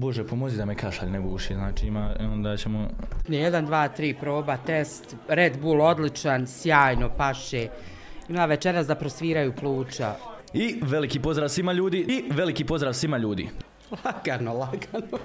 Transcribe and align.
Bože, 0.00 0.24
pomozi 0.24 0.56
da 0.56 0.64
me 0.64 0.74
kašalj 0.74 1.10
ne 1.10 1.20
guši, 1.20 1.54
znači 1.54 1.86
ima, 1.86 2.14
onda 2.20 2.56
ćemo... 2.56 2.88
Jedan, 3.28 3.66
dva, 3.66 3.88
tri, 3.88 4.14
proba, 4.20 4.56
test, 4.56 5.16
Red 5.28 5.58
Bull 5.60 5.80
odličan, 5.80 6.46
sjajno, 6.46 7.10
paše. 7.16 7.68
Ima 8.28 8.44
večeras 8.44 8.86
da 8.86 8.94
prosviraju 8.94 9.52
pluća. 9.52 10.14
I 10.54 10.80
veliki 10.82 11.20
pozdrav 11.20 11.48
svima 11.48 11.72
ljudi, 11.72 11.98
i 11.98 12.32
veliki 12.32 12.64
pozdrav 12.64 12.92
svima 12.92 13.18
ljudi. 13.18 13.48
Lagano, 14.04 14.54
lagano. 14.54 15.18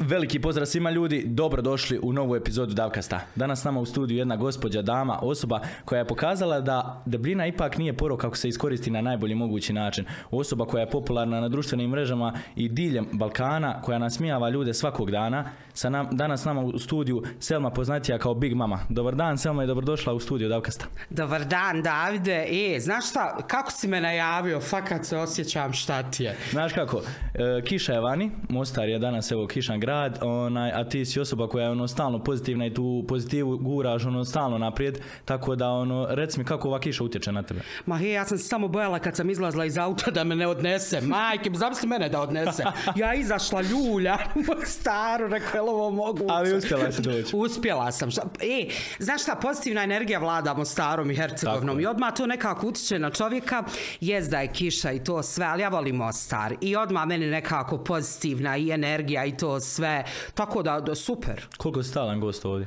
Veliki 0.00 0.40
pozdrav 0.40 0.66
svima 0.66 0.90
ljudi, 0.90 1.24
dobrodošli 1.26 2.00
u 2.02 2.12
novu 2.12 2.36
epizodu 2.36 2.74
Davkasta. 2.74 3.20
Danas 3.36 3.60
s 3.60 3.64
nama 3.64 3.80
u 3.80 3.86
studiju 3.86 4.18
jedna 4.18 4.36
gospođa, 4.36 4.82
dama, 4.82 5.18
osoba 5.22 5.60
koja 5.84 5.98
je 5.98 6.06
pokazala 6.06 6.60
da 6.60 7.02
debljina 7.06 7.46
ipak 7.46 7.78
nije 7.78 7.96
porok 7.96 8.20
kako 8.20 8.36
se 8.36 8.48
iskoristi 8.48 8.90
na 8.90 9.00
najbolji 9.00 9.34
mogući 9.34 9.72
način. 9.72 10.04
Osoba 10.30 10.64
koja 10.64 10.80
je 10.80 10.90
popularna 10.90 11.40
na 11.40 11.48
društvenim 11.48 11.90
mrežama 11.90 12.32
i 12.56 12.68
diljem 12.68 13.06
Balkana, 13.12 13.82
koja 13.82 13.98
nasmijava 13.98 14.50
ljude 14.50 14.74
svakog 14.74 15.10
dana. 15.10 15.44
Sa 15.80 15.90
nam, 15.90 16.08
danas 16.12 16.40
s 16.40 16.44
nama 16.44 16.60
u 16.60 16.78
studiju 16.78 17.22
Selma 17.38 17.70
poznatija 17.70 18.18
kao 18.18 18.34
Big 18.34 18.54
Mama. 18.54 18.78
Dobar 18.88 19.14
dan 19.14 19.38
Selma 19.38 19.64
i 19.64 19.66
dobrodošla 19.66 20.12
u 20.12 20.20
studiju 20.20 20.48
Davkasta. 20.48 20.84
Dobar 21.10 21.44
dan, 21.44 21.82
Davide. 21.82 22.46
E, 22.50 22.80
znaš 22.80 23.10
šta, 23.10 23.36
kako 23.46 23.70
si 23.70 23.88
me 23.88 24.00
najavio, 24.00 24.60
fakat 24.60 25.04
se 25.04 25.16
osjećam 25.16 25.72
šta 25.72 26.02
ti 26.10 26.24
je. 26.24 26.36
Znaš 26.50 26.72
kako, 26.72 27.02
e, 27.34 27.62
kiša 27.64 27.92
je 27.92 28.00
vani, 28.00 28.30
Mostar 28.48 28.88
je 28.88 28.98
danas 28.98 29.30
evo 29.30 29.46
kišan 29.46 29.80
grad, 29.80 30.18
onaj, 30.22 30.72
a 30.72 30.88
ti 30.88 31.04
si 31.04 31.20
osoba 31.20 31.48
koja 31.48 31.64
je 31.64 31.70
ono 31.70 31.88
stalno 31.88 32.24
pozitivna 32.24 32.66
i 32.66 32.74
tu 32.74 33.04
pozitivu 33.08 33.58
guraš 33.58 34.04
ono 34.04 34.24
stalno 34.24 34.58
naprijed, 34.58 34.98
tako 35.24 35.56
da 35.56 35.68
ono, 35.68 36.06
reci 36.10 36.38
mi 36.38 36.44
kako 36.44 36.68
ova 36.68 36.80
kiša 36.80 37.04
utječe 37.04 37.32
na 37.32 37.42
tebe. 37.42 37.60
Ma 37.86 37.96
he, 37.98 38.10
ja 38.10 38.24
sam 38.24 38.38
se 38.38 38.44
samo 38.44 38.68
bojala 38.68 38.98
kad 38.98 39.16
sam 39.16 39.30
izlazila 39.30 39.64
iz 39.64 39.78
auta 39.78 40.10
da 40.10 40.24
me 40.24 40.36
ne 40.36 40.46
odnese. 40.46 41.00
Majke, 41.00 41.50
zamisli 41.54 41.88
mene 41.88 42.08
da 42.08 42.20
odnese. 42.20 42.64
Ja 42.96 43.14
izašla 43.14 43.62
ljulja 43.62 44.18
staru, 44.64 45.28
rekao, 45.28 45.69
ovo 45.70 45.90
moguće? 45.90 46.24
Ali 46.28 46.54
uspjela 46.54 46.92
si 46.92 47.02
doći. 47.02 47.36
Uspjela 47.44 47.92
sam. 47.92 48.10
Šta, 48.10 48.22
e, 48.40 48.68
znaš 48.98 49.22
šta, 49.22 49.34
pozitivna 49.34 49.82
energija 49.82 50.18
vlada 50.18 50.54
Mostarom 50.54 51.10
i 51.10 51.16
Hercegovnom 51.16 51.76
Tako 51.76 51.80
i 51.80 51.86
odmah 51.86 52.14
to 52.16 52.26
nekako 52.26 52.66
utječe 52.66 52.98
na 52.98 53.10
čovjeka. 53.10 53.64
Jest 54.00 54.30
da 54.30 54.40
je 54.40 54.52
kiša 54.52 54.92
i 54.92 55.04
to 55.04 55.22
sve, 55.22 55.46
ali 55.46 55.62
ja 55.62 55.68
volim 55.68 55.96
Mostar. 55.96 56.54
I 56.60 56.76
odmah 56.76 57.06
meni 57.06 57.26
nekako 57.26 57.78
pozitivna 57.78 58.56
i 58.56 58.70
energija 58.70 59.24
i 59.24 59.36
to 59.36 59.60
sve. 59.60 60.04
Tako 60.34 60.62
da, 60.62 60.80
da 60.80 60.94
super. 60.94 61.46
Koliko 61.56 61.82
si 61.82 61.88
stalan 61.88 62.20
gost 62.20 62.44
ovdje? 62.44 62.66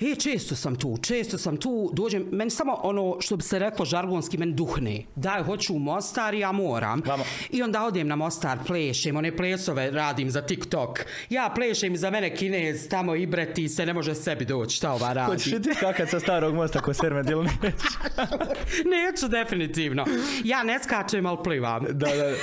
E, 0.00 0.14
često 0.14 0.56
sam 0.56 0.76
tu, 0.76 0.96
često 1.02 1.38
sam 1.38 1.56
tu, 1.56 1.90
dođem, 1.92 2.26
meni 2.32 2.50
samo 2.50 2.80
ono 2.82 3.16
što 3.20 3.36
bi 3.36 3.42
se 3.42 3.58
reklo 3.58 3.84
žargonski, 3.84 4.38
meni 4.38 4.52
duhne. 4.52 5.02
Daj, 5.16 5.42
hoću 5.42 5.74
u 5.74 5.78
Mostar 5.78 6.34
ja 6.34 6.52
moram. 6.52 7.02
Vamo. 7.06 7.24
I 7.50 7.62
onda 7.62 7.84
odem 7.84 8.08
na 8.08 8.16
Mostar, 8.16 8.58
plešem, 8.66 9.16
one 9.16 9.36
plesove 9.36 9.90
radim 9.90 10.30
za 10.30 10.42
TikTok. 10.42 11.00
Ja 11.30 11.52
plešem 11.54 11.94
i 11.94 11.96
za 11.96 12.10
mene 12.10 12.36
kinez, 12.36 12.88
tamo 12.88 13.14
i 13.14 13.26
breti 13.26 13.68
se, 13.68 13.86
ne 13.86 13.94
može 13.94 14.14
sebi 14.14 14.44
doći, 14.44 14.76
šta 14.76 14.92
ova 14.92 15.12
radi. 15.12 15.32
Hoćeš 15.32 15.52
ti 15.62 15.74
skakat 15.76 16.08
sa 16.10 16.20
starog 16.20 16.54
mosta 16.54 16.80
ko 16.80 16.94
Sermed 16.94 17.30
ili 17.30 17.44
neće? 17.44 17.76
Neću 18.94 19.28
definitivno. 19.28 20.04
Ja 20.44 20.62
ne 20.62 20.78
skačem, 20.78 21.26
ali 21.26 21.38
plivam. 21.44 21.84
Da, 21.84 22.06
da, 22.06 22.34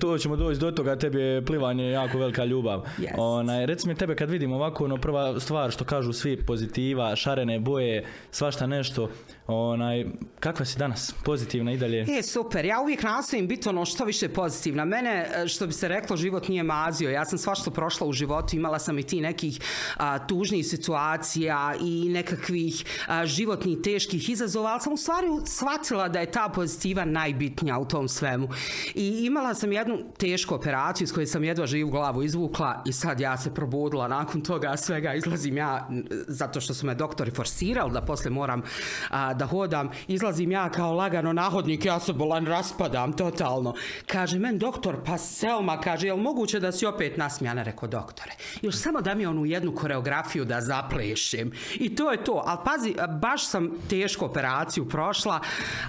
to 0.00 0.18
ćemo 0.18 0.36
doći 0.36 0.60
do 0.60 0.70
toga, 0.70 0.96
tebi 0.96 1.20
je 1.20 1.44
plivanje 1.44 1.90
jako 1.90 2.18
velika 2.18 2.44
ljubav. 2.44 2.82
Jest. 2.98 3.14
Onaj, 3.18 3.66
reci 3.66 3.88
mi 3.88 3.94
tebe 3.94 4.16
kad 4.16 4.30
vidim 4.30 4.52
ovako, 4.52 4.84
ono, 4.84 4.96
prva 4.96 5.40
stvar 5.40 5.70
što 5.70 5.84
kažu 5.84 6.12
svi 6.12 6.36
pozitiva, 6.46 6.95
šarene 7.16 7.60
boje, 7.60 8.04
svašta 8.30 8.66
nešto, 8.66 9.10
onaj, 9.46 10.06
kakva 10.40 10.64
si 10.64 10.78
danas? 10.78 11.14
Pozitivna 11.24 11.72
i 11.72 11.76
dalje? 11.76 12.06
E, 12.18 12.22
super. 12.22 12.64
Ja 12.64 12.80
uvijek 12.80 13.02
nastojim 13.02 13.48
biti 13.48 13.68
ono 13.68 13.84
što 13.84 14.04
više 14.04 14.28
pozitivna. 14.28 14.84
Mene, 14.84 15.28
e, 15.34 15.48
što 15.48 15.66
bi 15.66 15.72
se 15.72 15.88
reklo, 15.88 16.16
život 16.16 16.48
nije 16.48 16.62
mazio. 16.62 17.10
Ja 17.10 17.24
sam 17.24 17.38
svašta 17.38 17.70
prošla 17.70 18.06
u 18.06 18.12
životu. 18.12 18.56
Imala 18.56 18.78
sam 18.78 18.98
i 18.98 19.02
ti 19.02 19.20
nekih 19.20 19.60
a, 19.96 20.26
tužnih 20.26 20.66
situacija 20.66 21.74
i 21.80 22.08
nekakvih 22.08 22.84
a, 23.06 23.26
životnih 23.26 23.78
teških 23.84 24.30
izazova, 24.30 24.70
ali 24.70 24.80
sam 24.80 24.92
u 24.92 24.96
stvari 24.96 25.26
shvatila 25.46 26.08
da 26.08 26.20
je 26.20 26.30
ta 26.30 26.48
pozitiva 26.54 27.04
najbitnija 27.04 27.78
u 27.78 27.88
tom 27.88 28.08
svemu. 28.08 28.48
I 28.94 29.26
imala 29.26 29.54
sam 29.54 29.72
jednu 29.72 29.98
tešku 30.18 30.54
operaciju 30.54 31.06
s 31.06 31.12
kojoj 31.12 31.26
sam 31.26 31.44
jedva 31.44 31.66
živu 31.66 31.90
glavu 31.90 32.22
izvukla 32.22 32.82
i 32.86 32.92
sad 32.92 33.20
ja 33.20 33.36
se 33.36 33.54
probudila 33.54 34.08
nakon 34.08 34.40
toga 34.40 34.76
svega 34.76 35.14
izlazim 35.14 35.56
ja 35.56 35.88
zato 36.28 36.60
što 36.60 36.74
su 36.74 36.86
me 36.86 36.94
doktori 36.94 37.30
forsirali 37.30 37.92
da 37.92 38.00
poslije 38.00 38.30
moram 38.30 38.62
a, 39.10 39.35
da 39.36 39.46
hodam 39.46 39.90
izlazim 40.08 40.50
ja 40.50 40.70
kao 40.70 40.94
lagano 40.94 41.32
nahodnik 41.32 41.84
ja 41.84 42.00
se 42.00 42.12
bolan 42.12 42.46
raspadam 42.46 43.12
totalno. 43.12 43.74
Kaže 44.06 44.38
men 44.38 44.58
doktor 44.58 44.96
pa 45.06 45.18
Selma 45.18 45.80
kaže 45.80 46.06
jel 46.06 46.16
moguće 46.16 46.60
da 46.60 46.72
si 46.72 46.86
opet 46.86 47.16
nasmijana? 47.16 47.62
Rekao 47.62 47.88
doktore 47.88 48.32
još 48.62 48.76
samo 48.76 49.00
da 49.00 49.14
mi 49.14 49.26
onu 49.26 49.46
jednu 49.46 49.74
koreografiju 49.74 50.44
da 50.44 50.60
zaplešem 50.60 51.52
i 51.74 51.94
to 51.94 52.12
je 52.12 52.24
to. 52.24 52.42
Ali 52.46 52.58
pazi 52.64 52.94
baš 53.20 53.46
sam 53.46 53.70
tešku 53.90 54.24
operaciju 54.24 54.88
prošla 54.88 55.40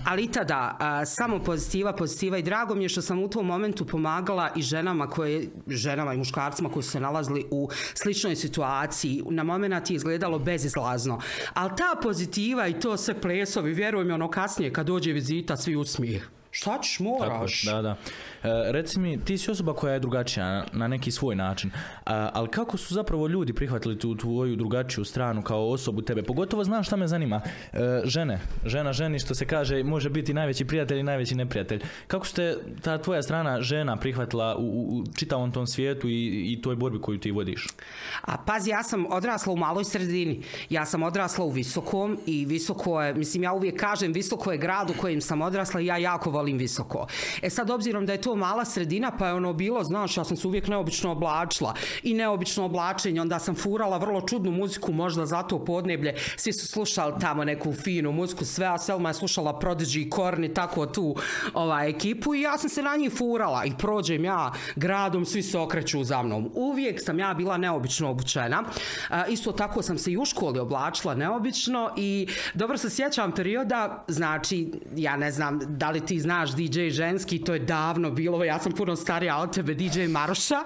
ali 0.06 0.24
i 0.24 0.32
tada 0.32 0.78
samo 1.06 1.40
pozitiva 1.40 1.94
pozitiva 1.94 2.38
i 2.38 2.44
drago 2.44 2.76
mi 2.76 2.84
je 2.84 2.90
što 2.90 3.02
sam 3.02 3.24
u 3.24 3.30
tom 3.30 3.46
momentu 3.46 3.86
pomagala 3.86 4.50
i 4.56 4.62
ženama 4.62 5.08
koje 5.08 5.48
ženama 5.68 6.14
i 6.14 6.18
muškarcima 6.18 6.70
koji 6.70 6.84
su 6.84 6.92
se 6.92 7.00
nalazili 7.00 7.46
u 7.52 7.70
sličnoj 7.94 8.36
situaciji. 8.36 9.24
Na 9.30 9.44
moment 9.44 9.90
je 9.90 9.96
izgledalo 9.96 10.40
bezizlazno. 10.40 11.20
Ali 11.54 11.72
ta 11.78 12.00
pozitiva 12.02 12.68
i 12.68 12.80
to 12.80 12.98
sve 12.98 13.22
plesovi 13.38 13.74
vjeruj 13.74 14.04
mi 14.04 14.14
ono 14.14 14.30
kasnije 14.30 14.74
kad 14.74 14.86
dođe 14.86 15.14
vizita 15.14 15.58
svi 15.58 15.76
usmijeh 15.76 16.24
šta 16.58 16.80
ćeš 16.82 17.00
moraš 17.00 17.64
Da, 17.64 17.82
da. 17.82 17.96
E, 18.44 18.72
reci 18.72 19.00
mi, 19.00 19.26
ti 19.26 19.38
si 19.38 19.52
osoba 19.52 19.74
koja 19.74 19.94
je 19.94 20.00
drugačija 20.00 20.46
na, 20.46 20.66
na 20.74 20.88
neki 20.88 21.12
svoj 21.12 21.36
način, 21.36 21.72
a, 22.06 22.30
ali 22.34 22.48
kako 22.48 22.78
su 22.78 22.94
zapravo 22.94 23.28
ljudi 23.28 23.54
prihvatili 23.54 24.00
tu 24.00 24.18
tvoju 24.18 24.56
drugačiju 24.56 25.06
stranu 25.06 25.42
kao 25.42 25.70
osobu 25.70 26.02
tebe? 26.02 26.24
Pogotovo 26.24 26.64
znaš 26.64 26.88
šta 26.88 26.96
me 26.96 27.08
zanima, 27.08 27.42
e, 27.74 28.02
žene, 28.04 28.40
žena 28.66 28.94
ženi 28.94 29.20
što 29.20 29.36
se 29.36 29.46
kaže 29.46 29.84
može 29.84 30.10
biti 30.10 30.34
najveći 30.34 30.66
prijatelj 30.66 31.00
i 31.00 31.04
najveći 31.04 31.36
neprijatelj. 31.36 31.84
Kako 32.08 32.26
ste 32.26 32.58
ta 32.82 32.98
tvoja 32.98 33.24
strana 33.24 33.62
žena 33.62 33.98
prihvatila 33.98 34.56
u, 34.58 34.62
u, 34.62 34.98
u 35.00 35.04
čitavom 35.16 35.52
tom 35.52 35.68
svijetu 35.68 36.10
i, 36.10 36.54
i 36.54 36.62
toj 36.62 36.76
borbi 36.76 37.02
koju 37.02 37.20
ti 37.20 37.32
vodiš? 37.32 37.68
A 38.22 38.38
pazi, 38.46 38.70
ja 38.70 38.84
sam 38.84 39.06
odrasla 39.12 39.54
u 39.54 39.58
maloj 39.58 39.84
sredini. 39.84 40.42
Ja 40.70 40.86
sam 40.86 41.04
odrasla 41.04 41.46
u 41.46 41.50
Visokom 41.50 42.18
i 42.26 42.46
Visoko 42.46 43.02
je, 43.02 43.14
mislim 43.14 43.44
ja 43.44 43.54
uvijek 43.54 43.80
kažem, 43.80 44.14
Visoko 44.14 44.52
je 44.52 44.58
grad 44.58 44.90
u 44.90 44.94
kojem 45.02 45.22
sam 45.22 45.42
odrasla 45.42 45.82
i 45.82 45.86
ja 45.86 45.98
jako 45.98 46.30
volim 46.32 46.47
Visoko. 46.54 47.08
E 47.42 47.50
sad, 47.50 47.70
obzirom 47.70 48.06
da 48.06 48.12
je 48.12 48.22
to 48.22 48.36
mala 48.36 48.66
sredina, 48.66 49.12
pa 49.20 49.28
je 49.28 49.34
ono 49.34 49.54
bilo, 49.54 49.84
znaš, 49.84 50.18
ja 50.18 50.24
sam 50.24 50.38
se 50.38 50.48
uvijek 50.48 50.68
neobično 50.68 51.12
oblačila 51.12 51.74
i 52.04 52.14
neobično 52.14 52.66
oblačenje, 52.66 53.22
onda 53.22 53.40
sam 53.40 53.56
furala 53.56 53.98
vrlo 53.98 54.22
čudnu 54.22 54.52
muziku, 54.52 54.92
možda 54.92 55.26
zato 55.26 55.66
podneblje, 55.66 56.16
svi 56.36 56.54
su 56.54 56.68
slušali 56.68 57.14
tamo 57.22 57.44
neku 57.44 57.74
finu 57.74 58.12
muziku, 58.12 58.46
sve, 58.46 58.66
a 58.66 58.78
Selma 58.78 59.10
je 59.10 59.14
slušala 59.14 59.60
Prodigy, 59.60 60.10
Korni, 60.10 60.54
tako 60.54 60.86
tu 60.86 61.16
ovaj, 61.54 61.90
ekipu 61.90 62.36
i 62.36 62.42
ja 62.42 62.58
sam 62.58 62.70
se 62.70 62.82
na 62.82 62.96
njih 62.96 63.14
furala 63.18 63.66
i 63.66 63.72
prođem 63.78 64.26
ja 64.26 64.52
gradom, 64.76 65.26
svi 65.26 65.44
se 65.44 65.58
okreću 65.58 66.04
za 66.04 66.24
mnom. 66.24 66.52
Uvijek 66.54 67.04
sam 67.04 67.20
ja 67.20 67.34
bila 67.34 67.58
neobično 67.58 68.10
obučena. 68.10 68.64
A, 69.10 69.28
isto 69.28 69.52
tako 69.52 69.82
sam 69.82 69.98
se 69.98 70.12
i 70.12 70.18
u 70.18 70.26
školi 70.26 70.60
oblačila 70.60 71.16
neobično 71.16 71.92
i 71.98 72.28
dobro 72.54 72.78
se 72.78 72.90
sjećam 72.90 73.32
perioda, 73.32 74.06
znači, 74.08 74.72
ja 74.96 75.18
ne 75.18 75.32
znam 75.32 75.60
da 75.68 75.90
li 75.90 76.06
ti 76.06 76.20
znaš 76.20 76.37
DJ 76.46 76.90
ženski, 76.90 77.40
to 77.44 77.54
je 77.54 77.60
davno 77.60 78.12
bilo, 78.12 78.44
ja 78.44 78.60
sam 78.60 78.72
puno 78.72 78.96
starija 78.96 79.38
od 79.38 79.54
tebe, 79.54 79.74
DJ 79.74 80.08
Maroša. 80.08 80.60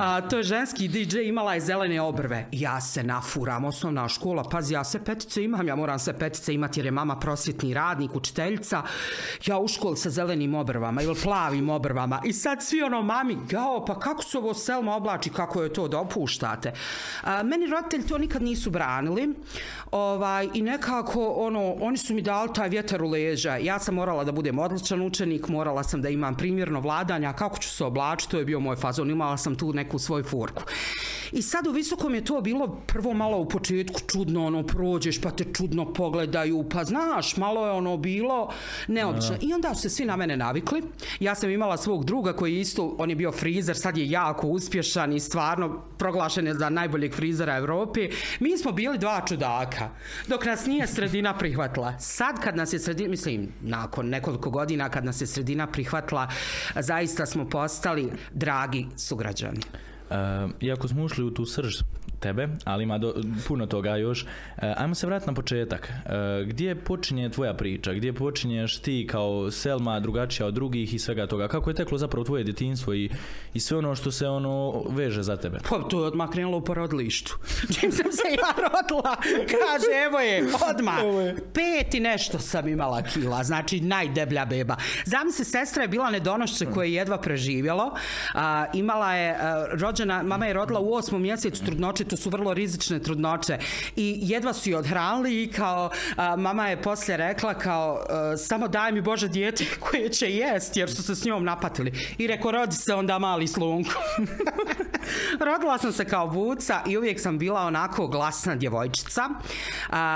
A, 0.00 0.20
to 0.20 0.36
je 0.36 0.42
ženski 0.42 0.88
DJ, 0.88 1.18
imala 1.18 1.54
je 1.54 1.60
zelene 1.60 2.00
obrve. 2.00 2.46
Ja 2.52 2.80
se 2.80 3.02
nafuram, 3.02 3.64
osnovna 3.64 4.08
škola, 4.08 4.42
pazi, 4.42 4.74
ja 4.74 4.84
sve 4.84 5.04
petice 5.04 5.44
imam, 5.44 5.68
ja 5.68 5.76
moram 5.76 5.98
sve 5.98 6.18
petice 6.18 6.54
imati 6.54 6.80
jer 6.80 6.86
je 6.86 6.90
mama 6.90 7.16
prosvjetni 7.18 7.74
radnik, 7.74 8.14
učiteljica. 8.14 8.82
Ja 9.46 9.58
u 9.58 9.68
školi 9.68 9.96
sa 9.96 10.10
zelenim 10.10 10.54
obrvama 10.54 11.02
ili 11.02 11.14
plavim 11.22 11.70
obrvama 11.70 12.20
i 12.24 12.32
sad 12.32 12.62
svi 12.62 12.82
ono, 12.82 13.02
mami, 13.02 13.36
jao, 13.50 13.84
pa 13.84 13.98
kako 13.98 14.22
se 14.22 14.38
ovo 14.38 14.54
Selma 14.54 14.96
oblači, 14.96 15.30
kako 15.30 15.62
je 15.62 15.72
to 15.72 15.88
da 15.88 15.98
opuštate. 15.98 16.72
A, 17.22 17.42
meni 17.42 17.66
roditelji 17.66 18.06
to 18.06 18.18
nikad 18.18 18.42
nisu 18.42 18.70
branili 18.70 19.34
ovaj, 19.90 20.48
i 20.54 20.62
nekako, 20.62 21.26
ono, 21.26 21.72
oni 21.80 21.96
su 21.96 22.14
mi 22.14 22.22
dali 22.22 22.52
taj 22.54 22.68
vjetar 22.68 23.02
u 23.02 23.08
leđa. 23.10 23.56
Ja 23.56 23.78
sam 23.78 23.94
morala 23.94 24.24
da 24.24 24.32
budem 24.32 24.58
odlična 24.58 24.93
uspješan 24.94 25.06
učenik, 25.06 25.48
morala 25.48 25.82
sam 25.82 26.02
da 26.02 26.08
imam 26.08 26.36
primjerno 26.36 26.80
vladanja, 26.80 27.32
kako 27.32 27.58
ću 27.58 27.68
se 27.68 27.84
oblačiti, 27.84 28.30
to 28.30 28.38
je 28.38 28.44
bio 28.44 28.60
moj 28.60 28.76
fazon, 28.76 29.10
imala 29.10 29.36
sam 29.36 29.56
tu 29.56 29.72
neku 29.72 29.98
svoju 29.98 30.24
furku. 30.24 30.62
I 31.34 31.42
sad 31.42 31.66
u 31.66 31.70
visokom 31.70 32.14
je 32.14 32.24
to 32.24 32.40
bilo 32.40 32.80
prvo 32.86 33.12
malo 33.12 33.38
u 33.38 33.48
početku 33.48 34.00
čudno, 34.06 34.46
ono, 34.46 34.62
prođeš 34.62 35.20
pa 35.20 35.30
te 35.30 35.44
čudno 35.52 35.92
pogledaju, 35.92 36.64
pa 36.68 36.84
znaš, 36.84 37.36
malo 37.36 37.66
je 37.66 37.72
ono 37.72 37.96
bilo 37.96 38.50
neobično. 38.88 39.36
I 39.40 39.52
onda 39.54 39.74
su 39.74 39.80
se 39.80 39.90
svi 39.90 40.04
na 40.04 40.16
mene 40.16 40.36
navikli. 40.36 40.82
Ja 41.20 41.34
sam 41.34 41.50
imala 41.50 41.76
svog 41.76 42.04
druga 42.04 42.32
koji 42.32 42.60
isto, 42.60 42.96
on 42.98 43.10
je 43.10 43.16
bio 43.16 43.32
frizer, 43.32 43.76
sad 43.76 43.96
je 43.96 44.10
jako 44.10 44.46
uspješan 44.46 45.12
i 45.12 45.20
stvarno 45.20 45.82
proglašen 45.98 46.46
je 46.46 46.54
za 46.54 46.68
najboljeg 46.68 47.14
frizera 47.14 47.56
Europe. 47.56 48.08
Mi 48.40 48.58
smo 48.58 48.72
bili 48.72 48.98
dva 48.98 49.22
čudaka, 49.28 49.90
dok 50.28 50.44
nas 50.44 50.66
nije 50.66 50.86
sredina 50.86 51.38
prihvatila. 51.38 51.98
Sad 51.98 52.40
kad 52.40 52.56
nas 52.56 52.72
je 52.72 52.78
sredina, 52.78 53.10
mislim, 53.10 53.48
nakon 53.60 54.08
nekoliko 54.08 54.50
godina 54.50 54.88
kad 54.88 55.04
nas 55.04 55.20
je 55.20 55.26
sredina 55.26 55.66
prihvatila, 55.66 56.28
zaista 56.76 57.26
smo 57.26 57.48
postali 57.48 58.12
dragi 58.32 58.86
sugrađani. 58.96 59.60
Uh, 60.10 60.50
iako 60.60 60.88
smo 60.88 61.04
ušli 61.04 61.24
u 61.24 61.30
tu 61.30 61.46
srž 61.46 61.82
tebe, 62.20 62.48
ali 62.64 62.84
ima 62.84 62.98
do, 62.98 63.14
puno 63.48 63.66
toga 63.66 63.96
još. 63.96 64.22
Uh, 64.22 64.62
ajmo 64.76 64.94
se 64.94 65.06
vratiti 65.06 65.30
na 65.30 65.34
početak. 65.34 65.92
Uh, 66.04 66.12
gdje 66.48 66.74
počinje 66.74 67.28
tvoja 67.28 67.54
priča? 67.54 67.92
Gdje 67.92 68.12
počinješ 68.12 68.78
ti 68.78 69.06
kao 69.10 69.50
Selma 69.50 70.00
drugačija 70.00 70.46
od 70.46 70.54
drugih 70.54 70.94
i 70.94 70.98
svega 70.98 71.26
toga? 71.26 71.48
Kako 71.48 71.70
je 71.70 71.74
teklo 71.74 71.98
zapravo 71.98 72.24
tvoje 72.24 72.44
djetinstvo 72.44 72.94
i, 72.94 73.10
i 73.54 73.60
sve 73.60 73.78
ono 73.78 73.94
što 73.94 74.10
se 74.10 74.28
ono 74.28 74.84
veže 74.88 75.22
za 75.22 75.36
tebe? 75.36 75.58
Pa 75.70 75.78
to 75.78 76.00
je 76.00 76.06
odmah 76.06 76.30
krenulo 76.30 76.58
u 76.58 76.64
porodilištu. 76.64 77.38
Čim 77.80 77.92
sam 77.92 78.12
se 78.12 78.28
ja 78.28 78.52
rodila, 78.56 79.16
kaže 79.46 80.04
evo 80.06 80.20
je, 80.20 80.44
odmah. 80.70 80.98
Pet 81.54 81.94
i 81.94 82.00
nešto 82.00 82.38
sam 82.38 82.68
imala 82.68 83.02
kila, 83.02 83.44
znači 83.44 83.80
najdeblja 83.80 84.44
beba. 84.44 84.76
Zamisli, 85.04 85.44
sestra 85.44 85.82
je 85.82 85.88
bila 85.88 86.10
nedonošće 86.10 86.66
koje 86.66 86.88
je 86.88 86.94
jedva 86.94 87.18
preživjelo. 87.18 87.94
A, 88.34 88.66
imala 88.72 89.14
je, 89.14 89.36
a, 89.40 89.66
rođena, 89.72 90.22
mama 90.22 90.46
je 90.46 90.52
rodila 90.52 90.80
u 90.80 90.94
osmom 90.94 91.22
mjesecu 91.22 91.64
trudnoće, 91.64 92.04
to 92.14 92.18
su 92.22 92.30
vrlo 92.30 92.54
rizične 92.54 92.98
trudnoće. 92.98 93.58
I 93.96 94.18
jedva 94.22 94.52
su 94.52 94.70
je 94.70 94.76
odhranili 94.76 95.42
i 95.42 95.50
kao, 95.50 95.90
mama 96.38 96.68
je 96.68 96.82
poslije 96.82 97.16
rekla 97.16 97.54
kao, 97.54 98.04
a, 98.08 98.36
samo 98.36 98.68
daj 98.68 98.92
mi 98.92 99.00
Bože 99.00 99.28
dijete 99.28 99.64
koje 99.90 100.08
će 100.08 100.30
jest, 100.30 100.76
jer 100.76 100.90
su 100.90 101.02
se 101.02 101.14
s 101.14 101.24
njom 101.24 101.44
napatili. 101.44 101.92
I 102.18 102.26
reko, 102.26 102.50
rodi 102.50 102.76
se 102.76 102.94
onda 102.94 103.18
mali 103.18 103.48
slunku. 103.48 103.90
Rodila 105.46 105.78
sam 105.78 105.92
se 105.92 106.04
kao 106.04 106.28
buca 106.28 106.80
i 106.86 106.98
uvijek 106.98 107.20
sam 107.20 107.38
bila 107.38 107.60
onako 107.60 108.06
glasna 108.06 108.54
djevojčica, 108.54 109.28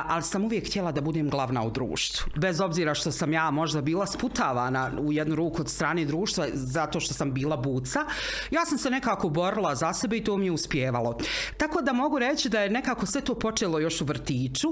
ali 0.07 0.23
sam 0.23 0.45
uvijek 0.45 0.67
htjela 0.67 0.93
da 0.93 1.01
budem 1.01 1.31
glavna 1.31 1.63
u 1.63 1.71
društvu. 1.71 2.31
Bez 2.37 2.61
obzira 2.61 2.95
što 2.95 3.13
sam 3.13 3.33
ja 3.33 3.51
možda 3.51 3.81
bila 3.81 4.07
sputavana 4.07 4.91
u 5.01 5.13
jednu 5.13 5.35
ruku 5.35 5.61
od 5.61 5.71
strane 5.71 6.05
društva 6.05 6.47
zato 6.53 7.01
što 7.01 7.15
sam 7.15 7.33
bila 7.33 7.57
buca, 7.57 8.05
ja 8.51 8.65
sam 8.65 8.79
se 8.79 8.91
nekako 8.91 9.29
borila 9.29 9.75
za 9.75 9.93
sebe 9.93 10.17
i 10.17 10.25
to 10.25 10.37
mi 10.37 10.47
je 10.47 10.53
uspjevalo. 10.53 11.19
Tako 11.57 11.78
da 11.83 11.93
mogu 11.93 12.19
reći 12.19 12.49
da 12.49 12.61
je 12.61 12.71
nekako 12.71 13.07
sve 13.07 13.21
to 13.21 13.35
počelo 13.35 13.79
još 13.79 14.01
u 14.01 14.05
vrtiću, 14.05 14.69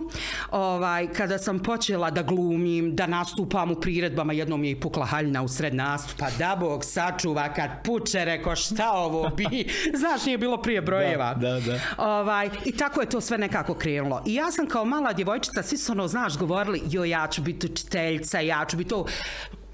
ovaj, 0.50 1.08
kada 1.12 1.38
sam 1.38 1.58
počela 1.58 2.11
da 2.11 2.23
glumim, 2.23 2.97
da 2.97 3.06
nastupam 3.06 3.70
u 3.70 3.81
priredbama, 3.81 4.32
jednom 4.32 4.64
je 4.64 4.70
i 4.70 4.81
pukla 4.81 5.05
haljna 5.05 5.43
u 5.43 5.49
sred 5.49 5.75
nastupa, 5.75 6.26
da 6.38 6.56
Bog 6.61 6.85
sačuva 6.85 7.53
kad 7.53 7.70
puče, 7.85 8.25
reko 8.25 8.56
šta 8.56 8.93
ovo 8.93 9.29
bi, 9.29 9.69
znaš 10.00 10.26
nije 10.26 10.38
bilo 10.38 10.62
prije 10.62 10.81
brojeva. 10.81 11.35
Da, 11.35 11.50
da, 11.50 11.61
da. 11.61 11.81
Ovaj, 11.99 12.50
I 12.64 12.73
tako 12.73 13.00
je 13.00 13.08
to 13.08 13.20
sve 13.20 13.38
nekako 13.38 13.75
krenulo. 13.75 14.23
I 14.26 14.35
ja 14.35 14.50
sam 14.50 14.67
kao 14.67 14.85
mala 14.85 15.12
djevojčica, 15.12 15.62
svi 15.62 15.76
su 15.76 15.93
ono, 15.93 16.08
znaš, 16.08 16.38
govorili, 16.38 16.82
jo, 16.91 17.05
ja 17.05 17.26
ću 17.26 17.43
biti 17.43 17.67
učiteljica, 17.67 18.41
ja 18.41 18.64
ću 18.64 18.76
biti 18.76 18.91
to. 18.91 19.06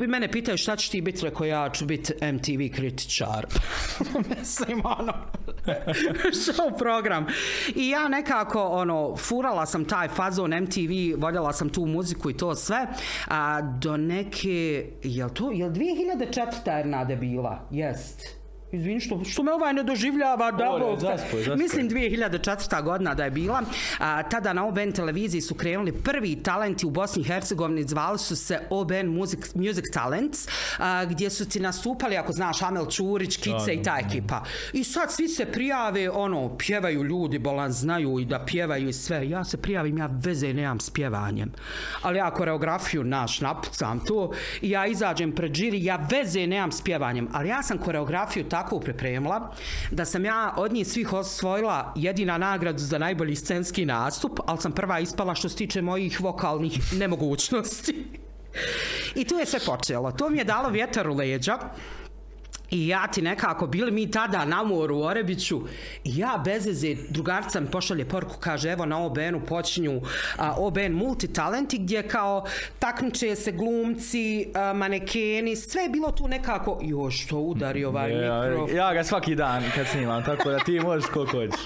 Mene 0.00 0.32
pitaju 0.32 0.58
šta 0.58 0.76
ćeš 0.76 0.88
ti 0.88 1.00
biti, 1.00 1.24
rekao 1.24 1.46
ja 1.46 1.70
ću 1.70 1.84
biti 1.86 2.12
MTV 2.32 2.76
kritičar. 2.76 3.46
Mislim, 4.38 4.82
ono, 4.84 5.12
show 6.44 6.78
program. 6.78 7.26
I 7.74 7.88
ja 7.88 8.08
nekako, 8.08 8.62
ono, 8.62 9.16
furala 9.16 9.66
sam 9.66 9.84
taj 9.84 10.08
fazon 10.08 10.54
MTV, 10.62 11.16
voljela 11.16 11.52
sam 11.52 11.68
tu 11.68 11.86
muziku 11.86 12.30
i 12.30 12.36
to 12.36 12.54
sve. 12.54 12.86
A 13.28 13.62
do 13.62 13.96
neke, 13.96 14.86
jel 15.02 15.28
to, 15.28 15.50
jel 15.50 15.70
2004. 15.70 17.10
je 17.10 17.16
bila? 17.16 17.68
Jest. 17.70 18.41
Izvini, 18.72 19.00
što, 19.00 19.24
što 19.24 19.42
me 19.42 19.52
ovaj 19.52 19.72
ne 19.72 19.82
doživljava, 19.82 20.50
da 20.50 20.64
Bog, 20.64 21.00
zaspoj, 21.00 21.42
zaspoj. 21.42 21.56
Mislim 21.56 21.90
2004. 21.90 22.82
godina 22.82 23.14
da 23.14 23.24
je 23.24 23.30
bila. 23.30 23.62
A, 23.98 24.22
tada 24.22 24.52
na 24.52 24.66
OBN 24.66 24.92
televiziji 24.92 25.40
su 25.40 25.54
krenuli 25.54 25.92
prvi 25.92 26.36
talenti 26.42 26.86
u 26.86 26.90
Bosni 26.90 27.22
i 27.22 27.24
Hercegovini, 27.24 27.82
zvali 27.82 28.18
su 28.18 28.36
se 28.36 28.60
OBN 28.70 29.06
Music, 29.06 29.54
Music 29.54 29.84
Talents, 29.92 30.48
a, 30.78 31.04
gdje 31.04 31.30
su 31.30 31.48
ti 31.48 31.60
nastupali, 31.60 32.16
ako 32.16 32.32
znaš, 32.32 32.62
Amel 32.62 32.86
Čurić, 32.86 33.36
Kice 33.36 33.74
i 33.74 33.82
ta 33.82 33.98
ekipa. 34.06 34.44
I 34.72 34.84
sad 34.84 35.12
svi 35.12 35.28
se 35.28 35.46
prijave, 35.46 36.10
ono, 36.10 36.56
pjevaju 36.58 37.04
ljudi, 37.04 37.38
bolan 37.38 37.72
znaju 37.72 38.18
i 38.18 38.24
da 38.24 38.44
pjevaju 38.44 38.88
i 38.88 38.92
sve. 38.92 39.28
Ja 39.28 39.44
se 39.44 39.56
prijavim, 39.56 39.98
ja 39.98 40.08
veze 40.24 40.54
nemam 40.54 40.80
s 40.80 40.90
pjevanjem. 40.90 41.52
Ali 42.02 42.18
ja 42.18 42.30
koreografiju 42.30 43.04
naš 43.04 43.40
napucam 43.40 44.00
to 44.04 44.32
i 44.60 44.70
ja 44.70 44.86
izađem 44.86 45.32
pred 45.32 45.54
žiri, 45.54 45.84
ja 45.84 46.06
veze 46.10 46.46
nemam 46.46 46.72
s 46.72 46.82
pjevanjem. 46.82 47.28
Ali 47.32 47.48
ja 47.48 47.62
sam 47.62 47.78
koreografiju 47.78 48.48
tako 48.48 48.61
pripremila 48.80 49.52
da 49.90 50.04
sam 50.04 50.24
ja 50.24 50.54
od 50.56 50.72
njih 50.72 50.86
svih 50.86 51.12
osvojila 51.12 51.92
jedina 51.96 52.38
nagradu 52.38 52.78
za 52.78 52.98
najbolji 52.98 53.36
scenski 53.36 53.86
nastup, 53.86 54.40
ali 54.46 54.60
sam 54.60 54.72
prva 54.72 55.00
ispala 55.00 55.34
što 55.34 55.48
se 55.48 55.56
tiče 55.56 55.82
mojih 55.82 56.20
vokalnih 56.20 56.92
nemogućnosti. 56.92 58.04
I 59.20 59.24
tu 59.24 59.34
je 59.34 59.46
sve 59.46 59.60
počelo. 59.66 60.12
To 60.12 60.30
mi 60.30 60.38
je 60.38 60.44
dalo 60.44 60.68
vjetar 60.68 61.08
u 61.08 61.14
leđa. 61.14 61.58
I 62.72 62.88
ja 62.88 63.06
ti 63.06 63.22
nekako, 63.22 63.66
bili 63.66 63.90
mi 63.90 64.10
tada 64.10 64.44
na 64.44 64.62
moru 64.62 64.96
u 64.96 65.02
Orebiću, 65.02 65.60
i 66.04 66.18
ja 66.18 66.42
bez 66.44 66.66
veze, 66.66 66.96
drugarca 67.08 67.60
mi 67.60 67.66
pošalje 67.66 68.04
poruku, 68.04 68.34
kaže, 68.40 68.70
evo 68.70 68.86
na 68.86 69.04
OBN-u 69.04 69.40
počinju 69.40 70.00
a, 70.38 70.54
OBN 70.58 70.92
multitalenti, 70.92 71.78
gdje 71.78 72.08
kao 72.08 72.44
takmiče 72.78 73.36
se 73.36 73.52
glumci, 73.52 74.48
a, 74.54 74.72
manekeni, 74.72 75.56
sve 75.56 75.82
je 75.82 75.88
bilo 75.88 76.10
tu 76.10 76.28
nekako, 76.28 76.78
još 76.82 77.26
to 77.26 77.38
udari 77.38 77.84
ovaj 77.84 78.24
Ja, 78.24 78.42
mikrofon. 78.42 78.76
ja 78.76 78.94
ga 78.94 79.04
svaki 79.04 79.34
dan 79.34 79.62
kad 79.74 79.86
snimam, 79.86 80.24
tako 80.24 80.50
da 80.50 80.58
ti 80.58 80.80
možeš 80.80 81.06
koliko 81.12 81.36
hoćeš. 81.36 81.60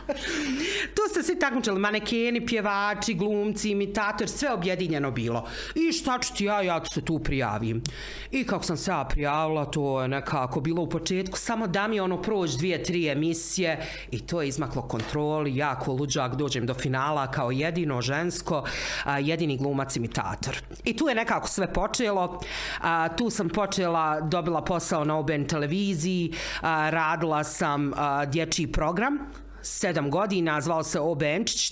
tu 0.97 1.03
se 1.15 1.23
svi 1.23 1.39
takmičili, 1.39 1.81
manekeni, 1.81 2.47
pjevači, 2.47 3.15
glumci, 3.15 3.71
imitator, 3.71 4.29
sve 4.29 4.53
objedinjeno 4.53 5.11
bilo. 5.11 5.45
I 5.75 5.93
šta 5.93 6.19
ću 6.19 6.35
ti 6.35 6.45
ja, 6.45 6.63
ja 6.63 6.81
ti 6.81 6.95
se 6.95 7.01
tu 7.01 7.19
prijavim. 7.19 7.83
I 8.31 8.45
kako 8.45 8.65
sam 8.65 8.77
se 8.77 8.91
ja 8.91 9.05
prijavila, 9.11 9.65
to 9.65 10.03
je 10.03 10.09
nekako 10.09 10.61
bilo 10.61 10.83
u 10.83 10.96
početku, 10.99 11.39
samo 11.39 11.67
da 11.67 11.87
mi 11.89 12.01
ono 12.01 12.23
prođe 12.23 12.59
dvije, 12.59 12.83
tri 12.83 13.09
emisije 13.09 13.87
i 14.11 14.21
to 14.21 14.43
je 14.43 14.49
izmaklo 14.49 14.83
kontroli, 14.83 15.57
jako 15.57 15.93
luđak, 15.93 16.35
dođem 16.35 16.67
do 16.67 16.75
finala 16.75 17.31
kao 17.31 17.51
jedino 17.51 18.01
žensko, 18.03 18.65
a, 19.05 19.19
jedini 19.19 19.57
glumac 19.57 19.97
imitator. 19.97 20.63
I 20.85 20.97
tu 20.97 21.09
je 21.09 21.15
nekako 21.15 21.49
sve 21.49 21.73
počelo, 21.73 22.41
a, 22.81 23.09
tu 23.17 23.31
sam 23.31 23.49
počela, 23.49 24.21
dobila 24.21 24.65
posao 24.65 25.05
na 25.05 25.19
OBN 25.19 25.45
televiziji, 25.45 26.33
a, 26.61 26.91
radila 26.91 27.45
sam 27.45 27.93
a, 27.97 28.25
dječji 28.25 28.73
program, 28.73 29.19
sedam 29.63 30.11
godina, 30.11 30.61
zvao 30.61 30.83
se 30.83 31.01
O 31.01 31.17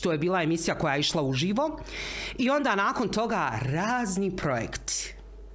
to 0.03 0.13
je 0.13 0.19
bila 0.19 0.43
emisija 0.43 0.79
koja 0.79 0.95
je 0.95 1.01
išla 1.01 1.23
uživo. 1.23 1.81
I 2.39 2.51
onda 2.51 2.75
nakon 2.75 3.09
toga 3.09 3.53
razni 3.63 4.37
projekti. 4.37 5.14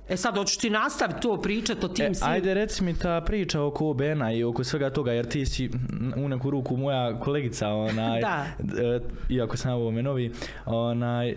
E 0.10 0.18
sad, 0.18 0.36
hoćeš 0.36 0.58
ti 0.58 0.70
nastaviti 0.70 1.22
to 1.22 1.42
pričati 1.42 1.86
o 1.86 1.90
tim 1.90 2.06
E, 2.06 2.14
svim... 2.14 2.32
ajde 2.32 2.54
reci 2.54 2.84
mi 2.84 2.94
ta 2.94 3.22
priča 3.22 3.62
oko 3.62 3.90
OBN-a 3.90 4.32
i 4.34 4.44
oko 4.44 4.64
svega 4.64 4.90
toga, 4.90 5.12
jer 5.12 5.26
ti 5.26 5.46
si 5.46 5.70
u 6.16 6.30
neku 6.30 6.50
ruku 6.50 6.78
moja 6.78 7.20
kolegica, 7.20 7.70
onaj, 7.70 8.22
Da. 8.28 8.46
e, 8.82 9.00
iako 9.30 9.58
sam 9.58 9.72
ja 9.72 9.76
u 9.76 9.82
ovome 9.82 10.04
novi, 10.04 10.32
onaj, 10.66 11.36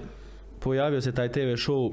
pojavio 0.58 1.00
se 1.00 1.12
taj 1.12 1.28
TV 1.28 1.38
show 1.38 1.92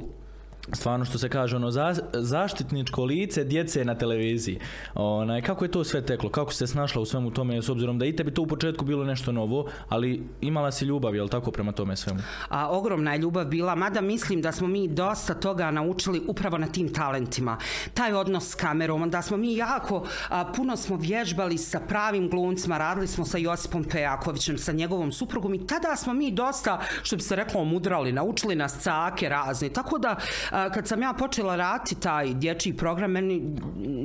stvarno 0.74 1.06
što 1.06 1.18
se 1.18 1.30
kaže 1.30 1.56
ono 1.56 1.72
za, 1.72 1.96
zaštitničko 2.14 3.06
lice 3.06 3.44
djece 3.44 3.86
na 3.86 3.96
televiziji. 3.96 4.60
Onaj 4.96 5.42
kako 5.42 5.66
je 5.66 5.72
to 5.72 5.84
sve 5.84 6.06
teklo? 6.06 6.30
Kako 6.30 6.54
se 6.54 6.68
snašla 6.68 7.02
u 7.02 7.06
svemu 7.06 7.32
tome 7.32 7.62
s 7.62 7.70
obzirom 7.70 8.00
da 8.00 8.06
i 8.06 8.16
tebi 8.16 8.34
to 8.34 8.42
u 8.42 8.48
početku 8.48 8.86
bilo 8.86 9.04
nešto 9.04 9.32
novo, 9.32 9.68
ali 9.90 10.24
imala 10.42 10.72
si 10.72 10.86
ljubav, 10.86 11.16
jel 11.16 11.28
tako 11.28 11.52
prema 11.52 11.72
tome 11.72 11.96
svemu? 11.96 12.20
a, 12.50 12.70
ogromna 12.70 13.14
je 13.14 13.20
ljubav 13.20 13.46
bila, 13.46 13.76
mada 13.76 14.02
mislim 14.02 14.42
da 14.42 14.52
smo 14.52 14.68
mi 14.68 14.88
dosta 14.88 15.34
toga 15.34 15.72
naučili 15.72 16.22
upravo 16.28 16.58
na 16.58 16.68
tim 16.68 16.94
talentima. 16.94 17.58
Taj 17.94 18.14
odnos 18.14 18.50
s 18.50 18.56
kamerom, 18.56 19.10
da 19.10 19.22
smo 19.22 19.38
mi 19.38 19.56
jako, 19.56 20.06
a, 20.30 20.52
puno 20.56 20.78
smo 20.78 20.98
vježbali 20.98 21.58
sa 21.58 21.80
pravim 21.80 22.30
glumcima, 22.30 22.78
radili 22.78 23.08
smo 23.08 23.26
sa 23.26 23.38
Josipom 23.38 23.84
Pejakovićem, 23.84 24.58
sa 24.58 24.72
njegovom 24.72 25.12
suprugom 25.12 25.54
i 25.54 25.68
tada 25.68 25.96
smo 25.96 26.14
mi 26.14 26.32
dosta, 26.32 26.80
što 27.04 27.16
bi 27.16 27.22
se 27.22 27.36
reklo, 27.36 27.64
mudrali, 27.64 28.12
naučili 28.12 28.56
nas 28.56 28.78
cake 28.80 29.30
razne. 29.30 29.70
Tako 29.70 29.98
da, 29.98 30.16
kad 30.50 30.88
sam 30.88 31.02
ja 31.02 31.14
počela 31.14 31.56
raditi 31.56 31.96
taj 31.96 32.34
dječji 32.34 32.78
program, 32.78 33.12
meni 33.12 33.56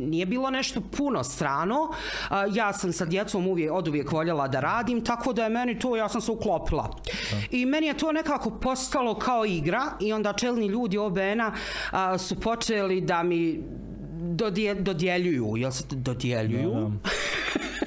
nije 0.09 0.27
bilo 0.27 0.51
nešto 0.51 0.81
puno 0.97 1.25
strano. 1.25 1.89
Ja 2.53 2.73
sam 2.73 2.93
sa 2.93 3.05
djecom 3.05 3.47
uvijek, 3.47 3.73
od 3.73 3.89
uvijek 3.89 4.13
voljela 4.13 4.49
da 4.49 4.61
radim, 4.61 5.05
tako 5.05 5.33
da 5.33 5.45
je 5.45 5.49
meni 5.49 5.79
to, 5.79 5.97
ja 5.97 6.09
sam 6.09 6.21
se 6.21 6.33
uklopila. 6.33 6.97
I 7.51 7.67
meni 7.67 7.87
je 7.87 7.97
to 7.97 8.13
nekako 8.13 8.51
postalo 8.51 9.19
kao 9.19 9.45
igra 9.45 9.83
i 10.01 10.13
onda 10.13 10.33
čelni 10.33 10.67
ljudi 10.67 10.99
OBN-a 10.99 11.53
su 12.19 12.41
počeli 12.41 13.01
da 13.01 13.23
mi 13.23 13.63
dodje, 14.21 14.75
dodjeljuju, 14.75 15.57
jel 15.57 15.71
se 15.71 15.85
dodjeljuju? 15.91 16.71
Da. 16.71 17.11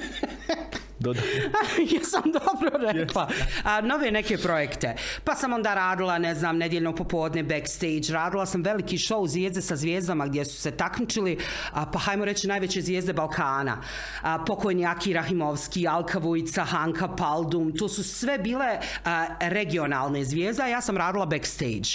Do... 1.00 1.14
Jesam 1.92 2.22
dobro 2.24 2.92
rekla. 2.92 3.28
A, 3.64 3.80
nove 3.80 4.10
neke 4.10 4.38
projekte. 4.38 4.94
Pa 5.24 5.34
sam 5.34 5.52
onda 5.52 5.74
radila, 5.74 6.18
ne 6.18 6.34
znam, 6.34 6.58
nedjeljno 6.58 6.94
popodne 6.94 7.42
backstage. 7.42 8.12
Radila 8.12 8.46
sam 8.46 8.62
veliki 8.62 8.96
show 8.96 9.26
Zvijezde 9.28 9.62
sa 9.62 9.76
zvijezdama 9.76 10.26
gdje 10.26 10.44
su 10.44 10.56
se 10.56 10.70
takmičili, 10.70 11.38
a, 11.72 11.86
pa 11.86 11.98
hajmo 11.98 12.24
reći 12.24 12.48
najveće 12.48 12.82
zvijezde 12.82 13.12
Balkana. 13.12 13.82
A, 14.22 14.44
pokojni 14.44 14.86
Aki 14.86 15.12
Rahimovski, 15.12 15.88
Alka 15.88 16.18
Vujica, 16.18 16.64
Hanka 16.64 17.08
Paldum. 17.08 17.76
To 17.76 17.88
su 17.88 18.04
sve 18.04 18.38
bile 18.38 18.78
a, 19.04 19.26
regionalne 19.40 20.24
zvijezde, 20.24 20.62
a 20.62 20.66
ja 20.66 20.80
sam 20.80 20.96
radila 20.96 21.26
backstage. 21.26 21.88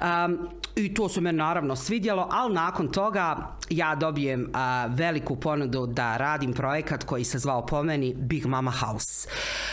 Um, 0.00 0.48
I 0.76 0.94
to 0.94 1.08
su 1.08 1.20
me 1.20 1.32
naravno 1.32 1.76
svidjelo, 1.76 2.28
ali 2.30 2.54
nakon 2.54 2.88
toga 2.88 3.56
ja 3.70 3.94
dobijem 3.94 4.52
veliku 4.88 5.36
ponudu 5.36 5.86
da 5.86 6.16
radim 6.16 6.52
projekat 6.52 7.04
koji 7.04 7.24
se 7.24 7.38
zvao 7.38 7.66
po 7.66 7.82
meni 7.82 8.14
Big 8.40 8.46
Mama 8.46 8.70
House. 8.70 9.28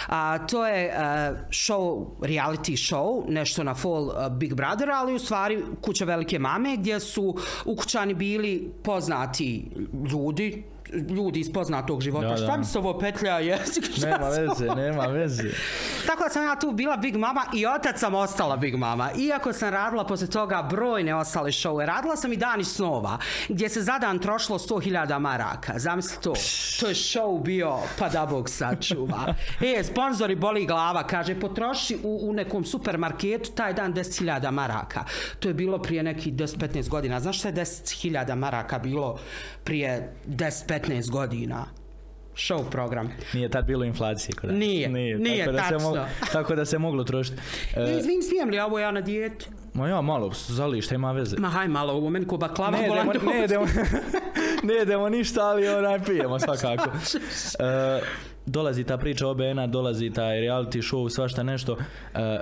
A, 0.07 0.37
to 0.47 0.65
je 0.67 0.91
a, 0.91 1.33
show, 1.49 2.05
reality 2.21 2.75
show, 2.75 3.23
nešto 3.27 3.63
na 3.63 3.73
full 3.73 4.11
a, 4.11 4.29
Big 4.29 4.53
Brother, 4.53 4.89
ali 4.91 5.15
u 5.15 5.19
stvari 5.19 5.63
kuća 5.81 6.05
velike 6.05 6.39
mame 6.39 6.77
gdje 6.77 6.99
su 6.99 7.35
ukućani 7.65 8.13
bili 8.13 8.71
poznati 8.83 9.65
ljudi, 10.11 10.63
ljudi 11.09 11.39
iz 11.39 11.53
poznatog 11.53 12.01
života. 12.01 12.27
Da, 12.27 12.31
da. 12.31 12.37
Šta 12.37 12.57
mi 12.57 12.65
se 12.65 12.77
ovo 12.77 12.99
petlja 12.99 13.39
jezik? 13.49 13.85
Šta 13.91 14.07
Nema 14.07 14.27
veze, 14.27 14.41
ovo- 14.63 14.75
nema 14.75 15.03
veze. 15.03 15.43
tako 16.07 16.23
da 16.23 16.29
sam 16.29 16.43
ja 16.43 16.55
tu 16.55 16.71
bila 16.71 16.97
Big 16.97 17.15
Mama 17.15 17.41
i 17.53 17.65
otac 17.67 17.99
sam 17.99 18.15
ostala 18.15 18.57
Big 18.57 18.75
Mama. 18.75 19.09
Iako 19.13 19.53
sam 19.53 19.69
radila 19.69 20.05
posle 20.05 20.27
toga 20.27 20.61
brojne 20.63 21.15
ostale 21.15 21.51
šove. 21.51 21.85
Radila 21.85 22.15
sam 22.15 22.33
i 22.33 22.37
Dani 22.37 22.63
snova, 22.63 23.17
gdje 23.49 23.69
se 23.69 23.81
za 23.81 23.99
dan 23.99 24.19
trošilo 24.19 24.59
100.000 24.59 24.87
maraka. 25.19 25.73
Zamisli 25.75 26.17
to. 26.17 26.33
To 26.79 26.87
je 26.87 26.95
show 26.95 27.43
bio, 27.43 27.67
pa 27.99 28.09
da 28.09 28.25
Bog 28.25 28.49
sačuva. 28.49 29.33
E, 29.77 29.83
sponzori 29.83 30.35
boli 30.35 30.65
glava, 30.65 31.03
kaže, 31.03 31.39
potroši 31.39 31.97
u, 32.03 32.19
u 32.23 32.33
nekom 32.33 32.65
supermarketu 32.65 33.51
taj 33.51 33.73
dan 33.73 33.93
10.000 33.93 34.51
maraka. 34.51 35.03
To 35.39 35.47
je 35.47 35.53
bilo 35.53 35.77
prije 35.79 36.03
nekih 36.03 36.33
10-15 36.33 36.89
godina. 36.89 37.19
Znaš 37.19 37.39
šta 37.39 37.47
je 37.47 37.53
10.000 37.55 38.35
maraka 38.35 38.79
bilo 38.79 39.19
prije 39.63 40.13
10-15 40.79 41.09
godina? 41.11 41.65
Show 42.35 42.69
program. 42.71 43.09
Nije 43.33 43.49
tad 43.49 43.65
bilo 43.65 43.83
inflacije. 43.85 44.35
Kod 44.35 44.49
nas. 44.49 44.59
Nije, 44.59 44.89
nije, 44.89 45.45
tako 45.45 45.51
da 45.51 45.63
se 45.69 45.77
moglo, 45.85 46.05
tako 46.31 46.55
da 46.55 46.65
se 46.65 46.77
moglo 46.77 47.03
trošiti. 47.03 47.37
E, 47.75 47.83
Izvim, 47.99 48.21
smijem 48.21 48.49
li 48.49 48.59
ovo 48.59 48.79
ja 48.79 48.91
na 48.91 49.01
dijetu? 49.01 49.45
ma 49.73 49.87
ja 49.87 50.01
malo, 50.01 50.31
zali, 50.47 50.81
šta 50.81 50.95
ima 50.95 51.11
veze? 51.11 51.37
Ma 51.39 51.49
haj 51.49 51.67
malo, 51.67 51.93
ovo 51.93 52.09
meni 52.09 52.27
ko 52.27 52.37
baklava 52.37 52.77
Ne 52.77 52.87
volandović. 52.89 53.21
ne, 53.23 53.39
jedemo, 53.39 53.65
ne 54.67 54.73
jedemo 54.73 55.09
ništa, 55.09 55.41
ali 55.41 55.67
onaj 55.67 55.99
pijemo 56.03 56.39
svakako. 56.45 56.89
E, 56.89 58.01
dolazi 58.45 58.83
ta 58.83 58.97
priča 58.97 59.27
OBN-a, 59.27 59.67
dolazi 59.67 60.09
taj 60.09 60.37
reality 60.37 60.81
show, 60.93 61.09
svašta 61.09 61.43
nešto. 61.43 61.77
E, 62.13 62.39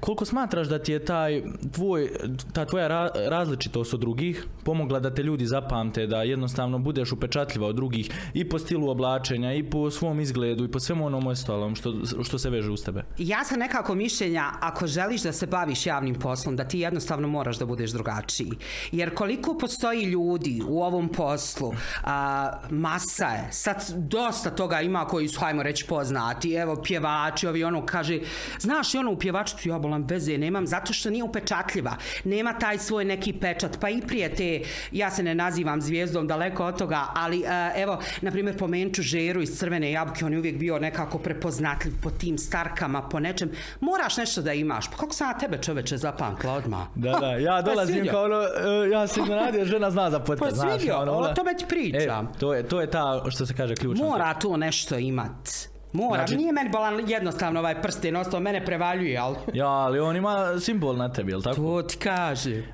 koliko 0.00 0.24
smatraš 0.24 0.68
da 0.68 0.78
ti 0.78 0.92
je 0.92 1.04
taj 1.04 1.42
tvoj, 1.72 2.10
ta 2.52 2.64
tvoja 2.64 2.88
ra- 2.88 3.28
različitost 3.28 3.94
od 3.94 4.00
drugih 4.00 4.46
pomogla 4.64 5.00
da 5.00 5.14
te 5.14 5.22
ljudi 5.22 5.46
zapamte, 5.46 6.06
da 6.06 6.22
jednostavno 6.22 6.78
budeš 6.78 7.12
upečatljiva 7.12 7.66
od 7.66 7.76
drugih 7.76 8.10
i 8.34 8.48
po 8.48 8.58
stilu 8.58 8.90
oblačenja 8.90 9.54
i 9.54 9.62
po 9.70 9.90
svom 9.90 10.20
izgledu 10.20 10.64
i 10.64 10.70
po 10.70 10.80
svemu 10.80 11.06
onom 11.06 11.26
ostalom 11.26 11.74
što, 11.74 11.94
što 12.24 12.38
se 12.38 12.50
veže 12.50 12.70
uz 12.70 12.84
tebe? 12.84 13.04
Ja 13.18 13.44
sam 13.44 13.58
nekako 13.58 13.94
mišljenja, 13.94 14.50
ako 14.60 14.86
želiš 14.86 15.22
da 15.22 15.32
se 15.32 15.46
baviš 15.46 15.86
javnim 15.86 16.14
poslom, 16.14 16.56
da 16.56 16.64
ti 16.64 16.78
jednostavno 16.78 17.28
moraš 17.28 17.58
da 17.58 17.66
budeš 17.66 17.90
drugačiji. 17.90 18.52
Jer 18.92 19.14
koliko 19.14 19.58
postoji 19.58 20.04
ljudi 20.04 20.62
u 20.68 20.82
ovom 20.82 21.08
poslu, 21.08 21.74
a, 22.04 22.52
masa 22.70 23.26
je, 23.26 23.48
sad 23.50 23.84
dosta 23.96 24.50
toga 24.50 24.80
ima 24.80 25.04
koji 25.04 25.28
su, 25.28 25.40
hajmo 25.40 25.62
reći, 25.62 25.86
poznati, 25.88 26.52
evo, 26.52 26.76
pjevači, 26.82 27.46
ovi 27.46 27.64
ono 27.64 27.86
kaže, 27.86 28.20
znaš 28.58 28.94
i 28.94 28.98
ono 28.98 29.12
u 29.12 29.18
pjevačicu, 29.18 29.68
ja 29.68 29.78
bolam 29.84 30.06
veze, 30.08 30.38
nemam, 30.38 30.66
zato 30.66 30.92
što 30.92 31.10
nije 31.10 31.24
upečatljiva, 31.24 31.96
nema 32.24 32.52
taj 32.58 32.78
svoj 32.78 33.04
neki 33.04 33.32
pečat, 33.32 33.78
pa 33.80 33.88
i 33.88 34.00
prije 34.00 34.34
te, 34.34 34.60
ja 34.92 35.10
se 35.10 35.22
ne 35.22 35.34
nazivam 35.34 35.80
zvijezdom, 35.80 36.26
daleko 36.26 36.66
od 36.66 36.78
toga, 36.78 37.06
ali 37.14 37.44
a, 37.46 37.72
evo, 37.76 37.98
na 38.22 38.30
primjer, 38.30 38.58
pomenut 38.58 38.94
ću 38.94 39.02
Žeru 39.02 39.42
iz 39.42 39.58
Crvene 39.58 39.92
jabuke, 39.92 40.24
on 40.24 40.32
je 40.32 40.38
uvijek 40.38 40.58
bio 40.58 40.78
nekako 40.78 41.18
prepoznatljiv 41.18 41.94
po 42.02 42.10
tim 42.10 42.38
starkama, 42.38 43.02
po 43.08 43.20
nečem, 43.20 43.50
moraš 43.80 44.16
nešto 44.16 44.42
da 44.42 44.52
imaš, 44.52 44.90
pa 44.90 44.96
kako 44.96 45.12
sam 45.12 45.28
ja 45.28 45.38
tebe 45.38 45.58
čoveče 45.62 45.96
zapamtila 45.96 46.52
odmah? 46.52 46.86
Da, 46.94 47.12
da, 47.20 47.26
ja 47.26 47.56
Pa 47.56 47.62
dolazim 47.62 48.06
kao 48.10 48.24
ono, 48.24 48.40
e, 48.42 48.90
ja 48.92 49.06
se 49.06 49.20
iznenadio, 49.20 49.64
žena 49.64 49.90
zna 49.90 50.10
za 50.10 50.18
podcast, 50.18 50.50
Pa 50.50 50.56
znaš, 50.56 50.78
svidio, 50.78 50.96
ono, 50.96 51.12
o 51.12 51.34
tome 51.34 51.54
ti 51.56 51.64
pričam. 51.68 52.26
E, 52.26 52.38
to 52.38 52.54
je, 52.54 52.68
to 52.68 52.80
je 52.80 52.90
ta, 52.90 53.24
što 53.28 53.46
se 53.46 53.54
kaže, 53.54 53.74
ključna. 53.74 54.04
Mora 54.04 54.34
to 54.34 54.56
nešto 54.56 54.98
imat. 54.98 55.73
Mora, 55.94 56.16
Znači- 56.26 56.36
nije 56.36 56.52
meni 56.52 56.70
bolan 56.70 57.10
jednostavno 57.10 57.60
ovaj 57.60 57.82
prsten, 57.82 58.16
ostao 58.16 58.40
mene 58.40 58.64
prevaljuje, 58.64 59.18
ali... 59.18 59.36
Ja, 59.52 59.68
ali 59.68 60.00
on 60.00 60.16
ima 60.16 60.60
simbol 60.60 60.96
na 60.96 61.12
tebi, 61.12 61.32
jel 61.32 61.42
tako? 61.42 61.56
To 61.56 61.82
ti 61.82 61.96
kaže. 61.96 62.56
E, 62.56 62.64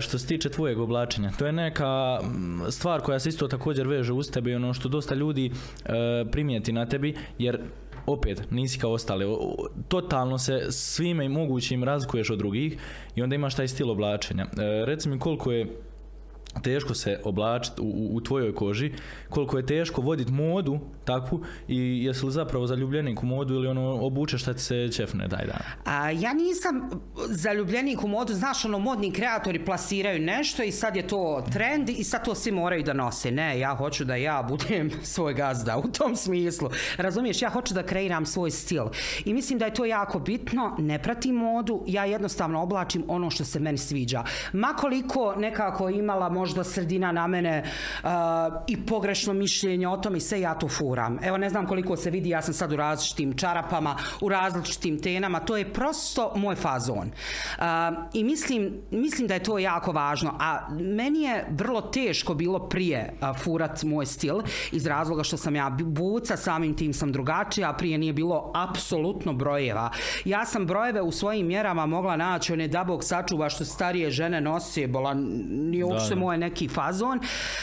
što 0.00 0.18
se 0.18 0.26
tiče 0.26 0.48
tvojeg 0.48 0.78
oblačenja, 0.80 1.30
to 1.38 1.46
je 1.46 1.52
neka 1.52 2.18
mm, 2.22 2.60
stvar 2.70 3.00
koja 3.00 3.18
se 3.18 3.28
isto 3.28 3.48
također 3.48 3.88
veže 3.88 4.12
uz 4.12 4.30
tebe 4.30 4.50
i 4.50 4.54
ono 4.54 4.74
što 4.74 4.88
dosta 4.88 5.14
ljudi 5.14 5.50
e, 5.84 5.90
primijeti 6.32 6.72
na 6.72 6.86
tebi, 6.86 7.16
jer 7.38 7.60
opet 8.06 8.50
nisi 8.50 8.78
kao 8.78 8.92
ostale, 8.92 9.24
totalno 9.88 10.38
se 10.38 10.66
svime 10.70 11.24
i 11.24 11.28
mogućim 11.28 11.84
razlikuješ 11.84 12.30
od 12.30 12.38
drugih 12.38 12.78
i 13.14 13.22
onda 13.22 13.34
imaš 13.34 13.54
taj 13.54 13.68
stil 13.68 13.90
oblačenja. 13.90 14.44
E, 14.44 14.84
reci 14.86 15.08
mi 15.08 15.18
koliko 15.18 15.52
je 15.52 15.66
teško 16.62 16.94
se 16.94 17.20
oblačiti 17.24 17.80
u, 17.80 18.08
u, 18.16 18.20
tvojoj 18.20 18.54
koži, 18.54 18.92
koliko 19.28 19.56
je 19.56 19.66
teško 19.66 20.00
voditi 20.00 20.32
modu 20.32 20.80
takvu 21.04 21.40
i 21.68 22.04
jesi 22.04 22.26
li 22.26 22.32
zapravo 22.32 22.66
zaljubljenik 22.66 23.22
u 23.22 23.26
modu 23.26 23.54
ili 23.54 23.68
ono 23.68 23.94
obučeš 23.94 24.42
šta 24.42 24.54
ti 24.54 24.60
se 24.60 24.92
čefne 24.92 25.28
taj 25.28 25.46
dan? 25.46 25.60
A, 25.84 26.10
ja 26.10 26.32
nisam 26.34 26.90
zaljubljenik 27.28 28.04
u 28.04 28.08
modu, 28.08 28.34
znaš, 28.34 28.64
ono, 28.64 28.78
modni 28.78 29.12
kreatori 29.12 29.64
plasiraju 29.64 30.22
nešto 30.22 30.62
i 30.62 30.72
sad 30.72 30.96
je 30.96 31.06
to 31.08 31.44
trend 31.52 31.88
i 31.88 32.04
sad 32.04 32.24
to 32.24 32.34
svi 32.34 32.52
moraju 32.52 32.82
da 32.82 32.92
nose. 32.92 33.30
Ne, 33.30 33.58
ja 33.58 33.74
hoću 33.74 34.04
da 34.04 34.14
ja 34.14 34.46
budem 34.48 34.90
svoj 35.14 35.34
gazda 35.34 35.78
u 35.78 35.88
tom 35.88 36.16
smislu. 36.16 36.70
Razumiješ, 36.96 37.42
ja 37.42 37.50
hoću 37.50 37.74
da 37.74 37.82
kreiram 37.82 38.26
svoj 38.26 38.50
stil. 38.50 38.84
I 39.24 39.34
mislim 39.34 39.58
da 39.58 39.64
je 39.64 39.74
to 39.74 39.84
jako 39.84 40.18
bitno, 40.18 40.76
ne 40.78 41.02
pratim 41.02 41.34
modu, 41.34 41.84
ja 41.86 42.04
jednostavno 42.04 42.62
oblačim 42.62 43.04
ono 43.08 43.30
što 43.30 43.44
se 43.44 43.60
meni 43.60 43.78
sviđa. 43.78 44.24
Makoliko 44.52 45.34
nekako 45.36 45.88
imala 45.88 46.28
možda 46.40 46.64
sredina 46.64 47.12
na 47.12 47.26
mene 47.26 47.62
uh, 47.62 48.10
i 48.66 48.76
pogrešno 48.86 49.32
mišljenje 49.32 49.88
o 49.88 49.96
tome 49.96 50.18
i 50.18 50.20
sve 50.20 50.40
ja 50.40 50.54
to 50.54 50.68
furam. 50.68 51.18
Evo 51.22 51.36
ne 51.36 51.50
znam 51.50 51.66
koliko 51.66 51.96
se 51.96 52.10
vidi, 52.10 52.28
ja 52.28 52.42
sam 52.42 52.54
sad 52.54 52.72
u 52.72 52.76
različitim 52.76 53.36
čarapama, 53.36 53.96
u 54.20 54.28
različitim 54.28 54.98
tenama, 55.02 55.40
to 55.40 55.56
je 55.56 55.72
prosto 55.72 56.32
moj 56.36 56.56
fazon. 56.56 57.10
Uh, 57.10 57.64
I 58.12 58.24
mislim, 58.24 58.72
mislim 58.90 59.28
da 59.28 59.34
je 59.34 59.42
to 59.42 59.58
jako 59.58 59.92
važno, 59.92 60.34
a 60.40 60.68
meni 60.70 61.22
je 61.22 61.46
vrlo 61.50 61.80
teško 61.80 62.34
bilo 62.34 62.68
prije 62.68 63.12
uh, 63.20 63.36
furat 63.42 63.82
moj 63.82 64.06
stil 64.06 64.40
iz 64.72 64.86
razloga 64.86 65.22
što 65.22 65.36
sam 65.36 65.56
ja 65.56 65.70
buca, 65.70 66.36
samim 66.36 66.76
tim 66.76 66.92
sam 66.92 67.12
drugačija, 67.12 67.70
a 67.70 67.76
prije 67.76 67.98
nije 67.98 68.12
bilo 68.12 68.52
apsolutno 68.54 69.32
brojeva. 69.32 69.90
Ja 70.24 70.44
sam 70.44 70.66
brojeve 70.66 71.02
u 71.02 71.12
svojim 71.12 71.46
mjerama 71.46 71.86
mogla 71.86 72.16
naći, 72.16 72.52
one 72.52 72.68
da 72.68 72.84
Bog 72.84 73.04
sačuva 73.04 73.50
što 73.50 73.64
starije 73.64 74.10
žene 74.10 74.40
nose, 74.40 74.86
bola, 74.86 75.14
nije 75.14 75.84
uopšte 75.84 76.14
da. 76.14 76.20
Moj 76.30 76.38
neki 76.38 76.68
fazon, 76.68 77.20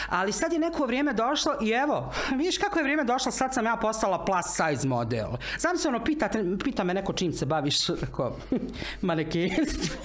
ali 0.09 0.31
sad 0.31 0.53
je 0.53 0.59
neko 0.59 0.85
vrijeme 0.85 1.13
došlo 1.13 1.53
i 1.61 1.71
evo, 1.71 2.13
vidiš 2.39 2.57
kako 2.57 2.79
je 2.79 2.83
vrijeme 2.83 3.03
došlo, 3.03 3.31
sad 3.31 3.53
sam 3.53 3.65
ja 3.65 3.75
postala 3.75 4.25
plus 4.25 4.45
size 4.45 4.87
model. 4.87 5.29
Znam 5.59 5.77
se 5.77 5.87
ono, 5.87 6.03
pita, 6.03 6.29
pita 6.63 6.83
me 6.83 6.93
neko 6.93 7.13
čim 7.13 7.33
se 7.33 7.45
baviš, 7.45 7.87
rekao, 8.01 8.35
manekenstvo. 9.01 9.95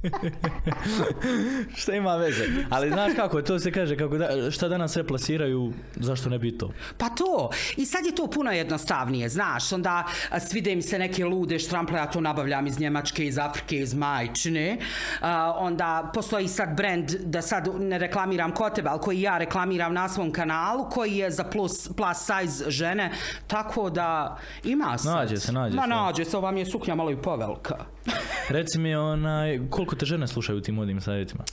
Šta 1.80 1.92
ima 1.94 2.16
veze? 2.16 2.44
Ali 2.70 2.88
znaš 2.88 3.12
kako, 3.16 3.42
to 3.42 3.58
se 3.58 3.72
kaže, 3.72 3.96
kako 3.96 4.18
da, 4.18 4.50
šta 4.50 4.68
danas 4.68 4.92
sve 4.92 5.06
plasiraju, 5.06 5.72
zašto 5.96 6.28
ne 6.28 6.38
bi 6.38 6.58
to? 6.58 6.70
Pa 6.98 7.08
to. 7.08 7.50
I 7.76 7.86
sad 7.86 8.06
je 8.06 8.14
to 8.14 8.26
puno 8.26 8.50
jednostavnije, 8.50 9.28
znaš. 9.28 9.72
Onda 9.72 10.04
svide 10.48 10.74
mi 10.76 10.82
se 10.82 10.98
neke 10.98 11.24
lude 11.24 11.58
štrample, 11.58 11.98
ja 11.98 12.06
to 12.06 12.20
nabavljam 12.20 12.66
iz 12.66 12.80
Njemačke, 12.80 13.26
iz 13.26 13.38
Afrike, 13.38 13.76
iz 13.76 13.94
Majčine. 13.94 14.78
A, 15.20 15.54
onda 15.58 16.10
postoji 16.14 16.48
sad 16.48 16.76
brand, 16.76 17.10
da 17.10 17.42
sad 17.42 17.68
ne 17.80 17.98
reklamiram 17.98 18.52
kod 18.52 18.74
tebe, 18.74 18.88
ali 18.88 19.00
koji 19.00 19.20
ja 19.20 19.38
reklamiram 19.38 19.94
na 19.94 20.08
svom 20.08 20.32
kanalu, 20.32 20.90
koji 20.90 21.16
je 21.16 21.30
za 21.30 21.44
plus, 21.44 21.88
plus 21.96 22.16
size 22.18 22.70
žene. 22.70 23.10
Tako 23.46 23.90
da 23.90 24.38
ima 24.64 24.98
sad. 24.98 25.14
Nađe 25.14 25.36
se, 25.36 25.52
nađe 25.52 25.76
Ma 25.76 25.82
se. 25.82 25.88
nađe 25.88 26.24
se, 26.24 26.36
ova 26.36 26.50
mi 26.50 26.60
je 26.60 26.66
suknja 26.66 26.94
malo 26.94 27.10
i 27.10 27.16
povelika. 27.16 27.74
Reci 28.48 28.78
mi, 28.78 28.94
onaj, 28.94 29.60
koliko 29.70 29.89
te 29.96 30.06
žene 30.06 30.28
slušaju 30.28 30.58
u 30.58 30.62
tim 30.62 30.74
modnim 30.74 31.00
savjetima? 31.00 31.44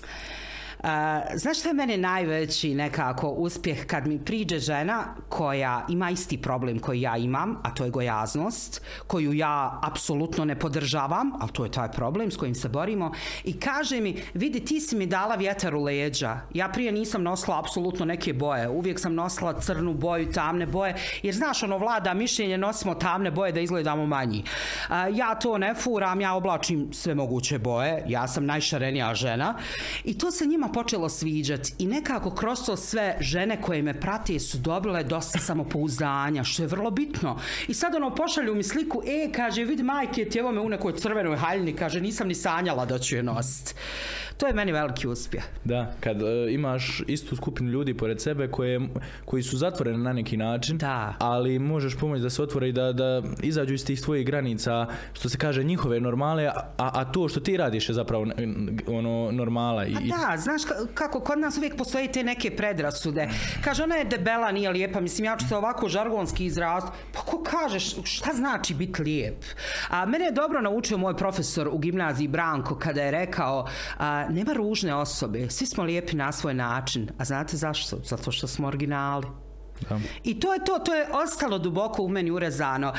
Znaš 1.35 1.59
šta 1.59 1.69
je 1.69 1.73
meni 1.73 1.97
najveći 1.97 2.75
nekako 2.75 3.29
uspjeh 3.29 3.85
kad 3.85 4.07
mi 4.07 4.19
priđe 4.19 4.59
žena 4.59 5.03
koja 5.29 5.85
ima 5.89 6.09
isti 6.09 6.41
problem 6.41 6.79
koji 6.79 7.01
ja 7.01 7.17
imam, 7.17 7.57
a 7.63 7.73
to 7.73 7.83
je 7.83 7.89
gojaznost, 7.89 8.81
koju 9.07 9.33
ja 9.33 9.79
apsolutno 9.83 10.45
ne 10.45 10.59
podržavam, 10.59 11.31
ali 11.39 11.51
to 11.51 11.65
je 11.65 11.71
taj 11.71 11.91
problem 11.91 12.31
s 12.31 12.37
kojim 12.37 12.55
se 12.55 12.69
borimo, 12.69 13.11
i 13.43 13.59
kaže 13.59 14.01
mi, 14.01 14.21
vidi 14.33 14.65
ti 14.65 14.79
si 14.79 14.95
mi 14.95 15.05
dala 15.05 15.35
vjetar 15.35 15.75
u 15.75 15.83
leđa, 15.83 16.39
ja 16.53 16.69
prije 16.69 16.91
nisam 16.91 17.23
nosila 17.23 17.59
apsolutno 17.59 18.05
neke 18.05 18.33
boje, 18.33 18.69
uvijek 18.69 18.99
sam 18.99 19.13
nosila 19.13 19.59
crnu 19.59 19.93
boju, 19.93 20.31
tamne 20.31 20.65
boje, 20.65 20.95
jer 21.23 21.35
znaš 21.35 21.63
ono 21.63 21.77
vlada 21.77 22.13
mišljenje 22.13 22.57
nosimo 22.57 22.95
tamne 22.95 23.31
boje 23.31 23.51
da 23.51 23.59
izgledamo 23.59 24.05
manji. 24.05 24.43
Ja 25.13 25.35
to 25.35 25.57
ne 25.57 25.73
furam, 25.73 26.21
ja 26.21 26.33
oblačim 26.33 26.93
sve 26.93 27.15
moguće 27.15 27.59
boje, 27.59 28.03
ja 28.07 28.27
sam 28.27 28.45
najšarenija 28.45 29.15
žena. 29.15 29.55
I 30.03 30.17
to 30.17 30.31
se 30.31 30.45
njima 30.45 30.66
počelo 30.71 31.09
sviđati 31.09 31.73
i 31.79 31.87
nekako 31.87 32.31
kroz 32.31 32.65
to 32.65 32.77
sve 32.77 33.17
žene 33.19 33.61
koje 33.61 33.81
me 33.81 33.99
prate 33.99 34.39
su 34.39 34.57
dobile 34.57 35.03
dosta 35.03 35.39
samopouzdanja, 35.39 36.43
što 36.43 36.63
je 36.63 36.67
vrlo 36.67 36.91
bitno. 36.91 37.39
I 37.67 37.73
sad 37.73 37.95
ono 37.95 38.15
pošalju 38.15 38.55
mi 38.55 38.63
sliku, 38.63 39.01
e, 39.07 39.31
kaže, 39.31 39.63
vidi 39.63 39.83
majke, 39.83 40.25
ti 40.25 40.39
evo 40.39 40.51
me 40.51 40.61
u 40.61 40.69
nekoj 40.69 40.95
crvenoj 40.95 41.37
haljini, 41.37 41.73
kaže, 41.73 42.01
nisam 42.01 42.27
ni 42.27 42.35
sanjala 42.35 42.85
da 42.85 42.99
ću 42.99 43.15
je 43.15 43.23
nositi. 43.23 43.73
To 44.37 44.47
je 44.47 44.53
meni 44.53 44.71
veliki 44.71 45.07
uspjeh. 45.07 45.43
Da, 45.63 45.93
kad 45.99 46.21
uh, 46.21 46.29
imaš 46.49 47.03
istu 47.07 47.35
skupinu 47.35 47.69
ljudi 47.69 47.93
pored 47.93 48.21
sebe 48.21 48.47
koje, 48.47 48.79
koji 49.25 49.43
su 49.43 49.57
zatvoreni 49.57 49.97
na 49.97 50.13
neki 50.13 50.37
način, 50.37 50.77
Da. 50.77 51.15
ali 51.19 51.59
možeš 51.59 51.97
pomoći 51.97 52.21
da 52.21 52.29
se 52.29 52.43
otvore 52.43 52.69
i 52.69 52.71
da, 52.71 52.93
da 52.93 53.23
izađu 53.43 53.73
iz 53.73 53.85
tih 53.85 54.01
svojih 54.01 54.25
granica, 54.25 54.87
što 55.13 55.29
se 55.29 55.37
kaže 55.37 55.63
njihove 55.63 55.99
normale, 55.99 56.47
a, 56.47 56.53
a 56.77 57.05
to 57.05 57.29
što 57.29 57.39
ti 57.39 57.57
radiš 57.57 57.89
je 57.89 57.93
zapravo 57.95 58.25
ono 58.87 59.31
normala. 59.31 59.85
I, 59.85 59.95
A 59.95 59.99
da, 59.99 60.37
znaš 60.37 60.56
ka- 60.65 60.87
kako, 60.93 61.19
kod 61.19 61.39
nas 61.39 61.57
uvijek 61.57 61.77
postoje 61.77 62.11
te 62.11 62.23
neke 62.23 62.55
predrasude. 62.55 63.29
Kaže, 63.63 63.83
ona 63.83 63.95
je 63.95 64.05
debela, 64.05 64.51
nije 64.51 64.69
lijepa, 64.69 64.99
mislim, 64.99 65.25
ja 65.25 65.37
ću 65.37 65.47
se 65.47 65.55
ovako 65.55 65.89
žargonski 65.89 66.45
izrast. 66.45 66.87
Pa 67.13 67.19
ko 67.19 67.43
kažeš, 67.43 67.95
šta 68.03 68.33
znači 68.33 68.73
biti 68.73 69.01
lijep? 69.01 69.43
A 69.89 70.05
mene 70.05 70.25
je 70.25 70.31
dobro 70.31 70.61
naučio 70.61 70.97
moj 70.97 71.17
profesor 71.17 71.67
u 71.67 71.77
gimnaziji 71.77 72.27
Branko 72.27 72.75
kada 72.75 73.01
je 73.01 73.11
rekao, 73.11 73.67
a, 73.97 74.25
nema 74.29 74.53
ružne 74.53 74.95
osobe, 74.95 75.49
svi 75.49 75.65
smo 75.65 75.83
lijepi 75.83 76.15
na 76.15 76.31
svoj 76.31 76.53
način. 76.53 77.09
A 77.17 77.25
znate 77.25 77.57
zašto? 77.57 77.97
Zato 78.03 78.31
što 78.31 78.47
smo 78.47 78.67
originali. 78.67 79.46
I 80.23 80.39
to 80.39 80.53
je 80.53 80.65
to, 80.65 80.79
to 80.79 80.95
je 80.95 81.07
ostalo 81.11 81.57
duboko 81.57 82.03
u 82.03 82.09
meni 82.09 82.31
urezano. 82.31 82.93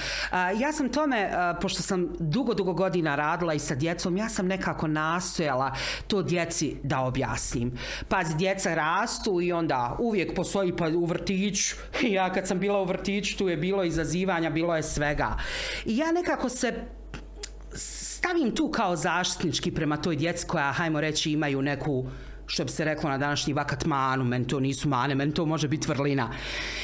Ja 0.61 0.73
sam 0.73 0.89
tome, 0.89 1.31
pošto 1.61 1.83
sam 1.83 2.09
dugo, 2.19 2.55
dugo 2.55 2.73
godina 2.73 3.17
radila 3.17 3.55
i 3.55 3.59
sa 3.59 3.75
djecom, 3.75 4.17
ja 4.17 4.29
sam 4.29 4.47
nekako 4.47 4.87
nastojala 4.87 5.75
to 6.07 6.23
djeci 6.23 6.77
da 6.83 7.01
objasnim. 7.01 7.79
Pazi, 8.09 8.37
djeca 8.37 8.75
rastu 8.75 9.41
i 9.41 9.53
onda 9.53 9.97
uvijek 9.99 10.35
postoji 10.35 10.77
pa 10.77 10.89
u 10.89 11.05
vrtiću. 11.05 11.77
Ja 12.19 12.33
kad 12.33 12.47
sam 12.47 12.59
bila 12.59 12.81
u 12.83 12.85
vrtiću, 12.85 13.39
tu 13.39 13.49
je 13.49 13.57
bilo 13.57 13.85
izazivanja, 13.85 14.51
bilo 14.51 14.77
je 14.77 14.83
svega. 14.83 15.37
I 15.85 15.97
ja 15.97 16.13
nekako 16.13 16.49
se 16.49 16.75
stavim 18.19 18.55
tu 18.55 18.71
kao 18.71 18.97
zaštitnički 18.97 19.71
prema 19.71 19.97
toj 19.97 20.17
djeci 20.17 20.47
koja, 20.47 20.73
hajmo 20.73 21.01
reći, 21.01 21.33
imaju 21.33 21.63
neku 21.63 22.07
što 22.49 22.65
bi 22.65 22.71
se 22.71 22.85
reklo 22.85 23.11
na 23.11 23.19
današnji 23.19 23.53
vakat 23.53 23.85
manu, 23.85 24.25
meni 24.25 24.47
to 24.47 24.61
nisu 24.61 24.89
mane, 24.89 25.15
meni 25.15 25.35
to 25.35 25.47
može 25.47 25.69
biti 25.69 25.89
vrlina. 25.89 26.31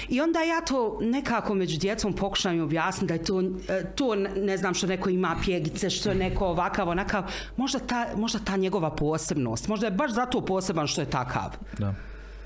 I 0.08 0.20
onda 0.20 0.40
ja 0.40 0.60
to 0.60 0.98
nekako 1.00 1.54
među 1.54 1.78
djecom 1.78 2.12
pokušam 2.12 2.60
objasniti 2.60 3.06
da 3.06 3.14
je 3.14 3.24
to, 3.24 3.42
e, 3.68 3.84
to 3.94 4.14
ne 4.36 4.56
znam 4.56 4.74
što 4.74 4.86
neko 4.86 5.10
ima 5.10 5.36
pjegice, 5.44 5.90
što 5.90 6.08
je 6.08 6.14
neko 6.14 6.46
ovakav, 6.46 6.88
onakav, 6.88 7.24
možda 7.56 7.78
ta, 7.78 8.06
možda 8.16 8.38
ta 8.38 8.56
njegova 8.56 8.90
posebnost, 8.90 9.68
možda 9.68 9.86
je 9.86 9.90
baš 9.90 10.12
zato 10.12 10.40
poseban 10.40 10.86
što 10.86 11.00
je 11.00 11.10
takav. 11.10 11.56
Da, 11.78 11.94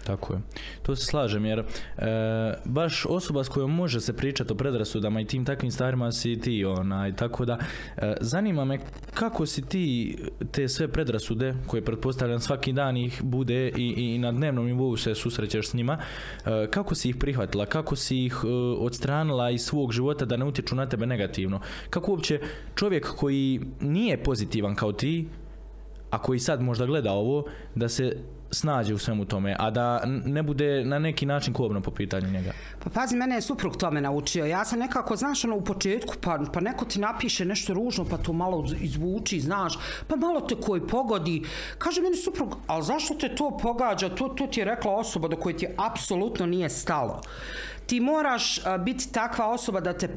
tako 0.09 0.35
je. 0.35 0.41
To 0.83 0.97
se 0.97 1.07
slažem 1.07 1.45
jer 1.45 1.59
e, 1.59 1.65
baš 2.65 3.07
osoba 3.09 3.45
s 3.45 3.49
kojom 3.49 3.75
može 3.75 4.01
se 4.01 4.17
pričati 4.17 4.53
o 4.53 4.57
predrasudama 4.57 5.21
i 5.21 5.25
tim 5.25 5.45
takvim 5.45 5.71
stvarima 5.71 6.13
si 6.13 6.41
ti 6.41 6.65
onaj, 6.65 7.17
tako 7.17 7.45
da 7.45 7.59
e, 7.97 8.15
zanima 8.21 8.65
me 8.65 8.79
kako 9.15 9.47
si 9.47 9.63
ti 9.63 10.17
te 10.53 10.69
sve 10.69 10.89
predrasude 10.89 11.55
koje 11.67 11.85
pretpostavljam 11.85 12.41
svaki 12.41 12.73
dan 12.73 12.97
ih 12.97 13.21
bude 13.23 13.69
i, 13.69 13.95
i 13.97 14.19
na 14.19 14.33
dnevnom 14.33 14.67
nivou 14.67 14.97
se 14.97 15.15
susrećeš 15.15 15.69
s 15.69 15.75
njima, 15.75 15.99
e, 15.99 16.67
kako 16.71 16.95
si 16.95 17.09
ih 17.09 17.17
prihvatila, 17.17 17.67
kako 17.67 17.97
si 17.97 18.25
ih 18.25 18.37
e, 18.45 18.49
odstranila 18.79 19.51
iz 19.51 19.61
svog 19.61 19.93
života 19.93 20.25
da 20.25 20.37
ne 20.37 20.45
utječu 20.45 20.75
na 20.75 20.87
tebe 20.87 21.07
negativno, 21.07 21.61
kako 21.91 22.11
uopće 22.11 22.41
čovjek 22.75 23.15
koji 23.17 23.61
nije 23.81 24.23
pozitivan 24.23 24.75
kao 24.75 24.93
ti, 24.93 25.29
a 26.11 26.23
koji 26.23 26.39
sad 26.39 26.63
možda 26.63 26.87
gleda 26.87 27.13
ovo, 27.13 27.45
da 27.75 27.89
se 27.89 28.17
snađe 28.51 28.95
u 28.95 28.99
svemu 28.99 29.25
tome, 29.25 29.57
a 29.59 29.71
da 29.71 30.03
ne 30.07 30.43
bude 30.43 30.85
na 30.85 30.99
neki 30.99 31.27
način 31.27 31.55
kobno 31.55 31.81
po 31.81 31.91
pitanju 31.91 32.31
njega. 32.31 32.53
Pa 32.85 32.91
pazi, 32.91 33.17
mene 33.17 33.35
je 33.35 33.43
suprug 33.43 33.77
tome 33.77 34.01
naučio. 34.01 34.47
Ja 34.47 34.65
sam 34.65 34.79
nekako, 34.79 35.17
znaš, 35.17 35.45
ono 35.45 35.57
u 35.57 35.65
početku, 35.65 36.15
pa, 36.21 36.39
pa 36.53 36.61
neko 36.61 36.85
ti 36.85 37.01
napiše 37.01 37.45
nešto 37.45 37.75
ružno, 37.75 38.05
pa 38.05 38.17
to 38.17 38.33
malo 38.33 38.65
izvuči, 38.81 39.41
znaš, 39.41 39.79
pa 40.07 40.17
malo 40.17 40.41
te 40.41 40.55
koji 40.61 40.81
pogodi. 40.81 41.45
Kaže 41.79 42.01
meni 42.01 42.17
suprug, 42.17 42.57
ali 42.67 42.85
zašto 42.85 43.15
te 43.15 43.35
to 43.35 43.59
pogađa? 43.63 44.09
To, 44.09 44.29
to 44.29 44.47
ti 44.47 44.61
je 44.61 44.65
rekla 44.65 44.93
osoba 44.93 45.29
do 45.29 45.37
koje 45.37 45.57
ti 45.57 45.67
apsolutno 45.77 46.47
nije 46.47 46.69
stalo. 46.69 47.21
Ti 47.89 48.01
moraš 48.01 48.61
biti 48.85 49.13
takva 49.13 49.47
osoba 49.49 49.81
da 49.81 49.93
te 49.93 50.09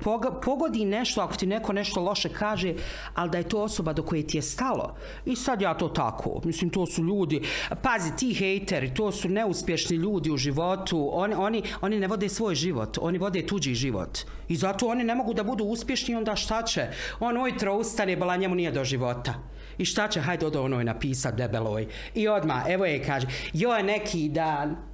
pogodi 0.43 0.85
nešto 0.85 1.21
ako 1.21 1.35
ti 1.35 1.47
neko 1.47 1.73
nešto 1.73 2.01
loše 2.01 2.29
kaže, 2.29 2.73
ali 3.15 3.29
da 3.29 3.37
je 3.37 3.49
to 3.49 3.61
osoba 3.61 3.93
do 3.93 4.03
koje 4.03 4.27
ti 4.27 4.37
je 4.37 4.41
stalo. 4.41 4.95
I 5.25 5.35
sad 5.35 5.61
ja 5.61 5.73
to 5.73 5.87
tako. 5.87 6.41
Mislim, 6.43 6.69
to 6.69 6.85
su 6.85 7.03
ljudi, 7.03 7.41
pazi, 7.81 8.11
ti 8.17 8.33
hejteri, 8.33 8.93
to 8.93 9.11
su 9.11 9.29
neuspješni 9.29 9.95
ljudi 9.97 10.31
u 10.31 10.37
životu. 10.37 11.09
Oni, 11.13 11.35
oni, 11.35 11.63
oni 11.81 11.99
ne 11.99 12.07
vode 12.07 12.29
svoj 12.29 12.55
život, 12.55 12.97
oni 13.01 13.17
vode 13.17 13.45
tuđi 13.47 13.73
život. 13.73 14.19
I 14.47 14.55
zato 14.55 14.87
oni 14.87 15.03
ne 15.03 15.15
mogu 15.15 15.33
da 15.33 15.43
budu 15.43 15.63
uspješni, 15.63 16.15
onda 16.15 16.35
šta 16.35 16.63
će? 16.63 16.87
On 17.19 17.37
ujutro 17.37 17.75
ustane, 17.75 18.17
bala 18.17 18.35
njemu 18.35 18.55
nije 18.55 18.71
do 18.71 18.83
života. 18.83 19.33
I 19.77 19.85
šta 19.85 20.07
će, 20.07 20.19
hajde 20.19 20.45
od 20.45 20.55
onoj 20.55 20.83
napisat 20.83 21.35
debeloj. 21.35 21.87
I 22.15 22.27
odmah, 22.27 22.63
evo 22.67 22.85
je 22.85 23.03
kaže, 23.03 23.27
joj 23.53 23.83
neki 23.83 24.29
dan, 24.29 24.90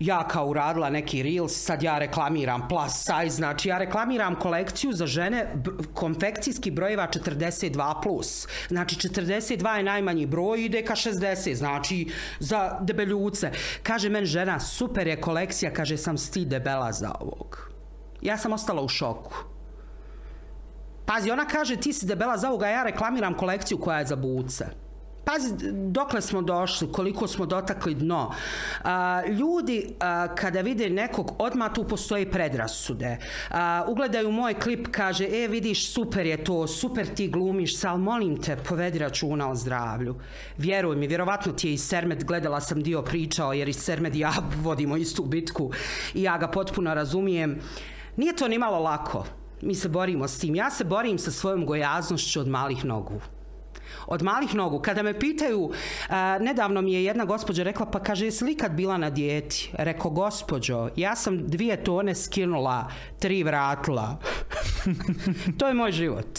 ja 0.00 0.28
kao 0.28 0.46
uradila 0.46 0.90
neki 0.90 1.22
reels, 1.22 1.52
sad 1.64 1.82
ja 1.82 1.98
reklamiram 1.98 2.68
plus 2.68 2.92
size, 2.92 3.36
znači 3.36 3.68
ja 3.68 3.78
reklamiram 3.78 4.36
kolekciju 4.36 4.92
za 4.92 5.06
žene 5.06 5.54
konfekcijski 5.94 6.70
brojeva 6.70 7.08
42+. 7.08 8.02
Plus. 8.02 8.46
Znači 8.68 8.96
42 8.96 9.76
je 9.76 9.82
najmanji 9.82 10.26
broj, 10.26 10.64
ide 10.64 10.84
ka 10.84 10.94
60, 10.94 11.54
znači 11.54 12.12
za 12.38 12.78
debeljuce. 12.80 13.50
Kaže 13.82 14.08
men 14.08 14.24
žena, 14.24 14.60
super 14.60 15.06
je 15.06 15.20
kolekcija, 15.20 15.72
kaže 15.72 15.96
sam 15.96 16.18
sti 16.18 16.44
debela 16.44 16.92
za 16.92 17.14
ovog. 17.20 17.70
Ja 18.22 18.38
sam 18.38 18.52
ostala 18.52 18.82
u 18.82 18.88
šoku. 18.88 19.34
Pazi, 21.06 21.30
ona 21.30 21.44
kaže 21.44 21.76
ti 21.76 21.92
si 21.92 22.06
debela 22.06 22.36
za 22.38 22.48
ovoga, 22.48 22.68
ja 22.68 22.82
reklamiram 22.84 23.34
kolekciju 23.34 23.78
koja 23.78 23.98
je 23.98 24.06
za 24.06 24.16
buce. 24.16 24.66
Pazi, 25.30 25.54
dokle 25.72 26.20
smo 26.20 26.42
došli, 26.42 26.92
koliko 26.92 27.26
smo 27.28 27.46
dotakli 27.46 27.94
dno. 27.94 28.34
A, 28.84 29.22
ljudi, 29.26 29.94
a, 30.00 30.34
kada 30.34 30.60
vide 30.60 30.90
nekog, 30.90 31.32
odmah 31.38 31.72
tu 31.74 31.84
postoji 31.84 32.30
predrasude. 32.30 33.16
A, 33.50 33.84
ugledaju 33.88 34.32
moj 34.32 34.54
klip, 34.54 34.88
kaže, 34.90 35.24
e, 35.24 35.48
vidiš, 35.48 35.92
super 35.92 36.26
je 36.26 36.44
to, 36.44 36.66
super 36.66 37.06
ti 37.14 37.28
glumiš, 37.28 37.76
se, 37.76 37.88
ali 37.88 38.00
molim 38.00 38.42
te, 38.42 38.56
povedi 38.56 38.98
računa 38.98 39.50
o 39.50 39.54
zdravlju. 39.54 40.16
Vjeruj 40.58 40.96
mi, 40.96 41.06
vjerovatno 41.06 41.52
ti 41.52 41.68
je 41.68 41.74
i 41.74 41.78
Sermed, 41.78 42.24
gledala 42.24 42.60
sam 42.60 42.82
dio 42.82 43.02
pričao, 43.02 43.52
jer 43.52 43.68
i 43.68 43.72
Sermed 43.72 44.16
ja 44.16 44.32
vodimo 44.64 44.96
istu 44.96 45.24
bitku 45.24 45.70
i 46.14 46.22
ja 46.22 46.38
ga 46.38 46.48
potpuno 46.48 46.94
razumijem. 46.94 47.60
Nije 48.16 48.36
to 48.36 48.48
ni 48.48 48.58
malo 48.58 48.78
lako. 48.78 49.24
Mi 49.62 49.74
se 49.74 49.88
borimo 49.88 50.28
s 50.28 50.38
tim. 50.38 50.54
Ja 50.54 50.70
se 50.70 50.84
borim 50.84 51.18
sa 51.18 51.30
svojom 51.30 51.66
gojaznošću 51.66 52.40
od 52.40 52.48
malih 52.48 52.84
nogu 52.84 53.20
od 54.10 54.22
malih 54.22 54.54
nogu. 54.54 54.78
Kada 54.78 55.02
me 55.02 55.18
pitaju, 55.18 55.70
a, 56.08 56.38
nedavno 56.40 56.82
mi 56.82 56.92
je 56.92 57.04
jedna 57.04 57.24
gospođa 57.24 57.62
rekla, 57.62 57.86
pa 57.86 58.00
kaže, 58.00 58.24
jesi 58.24 58.44
li 58.44 58.56
bila 58.70 58.98
na 58.98 59.10
dijeti? 59.10 59.70
Reko, 59.72 60.10
gospođo, 60.10 60.88
ja 60.96 61.16
sam 61.16 61.46
dvije 61.46 61.84
tone 61.84 62.14
skinula, 62.14 62.90
tri 63.18 63.42
vratila. 63.42 64.18
to 65.58 65.68
je 65.68 65.74
moj 65.74 65.92
život. 65.92 66.38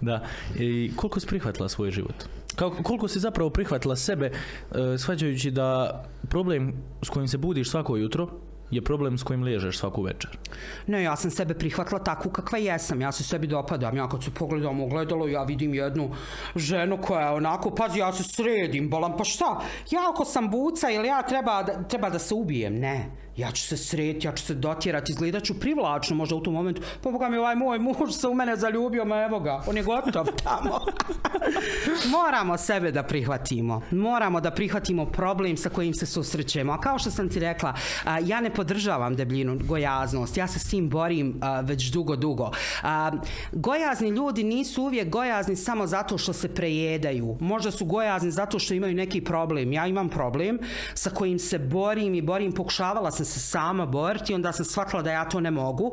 Da. 0.00 0.26
I 0.58 0.92
koliko 0.96 1.20
si 1.20 1.26
prihvatila 1.26 1.68
svoj 1.68 1.90
život? 1.90 2.24
Kako, 2.56 2.82
koliko 2.82 3.08
si 3.08 3.20
zapravo 3.20 3.50
prihvatila 3.50 3.96
sebe, 3.96 4.26
e, 4.26 4.98
shvaćajući 4.98 5.50
da 5.50 6.02
problem 6.28 6.72
s 7.02 7.08
kojim 7.08 7.28
se 7.28 7.38
budiš 7.38 7.70
svako 7.70 7.96
jutro 7.96 8.28
je 8.70 8.82
problem 8.82 9.18
s 9.18 9.22
kojim 9.22 9.42
ležeš 9.42 9.78
svaku 9.78 10.02
večer. 10.02 10.38
Ne, 10.86 11.02
ja 11.02 11.16
sam 11.16 11.30
sebe 11.30 11.54
prihvatila 11.54 12.00
takvu 12.04 12.30
kakva 12.30 12.58
jesam. 12.58 13.00
Ja 13.00 13.12
se 13.12 13.24
sebi 13.24 13.46
dopadam. 13.46 13.96
Ja 13.96 14.08
kad 14.08 14.24
se 14.24 14.30
pogledam 14.30 14.80
u 14.80 14.88
gledalo, 14.88 15.28
ja 15.28 15.42
vidim 15.42 15.74
jednu 15.74 16.10
ženu 16.56 16.98
koja 17.02 17.26
je 17.26 17.32
onako, 17.32 17.70
pazi, 17.70 17.98
ja 17.98 18.12
se 18.12 18.22
sredim, 18.22 18.90
bolam, 18.90 19.16
pa 19.16 19.24
šta? 19.24 19.60
Ja 19.90 20.10
ako 20.10 20.24
sam 20.24 20.50
buca 20.50 20.90
ili 20.90 21.08
ja 21.08 21.22
treba 21.22 21.62
da, 21.62 21.82
treba 21.82 22.10
da 22.10 22.18
se 22.18 22.34
ubijem? 22.34 22.78
Ne. 22.78 23.25
Ja 23.36 23.50
ću 23.50 23.62
se 23.62 23.76
sreti, 23.76 24.26
ja 24.26 24.32
ću 24.32 24.44
se 24.44 24.54
dotjerati, 24.54 25.12
izgledat 25.12 25.44
ću 25.44 25.60
privlačno 25.60 26.16
možda 26.16 26.36
u 26.36 26.40
tom 26.40 26.54
momentu. 26.54 26.82
Pa 27.02 27.10
boga 27.10 27.28
mi 27.28 27.36
ovaj 27.36 27.56
moj 27.56 27.78
muž 27.78 28.12
se 28.12 28.28
u 28.28 28.34
mene 28.34 28.56
zaljubio, 28.56 29.04
ma 29.04 29.22
evo 29.22 29.40
ga, 29.40 29.62
on 29.66 29.76
je 29.76 29.82
gotov 29.82 30.26
tamo. 30.44 30.80
Moramo 32.16 32.56
sebe 32.56 32.92
da 32.92 33.02
prihvatimo. 33.02 33.82
Moramo 33.90 34.40
da 34.40 34.50
prihvatimo 34.50 35.06
problem 35.06 35.56
sa 35.56 35.68
kojim 35.68 35.94
se 35.94 36.06
susrećemo. 36.06 36.72
A 36.72 36.80
kao 36.80 36.98
što 36.98 37.10
sam 37.10 37.28
ti 37.28 37.40
rekla, 37.40 37.74
a, 38.04 38.18
ja 38.18 38.40
ne 38.40 38.50
podržavam 38.54 39.16
debljinu, 39.16 39.58
gojaznost. 39.64 40.36
Ja 40.36 40.48
se 40.48 40.58
s 40.58 40.70
tim 40.70 40.88
borim 40.88 41.38
a, 41.42 41.60
već 41.60 41.90
dugo, 41.90 42.16
dugo. 42.16 42.50
A, 42.82 43.12
gojazni 43.52 44.08
ljudi 44.08 44.44
nisu 44.44 44.82
uvijek 44.82 45.08
gojazni 45.08 45.56
samo 45.56 45.86
zato 45.86 46.18
što 46.18 46.32
se 46.32 46.54
prejedaju. 46.54 47.36
Možda 47.40 47.70
su 47.70 47.84
gojazni 47.84 48.30
zato 48.30 48.58
što 48.58 48.74
imaju 48.74 48.94
neki 48.94 49.24
problem. 49.24 49.72
Ja 49.72 49.86
imam 49.86 50.08
problem 50.08 50.58
sa 50.94 51.10
kojim 51.10 51.38
se 51.38 51.58
borim 51.58 52.14
i 52.14 52.22
borim. 52.22 52.52
Pokušavala 52.52 53.10
sam 53.10 53.25
se 53.26 53.40
sama 53.40 53.86
boriti, 53.86 54.34
onda 54.34 54.52
sam 54.52 54.64
shvatila 54.64 55.02
da 55.02 55.12
ja 55.12 55.28
to 55.28 55.40
ne 55.40 55.50
mogu. 55.50 55.92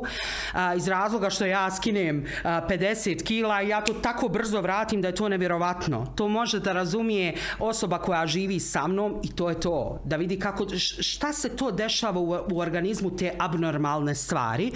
Iz 0.76 0.88
razloga 0.88 1.30
što 1.30 1.46
ja 1.46 1.70
skinem 1.70 2.24
a, 2.44 2.66
50 2.68 3.24
kila 3.24 3.62
i 3.62 3.68
ja 3.68 3.80
to 3.80 3.92
tako 3.92 4.28
brzo 4.28 4.60
vratim 4.60 5.02
da 5.02 5.08
je 5.08 5.14
to 5.14 5.28
nevjerovatno. 5.28 6.06
To 6.14 6.28
može 6.28 6.60
da 6.60 6.72
razumije 6.72 7.34
osoba 7.58 7.98
koja 7.98 8.26
živi 8.26 8.60
sa 8.60 8.86
mnom 8.86 9.20
i 9.22 9.32
to 9.32 9.48
je 9.48 9.60
to. 9.60 10.00
Da 10.04 10.16
vidi 10.16 10.38
kako, 10.38 10.66
šta 11.00 11.32
se 11.32 11.56
to 11.56 11.70
dešava 11.70 12.20
u 12.50 12.58
organizmu 12.58 13.16
te 13.16 13.32
abnormalne 13.38 14.14
stvari. 14.14 14.72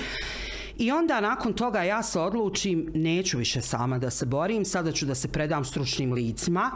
I 0.78 0.92
onda 0.92 1.20
nakon 1.20 1.52
toga 1.52 1.82
ja 1.82 2.02
se 2.02 2.20
odlučim, 2.20 2.90
neću 2.94 3.38
više 3.38 3.60
sama 3.62 3.98
da 3.98 4.10
se 4.10 4.26
borim, 4.26 4.64
sada 4.64 4.92
ću 4.92 5.06
da 5.06 5.14
se 5.14 5.28
predam 5.28 5.64
stručnim 5.64 6.12
licima. 6.12 6.70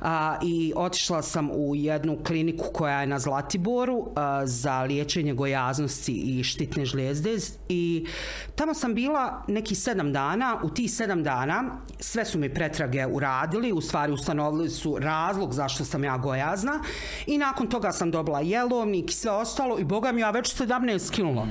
A, 0.00 0.36
i 0.42 0.72
otišla 0.76 1.22
sam 1.22 1.50
u 1.50 1.74
jednu 1.74 2.18
kliniku 2.26 2.64
koja 2.72 3.00
je 3.00 3.06
na 3.06 3.18
Zlatiboru 3.18 4.08
za 4.44 4.82
liječenje 4.82 5.34
gojaznosti 5.34 6.12
i 6.12 6.44
štitne 6.44 6.84
žlijezde. 6.84 7.36
I 7.68 8.06
tamo 8.54 8.74
sam 8.74 8.94
bila 8.94 9.44
neki 9.48 9.74
sedam 9.74 10.12
dana, 10.12 10.60
u 10.64 10.70
tih 10.70 10.92
sedam 10.92 11.22
dana 11.22 11.64
sve 12.00 12.24
su 12.24 12.38
mi 12.38 12.54
pretrage 12.54 13.06
uradili, 13.06 13.72
u 13.72 13.80
stvari 13.80 14.12
ustanovili 14.12 14.70
su 14.70 14.98
razlog 14.98 15.52
zašto 15.52 15.84
sam 15.84 16.04
ja 16.04 16.18
gojazna. 16.18 16.80
I 17.26 17.38
nakon 17.38 17.66
toga 17.66 17.92
sam 17.92 18.10
dobila 18.10 18.40
jelovnik 18.40 19.10
i 19.10 19.14
sve 19.14 19.30
ostalo 19.30 19.78
i 19.78 19.84
boga 19.84 20.12
mi 20.12 20.20
ja 20.20 20.30
već 20.30 20.56
17 20.56 21.12
kilula. 21.12 21.46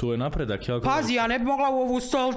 To 0.00 0.12
je 0.12 0.18
napredak, 0.18 0.68
jako. 0.68 0.84
Pazi, 0.84 1.14
ja 1.14 1.26
ne 1.26 1.38
bi 1.38 1.44
mogla 1.44 1.70
u 1.70 1.80
ovu 1.80 2.00
stol 2.00 2.32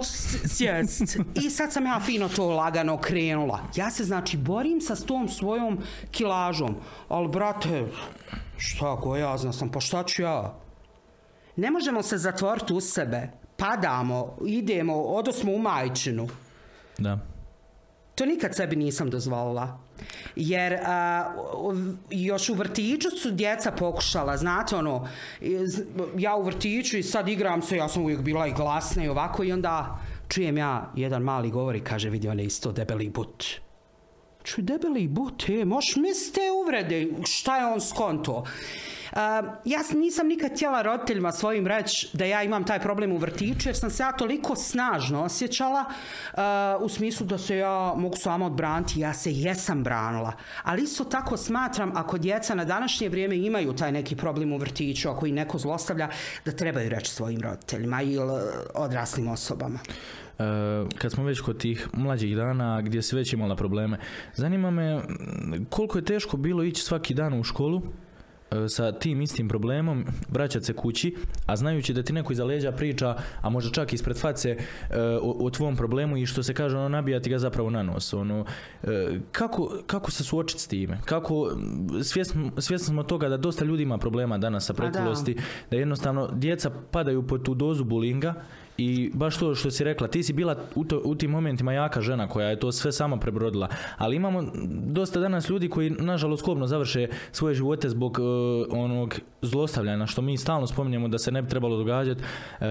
sjest. 0.46 1.18
I 1.44 1.50
sad 1.50 1.74
sam 1.74 1.86
ja 1.86 2.00
fino 2.00 2.30
to 2.30 2.50
lagano 2.50 2.98
krenula. 2.98 3.60
Ja 3.76 3.90
se 3.90 4.04
znači 4.04 4.38
borim 4.38 4.82
sa 4.82 4.96
tom 4.96 5.30
svojom 5.30 5.80
kilažom. 6.12 6.76
Ali 7.10 7.28
brate, 7.28 7.86
šta 8.58 8.96
gojazna 8.96 9.54
sam, 9.54 9.70
pa 9.70 9.80
šta 9.80 10.04
ću 10.04 10.22
ja? 10.22 10.56
Ne 11.56 11.72
možemo 11.72 12.04
se 12.04 12.18
zatvoriti 12.18 12.74
u 12.74 12.82
sebe. 12.82 13.30
Padamo, 13.58 14.38
idemo, 14.46 15.02
odosmo 15.02 15.52
u 15.52 15.60
majčinu. 15.60 16.28
Da. 16.98 17.20
To 18.16 18.26
nikad 18.26 18.56
sebi 18.56 18.76
nisam 18.76 19.10
dozvolila. 19.10 19.80
Jer 20.36 20.74
a, 20.86 21.34
još 22.10 22.50
u 22.50 22.54
vrtiću 22.54 23.10
su 23.10 23.32
djeca 23.32 23.72
pokušala, 23.72 24.38
znate 24.38 24.76
ono, 24.76 25.08
ja 26.18 26.36
u 26.36 26.44
vrtiću 26.44 26.98
i 26.98 27.04
sad 27.04 27.30
igram 27.30 27.62
se, 27.62 27.78
ja 27.78 27.90
sam 27.90 28.04
uvijek 28.04 28.22
bila 28.22 28.48
i 28.48 28.54
glasna 28.54 29.04
i 29.04 29.10
ovako 29.10 29.44
i 29.44 29.52
onda 29.52 30.00
čujem 30.30 30.58
ja, 30.58 30.92
jedan 30.96 31.22
mali 31.22 31.52
govori, 31.52 31.80
kaže 31.80 32.10
vidi 32.10 32.28
on 32.28 32.40
je 32.40 32.46
isto 32.46 32.72
debeli 32.72 33.10
but. 33.10 33.44
Čuj, 34.44 34.64
debeli 34.64 35.08
but, 35.08 35.50
e, 35.50 35.66
moš 35.66 35.96
mislite 35.96 36.42
uvrede, 36.64 37.08
šta 37.26 37.58
je 37.58 37.66
on 37.66 37.82
skonto? 37.82 38.44
Uh, 39.14 39.20
ja 39.66 39.80
nisam 39.96 40.28
nikad 40.28 40.52
htjela 40.52 40.82
roditeljima 40.82 41.32
svojim 41.32 41.68
reći 41.68 42.10
da 42.14 42.26
ja 42.26 42.44
imam 42.44 42.64
taj 42.64 42.80
problem 42.80 43.12
u 43.12 43.18
vrtiću 43.18 43.70
jer 43.70 43.78
sam 43.78 43.90
se 43.90 44.04
ja 44.04 44.12
toliko 44.12 44.56
snažno 44.56 45.24
osjećala 45.24 45.86
uh, 46.34 46.40
u 46.86 46.90
smislu 46.90 47.26
da 47.26 47.38
se 47.38 47.58
ja 47.58 47.94
mogu 47.98 48.16
sama 48.18 48.46
odbraniti, 48.46 49.00
ja 49.00 49.14
se 49.14 49.32
jesam 49.32 49.84
branila. 49.84 50.34
Ali 50.64 50.84
isto 50.84 51.04
tako 51.04 51.38
smatram 51.38 51.92
ako 51.96 52.18
djeca 52.18 52.56
na 52.56 52.66
današnje 52.66 53.10
vrijeme 53.10 53.38
imaju 53.38 53.74
taj 53.74 53.92
neki 53.92 54.16
problem 54.16 54.54
u 54.54 54.58
vrtiću, 54.58 55.10
ako 55.10 55.26
i 55.26 55.32
neko 55.32 55.58
zlostavlja, 55.58 56.10
da 56.46 56.52
trebaju 56.52 56.90
reći 56.90 57.12
svojim 57.12 57.42
roditeljima 57.42 58.02
ili 58.02 58.42
odraslim 58.74 59.28
osobama. 59.28 59.80
Uh, 59.84 60.46
kad 60.98 61.12
smo 61.12 61.24
već 61.24 61.40
kod 61.40 61.58
tih 61.58 61.88
mlađih 61.94 62.36
dana 62.36 62.82
gdje 62.82 63.02
se 63.02 63.16
već 63.16 63.34
imala 63.34 63.56
probleme, 63.56 63.98
zanima 64.36 64.72
me 64.72 65.02
koliko 65.70 65.98
je 65.98 66.06
teško 66.06 66.38
bilo 66.38 66.64
ići 66.64 66.82
svaki 66.82 67.14
dan 67.14 67.40
u 67.40 67.44
školu 67.44 67.82
E, 67.82 68.13
sa 68.70 68.92
tim 68.92 69.22
istim 69.22 69.48
problemom 69.48 70.06
vraćati 70.30 70.66
se 70.66 70.74
kući, 70.74 71.16
a 71.46 71.56
znajući 71.56 71.94
da 71.94 72.04
ti 72.04 72.14
neko 72.14 72.34
iza 72.34 72.46
leđa 72.46 72.72
priča, 72.72 73.16
a 73.42 73.50
možda 73.50 73.72
čak 73.72 73.94
ispred 73.94 74.18
face 74.18 74.50
e, 74.50 74.58
o, 75.22 75.46
o 75.46 75.50
tvom 75.50 75.76
problemu 75.76 76.18
i 76.18 76.26
što 76.26 76.44
se 76.44 76.54
kaže, 76.54 76.78
ono, 76.78 76.90
nabijati 76.90 77.30
ga 77.30 77.40
zapravo 77.40 77.70
na 77.70 77.84
nos. 77.84 78.14
Ono, 78.14 78.46
e, 78.84 79.20
kako, 79.32 79.82
kako 79.88 80.12
se 80.12 80.24
suočiti 80.24 80.62
s 80.62 80.68
time? 80.68 81.00
Kako, 81.06 81.52
svjesni, 82.04 82.52
svjesni 82.58 82.86
smo 82.86 83.04
toga 83.04 83.30
da 83.30 83.38
dosta 83.38 83.66
ljudi 83.66 83.84
ima 83.84 83.98
problema 83.98 84.38
danas 84.38 84.66
sa 84.66 84.74
pretilosti, 84.74 85.34
da. 85.34 85.42
da 85.72 85.78
jednostavno 85.78 86.30
djeca 86.34 86.72
padaju 86.92 87.28
pod 87.28 87.44
tu 87.44 87.54
dozu 87.54 87.84
bulinga 87.84 88.34
i 88.78 89.12
baš 89.14 89.38
to 89.38 89.56
što 89.56 89.72
si 89.72 89.84
rekla, 89.84 90.08
ti 90.08 90.24
si 90.24 90.34
bila 90.34 90.56
u, 90.76 90.84
to, 90.84 91.02
u 91.04 91.16
tim 91.16 91.32
momentima 91.32 91.74
jaka 91.74 92.02
žena 92.02 92.28
koja 92.28 92.48
je 92.48 92.60
to 92.60 92.72
sve 92.72 92.92
sama 92.92 93.18
prebrodila, 93.18 93.68
ali 93.98 94.16
imamo 94.16 94.44
dosta 94.68 95.20
danas 95.20 95.50
ljudi 95.50 95.70
koji 95.70 95.90
nažalost 95.90 96.44
kobno 96.44 96.68
završe 96.68 97.08
svoje 97.32 97.56
živote 97.56 97.90
zbog 97.90 98.20
uh, 98.20 98.80
onog 98.80 99.20
zlostavljanja 99.42 100.08
što 100.08 100.22
mi 100.22 100.38
stalno 100.38 100.68
spominjemo 100.68 101.08
da 101.08 101.18
se 101.18 101.32
ne 101.32 101.42
bi 101.42 101.50
trebalo 101.50 101.78
događati. 101.78 102.22
Uh, 102.22 102.68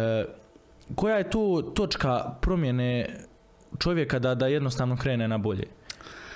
koja 0.95 1.17
je 1.17 1.31
tu 1.31 1.73
točka 1.75 2.35
promjene 2.41 3.19
čovjeka 3.79 4.19
da, 4.19 4.35
da 4.35 4.47
jednostavno 4.47 4.97
krene 4.97 5.29
na 5.29 5.39
bolje 5.39 5.65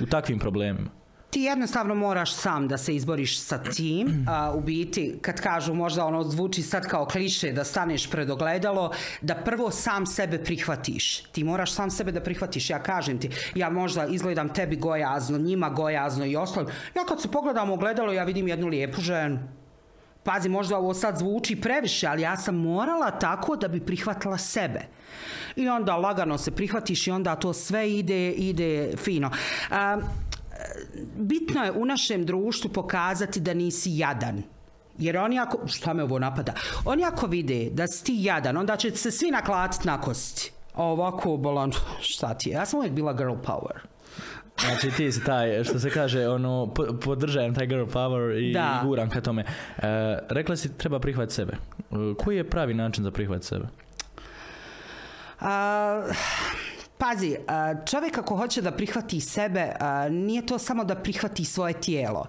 u 0.00 0.06
takvim 0.06 0.38
problemima? 0.38 1.05
Ti 1.36 1.42
jednostavno 1.42 1.94
moraš 1.94 2.34
sam 2.34 2.68
da 2.68 2.78
se 2.78 2.94
izboriš 2.96 3.40
sa 3.40 3.58
tim. 3.58 4.26
A, 4.28 4.52
u 4.54 4.60
biti, 4.60 5.18
kad 5.22 5.40
kažu 5.40 5.74
možda 5.74 6.04
ono 6.04 6.24
zvuči 6.24 6.62
sad 6.62 6.86
kao 6.86 7.06
kliše 7.06 7.52
da 7.52 7.64
staneš 7.64 8.10
pred 8.10 8.30
ogledalo, 8.30 8.92
da 9.20 9.34
prvo 9.34 9.70
sam 9.70 10.06
sebe 10.06 10.44
prihvatiš. 10.44 11.22
Ti 11.22 11.44
moraš 11.44 11.72
sam 11.72 11.90
sebe 11.90 12.12
da 12.12 12.20
prihvatiš. 12.20 12.70
Ja 12.70 12.82
kažem 12.82 13.20
ti, 13.20 13.30
ja 13.54 13.70
možda 13.70 14.06
izgledam 14.06 14.48
tebi 14.48 14.76
gojazno, 14.76 15.38
njima 15.38 15.68
gojazno 15.68 16.26
i 16.26 16.36
ostalo. 16.36 16.70
Ja 16.94 17.04
kad 17.04 17.20
se 17.20 17.30
pogledam 17.30 17.70
u 17.70 17.74
ogledalo, 17.74 18.12
ja 18.12 18.24
vidim 18.24 18.48
jednu 18.48 18.68
lijepu 18.68 19.00
ženu. 19.00 19.38
Pazi, 20.24 20.48
možda 20.48 20.78
ovo 20.78 20.94
sad 20.94 21.18
zvuči 21.18 21.60
previše, 21.60 22.06
ali 22.06 22.22
ja 22.22 22.36
sam 22.36 22.56
morala 22.56 23.10
tako 23.10 23.56
da 23.56 23.68
bi 23.68 23.80
prihvatila 23.80 24.38
sebe. 24.38 24.80
I 25.56 25.68
onda 25.68 25.96
lagano 25.96 26.38
se 26.38 26.50
prihvatiš 26.50 27.06
i 27.06 27.10
onda 27.10 27.36
to 27.36 27.52
sve 27.52 27.92
ide, 27.92 28.30
ide 28.30 28.96
fino. 28.96 29.30
Um, 29.70 30.02
bitno 31.16 31.64
je 31.64 31.72
u 31.72 31.84
našem 31.84 32.26
društvu 32.26 32.70
pokazati 32.70 33.40
da 33.40 33.54
nisi 33.54 33.98
jadan. 33.98 34.42
Jer 34.98 35.16
oni 35.16 35.40
ako, 35.40 35.66
šta 35.66 35.94
me 35.94 36.02
ovo 36.02 36.18
napada, 36.18 36.52
oni 36.84 37.04
ako 37.04 37.26
vide 37.26 37.70
da 37.70 37.86
si 37.86 38.04
ti 38.04 38.14
jadan, 38.18 38.56
onda 38.56 38.76
će 38.76 38.90
se 38.90 39.10
svi 39.10 39.30
naklatiti 39.30 39.86
na 39.86 40.00
kosti. 40.00 40.52
A 40.74 40.84
ovako, 40.84 41.36
bolan, 41.36 41.72
šta 42.00 42.34
ti 42.34 42.48
je? 42.48 42.54
Ja 42.54 42.66
sam 42.66 42.78
uvijek 42.78 42.94
bila 42.94 43.12
girl 43.12 43.34
power. 43.46 43.78
Znači 44.60 44.90
ti 44.90 45.12
si 45.12 45.24
taj, 45.24 45.64
što 45.64 45.78
se 45.78 45.90
kaže, 45.90 46.28
ono, 46.28 46.74
podržajem 47.04 47.54
taj 47.54 47.66
girl 47.66 47.84
power 47.84 48.38
i, 48.38 48.52
da. 48.52 48.80
i 48.82 48.86
guram 48.86 49.10
ka 49.10 49.20
tome. 49.20 49.42
E, 49.42 50.18
rekla 50.28 50.56
si 50.56 50.78
treba 50.78 50.98
prihvatiti 50.98 51.34
sebe. 51.34 51.52
E, 51.52 51.94
koji 52.18 52.36
je 52.36 52.50
pravi 52.50 52.74
način 52.74 53.04
za 53.04 53.10
prihvatiti 53.10 53.46
sebe? 53.46 53.66
A, 55.40 56.02
Pazi, 56.98 57.36
čovjek 57.86 58.18
ako 58.18 58.36
hoće 58.36 58.62
da 58.62 58.70
prihvati 58.70 59.20
sebe, 59.20 59.72
nije 60.10 60.46
to 60.46 60.58
samo 60.58 60.84
da 60.84 60.94
prihvati 60.94 61.44
svoje 61.44 61.72
tijelo. 61.72 62.26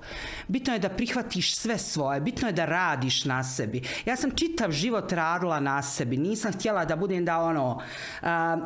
Bitno 0.47 0.73
je 0.73 0.79
da 0.79 0.89
prihvatiš 0.89 1.55
sve 1.55 1.77
svoje, 1.77 2.21
bitno 2.21 2.47
je 2.47 2.53
da 2.53 2.65
radiš 2.65 3.25
na 3.25 3.43
sebi. 3.43 3.81
Ja 4.05 4.15
sam 4.15 4.31
čitav 4.31 4.71
život 4.71 5.11
radila 5.11 5.59
na 5.59 5.81
sebi, 5.81 6.17
nisam 6.17 6.53
htjela 6.53 6.85
da 6.85 6.95
budem 6.95 7.25
da 7.25 7.39
ono, 7.39 7.81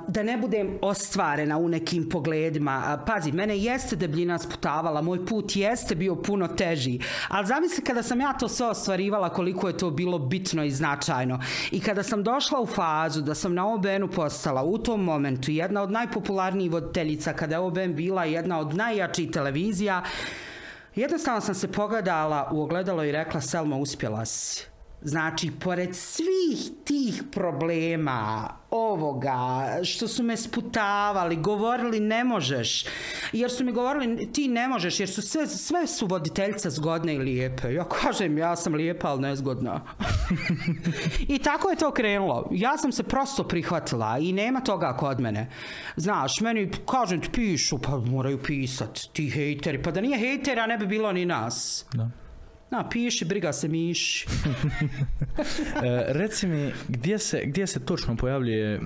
da 0.07 0.23
ne 0.23 0.37
budem 0.37 0.77
ostvarena 0.81 1.57
u 1.57 1.69
nekim 1.69 2.09
pogledima. 2.09 3.03
Pazi, 3.05 3.31
mene 3.31 3.57
jeste 3.57 3.95
debljina 3.95 4.39
sputavala, 4.39 5.01
moj 5.01 5.25
put 5.25 5.55
jeste 5.55 5.95
bio 5.95 6.15
puno 6.15 6.47
teži, 6.47 6.99
ali 7.27 7.47
zamisli 7.47 7.83
kada 7.83 8.03
sam 8.03 8.21
ja 8.21 8.33
to 8.33 8.47
sve 8.47 8.65
ostvarivala 8.67 9.29
koliko 9.29 9.67
je 9.67 9.77
to 9.77 9.89
bilo 9.89 10.19
bitno 10.19 10.63
i 10.63 10.71
značajno. 10.71 11.39
I 11.71 11.79
kada 11.79 12.03
sam 12.03 12.23
došla 12.23 12.61
u 12.61 12.65
fazu 12.65 13.21
da 13.21 13.35
sam 13.35 13.53
na 13.53 13.73
OBN-u 13.73 14.07
postala 14.07 14.63
u 14.63 14.77
tom 14.77 15.03
momentu 15.03 15.51
jedna 15.51 15.81
od 15.81 15.90
najpopularnijih 15.91 16.71
voditeljica 16.71 17.33
kada 17.33 17.55
je 17.55 17.59
OBN 17.59 17.93
bila 17.93 18.23
jedna 18.23 18.59
od 18.59 18.75
najjačih 18.75 19.31
televizija. 19.31 20.03
Jednostavno 20.95 21.41
sam 21.41 21.55
se 21.55 21.71
pogledala 21.71 22.49
u 22.51 22.61
ogledalo 22.61 23.03
i 23.03 23.11
rekla 23.11 23.41
Selma 23.41 23.75
uspjela 23.75 24.25
si. 24.25 24.70
Znači, 25.03 25.51
pored 25.59 25.95
svih 25.95 26.71
tih 26.85 27.23
problema, 27.31 28.49
ovoga, 28.69 29.67
što 29.83 30.07
su 30.07 30.23
me 30.23 30.37
sputavali, 30.37 31.35
govorili 31.35 31.99
ne 31.99 32.23
možeš, 32.23 32.85
jer 33.31 33.51
su 33.51 33.65
mi 33.65 33.71
govorili 33.71 34.31
ti 34.33 34.47
ne 34.47 34.67
možeš, 34.67 34.99
jer 34.99 35.09
su 35.09 35.21
sve, 35.21 35.47
sve 35.47 35.87
su 35.87 36.07
voditeljice 36.07 36.69
zgodne 36.69 37.15
i 37.15 37.17
lijepe. 37.17 37.73
Ja 37.73 37.83
kažem, 37.83 38.37
ja 38.37 38.55
sam 38.55 38.73
lijepa, 38.73 39.07
ali 39.07 39.21
nezgodna. 39.21 39.81
I 41.35 41.39
tako 41.39 41.69
je 41.69 41.75
to 41.75 41.91
krenulo. 41.91 42.47
Ja 42.51 42.77
sam 42.77 42.91
se 42.91 43.03
prosto 43.03 43.47
prihvatila 43.47 44.17
i 44.17 44.33
nema 44.33 44.59
toga 44.59 44.97
kod 44.97 45.19
mene. 45.19 45.49
Znaš, 45.95 46.41
meni, 46.41 46.71
kažem 46.91 47.21
ti, 47.21 47.29
pišu, 47.31 47.77
pa 47.77 47.97
moraju 47.97 48.43
pisat, 48.43 48.99
ti 49.13 49.29
hejteri. 49.29 49.83
Pa 49.83 49.91
da 49.91 50.01
nije 50.01 50.17
hejtera, 50.17 50.67
ne 50.67 50.77
bi 50.77 50.87
bilo 50.87 51.11
ni 51.11 51.25
nas. 51.25 51.85
Da. 51.93 52.20
Na, 52.71 52.89
piši, 52.89 53.25
briga 53.25 53.53
se 53.53 53.67
miši. 53.67 54.27
E, 55.83 56.03
reci 56.07 56.47
mi, 56.47 56.71
gdje 56.87 57.19
se, 57.19 57.41
gdje 57.45 57.67
se 57.67 57.85
točno 57.85 58.15
pojavljuje 58.15 58.75
e, 58.75 58.81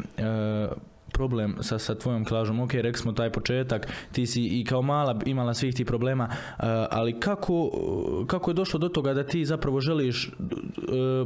problem 1.11 1.55
sa, 1.61 1.79
sa 1.79 1.95
tvojom 1.95 2.25
klažom? 2.25 2.59
Ok, 2.59 2.73
rekli 2.73 3.01
smo 3.01 3.11
taj 3.11 3.31
početak, 3.31 3.87
ti 4.11 4.25
si 4.27 4.43
i 4.43 4.65
kao 4.65 4.81
mala 4.81 5.19
imala 5.25 5.53
svih 5.53 5.75
tih 5.75 5.85
problema, 5.85 6.29
e, 6.31 6.35
ali 6.91 7.19
kako, 7.19 7.71
kako 8.27 8.51
je 8.51 8.55
došlo 8.55 8.79
do 8.79 8.89
toga 8.89 9.13
da 9.13 9.23
ti 9.23 9.45
zapravo 9.45 9.81
želiš 9.81 10.27
e, 10.27 10.31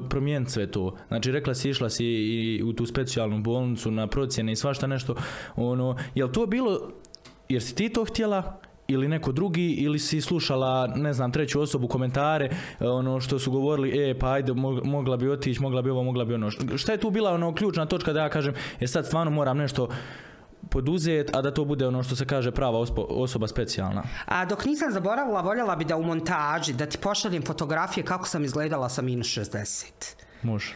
promijeniti 0.10 0.52
sve 0.52 0.68
to? 0.72 0.96
Znači, 1.08 1.32
rekla 1.32 1.54
si, 1.54 1.70
išla 1.70 1.90
si 1.90 2.06
i 2.06 2.64
u 2.64 2.74
tu 2.74 2.86
specijalnu 2.86 3.42
bolnicu 3.42 3.92
na 3.92 4.08
procjene 4.08 4.52
i 4.52 4.56
svašta 4.56 4.88
nešto, 4.88 5.16
ono, 5.56 5.98
je 6.16 6.26
li 6.26 6.32
to 6.32 6.46
bilo, 6.46 6.92
jer 7.50 7.64
si 7.64 7.76
ti 7.76 7.90
to 7.90 8.06
htjela 8.06 8.62
ili 8.90 9.08
neko 9.08 9.32
drugi 9.32 9.70
ili 9.70 10.00
si 10.00 10.22
slušala 10.22 10.88
ne 10.88 11.14
znam 11.14 11.32
treću 11.32 11.62
osobu 11.62 11.88
komentare 11.88 12.50
e, 12.80 12.88
ono 12.88 13.20
što 13.20 13.40
su 13.40 13.52
govorili 13.52 14.10
e 14.10 14.20
pa 14.20 14.32
ajde 14.32 14.52
mo- 14.54 14.84
mogla 14.84 15.18
bi 15.18 15.30
otići 15.30 15.62
mogla 15.62 15.82
bi 15.82 15.90
ovo 15.90 16.04
mogla 16.04 16.26
bi 16.26 16.34
ono 16.34 16.52
šta 16.78 16.92
je 16.92 16.98
tu 16.98 17.10
bila 17.10 17.32
ono 17.32 17.56
ključna 17.56 17.86
točka 17.86 18.14
da 18.14 18.22
ja 18.22 18.30
kažem 18.30 18.54
e 18.80 18.88
sad 18.88 19.06
stvarno 19.06 19.32
moram 19.32 19.58
nešto 19.58 19.90
poduzet, 20.70 21.36
a 21.36 21.42
da 21.42 21.54
to 21.54 21.66
bude 21.66 21.88
ono 21.88 22.04
što 22.04 22.16
se 22.16 22.26
kaže 22.26 22.52
prava 22.52 22.80
ospo- 22.80 23.06
osoba 23.10 23.48
specijalna. 23.48 24.04
A 24.26 24.46
dok 24.46 24.66
nisam 24.66 24.92
zaboravila, 24.92 25.42
voljela 25.42 25.76
bi 25.76 25.86
da 25.86 25.96
u 25.96 26.04
montaži, 26.04 26.74
da 26.74 26.86
ti 26.86 26.98
pošaljem 26.98 27.44
fotografije 27.44 28.04
kako 28.04 28.28
sam 28.28 28.44
izgledala 28.44 28.90
sa 28.90 29.02
minus 29.02 29.28
60. 29.28 29.86
Može. 30.44 30.74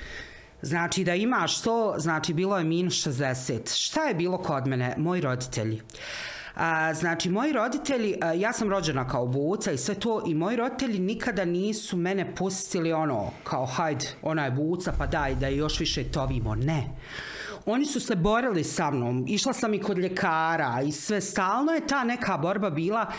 Znači 0.61 1.03
da 1.03 1.15
imaš 1.15 1.61
to, 1.61 1.95
znači 1.97 2.33
bilo 2.33 2.57
je 2.57 2.63
minus 2.63 2.93
60. 3.07 3.85
Šta 3.85 4.03
je 4.03 4.15
bilo 4.15 4.37
kod 4.37 4.67
mene? 4.67 4.95
Moji 4.97 5.21
roditelji. 5.21 5.81
A, 6.55 6.93
znači, 6.93 7.29
moji 7.29 7.53
roditelji, 7.53 8.15
a, 8.21 8.33
ja 8.33 8.53
sam 8.53 8.69
rođena 8.69 9.07
kao 9.07 9.27
buca 9.27 9.71
i 9.71 9.77
sve 9.77 9.95
to 9.95 10.23
i 10.27 10.35
moji 10.35 10.55
roditelji 10.55 10.99
nikada 10.99 11.45
nisu 11.45 11.97
mene 11.97 12.35
pustili 12.35 12.93
ono, 12.93 13.31
kao 13.43 13.65
hajde, 13.65 14.05
ona 14.21 14.45
je 14.45 14.51
buca, 14.51 14.93
pa 14.97 15.05
daj 15.05 15.35
da 15.35 15.47
je 15.47 15.57
još 15.57 15.79
više 15.79 16.03
tovimo. 16.03 16.55
Ne. 16.55 16.89
Oni 17.65 17.85
su 17.85 17.99
se 17.99 18.15
borili 18.15 18.63
sa 18.63 18.91
mnom, 18.91 19.25
išla 19.27 19.53
sam 19.53 19.73
i 19.73 19.79
kod 19.79 19.97
ljekara 19.97 20.81
i 20.81 20.91
sve 20.91 21.21
stalno 21.21 21.71
je 21.71 21.87
ta 21.87 22.03
neka 22.03 22.37
borba 22.37 22.69
bila, 22.69 23.11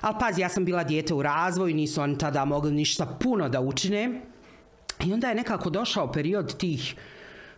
ali 0.00 0.16
pazi, 0.20 0.40
ja 0.40 0.48
sam 0.48 0.64
bila 0.64 0.84
dijete 0.84 1.14
u 1.14 1.22
razvoju, 1.22 1.74
nisu 1.74 2.02
oni 2.02 2.18
tada 2.18 2.44
mogli 2.44 2.72
ništa 2.72 3.06
puno 3.20 3.48
da 3.48 3.60
učine. 3.60 4.20
I 5.04 5.12
onda 5.12 5.28
je 5.28 5.34
nekako 5.34 5.70
došao 5.70 6.12
period 6.12 6.56
tih 6.56 6.94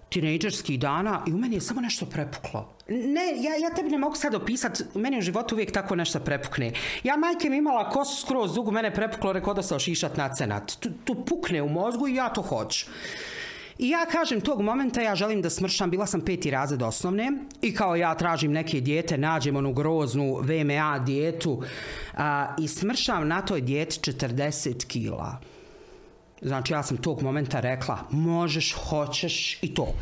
tinejdžerskih 0.09 0.81
dana 0.81 1.23
i 1.27 1.33
u 1.33 1.39
meni 1.39 1.57
je 1.57 1.61
samo 1.61 1.81
nešto 1.81 2.07
prepuklo. 2.07 2.78
Ne, 2.89 3.43
ja, 3.43 3.57
ja 3.57 3.71
tebi 3.77 3.91
ne 3.91 3.99
mogu 3.99 4.17
sad 4.17 4.35
opisat, 4.35 4.83
meni 4.95 5.19
u 5.19 5.23
životu 5.23 5.55
uvijek 5.55 5.73
tako 5.73 5.95
nešto 5.95 6.21
prepukne. 6.21 6.73
Ja 7.05 7.17
majke 7.17 7.51
mi 7.51 7.57
imala 7.57 7.91
kosu 7.91 8.21
skroz 8.21 8.55
dugu, 8.55 8.71
mene 8.71 8.95
prepuklo, 8.95 9.33
rekao 9.33 9.55
da 9.55 9.63
se 9.63 9.75
ošišat 9.75 10.17
na 10.17 10.35
cenat. 10.35 10.73
Tu, 10.81 10.91
tu 11.05 11.25
pukne 11.25 11.63
u 11.63 11.69
mozgu 11.69 12.09
i 12.09 12.15
ja 12.15 12.29
to 12.29 12.43
hoću. 12.43 12.87
I 13.79 13.89
ja 13.89 14.07
kažem, 14.07 14.41
tog 14.41 14.63
momenta 14.63 15.01
ja 15.01 15.15
želim 15.15 15.43
da 15.43 15.51
smršam, 15.51 15.91
bila 15.91 16.07
sam 16.07 16.21
peti 16.21 16.51
razred 16.51 16.83
osnovne 16.83 17.33
i 17.63 17.75
kao 17.75 17.97
ja 17.97 18.15
tražim 18.15 18.53
neke 18.53 18.81
dijete, 18.81 19.19
nađem 19.19 19.57
onu 19.57 19.73
groznu 19.73 20.41
VMA 20.43 20.99
dijetu 20.99 21.63
a, 22.17 22.55
i 22.59 22.69
smršam 22.69 23.29
na 23.29 23.43
toj 23.43 23.61
dijeti 23.61 24.13
40 24.13 24.87
kila. 24.87 25.41
Znači 26.43 26.73
ja 26.73 26.83
sam 26.83 26.97
tog 26.97 27.23
momenta 27.23 27.61
rekla, 27.61 27.99
možeš, 28.11 28.73
hoćeš 28.73 29.59
i 29.63 29.75
to. 29.75 29.95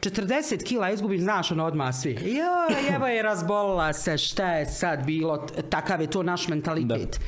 40 0.00 0.64
kila 0.64 0.90
izgubim, 0.90 1.20
znaš 1.20 1.50
ono 1.50 1.64
odmah 1.64 1.94
svi. 1.94 2.10
Joj, 2.10 2.94
evo 2.96 3.06
je 3.06 3.22
razbolila 3.22 3.92
se, 3.92 4.18
šta 4.18 4.52
je 4.52 4.66
sad 4.66 5.04
bilo, 5.04 5.46
takav 5.70 6.00
je 6.00 6.10
to 6.10 6.22
naš 6.22 6.48
mentalitet. 6.48 7.20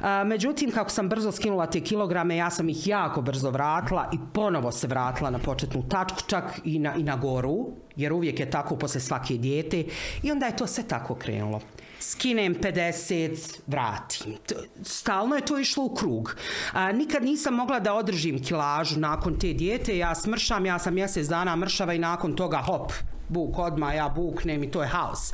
Da. 0.00 0.08
A, 0.08 0.24
međutim, 0.24 0.70
kako 0.70 0.90
sam 0.90 1.08
brzo 1.08 1.32
skinula 1.32 1.66
te 1.66 1.80
kilograme, 1.80 2.36
ja 2.36 2.50
sam 2.50 2.68
ih 2.68 2.86
jako 2.86 3.22
brzo 3.22 3.50
vratila 3.50 4.10
i 4.12 4.16
ponovo 4.32 4.72
se 4.72 4.86
vratila 4.86 5.30
na 5.30 5.38
početnu 5.38 5.82
tačku, 5.88 6.18
čak 6.26 6.44
i 6.64 6.78
na, 6.78 6.94
i 6.94 7.02
na 7.02 7.16
goru, 7.16 7.66
jer 7.96 8.12
uvijek 8.12 8.40
je 8.40 8.50
tako 8.50 8.76
posle 8.76 9.00
svake 9.00 9.34
dijete 9.34 9.84
i 10.22 10.30
onda 10.30 10.46
je 10.46 10.56
to 10.56 10.66
sve 10.66 10.84
tako 10.88 11.14
krenulo 11.14 11.60
skinem 12.00 12.54
50, 12.54 13.60
vratim. 13.66 14.36
Stalno 14.82 15.36
je 15.36 15.46
to 15.46 15.58
išlo 15.58 15.84
u 15.84 15.94
krug. 15.94 16.36
A, 16.72 16.92
nikad 16.92 17.24
nisam 17.24 17.54
mogla 17.54 17.80
da 17.80 17.94
održim 17.94 18.42
kilažu 18.42 19.00
nakon 19.00 19.38
te 19.38 19.52
dijete, 19.52 19.98
ja 19.98 20.14
smršam, 20.14 20.66
ja 20.66 20.78
sam 20.78 20.94
mjesec 20.94 21.26
dana 21.26 21.56
mršava 21.56 21.94
i 21.94 21.98
nakon 21.98 22.36
toga 22.36 22.58
hop, 22.58 22.92
buk 23.28 23.58
odma, 23.58 23.92
ja 23.92 24.08
buknem 24.08 24.64
i 24.64 24.70
to 24.70 24.82
je 24.82 24.88
haos. 24.88 25.32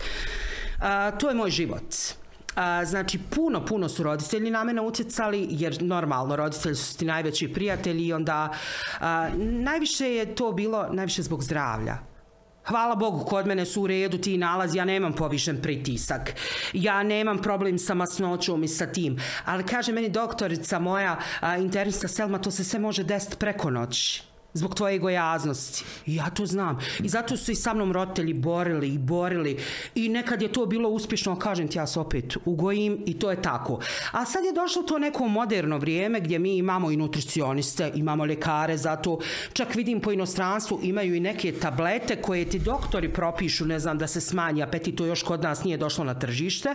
To 1.21 1.29
je 1.29 1.35
moj 1.35 1.51
život. 1.51 1.95
A, 2.57 2.85
znači, 2.85 3.19
puno, 3.19 3.67
puno 3.67 3.89
su 3.89 4.03
roditelji 4.03 4.51
na 4.51 4.65
mene 4.65 4.81
utjecali, 4.81 5.47
jer 5.51 5.83
normalno, 5.83 6.37
roditelji 6.37 6.75
su 6.75 6.99
ti 6.99 7.05
najveći 7.05 7.53
prijatelji 7.53 8.07
i 8.07 8.13
onda 8.13 8.53
najviše 9.37 10.15
je 10.15 10.35
to 10.35 10.53
bilo, 10.53 10.87
najviše 10.93 11.23
zbog 11.23 11.43
zdravlja 11.43 12.12
Hvala 12.67 12.95
Bogu, 12.95 13.25
kod 13.25 13.47
mene 13.47 13.67
su 13.67 13.83
u 13.83 13.87
redu 13.87 14.19
ti 14.19 14.39
nalazi, 14.39 14.79
ja 14.79 14.85
nemam 14.85 15.13
povišen 15.13 15.63
pritisak. 15.63 16.35
Ja 16.73 17.03
nemam 17.03 17.43
problem 17.43 17.79
sa 17.79 17.95
masnoćom 17.95 18.65
i 18.65 18.69
sa 18.69 18.87
tim. 18.87 19.19
Ali 19.45 19.67
kaže 19.67 19.93
meni 19.93 20.09
doktorica 20.09 20.79
moja, 20.79 21.19
internista 21.59 22.09
Selma, 22.09 22.39
to 22.39 22.51
se 22.51 22.65
sve 22.65 22.79
može 22.79 23.05
desiti 23.05 23.37
preko 23.37 23.71
noći 23.71 24.32
zbog 24.55 24.75
tvoje 24.75 24.99
gojaznosti. 24.99 25.85
I 26.07 26.15
ja 26.15 26.31
to 26.31 26.47
znam. 26.47 26.79
I 27.03 27.09
zato 27.09 27.37
su 27.37 27.53
i 27.53 27.55
sa 27.55 27.75
mnom 27.75 27.93
roditelji 27.93 28.35
borili 28.35 28.89
i 28.89 28.99
borili. 28.99 29.59
I 29.95 30.09
nekad 30.09 30.43
je 30.43 30.53
to 30.53 30.67
bilo 30.67 30.89
uspješno, 30.89 31.39
kažem 31.39 31.69
ti 31.69 31.79
ja 31.79 31.87
se 31.87 32.01
opet 32.01 32.37
ugojim 32.45 33.03
i 33.07 33.19
to 33.19 33.31
je 33.31 33.43
tako. 33.43 33.81
A 34.13 34.25
sad 34.25 34.45
je 34.45 34.53
došlo 34.53 34.83
to 34.83 34.99
neko 34.99 35.29
moderno 35.29 35.79
vrijeme 35.79 36.21
gdje 36.21 36.39
mi 36.39 36.57
imamo 36.57 36.91
i 36.91 36.97
nutricioniste, 36.97 37.93
imamo 37.95 38.25
lekare, 38.25 38.77
zato 38.77 39.19
čak 39.53 39.75
vidim 39.75 40.01
po 40.01 40.13
inostranstvu 40.13 40.81
imaju 40.83 41.15
i 41.15 41.21
neke 41.21 41.53
tablete 41.53 42.23
koje 42.23 42.45
ti 42.45 42.59
doktori 42.59 43.13
propišu, 43.13 43.67
ne 43.67 43.79
znam, 43.79 43.99
da 43.99 44.07
se 44.07 44.21
smanji 44.21 44.63
apetit, 44.63 44.97
to 44.97 45.07
još 45.07 45.23
kod 45.23 45.43
nas 45.43 45.65
nije 45.65 45.77
došlo 45.77 46.05
na 46.05 46.15
tržište. 46.15 46.75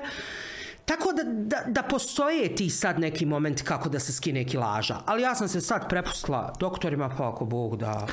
Tako 0.87 1.13
da, 1.13 1.23
da, 1.23 1.71
da 1.71 1.83
postoje 1.83 2.55
ti 2.55 2.69
sad 2.69 2.99
neki 2.99 3.25
moment 3.25 3.61
kako 3.61 3.89
da 3.89 3.99
se 3.99 4.13
skine 4.13 4.45
kilaža. 4.45 4.95
Ali 5.05 5.21
ja 5.21 5.35
sam 5.35 5.47
se 5.47 5.61
sad 5.61 5.89
prepustila 5.89 6.53
doktorima, 6.59 7.09
pa 7.17 7.29
ako 7.29 7.45
Bog 7.45 7.77
da... 7.77 8.07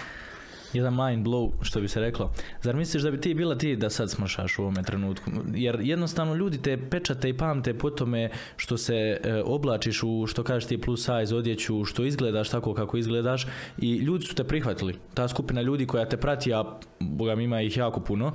Jedan 0.73 0.95
mind 1.07 1.27
blow, 1.27 1.53
što 1.63 1.81
bi 1.81 1.89
se 1.89 2.01
reklo. 2.01 2.33
Zar 2.63 2.77
misliš 2.77 3.03
da 3.03 3.11
bi 3.11 3.21
ti 3.21 3.35
bila 3.35 3.59
ti 3.59 3.77
da 3.77 3.91
sad 3.91 4.11
smršaš 4.11 4.59
u 4.59 4.63
ovome 4.63 4.83
trenutku? 4.83 5.31
Jer 5.55 5.79
jednostavno 5.81 6.35
ljudi 6.35 6.63
te 6.63 6.91
pečate 6.91 7.29
i 7.29 7.37
pamte 7.37 7.79
po 7.79 7.91
tome 7.91 8.31
što 8.57 8.77
se 8.77 8.95
e, 8.95 9.43
oblačiš 9.45 10.03
u, 10.03 10.27
što 10.27 10.43
kažeš 10.43 10.69
ti, 10.69 10.81
plus 10.81 11.01
size 11.01 11.37
odjeću, 11.37 11.85
što 11.85 12.05
izgledaš 12.05 12.49
tako 12.49 12.75
kako 12.75 12.97
izgledaš 12.97 13.47
i 13.79 13.97
ljudi 13.97 14.25
su 14.25 14.35
te 14.35 14.45
prihvatili. 14.45 14.99
Ta 15.15 15.29
skupina 15.29 15.63
ljudi 15.63 15.87
koja 15.87 16.09
te 16.09 16.17
prati, 16.17 16.55
a 16.55 16.65
boga 17.01 17.35
mi 17.35 17.45
ima 17.45 17.63
ih 17.63 17.77
jako 17.77 18.01
puno, 18.01 18.33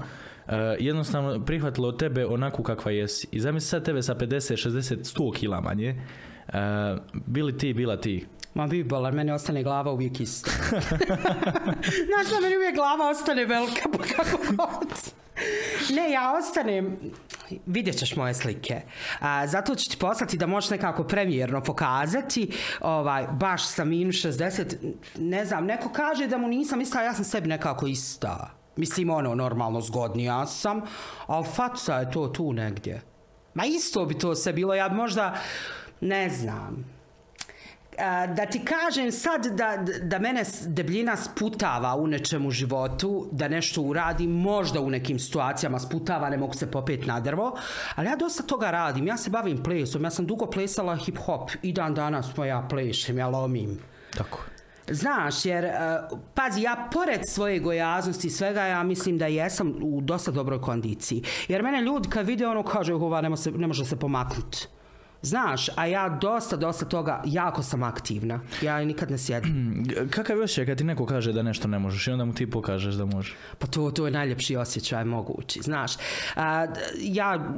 jednostavno 0.79 1.45
prihvatilo 1.45 1.87
od 1.87 1.99
tebe 1.99 2.25
onako 2.25 2.63
kakva 2.63 2.91
jesi. 2.91 3.27
I 3.31 3.39
zamisli 3.39 3.67
sad 3.67 3.85
tebe 3.85 4.01
sa 4.01 4.15
50, 4.15 4.69
60, 4.69 4.95
100 4.95 5.35
kila 5.35 5.61
manje. 5.61 6.01
Uh, 6.47 6.53
bili 7.25 7.57
ti, 7.57 7.73
bila 7.73 8.01
ti. 8.01 8.25
Ma 8.53 8.67
bi 8.67 8.83
bolar, 8.83 9.13
meni 9.13 9.31
ostane 9.31 9.63
glava 9.63 9.91
uvijek 9.91 10.19
isto. 10.19 10.51
Znaš 12.07 12.29
da 12.29 12.39
meni 12.41 12.57
uvijek 12.57 12.75
glava 12.75 13.09
ostane 13.09 13.45
velika, 13.45 13.89
pa 13.91 13.97
kako 13.97 14.37
god. 14.49 14.87
Ne, 15.95 16.11
ja 16.11 16.33
ostanem, 16.39 16.97
vidjet 17.65 17.97
ćeš 17.97 18.15
moje 18.15 18.33
slike. 18.33 18.81
A, 19.19 19.47
zato 19.47 19.75
ću 19.75 19.89
ti 19.89 19.97
poslati 19.97 20.37
da 20.37 20.47
možeš 20.47 20.69
nekako 20.69 21.03
premijerno 21.03 21.63
pokazati. 21.63 22.51
Ovaj, 22.81 23.27
baš 23.31 23.67
sa 23.67 23.83
minus 23.83 24.15
60, 24.15 24.75
ne 25.17 25.45
znam, 25.45 25.65
neko 25.65 25.89
kaže 25.89 26.27
da 26.27 26.37
mu 26.37 26.47
nisam 26.47 26.81
ista, 26.81 27.03
ja 27.03 27.13
sam 27.13 27.25
sebi 27.25 27.47
nekako 27.47 27.87
ista. 27.87 28.58
Mislim, 28.79 29.09
ono, 29.09 29.35
normalno 29.35 29.81
zgodnija 29.81 30.45
sam, 30.45 30.81
ali 31.27 31.45
faca 31.45 31.99
je 31.99 32.11
to 32.11 32.27
tu 32.27 32.53
negdje. 32.53 33.01
Ma 33.53 33.65
isto 33.65 34.05
bi 34.05 34.17
to 34.17 34.35
sve 34.35 34.53
bilo, 34.53 34.75
ja 34.75 34.89
možda, 34.89 35.35
ne 36.01 36.29
znam, 36.29 36.85
da 38.35 38.45
ti 38.45 38.65
kažem 38.65 39.11
sad 39.11 39.45
da, 39.45 39.85
da 40.01 40.19
mene 40.19 40.43
debljina 40.65 41.15
sputava 41.17 41.95
u 41.95 42.07
nečem 42.07 42.45
u 42.45 42.51
životu, 42.51 43.27
da 43.31 43.47
nešto 43.47 43.81
uradim, 43.81 44.31
možda 44.31 44.79
u 44.81 44.89
nekim 44.89 45.19
situacijama 45.19 45.79
sputava, 45.79 46.29
ne 46.29 46.37
mogu 46.37 46.53
se 46.53 46.71
popet 46.71 47.05
na 47.05 47.19
drvo, 47.19 47.57
ali 47.95 48.07
ja 48.07 48.15
dosta 48.15 48.43
toga 48.43 48.71
radim, 48.71 49.07
ja 49.07 49.17
se 49.17 49.29
bavim 49.29 49.63
plesom, 49.63 50.03
ja 50.03 50.09
sam 50.09 50.25
dugo 50.25 50.45
plesala 50.45 50.95
hip 50.95 51.17
hop 51.17 51.51
i 51.61 51.73
dan 51.73 51.93
danas 51.93 52.37
mo 52.37 52.45
ja 52.45 52.67
plešem, 52.69 53.17
ja 53.17 53.27
lomim. 53.27 53.79
Tako. 54.17 54.39
Znaš, 54.91 55.45
jer, 55.45 55.65
uh, 55.65 56.19
pazi, 56.33 56.61
ja 56.61 56.89
pored 56.93 57.21
svoje 57.27 57.59
gojaznosti 57.59 58.27
i 58.27 58.31
svega, 58.31 58.61
ja 58.61 58.83
mislim 58.83 59.17
da 59.17 59.27
jesam 59.27 59.73
u 59.81 60.01
dosta 60.01 60.31
dobroj 60.31 60.61
kondiciji. 60.61 61.23
Jer 61.47 61.63
mene 61.63 61.81
ljudi 61.81 62.09
kad 62.09 62.27
vide 62.27 62.47
ono 62.47 62.63
kažu, 62.63 62.95
ova 62.95 63.21
ne, 63.21 63.37
se, 63.37 63.51
ne 63.51 63.67
može 63.67 63.85
se 63.85 63.95
pomaknuti. 63.95 64.67
Znaš, 65.21 65.69
a 65.75 65.85
ja 65.85 66.09
dosta, 66.21 66.55
dosta 66.55 66.85
toga, 66.85 67.21
jako 67.25 67.63
sam 67.63 67.83
aktivna. 67.83 68.39
Ja 68.61 68.85
nikad 68.85 69.11
ne 69.11 69.17
sjedim. 69.17 69.85
Kakav 70.15 70.37
je 70.37 70.43
osjećaj 70.43 70.65
kad 70.65 70.77
ti 70.77 70.83
neko 70.83 71.05
kaže 71.05 71.33
da 71.33 71.43
nešto 71.43 71.67
ne 71.67 71.79
možeš 71.79 72.07
i 72.07 72.11
onda 72.11 72.25
mu 72.25 72.33
ti 72.33 72.49
pokažeš 72.49 72.95
da 72.95 73.05
možeš? 73.05 73.35
Pa 73.57 73.67
to, 73.67 73.91
to 73.91 74.05
je 74.05 74.11
najljepši 74.11 74.55
osjećaj 74.55 75.05
mogući, 75.05 75.61
znaš. 75.61 75.91
A, 76.35 76.67
ja, 76.99 77.53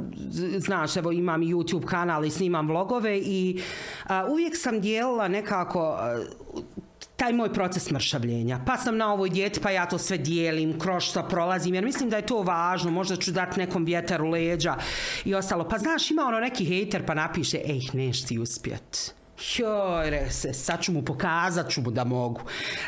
znaš, 0.58 0.98
evo 0.98 1.12
imam 1.12 1.42
YouTube 1.42 1.86
kanal 1.86 2.26
i 2.26 2.30
snimam 2.30 2.68
vlogove 2.68 3.20
i 3.20 3.62
a, 4.08 4.26
uvijek 4.30 4.58
sam 4.58 4.82
dijelila 4.82 5.28
nekako 5.28 5.96
a, 6.00 6.24
taj 7.22 7.34
moj 7.34 7.54
proces 7.54 7.92
mršavljenja. 7.92 8.60
Pa 8.66 8.78
sam 8.78 8.98
na 8.98 9.14
ovoj 9.14 9.30
dijeti, 9.30 9.60
pa 9.60 9.70
ja 9.70 9.86
to 9.86 9.98
sve 9.98 10.18
dijelim, 10.18 10.80
kroz 10.80 11.04
što 11.04 11.28
prolazim, 11.28 11.76
jer 11.76 11.86
mislim 11.86 12.10
da 12.10 12.18
je 12.18 12.26
to 12.26 12.42
važno, 12.42 12.92
možda 12.92 13.16
ću 13.16 13.32
dati 13.32 13.60
nekom 13.60 13.86
vjetaru 13.86 14.30
leđa 14.30 14.76
i 15.26 15.36
ostalo. 15.36 15.68
Pa 15.70 15.78
znaš, 15.78 16.12
ima 16.12 16.24
ono 16.26 16.40
neki 16.40 16.66
hejter 16.66 17.06
pa 17.06 17.14
napiše, 17.14 17.58
ej, 17.66 17.82
neš 17.94 18.26
ti 18.26 18.40
uspjet. 18.40 19.14
Joj, 19.58 20.30
se, 20.30 20.54
sad 20.54 20.82
ću 20.82 20.92
mu 20.92 21.06
pokazat 21.06 21.70
ću 21.70 21.82
mu 21.82 21.92
da 21.92 22.04
mogu. 22.04 22.42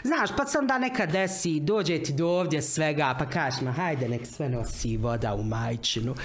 Znaš, 0.04 0.30
pa 0.38 0.46
sam 0.46 0.67
da 0.67 0.78
neka 0.78 1.06
desi, 1.06 1.60
dođe 1.60 2.04
ti 2.04 2.13
do 2.13 2.28
ovdje 2.28 2.62
svega, 2.62 3.15
pa 3.19 3.26
kažeš 3.26 3.62
ma, 3.62 3.72
hajde, 3.72 4.10
nek 4.10 4.26
sve 4.26 4.50
nosi 4.50 4.98
voda 4.98 5.36
u 5.36 5.43
majčinu 5.43 6.15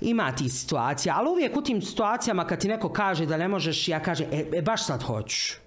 ima 0.00 0.32
ti 0.32 0.48
situacija, 0.48 1.14
ali 1.18 1.28
uvijek 1.28 1.56
u 1.56 1.62
tim 1.62 1.82
situacijama 1.82 2.46
kad 2.46 2.60
ti 2.60 2.68
neko 2.68 2.88
kaže 2.88 3.26
da 3.26 3.36
ne 3.36 3.48
možeš, 3.48 3.88
ja 3.88 4.00
kažem, 4.00 4.26
e, 4.32 4.44
e 4.52 4.62
baš 4.62 4.86
sad 4.86 5.02
hoću 5.02 5.65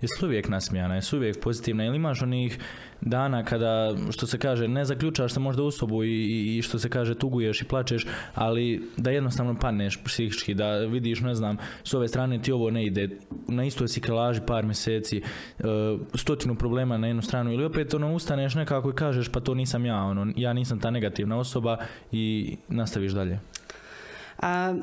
Jesi 0.00 0.24
uvijek 0.24 0.48
nasmijana, 0.48 0.94
jesi 0.94 1.16
uvijek 1.16 1.40
pozitivna 1.40 1.84
ili 1.84 1.96
imaš 1.96 2.22
onih 2.22 2.58
dana 3.00 3.44
kada, 3.44 3.96
što 4.10 4.26
se 4.26 4.38
kaže, 4.38 4.68
ne 4.68 4.84
zaključaš 4.84 5.32
se 5.32 5.40
možda 5.40 5.62
u 5.62 5.70
sobu 5.70 6.04
i, 6.04 6.56
i 6.58 6.62
što 6.62 6.78
se 6.78 6.88
kaže 6.88 7.14
tuguješ 7.14 7.62
i 7.62 7.64
plačeš, 7.64 8.06
ali 8.34 8.82
da 8.96 9.10
jednostavno 9.10 9.56
padneš 9.60 9.98
psihički, 10.04 10.54
da 10.54 10.78
vidiš, 10.78 11.20
ne 11.20 11.34
znam, 11.34 11.56
s 11.84 11.94
ove 11.94 12.08
strane 12.08 12.42
ti 12.42 12.52
ovo 12.52 12.70
ne 12.70 12.86
ide, 12.86 13.08
na 13.48 13.64
istoj 13.64 13.88
si 13.88 14.00
krelaži 14.00 14.40
par 14.46 14.64
mjeseci, 14.64 15.22
uh, 15.58 15.66
stotinu 16.14 16.54
problema 16.54 16.98
na 16.98 17.06
jednu 17.06 17.22
stranu 17.22 17.52
ili 17.52 17.64
opet 17.64 17.94
ono 17.94 18.14
ustaneš 18.14 18.54
nekako 18.54 18.90
i 18.90 18.94
kažeš 18.94 19.28
pa 19.28 19.40
to 19.40 19.54
nisam 19.54 19.86
ja, 19.86 19.96
ono, 19.96 20.32
ja 20.36 20.52
nisam 20.52 20.80
ta 20.80 20.90
negativna 20.90 21.38
osoba 21.38 21.76
i 22.12 22.56
nastaviš 22.68 23.12
dalje. 23.12 23.40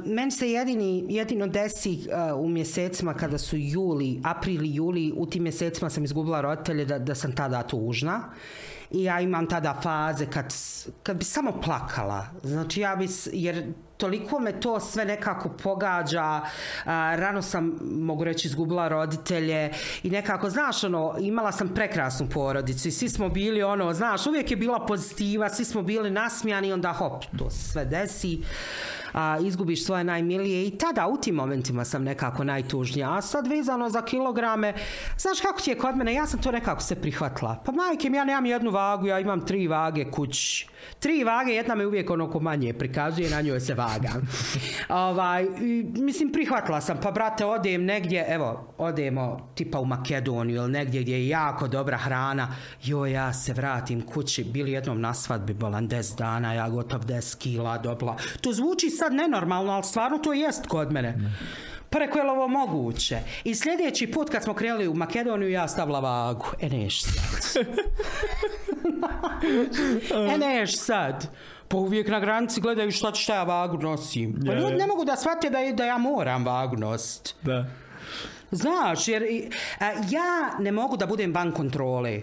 Meni 0.05 0.31
se 0.31 0.51
jedini, 0.51 1.05
jedino 1.09 1.47
desi 1.47 1.99
u 2.35 2.49
mjesecima 2.49 3.13
kada 3.13 3.37
su 3.37 3.57
juli, 3.57 4.21
april 4.23 4.63
i 4.63 4.75
juli, 4.75 5.13
u 5.17 5.25
tim 5.25 5.43
mjesecima 5.43 5.89
sam 5.89 6.03
izgubila 6.03 6.41
roditelje 6.41 6.85
da, 6.85 6.99
da 6.99 7.15
sam 7.15 7.35
tada 7.35 7.63
tužna. 7.63 8.23
I 8.91 9.03
ja 9.03 9.19
imam 9.21 9.47
tada 9.47 9.79
faze 9.83 10.25
kad, 10.25 10.53
kad 11.03 11.17
bi 11.17 11.23
samo 11.23 11.61
plakala. 11.61 12.25
Znači 12.43 12.81
ja 12.81 12.95
bi, 12.95 13.07
jer 13.33 13.73
toliko 13.97 14.39
me 14.39 14.59
to 14.59 14.79
sve 14.79 15.05
nekako 15.05 15.49
pogađa. 15.49 16.41
Rano 16.85 17.41
sam, 17.41 17.77
mogu 17.81 18.23
reći, 18.23 18.47
izgubila 18.47 18.87
roditelje 18.87 19.71
i 20.03 20.09
nekako, 20.09 20.49
znaš, 20.49 20.83
ono, 20.83 21.15
imala 21.19 21.51
sam 21.51 21.73
prekrasnu 21.75 22.27
porodicu 22.33 22.87
i 22.87 22.91
svi 22.91 23.09
smo 23.09 23.29
bili, 23.29 23.63
ono, 23.63 23.93
znaš, 23.93 24.27
uvijek 24.27 24.51
je 24.51 24.57
bila 24.57 24.85
pozitiva, 24.85 25.49
svi 25.49 25.65
smo 25.65 25.81
bili 25.81 26.11
nasmijani 26.11 26.73
onda 26.73 26.93
hop, 26.93 27.23
to 27.37 27.49
sve 27.49 27.85
desi 27.85 28.41
a, 29.13 29.37
izgubiš 29.39 29.85
svoje 29.85 30.03
najmilije 30.03 30.67
i 30.67 30.77
tada 30.77 31.07
u 31.07 31.17
tim 31.17 31.35
momentima 31.35 31.85
sam 31.85 32.03
nekako 32.03 32.43
najtužnija. 32.43 33.17
A 33.17 33.21
sad 33.21 33.47
vezano 33.47 33.89
za 33.89 34.01
kilograme, 34.01 34.73
znaš 35.17 35.41
kako 35.41 35.61
ti 35.61 35.69
je 35.69 35.77
kod 35.77 35.97
mene, 35.97 36.13
ja 36.13 36.27
sam 36.27 36.41
to 36.41 36.51
nekako 36.51 36.81
se 36.81 36.95
prihvatila. 36.95 37.61
Pa 37.65 37.71
majke 37.71 38.09
mi, 38.09 38.17
ja 38.17 38.25
nemam 38.25 38.45
jednu 38.45 38.71
vagu, 38.71 39.07
ja 39.07 39.19
imam 39.19 39.45
tri 39.45 39.67
vage 39.67 40.11
kući. 40.11 40.67
Tri 40.99 41.23
vage, 41.23 41.51
jedna 41.51 41.75
me 41.75 41.85
uvijek 41.85 42.09
onako 42.09 42.39
manje 42.39 42.73
prikazuje, 42.73 43.29
na 43.29 43.41
njoj 43.41 43.59
se 43.59 43.73
vaga. 43.73 44.09
ovaj, 45.09 45.43
i, 45.43 45.85
mislim, 45.97 46.31
prihvatila 46.31 46.81
sam, 46.81 46.97
pa 47.03 47.11
brate, 47.11 47.45
odem 47.45 47.85
negdje, 47.85 48.25
evo, 48.29 48.73
odemo 48.77 49.51
tipa 49.55 49.79
u 49.79 49.85
Makedoniju 49.85 50.55
ili 50.55 50.71
negdje 50.71 51.01
gdje 51.01 51.13
je 51.13 51.27
jako 51.27 51.67
dobra 51.67 51.97
hrana, 51.97 52.55
jo, 52.83 53.05
ja 53.05 53.33
se 53.33 53.53
vratim 53.53 54.01
kući, 54.01 54.43
bili 54.43 54.71
jednom 54.71 55.01
na 55.01 55.13
svadbi, 55.13 55.53
bolan 55.53 55.89
10 55.89 56.17
dana, 56.17 56.53
ja 56.53 56.69
gotov 56.69 57.05
10 57.05 57.37
kila 57.37 57.77
dobla. 57.77 58.17
To 58.41 58.53
zvuči 58.53 58.89
sad 59.01 59.13
nenormalno, 59.13 59.71
ali 59.71 59.83
stvarno 59.83 60.17
to 60.17 60.33
jest 60.33 60.67
kod 60.67 60.91
mene. 60.91 61.17
Pa 61.89 61.99
rekao 61.99 62.19
je 62.19 62.31
ovo 62.31 62.47
moguće. 62.47 63.19
I 63.43 63.55
sljedeći 63.55 64.11
put 64.11 64.29
kad 64.29 64.43
smo 64.43 64.53
krenuli 64.53 64.87
u 64.87 64.93
Makedoniju, 64.93 65.49
ja 65.49 65.67
stavila 65.67 65.99
vagu. 65.99 66.45
E 66.61 66.69
neš 66.69 67.03
sad. 67.03 67.67
e 70.33 70.37
neš 70.37 70.77
sad. 70.77 71.27
Pa 71.67 71.77
uvijek 71.77 72.07
na 72.07 72.19
granici 72.19 72.61
gledaju 72.61 72.91
šta, 72.91 73.13
šta 73.13 73.35
ja 73.35 73.43
vagu 73.43 73.77
nosim. 73.77 74.43
Pa 74.47 74.53
ljudi 74.53 74.75
ne 74.75 74.87
mogu 74.87 75.05
da 75.05 75.15
shvate 75.15 75.49
da, 75.49 75.59
da 75.73 75.85
ja 75.85 75.97
moram 75.97 76.45
vagu 76.45 76.75
nositi. 76.77 77.33
Da. 77.41 77.65
Znaš, 78.51 79.07
jer 79.07 79.23
a, 79.79 79.85
ja 80.09 80.59
ne 80.59 80.71
mogu 80.71 80.97
da 80.97 81.05
budem 81.05 81.33
van 81.33 81.51
kontrole. 81.51 82.21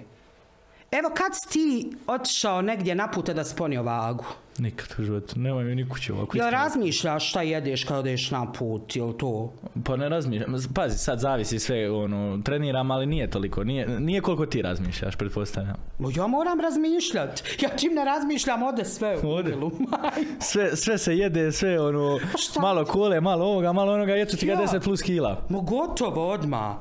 Evo 0.90 1.10
kad 1.14 1.32
si 1.34 1.48
ti 1.48 1.90
otišao 2.06 2.62
negdje 2.62 2.94
napute 2.94 3.34
da 3.34 3.44
sponio 3.44 3.82
vagu? 3.82 4.24
Nikad 4.58 4.94
u 4.98 5.02
životu, 5.02 5.40
nemoj 5.40 5.64
mi 5.64 5.74
ni 5.74 5.88
kuće 5.88 6.12
ovako. 6.12 6.36
Jel 6.36 6.50
razmišljaš 6.50 7.30
šta 7.30 7.42
jedeš 7.42 7.84
kad 7.84 7.98
odeš 7.98 8.30
na 8.30 8.52
put, 8.52 8.96
jel 8.96 9.12
to? 9.12 9.52
Pa 9.84 9.96
ne 9.96 10.08
razmišljam, 10.08 10.56
pazi, 10.74 10.98
sad 10.98 11.18
zavisi 11.18 11.58
sve, 11.58 11.90
ono, 11.90 12.40
treniram, 12.44 12.90
ali 12.90 13.06
nije 13.06 13.30
toliko, 13.30 13.64
nije, 13.64 14.00
nije 14.00 14.20
koliko 14.20 14.46
ti 14.46 14.62
razmišljaš, 14.62 15.16
pretpostavljam. 15.16 15.76
Ja 16.16 16.26
moram 16.26 16.60
razmišljat, 16.60 17.42
ja 17.60 17.68
čim 17.76 17.94
ne 17.94 18.04
razmišljam, 18.04 18.62
ode 18.62 18.84
sve 18.84 19.18
u 19.22 19.30
ode. 19.30 19.54
sve, 20.50 20.76
sve 20.76 20.98
se 20.98 21.16
jede, 21.16 21.52
sve 21.52 21.80
ono, 21.80 22.18
pa 22.54 22.60
malo 22.60 22.84
kole, 22.84 23.20
malo 23.20 23.44
ovoga, 23.44 23.72
malo 23.72 23.92
onoga, 23.92 24.16
eto 24.16 24.36
ti 24.36 24.46
ga 24.46 24.52
ja. 24.52 24.58
10 24.58 24.84
plus 24.84 25.02
kila. 25.02 25.42
Mo 25.48 25.60
gotovo 25.60 26.30
odmah. 26.30 26.76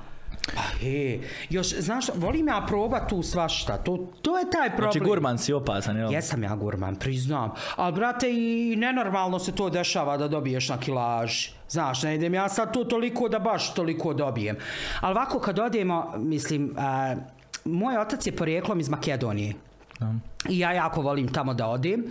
Pa 0.55 0.61
he, 0.79 1.19
još, 1.49 1.67
znaš, 1.67 2.05
volim 2.15 2.47
ja 2.47 2.65
probat 2.67 3.09
tu 3.09 3.23
svašta, 3.23 3.77
to, 3.77 4.07
to 4.21 4.37
je 4.37 4.51
taj 4.51 4.69
problem. 4.69 4.91
Znači 4.91 5.09
gurman 5.09 5.37
si 5.37 5.53
opasan, 5.53 5.97
jel? 5.97 6.11
Jesam 6.11 6.43
ja 6.43 6.55
gurman, 6.55 6.95
priznam. 6.95 7.51
Ali, 7.75 7.93
brate, 7.93 8.31
i 8.31 8.75
nenormalno 8.77 9.39
se 9.39 9.51
to 9.51 9.69
dešava 9.69 10.17
da 10.17 10.27
dobiješ 10.27 10.69
na 10.69 10.79
kilaži. 10.79 11.49
Znaš, 11.69 12.03
ne 12.03 12.15
idem 12.15 12.33
ja 12.33 12.49
sad 12.49 12.73
to 12.73 12.83
toliko 12.83 13.29
da 13.29 13.39
baš 13.39 13.73
toliko 13.73 14.13
dobijem. 14.13 14.57
Ali 15.01 15.11
ovako 15.11 15.39
kad 15.39 15.59
odemo, 15.59 16.13
mislim, 16.17 16.75
uh, 16.77 17.23
moj 17.65 17.97
otac 17.97 18.27
je 18.27 18.35
porijeklom 18.35 18.79
iz 18.79 18.89
Makedonije. 18.89 19.53
Da. 19.99 20.13
I 20.49 20.59
ja 20.59 20.71
jako 20.71 21.01
volim 21.01 21.33
tamo 21.33 21.53
da 21.53 21.67
odem. 21.67 22.05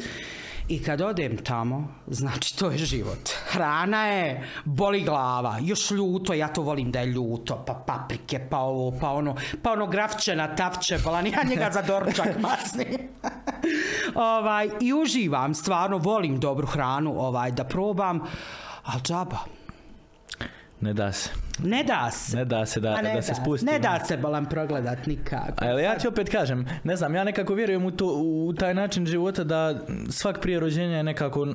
I 0.68 0.82
kad 0.82 1.00
odem 1.00 1.36
tamo, 1.44 1.88
znači 2.06 2.58
to 2.58 2.70
je 2.70 2.78
život. 2.78 3.30
Hrana 3.48 4.06
je, 4.06 4.48
boli 4.64 5.02
glava, 5.02 5.58
još 5.62 5.90
ljuto, 5.90 6.34
ja 6.34 6.48
to 6.48 6.62
volim 6.62 6.90
da 6.90 7.00
je 7.00 7.06
ljuto, 7.06 7.64
pa 7.66 7.74
paprike, 7.74 8.46
pa 8.50 8.58
ovo, 8.58 8.98
pa 9.00 9.10
ono, 9.10 9.36
pa 9.62 9.72
ono 9.72 9.86
grafčena, 9.86 10.56
tavče, 10.56 10.98
bolan, 11.04 11.26
ja 11.26 11.42
njega 11.48 11.70
za 11.72 11.82
doručak 11.82 12.28
masnim. 12.42 12.98
ovaj, 14.14 14.68
I 14.80 14.92
uživam, 14.92 15.54
stvarno 15.54 15.98
volim 15.98 16.40
dobru 16.40 16.66
hranu 16.66 17.20
ovaj, 17.20 17.50
da 17.50 17.64
probam, 17.64 18.20
ali 18.84 19.02
džaba, 19.02 19.38
Ne 20.80 20.92
da 20.92 21.12
se. 21.12 21.30
Ne 21.64 21.84
da 21.84 22.10
se. 22.10 22.36
Ne 22.36 22.44
da 22.44 22.66
se 22.66 22.80
da, 22.80 23.00
ne 23.00 23.14
da 23.14 23.22
se 23.22 23.34
spusti. 23.34 23.66
Ne 23.66 23.78
da 23.78 24.00
se 24.04 24.16
bolam 24.16 24.46
progledat 24.46 25.06
nikako. 25.06 25.64
Ali 25.64 25.82
ja 25.82 25.98
ti 25.98 26.08
opet 26.08 26.30
kažem, 26.30 26.66
ne 26.84 26.96
znam, 26.96 27.14
ja 27.14 27.24
nekako 27.24 27.54
vjerujem 27.54 27.84
u, 27.84 27.90
to, 27.90 28.06
u 28.06 28.54
taj 28.58 28.74
način 28.74 29.06
života 29.06 29.44
da 29.44 29.80
svak 30.10 30.40
prije 30.40 30.60
rođenja 30.60 30.96
je 30.96 31.02
nekako 31.02 31.46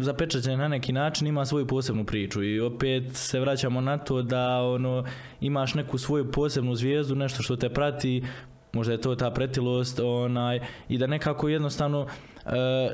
zapečaćen 0.00 0.58
na 0.58 0.68
neki 0.68 0.92
način, 0.92 1.26
ima 1.26 1.44
svoju 1.44 1.66
posebnu 1.66 2.04
priču 2.04 2.42
i 2.42 2.60
opet 2.60 3.16
se 3.16 3.40
vraćamo 3.40 3.80
na 3.80 3.98
to 3.98 4.22
da 4.22 4.62
ono 4.62 5.04
imaš 5.40 5.74
neku 5.74 5.98
svoju 5.98 6.32
posebnu 6.32 6.74
zvijezdu, 6.74 7.14
nešto 7.14 7.42
što 7.42 7.56
te 7.56 7.68
prati, 7.68 8.24
možda 8.72 8.92
je 8.92 9.00
to 9.00 9.14
ta 9.14 9.30
pretilost 9.30 10.00
onaj, 10.00 10.60
i 10.88 10.98
da 10.98 11.06
nekako 11.06 11.48
jednostavno 11.48 12.06
e, 12.46 12.50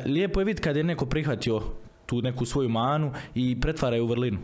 lijepo 0.06 0.40
je 0.40 0.44
vidjeti 0.44 0.62
kad 0.62 0.76
je 0.76 0.84
neko 0.84 1.06
prihvatio 1.06 1.62
tu 2.06 2.22
neku 2.22 2.44
svoju 2.44 2.68
manu 2.68 3.12
i 3.34 3.60
pretvara 3.60 3.96
je 3.96 4.02
u 4.02 4.06
vrlinu. 4.06 4.38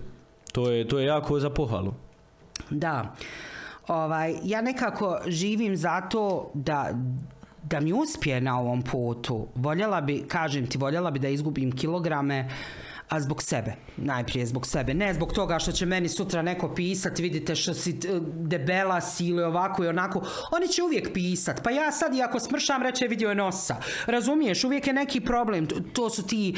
To 0.56 0.70
je, 0.70 0.88
to 0.88 0.98
je 0.98 1.06
jako 1.06 1.40
za 1.40 1.50
pohvalu. 1.50 1.92
Da. 2.70 3.14
Ovaj, 3.88 4.34
ja 4.44 4.60
nekako 4.60 5.18
živim 5.26 5.76
zato 5.76 6.50
da 6.54 6.90
da 7.70 7.80
mi 7.80 7.92
uspije 7.92 8.40
na 8.40 8.60
ovom 8.60 8.82
putu. 8.82 9.46
Voljela 9.54 10.00
bi, 10.00 10.24
kažem 10.28 10.66
ti, 10.66 10.78
voljela 10.78 11.10
bi 11.10 11.18
da 11.18 11.28
izgubim 11.28 11.72
kilograme, 11.72 12.48
a 13.08 13.20
zbog 13.20 13.42
sebe. 13.42 13.74
Najprije 13.96 14.46
zbog 14.46 14.66
sebe. 14.66 14.94
Ne 14.94 15.14
zbog 15.14 15.32
toga 15.32 15.58
što 15.58 15.72
će 15.72 15.86
meni 15.86 16.08
sutra 16.08 16.42
neko 16.42 16.74
pisati, 16.74 17.22
vidite 17.22 17.54
što 17.54 17.74
si 17.74 18.00
debela 18.34 19.00
si 19.00 19.26
ili 19.26 19.42
ovako 19.42 19.84
i 19.84 19.88
onako. 19.88 20.22
Oni 20.52 20.68
će 20.68 20.82
uvijek 20.82 21.12
pisat. 21.12 21.62
Pa 21.62 21.70
ja 21.70 21.92
sad 21.92 22.14
i 22.14 22.22
ako 22.22 22.40
smršam 22.40 22.82
reče 22.82 23.06
vidio 23.06 23.28
je 23.28 23.34
nosa. 23.34 23.76
Razumiješ, 24.06 24.64
uvijek 24.64 24.86
je 24.86 24.92
neki 24.92 25.20
problem. 25.20 25.66
To 25.92 26.10
su 26.10 26.26
ti 26.26 26.56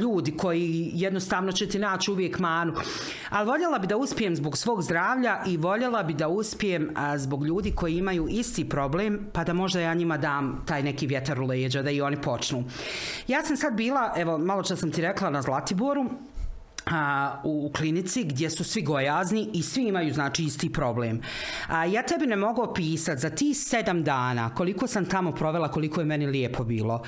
ljudi 0.00 0.36
koji 0.36 0.90
jednostavno 0.94 1.52
će 1.52 1.68
ti 1.68 1.78
naći 1.78 2.10
uvijek 2.10 2.38
manu. 2.38 2.74
Ali 3.30 3.46
voljela 3.46 3.78
bi 3.78 3.86
da 3.86 3.96
uspijem 3.96 4.36
zbog 4.36 4.58
svog 4.58 4.82
zdravlja 4.82 5.42
i 5.46 5.56
voljela 5.56 6.02
bi 6.02 6.14
da 6.14 6.28
uspijem 6.28 6.94
zbog 7.16 7.46
ljudi 7.46 7.72
koji 7.74 7.96
imaju 7.96 8.28
isti 8.28 8.68
problem, 8.68 9.26
pa 9.32 9.44
da 9.44 9.52
možda 9.52 9.80
ja 9.80 9.94
njima 9.94 10.16
dam 10.16 10.64
taj 10.66 10.82
neki 10.82 11.06
vjetar 11.06 11.40
u 11.40 11.46
leđa, 11.46 11.82
da 11.82 11.90
i 11.90 12.00
oni 12.00 12.22
počnu. 12.22 12.64
Ja 13.28 13.42
sam 13.42 13.56
sad 13.56 13.74
bila, 13.74 14.12
evo, 14.16 14.38
malo 14.38 14.62
čas 14.62 14.80
sam 14.80 14.92
ti 14.92 15.02
rekla 15.02 15.30
na 15.30 15.42
Zlatiboru, 15.42 15.89
foram 15.90 16.29
a, 16.90 17.40
u, 17.44 17.70
klinici 17.76 18.24
gdje 18.24 18.50
su 18.50 18.64
svi 18.64 18.82
gojazni 18.82 19.48
i 19.52 19.62
svi 19.62 19.82
imaju 19.82 20.14
znači 20.14 20.44
isti 20.44 20.72
problem. 20.72 21.20
A, 21.68 21.84
ja 21.84 22.02
tebi 22.02 22.26
ne 22.26 22.36
mogu 22.36 22.62
opisati 22.62 23.20
za 23.20 23.30
ti 23.30 23.54
sedam 23.54 24.04
dana 24.04 24.54
koliko 24.54 24.86
sam 24.86 25.04
tamo 25.06 25.32
provela, 25.32 25.68
koliko 25.68 26.00
je 26.00 26.06
meni 26.06 26.26
lijepo 26.26 26.64
bilo. 26.64 27.02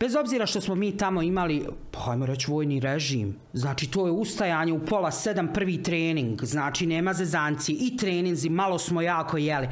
Bez 0.00 0.16
obzira 0.16 0.46
što 0.46 0.60
smo 0.60 0.74
mi 0.74 0.96
tamo 0.96 1.22
imali, 1.22 1.66
pa 1.90 2.10
ajmo 2.10 2.26
reći, 2.26 2.50
vojni 2.50 2.80
režim. 2.80 3.36
Znači, 3.52 3.90
to 3.90 4.06
je 4.06 4.12
ustajanje 4.12 4.72
u 4.72 4.86
pola 4.86 5.10
sedam 5.10 5.52
prvi 5.52 5.82
trening. 5.82 6.44
Znači, 6.44 6.86
nema 6.86 7.12
zezancije 7.12 7.78
i 7.80 7.96
treninzi, 7.96 8.48
malo 8.48 8.78
smo 8.78 9.02
jako 9.02 9.36
jeli. 9.36 9.68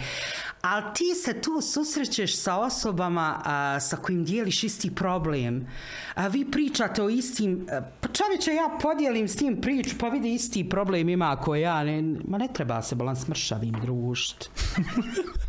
Ali 0.63 0.85
ti 0.95 1.15
se 1.15 1.41
tu 1.41 1.61
susrećeš 1.61 2.37
sa 2.37 2.57
osobama 2.57 3.43
a, 3.45 3.81
sa 3.81 3.97
kojim 3.97 4.25
dijeliš 4.25 4.65
isti 4.65 4.95
problem. 4.95 5.67
A 6.15 6.29
vi 6.29 6.51
pričate 6.51 7.03
o 7.03 7.09
istim... 7.09 7.67
Pa 8.01 8.09
čovječe, 8.09 8.55
ja 8.55 8.79
podijelim 8.83 9.29
s 9.29 9.37
tim 9.43 9.61
priču, 9.61 9.97
pa 9.99 10.09
vidi 10.09 10.35
isti 10.35 10.69
problem 10.69 11.09
ima 11.09 11.33
ako 11.33 11.55
ja. 11.55 11.85
Ne, 11.85 12.03
ma 12.29 12.39
ne 12.39 12.49
treba 12.53 12.83
se 12.83 12.95
balan 12.95 13.17
smršavim 13.17 13.75
družiti. 13.83 14.49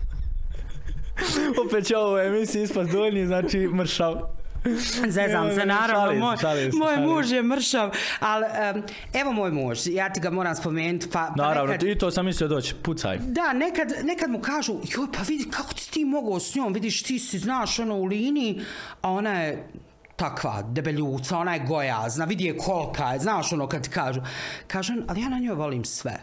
Opet 1.65 1.85
će 1.85 1.97
ovo 1.97 2.19
emisiji 2.19 2.63
ispast 2.63 2.91
dovoljni, 2.91 3.27
znači 3.27 3.57
mršav. 3.57 4.15
Zezam 5.07 5.49
se, 5.55 5.65
naravno, 5.65 5.95
Šalim 5.95 6.19
moj, 6.19 6.37
šalim 6.37 6.71
moj 6.73 6.95
šalim 6.95 7.09
muž 7.09 7.31
je 7.31 7.43
mršav, 7.43 7.91
ali 8.19 8.45
um, 8.75 8.83
evo 9.13 9.31
moj 9.31 9.51
muž, 9.51 9.87
ja 9.87 10.13
ti 10.13 10.19
ga 10.19 10.29
moram 10.29 10.55
spomenuti, 10.55 11.07
pa, 11.13 11.33
pa 11.37 11.43
Naravno, 11.43 11.71
nekad- 11.73 11.87
i 11.87 11.97
to 11.97 12.11
sam 12.11 12.25
mislio 12.25 12.47
doći, 12.47 12.75
pucaj. 12.75 13.17
Da, 13.17 13.53
nekad, 13.53 13.93
nekad 14.03 14.29
mu 14.29 14.39
kažu, 14.39 14.73
joj, 14.73 15.07
pa 15.17 15.21
vidi 15.27 15.49
kako 15.49 15.73
ti 15.73 15.91
ti 15.91 16.05
mogao 16.05 16.39
s 16.39 16.55
njom, 16.55 16.73
vidiš, 16.73 17.03
ti 17.03 17.19
si, 17.19 17.39
znaš, 17.39 17.79
ono, 17.79 17.95
u 17.95 18.05
liniji, 18.05 18.61
a 19.01 19.11
ona 19.11 19.41
je 19.41 19.67
takva 20.23 20.61
debeljuca, 20.61 21.37
ona 21.37 21.53
je 21.53 21.65
gojazna, 21.67 22.25
vidi 22.25 22.45
je 22.45 22.57
kolika 22.57 23.13
je, 23.13 23.19
znaš 23.19 23.53
ono 23.53 23.67
kad 23.67 23.83
ti 23.83 23.89
kažu. 23.89 24.21
Kažem, 24.67 25.03
ali 25.07 25.21
ja 25.21 25.29
na 25.29 25.39
njoj 25.39 25.55
volim 25.55 25.85
sve. 25.85 26.15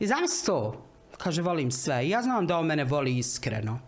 I 0.00 0.06
zamisli 0.06 0.46
to, 0.46 0.84
kaže, 1.18 1.42
volim 1.42 1.70
sve. 1.70 2.04
I 2.06 2.10
ja 2.10 2.22
znam 2.22 2.46
da 2.46 2.58
on 2.58 2.66
mene 2.66 2.84
voli 2.84 3.18
iskreno. 3.18 3.78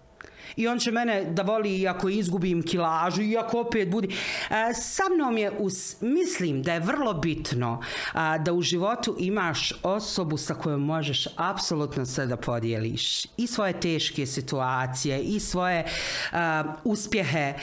I 0.56 0.68
on 0.68 0.78
će 0.78 0.90
mene 0.90 1.24
da 1.24 1.42
voli 1.42 1.76
iako 1.80 2.08
izgubim 2.08 2.62
kilažu, 2.62 3.22
iako 3.22 3.60
opet 3.60 3.90
budi. 3.90 4.08
E, 4.08 4.74
sa 4.74 5.02
mnom 5.14 5.38
je, 5.38 5.50
us, 5.58 6.00
mislim 6.00 6.62
da 6.62 6.72
je 6.72 6.80
vrlo 6.80 7.14
bitno 7.14 7.82
a, 8.12 8.38
da 8.38 8.52
u 8.52 8.62
životu 8.62 9.16
imaš 9.18 9.72
osobu 9.82 10.36
sa 10.36 10.54
kojom 10.54 10.80
možeš 10.84 11.28
apsolutno 11.36 12.06
sve 12.06 12.26
da 12.26 12.36
podijeliš. 12.36 13.26
I 13.36 13.46
svoje 13.46 13.80
teške 13.80 14.26
situacije, 14.26 15.20
i 15.20 15.40
svoje 15.40 15.84
a, 16.32 16.64
uspjehe. 16.84 17.54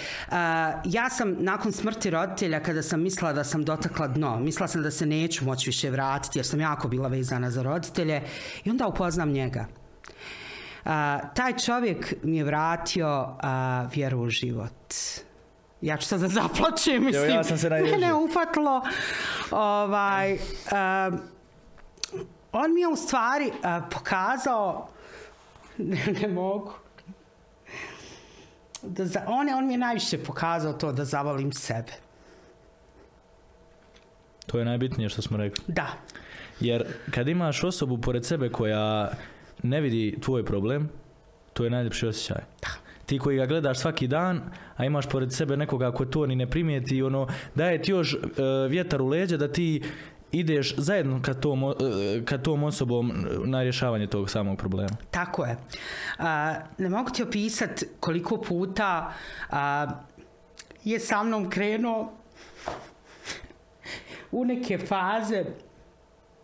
Ja 0.86 1.10
sam 1.10 1.36
nakon 1.40 1.72
smrti 1.72 2.10
roditelja, 2.10 2.64
kada 2.64 2.84
sam 2.84 3.02
mislila 3.02 3.34
da 3.34 3.44
sam 3.44 3.64
dotakla 3.64 4.08
dno, 4.08 4.40
mislila 4.40 4.68
sam 4.68 4.84
da 4.84 4.92
se 4.92 5.06
neću 5.06 5.46
moći 5.46 5.70
više 5.70 5.90
vratiti, 5.90 6.40
jer 6.40 6.46
sam 6.46 6.60
jako 6.60 6.88
bila 6.88 7.08
vezana 7.08 7.52
za 7.52 7.64
roditelje, 7.64 8.22
i 8.66 8.70
onda 8.70 8.88
upoznam 8.88 9.32
njega. 9.32 9.81
A, 10.86 11.20
taj 11.36 11.58
čovjek 11.58 12.14
mi 12.24 12.38
je 12.38 12.44
vratio 12.44 13.36
a, 13.42 13.88
vjeru 13.94 14.20
u 14.20 14.30
život. 14.30 14.94
Ja 15.82 15.98
ću 15.98 16.08
sad 16.08 16.20
da 16.20 16.28
zaplačem, 16.28 17.06
mislim. 17.06 17.30
ja 17.30 17.44
sam 17.44 17.58
se. 17.58 17.70
Mene 17.70 18.08
je 18.08 18.14
ufatilo. 18.14 18.82
Ovaj, 19.52 20.38
a, 20.72 21.12
on 22.52 22.74
mi 22.74 22.82
je 22.82 22.88
u 22.88 22.96
stvari 22.96 23.52
a, 23.64 23.82
pokazao, 23.92 24.90
ne, 25.78 26.06
ne 26.22 26.28
mogu, 26.28 26.74
da 28.82 29.06
za, 29.06 29.22
on, 29.28 29.48
je, 29.48 29.56
on 29.56 29.68
mi 29.68 29.74
je 29.74 29.78
najviše 29.78 30.24
pokazao 30.24 30.74
to 30.74 30.92
da 30.92 31.06
zavolim 31.06 31.52
sebe. 31.54 31.92
To 34.46 34.60
je 34.60 34.66
najbitnije 34.66 35.10
što 35.10 35.22
smo 35.22 35.38
rekli. 35.38 35.64
Da. 35.68 35.88
Jer 36.60 36.86
kad 37.12 37.28
imaš 37.28 37.64
osobu 37.64 37.98
pored 37.98 38.26
sebe 38.26 38.50
koja 38.50 39.12
ne 39.64 39.82
vidi 39.82 40.18
tvoj 40.22 40.46
problem, 40.46 40.90
to 41.54 41.64
je 41.64 41.70
najljepši 41.70 42.08
osjećaj. 42.08 42.42
Da. 42.62 42.68
Ti 43.06 43.20
koji 43.20 43.38
ga 43.38 43.46
gledaš 43.46 43.80
svaki 43.80 44.08
dan, 44.08 44.42
a 44.76 44.86
imaš 44.86 45.10
pored 45.10 45.34
sebe 45.34 45.58
nekoga 45.58 45.92
ko 45.92 46.06
to 46.06 46.26
ni 46.26 46.36
ne 46.36 46.48
primijeti 46.48 47.04
ono, 47.04 47.28
daje 47.56 47.82
ti 47.82 47.92
još 47.92 48.14
e, 48.14 48.20
vjetar 48.70 49.02
u 49.02 49.08
leđa 49.08 49.38
da 49.38 49.52
ti 49.52 49.84
ideš 50.32 50.76
zajedno 50.78 51.22
ka 51.22 51.34
tom, 51.34 51.64
e, 51.64 51.74
ka 52.26 52.38
tom 52.38 52.64
osobom 52.64 53.12
na 53.46 53.64
rješavanje 53.64 54.08
tog 54.08 54.30
samog 54.30 54.58
problema. 54.58 54.98
Tako 55.12 55.46
je. 55.46 55.58
A, 56.20 56.56
ne 56.78 56.90
mogu 56.90 57.10
ti 57.10 57.24
opisati 57.24 57.86
koliko 58.00 58.38
puta 58.42 59.14
a, 59.50 59.88
je 60.84 61.00
sa 61.00 61.24
mnom 61.24 61.50
krenuo 61.50 62.14
u 64.32 64.46
neke 64.46 64.78
faze 64.78 65.46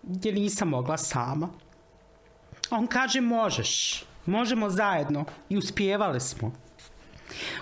gdje 0.04 0.32
nisam 0.32 0.70
mogla 0.70 0.98
sama. 0.98 1.50
On 2.70 2.88
kaže 2.88 3.22
možeš, 3.22 4.04
možemo 4.26 4.70
zajedno 4.70 5.26
i 5.50 5.58
uspjevali 5.58 6.20
smo. 6.20 6.52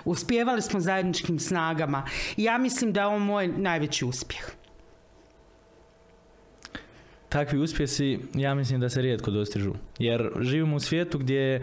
Uspjevali 0.04 0.62
smo 0.62 0.80
zajedničkim 0.80 1.38
snagama 1.38 2.02
i 2.36 2.44
ja 2.44 2.58
mislim 2.58 2.92
da 2.92 3.00
je 3.00 3.06
ovo 3.06 3.18
moj 3.18 3.48
najveći 3.48 4.04
uspjeh. 4.04 4.46
Takvi 7.28 7.58
uspjesi, 7.58 8.18
ja 8.34 8.54
mislim 8.54 8.80
da 8.80 8.88
se 8.88 9.02
rijetko 9.02 9.30
dostižu. 9.30 9.72
Jer 9.98 10.30
živimo 10.40 10.76
u 10.76 10.80
svijetu 10.80 11.18
gdje 11.18 11.54
e, 11.54 11.62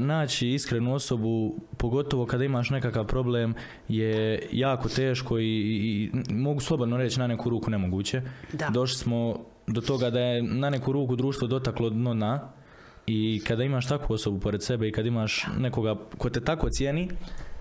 naći 0.00 0.48
iskrenu 0.48 0.94
osobu, 0.94 1.54
pogotovo 1.76 2.26
kada 2.26 2.44
imaš 2.44 2.70
nekakav 2.70 3.06
problem, 3.06 3.54
je 3.88 4.42
jako 4.52 4.88
teško 4.88 5.38
i, 5.38 5.44
i, 5.44 6.10
i 6.28 6.32
mogu 6.32 6.60
slobodno 6.60 6.96
reći 6.96 7.18
na 7.20 7.26
neku 7.26 7.50
ruku 7.50 7.70
nemoguće. 7.70 8.22
Da. 8.52 8.68
Došli 8.68 8.96
smo 8.96 9.44
do 9.66 9.80
toga 9.80 10.10
da 10.10 10.20
je 10.20 10.42
na 10.42 10.70
neku 10.70 10.92
ruku 10.92 11.16
društvo 11.16 11.48
dotaklo 11.48 11.90
dno 11.90 12.14
na 12.14 12.52
i 13.08 13.42
kada 13.46 13.64
imaš 13.64 13.86
takvu 13.86 14.14
osobu 14.14 14.40
pored 14.40 14.62
sebe 14.62 14.88
i 14.88 14.92
kad 14.92 15.06
imaš 15.06 15.46
nekoga 15.58 15.94
ko 16.18 16.30
te 16.30 16.40
tako 16.40 16.70
cijeni, 16.70 17.08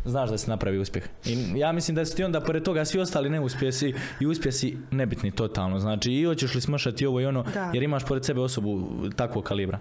znaš 0.05 0.29
da 0.29 0.37
se 0.37 0.49
napravi 0.51 0.79
uspjeh. 0.79 1.03
I 1.25 1.59
ja 1.59 1.71
mislim 1.71 1.95
da 1.95 2.05
su 2.05 2.15
ti 2.15 2.23
onda 2.23 2.41
pored 2.41 2.63
toga 2.63 2.85
svi 2.85 2.99
ostali 2.99 3.29
neuspjesi 3.29 3.93
i 4.19 4.25
uspjesi 4.25 4.77
nebitni 4.91 5.31
totalno. 5.31 5.79
Znači 5.79 6.11
i 6.13 6.25
hoćeš 6.25 6.55
li 6.55 6.61
smršati 6.61 7.05
ovo 7.05 7.21
i 7.21 7.25
ono, 7.25 7.43
Da. 7.53 7.71
jer 7.73 7.83
imaš 7.83 8.05
pored 8.05 8.25
sebe 8.25 8.41
osobu 8.41 8.87
takvog 9.15 9.43
kalibra. 9.43 9.79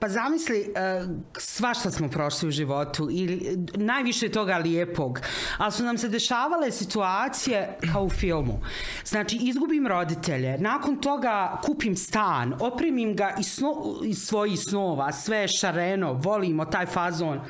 Pa 0.00 0.08
zamisli, 0.08 0.60
uh, 0.60 1.10
svašta 1.38 1.90
smo 1.90 2.08
prošli 2.08 2.48
u 2.48 2.50
životu 2.50 3.08
i 3.10 3.40
najviše 3.74 4.28
toga 4.28 4.56
lijepog, 4.56 5.20
ali 5.58 5.72
su 5.72 5.84
nam 5.84 5.98
se 5.98 6.08
dešavale 6.08 6.70
situacije 6.70 7.78
kao 7.92 8.04
u 8.04 8.10
filmu. 8.10 8.60
Znači, 9.04 9.36
izgubim 9.36 9.86
roditelje, 9.86 10.58
nakon 10.58 10.96
toga 10.96 11.60
kupim 11.64 11.96
stan, 11.96 12.54
opremim 12.60 13.16
ga 13.16 13.34
iz, 13.38 13.46
sno, 13.46 14.00
iz 14.04 14.18
svojih 14.18 14.60
snova, 14.60 15.12
sve 15.12 15.38
je 15.38 15.48
šareno, 15.48 16.12
volimo 16.12 16.64
taj 16.64 16.86
fazon. 16.86 17.40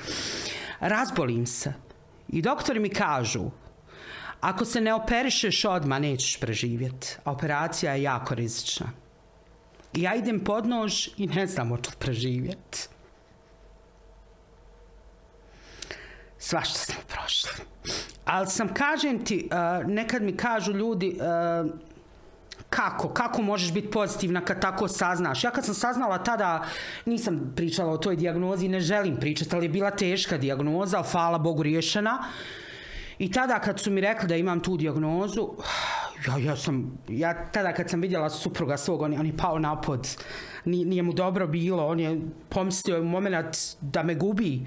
Razbolim 0.80 1.46
se. 1.46 1.72
I 2.28 2.42
doktori 2.42 2.80
mi 2.80 2.88
kažu, 2.88 3.50
ako 4.40 4.64
se 4.64 4.80
ne 4.80 4.94
operišeš 4.94 5.64
odmah, 5.64 6.00
nećeš 6.00 6.40
preživjeti. 6.40 7.16
Operacija 7.24 7.94
je 7.94 8.02
jako 8.02 8.34
rizična. 8.34 8.86
I 9.94 10.02
ja 10.02 10.14
idem 10.14 10.44
pod 10.44 10.66
nož 10.66 11.08
i 11.16 11.26
ne 11.26 11.46
znam 11.46 11.72
li 11.72 11.78
preživjeti. 11.98 12.88
Svašta 16.38 16.78
smo 16.78 17.00
prošli. 17.08 17.64
Ali 18.24 18.46
sam, 18.46 18.74
kažem 18.74 19.24
ti, 19.24 19.48
uh, 19.50 19.86
nekad 19.90 20.22
mi 20.22 20.36
kažu 20.36 20.72
ljudi, 20.72 21.18
uh, 21.20 21.70
kako, 22.70 23.08
kako 23.08 23.42
možeš 23.42 23.72
biti 23.72 23.90
pozitivna 23.90 24.40
kad 24.40 24.60
tako 24.60 24.88
saznaš? 24.88 25.44
Ja 25.44 25.50
kad 25.50 25.64
sam 25.64 25.74
saznala 25.74 26.18
tada, 26.24 26.64
nisam 27.06 27.52
pričala 27.56 27.92
o 27.92 27.98
toj 27.98 28.16
dijagnozi, 28.16 28.68
ne 28.68 28.80
želim 28.80 29.16
pričati, 29.16 29.56
ali 29.56 29.64
je 29.64 29.68
bila 29.68 29.90
teška 29.90 30.38
dijagnoza, 30.38 31.02
hvala 31.02 31.38
Bogu 31.38 31.62
riješena. 31.62 32.18
I 33.20 33.30
tada 33.30 33.58
kad 33.60 33.80
su 33.80 33.90
mi 33.90 34.00
rekli 34.00 34.28
da 34.28 34.36
imam 34.36 34.60
tu 34.60 34.76
dijagnozu, 34.76 35.48
ja, 36.28 36.38
ja 36.38 36.56
sam, 36.56 36.98
ja 37.08 37.50
tada 37.52 37.72
kad 37.72 37.90
sam 37.90 38.00
vidjela 38.00 38.30
supruga 38.30 38.76
svog, 38.76 39.02
on 39.02 39.14
on 39.20 39.26
je 39.26 39.36
pao 39.36 39.58
na 39.58 39.80
pod, 39.80 40.08
Ni- 40.64 40.84
nije 40.84 41.02
mu 41.02 41.12
dobro 41.12 41.46
bilo, 41.46 41.86
on 41.86 42.00
je 42.00 42.20
pomislio 42.48 43.00
u 43.00 43.04
moment 43.04 43.56
da 43.80 44.02
me 44.02 44.14
gubi. 44.14 44.66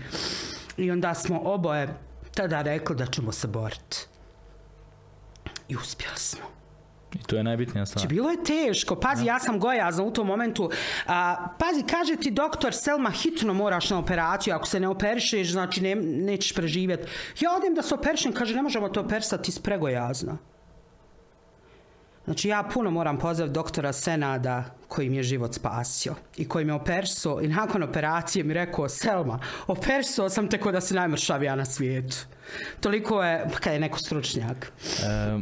I 0.78 0.92
onda 0.92 1.14
smo 1.14 1.40
oboje 1.44 1.98
tada 2.36 2.62
rekli 2.62 2.96
da 2.96 3.06
ćemo 3.06 3.32
se 3.32 3.48
boriti. 3.48 3.98
I 5.68 5.76
uspjeli 5.76 6.18
smo. 6.18 6.46
I 7.14 7.24
to 7.24 7.36
je 7.36 7.44
najbitnija 7.44 7.86
stvar. 7.86 8.02
Znači, 8.02 8.16
bilo 8.16 8.30
je 8.30 8.44
teško. 8.44 8.96
Pazi, 8.96 9.26
ja 9.26 9.40
sam 9.40 9.60
gojazna 9.60 10.04
u 10.04 10.12
tom 10.12 10.28
momentu. 10.28 10.70
A, 11.08 11.48
pazi, 11.60 11.84
kaže 11.90 12.16
ti 12.16 12.32
doktor 12.32 12.74
Selma, 12.74 13.10
hitno 13.10 13.54
moraš 13.54 13.90
na 13.90 14.00
operaciju. 14.00 14.56
Ako 14.56 14.68
se 14.68 14.80
ne 14.80 14.88
operišeš, 14.88 15.52
znači 15.52 15.82
ne, 15.82 15.96
nećeš 15.96 16.54
preživjeti. 16.54 17.08
Ja 17.40 17.56
odem 17.58 17.76
da 17.76 17.82
se 17.82 17.96
operišem, 17.96 18.34
kaže, 18.34 18.56
ne 18.56 18.62
možemo 18.62 18.90
to 18.90 19.02
operisati, 19.02 19.44
ti 19.44 19.52
si 19.52 19.62
pregojazna. 19.62 20.38
Znači 22.26 22.48
ja 22.48 22.64
puno 22.74 22.92
moram 22.92 23.20
pozdraviti 23.20 23.54
doktora 23.54 23.94
Senada 23.94 24.64
koji 24.88 25.10
mi 25.10 25.18
je 25.18 25.24
život 25.24 25.54
spasio 25.54 26.16
i 26.38 26.48
koji 26.48 26.66
me 26.66 26.74
operso 26.74 27.40
i 27.42 27.48
nakon 27.48 27.84
operacije 27.84 28.44
mi 28.44 28.54
rekao 28.54 28.90
Selma, 28.90 29.40
operso 29.68 30.30
sam 30.30 30.50
te 30.50 30.58
da 30.72 30.82
si 30.82 30.94
najmršavija 30.94 31.56
na 31.56 31.66
svijetu. 31.66 32.18
Toliko 32.80 33.24
je, 33.24 33.46
pa 33.54 33.60
kad 33.60 33.74
je 33.74 33.80
neko 33.80 34.00
stručnjak. 34.00 34.72
E, 35.04 35.40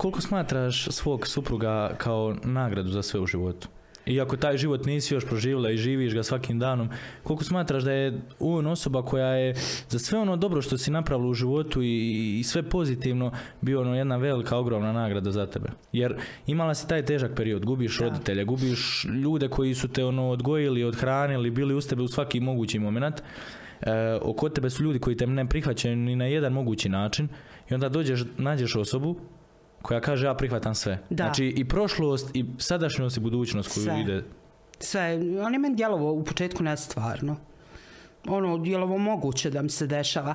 koliko 0.00 0.20
smatraš 0.20 0.88
svog 0.90 1.26
supruga 1.26 1.94
kao 1.98 2.36
nagradu 2.44 2.90
za 2.90 3.02
sve 3.02 3.20
u 3.20 3.26
životu? 3.26 3.68
Iako 4.06 4.36
taj 4.36 4.56
život 4.56 4.86
nisi 4.86 5.14
još 5.14 5.26
proživjela 5.26 5.70
i 5.70 5.76
živiš 5.76 6.14
ga 6.14 6.22
svakim 6.22 6.58
danom, 6.58 6.88
koliko 7.22 7.44
smatraš 7.44 7.82
da 7.82 7.92
je 7.92 8.20
on 8.38 8.66
osoba 8.66 9.02
koja 9.02 9.26
je 9.26 9.54
za 9.88 9.98
sve 9.98 10.18
ono 10.18 10.36
dobro 10.36 10.62
što 10.62 10.78
si 10.78 10.90
napravila 10.90 11.28
u 11.28 11.34
životu 11.34 11.82
i, 11.82 12.38
i 12.38 12.42
sve 12.42 12.62
pozitivno 12.62 13.32
bio 13.60 13.80
ono 13.80 13.96
jedna 13.96 14.16
velika, 14.16 14.56
ogromna 14.56 14.92
nagrada 14.92 15.30
za 15.30 15.46
tebe. 15.46 15.68
Jer 15.92 16.16
imala 16.46 16.74
si 16.74 16.88
taj 16.88 17.04
težak 17.04 17.34
period, 17.36 17.64
gubiš 17.64 17.98
da. 17.98 18.04
roditelje, 18.04 18.44
gubiš 18.44 19.04
ljude 19.22 19.48
koji 19.48 19.74
su 19.74 19.88
te 19.88 20.04
ono 20.04 20.30
odgojili, 20.30 20.84
odhranili, 20.84 21.50
bili 21.50 21.74
uz 21.74 21.88
tebe 21.88 22.02
u 22.02 22.08
svaki 22.08 22.40
mogući 22.40 22.78
moment. 22.78 23.22
E, 23.80 24.18
oko 24.22 24.48
tebe 24.48 24.70
su 24.70 24.82
ljudi 24.82 24.98
koji 24.98 25.16
te 25.16 25.26
ne 25.26 25.48
prihvaćaju 25.48 25.96
ni 25.96 26.16
na 26.16 26.24
jedan 26.24 26.52
mogući 26.52 26.88
način 26.88 27.28
i 27.70 27.74
onda 27.74 27.88
dođeš, 27.88 28.24
nađeš 28.38 28.76
osobu 28.76 29.16
koja 29.82 30.00
kaže 30.00 30.26
ja 30.26 30.34
prihvatam 30.34 30.74
sve. 30.74 30.98
Da. 31.10 31.24
Znači 31.24 31.46
i 31.46 31.68
prošlost 31.68 32.30
i 32.34 32.44
sadašnjost 32.58 33.16
i 33.16 33.20
budućnost 33.20 33.74
koju 33.74 33.84
Sve. 33.84 34.00
ide. 34.00 34.24
Sve, 34.78 35.18
on 35.44 35.52
je 35.52 35.58
meni 35.58 35.76
djelovo 35.76 36.12
u 36.12 36.24
početku 36.24 36.62
nestvarno. 36.62 37.36
Ono, 38.28 38.58
djelovo 38.58 38.98
moguće 38.98 39.50
da 39.50 39.62
mi 39.62 39.70
se 39.70 39.86
dešava. 39.86 40.34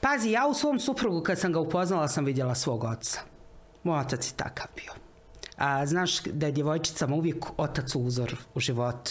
Pazi, 0.00 0.30
ja 0.30 0.46
u 0.46 0.54
svom 0.54 0.78
suprugu 0.78 1.22
kad 1.22 1.38
sam 1.38 1.52
ga 1.52 1.60
upoznala 1.60 2.08
sam 2.08 2.24
vidjela 2.24 2.54
svog 2.54 2.84
oca. 2.84 3.20
Moj 3.82 4.00
otac 4.00 4.30
je 4.30 4.36
takav 4.36 4.66
bio. 4.76 5.07
A, 5.58 5.86
znaš 5.86 6.22
da 6.22 6.46
je 6.46 6.52
djevojčicama 6.52 7.16
uvijek 7.16 7.46
otac 7.56 7.94
uzor 7.94 8.36
u 8.54 8.60
životu 8.60 9.10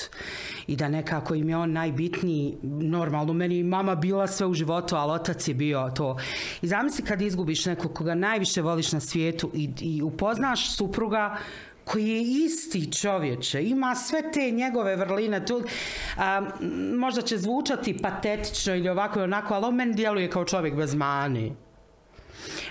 i 0.67 0.75
da 0.75 0.89
nekako 0.89 1.35
im 1.35 1.49
je 1.49 1.57
on 1.57 1.71
najbitniji. 1.71 2.57
Normalno 2.63 3.33
meni 3.33 3.63
mama 3.63 3.95
bila 3.95 4.27
sve 4.27 4.47
u 4.47 4.53
životu 4.53 4.95
ali 4.95 5.11
otac 5.11 5.47
je 5.47 5.53
bio 5.53 5.91
to. 5.95 6.17
I 6.61 6.67
zamisli 6.67 7.05
kad 7.05 7.21
izgubiš 7.21 7.65
nekog 7.65 7.93
koga 7.93 8.15
najviše 8.15 8.61
voliš 8.61 8.91
na 8.91 8.99
svijetu 8.99 9.51
i, 9.53 9.69
i 9.79 10.01
upoznaš 10.01 10.75
supruga 10.75 11.37
koji 11.85 12.07
je 12.07 12.21
isti 12.45 12.91
čovječe, 12.91 13.63
ima 13.63 13.95
sve 13.95 14.31
te 14.31 14.51
njegove 14.51 14.95
vrline, 14.95 15.45
tu, 15.45 15.63
a, 16.17 16.41
možda 16.97 17.21
će 17.21 17.37
zvučati 17.37 17.97
patetično 17.97 18.75
ili 18.75 18.89
ovako 18.89 19.19
i 19.19 19.23
onako, 19.23 19.53
ali 19.53 19.65
on 19.65 19.75
meni 19.75 19.95
djeluje 19.95 20.29
kao 20.29 20.45
čovjek 20.45 20.75
bez 20.75 20.95
mani. 20.95 21.66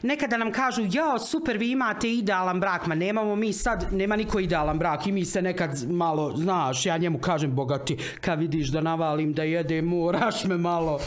Nekada 0.03 0.37
nam 0.37 0.53
kažu, 0.53 0.83
ja, 0.93 1.18
super, 1.18 1.57
vi 1.57 1.70
imate 1.70 2.12
idealan 2.12 2.61
brak, 2.61 2.87
ma 2.87 2.95
nemamo 2.95 3.37
mi 3.37 3.53
sad, 3.53 3.93
nema 3.93 4.16
niko 4.16 4.41
idealan 4.41 4.79
brak 4.79 5.07
i 5.07 5.12
mi 5.12 5.24
se 5.24 5.43
nekad 5.43 5.91
malo, 5.91 6.37
znaš, 6.37 6.87
ja 6.87 6.97
njemu 6.97 7.18
kažem, 7.18 7.55
bogati, 7.55 7.97
kad 8.20 8.39
vidiš 8.39 8.68
da 8.68 8.81
navalim 8.81 9.33
da 9.33 9.43
jedem, 9.43 9.85
moraš 9.85 10.45
me 10.45 10.57
malo, 10.59 10.99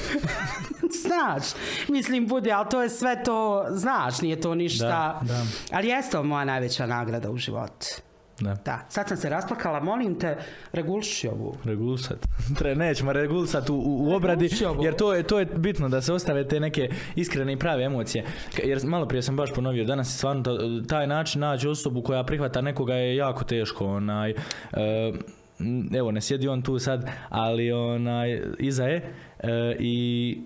znaš, 1.08 1.44
mislim, 1.88 2.28
bude, 2.28 2.52
ali 2.52 2.68
to 2.70 2.82
je 2.82 2.90
sve 2.90 3.24
to, 3.24 3.66
znaš, 3.72 4.22
nije 4.22 4.42
to 4.42 4.56
ništa, 4.56 4.88
Da, 4.88 5.20
da. 5.28 5.44
ali 5.72 5.88
jeste 5.88 6.22
moja 6.22 6.46
najveća 6.46 6.86
nagrada 6.86 7.32
u 7.32 7.38
životu. 7.38 7.88
Da. 8.40 8.56
Da, 8.66 8.86
sad 8.90 9.08
sam 9.08 9.18
se 9.18 9.30
rasplakala, 9.30 9.80
molim 9.80 10.20
te, 10.20 10.38
regulši 10.74 11.28
ovu. 11.28 11.56
Regulsat. 11.64 12.18
Tre, 12.58 12.76
nećemo 12.76 13.14
regulsat 13.14 13.70
u, 13.70 13.76
u, 13.76 14.14
obradi, 14.14 14.50
jer 14.84 14.96
to 14.96 15.14
je, 15.14 15.24
to 15.24 15.40
je 15.40 15.46
bitno 15.46 15.90
da 15.90 16.02
se 16.02 16.14
ostave 16.14 16.48
te 16.48 16.60
neke 16.60 16.90
iskrene 17.16 17.54
i 17.54 17.58
prave 17.60 17.84
emocije. 17.84 18.26
Jer 18.64 18.80
malo 18.84 19.06
prije 19.06 19.22
sam 19.22 19.36
baš 19.36 19.54
ponovio, 19.54 19.86
danas 19.86 20.08
je 20.10 20.18
stvarno 20.18 20.44
ta- 20.44 20.58
taj 20.88 21.08
način 21.08 21.42
naći 21.42 21.68
osobu 21.68 22.02
koja 22.02 22.24
prihvata 22.24 22.62
nekoga 22.62 22.94
je 22.94 23.16
jako 23.16 23.44
teško. 23.44 23.86
Onaj, 23.86 24.30
e, 24.30 24.36
m, 25.60 25.90
evo, 25.96 26.12
ne 26.12 26.22
sjedi 26.22 26.48
on 26.48 26.62
tu 26.62 26.80
sad, 26.80 27.10
ali 27.30 27.72
onaj, 27.72 28.42
iza 28.60 28.84
je. 28.84 29.14
E, 29.40 29.76
I 29.80 30.38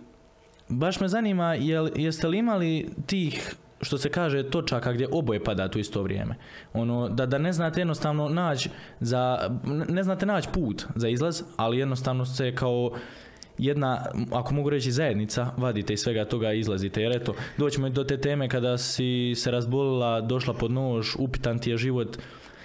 baš 0.70 1.00
me 1.00 1.08
zanima, 1.08 1.54
jel, 1.54 1.90
jeste 1.96 2.28
li 2.28 2.38
imali 2.38 2.90
tih 3.06 3.56
što 3.84 3.98
se 3.98 4.10
kaže 4.10 4.44
točaka 4.44 4.94
gdje 4.94 5.08
oboje 5.12 5.44
padate 5.44 5.78
u 5.78 5.82
isto 5.82 6.04
vrijeme. 6.04 6.36
Ono, 6.74 7.10
da, 7.10 7.26
da 7.26 7.38
ne 7.38 7.54
znate 7.54 7.82
jednostavno 7.82 8.30
naći 8.30 8.70
za, 9.00 9.50
ne 9.90 10.04
znate 10.04 10.26
naći 10.26 10.50
put 10.54 10.86
za 10.96 11.10
izlaz, 11.10 11.44
ali 11.58 11.78
jednostavno 11.78 12.26
se 12.26 12.56
kao 12.56 12.92
jedna, 13.58 14.06
ako 14.32 14.54
mogu 14.54 14.70
reći 14.70 14.92
zajednica, 14.92 15.52
vadite 15.58 15.94
iz 15.94 16.00
svega 16.00 16.26
toga 16.26 16.54
i 16.54 16.60
izlazite. 16.60 17.02
Jer 17.02 17.12
eto, 17.12 17.34
doćemo 17.58 17.88
i 17.88 17.90
do 17.90 18.04
te 18.04 18.18
teme 18.18 18.50
kada 18.50 18.78
si 18.78 19.34
se 19.36 19.52
razbolila, 19.52 20.22
došla 20.22 20.54
pod 20.54 20.72
nož, 20.72 21.16
upitan 21.20 21.60
ti 21.60 21.70
je 21.70 21.78
život, 21.78 22.18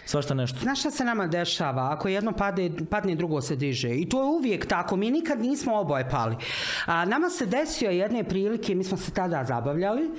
svašta 0.08 0.34
nešto. 0.34 0.58
Znaš 0.60 0.80
šta 0.80 0.90
se 0.90 1.04
nama 1.04 1.26
dešava? 1.26 1.88
Ako 1.92 2.08
jedno 2.08 2.32
padne, 2.32 2.70
padne 2.90 3.14
drugo 3.14 3.40
se 3.40 3.56
diže. 3.56 3.94
I 3.94 4.08
to 4.08 4.22
je 4.22 4.28
uvijek 4.28 4.66
tako. 4.66 4.96
Mi 4.96 5.10
nikad 5.10 5.40
nismo 5.40 5.76
oboje 5.76 6.08
pali. 6.10 6.36
A, 6.86 7.04
nama 7.04 7.30
se 7.30 7.46
desio 7.46 7.90
jedne 7.90 8.24
prilike, 8.24 8.74
mi 8.74 8.84
smo 8.84 8.96
se 8.96 9.10
tada 9.10 9.44
zabavljali, 9.44 10.10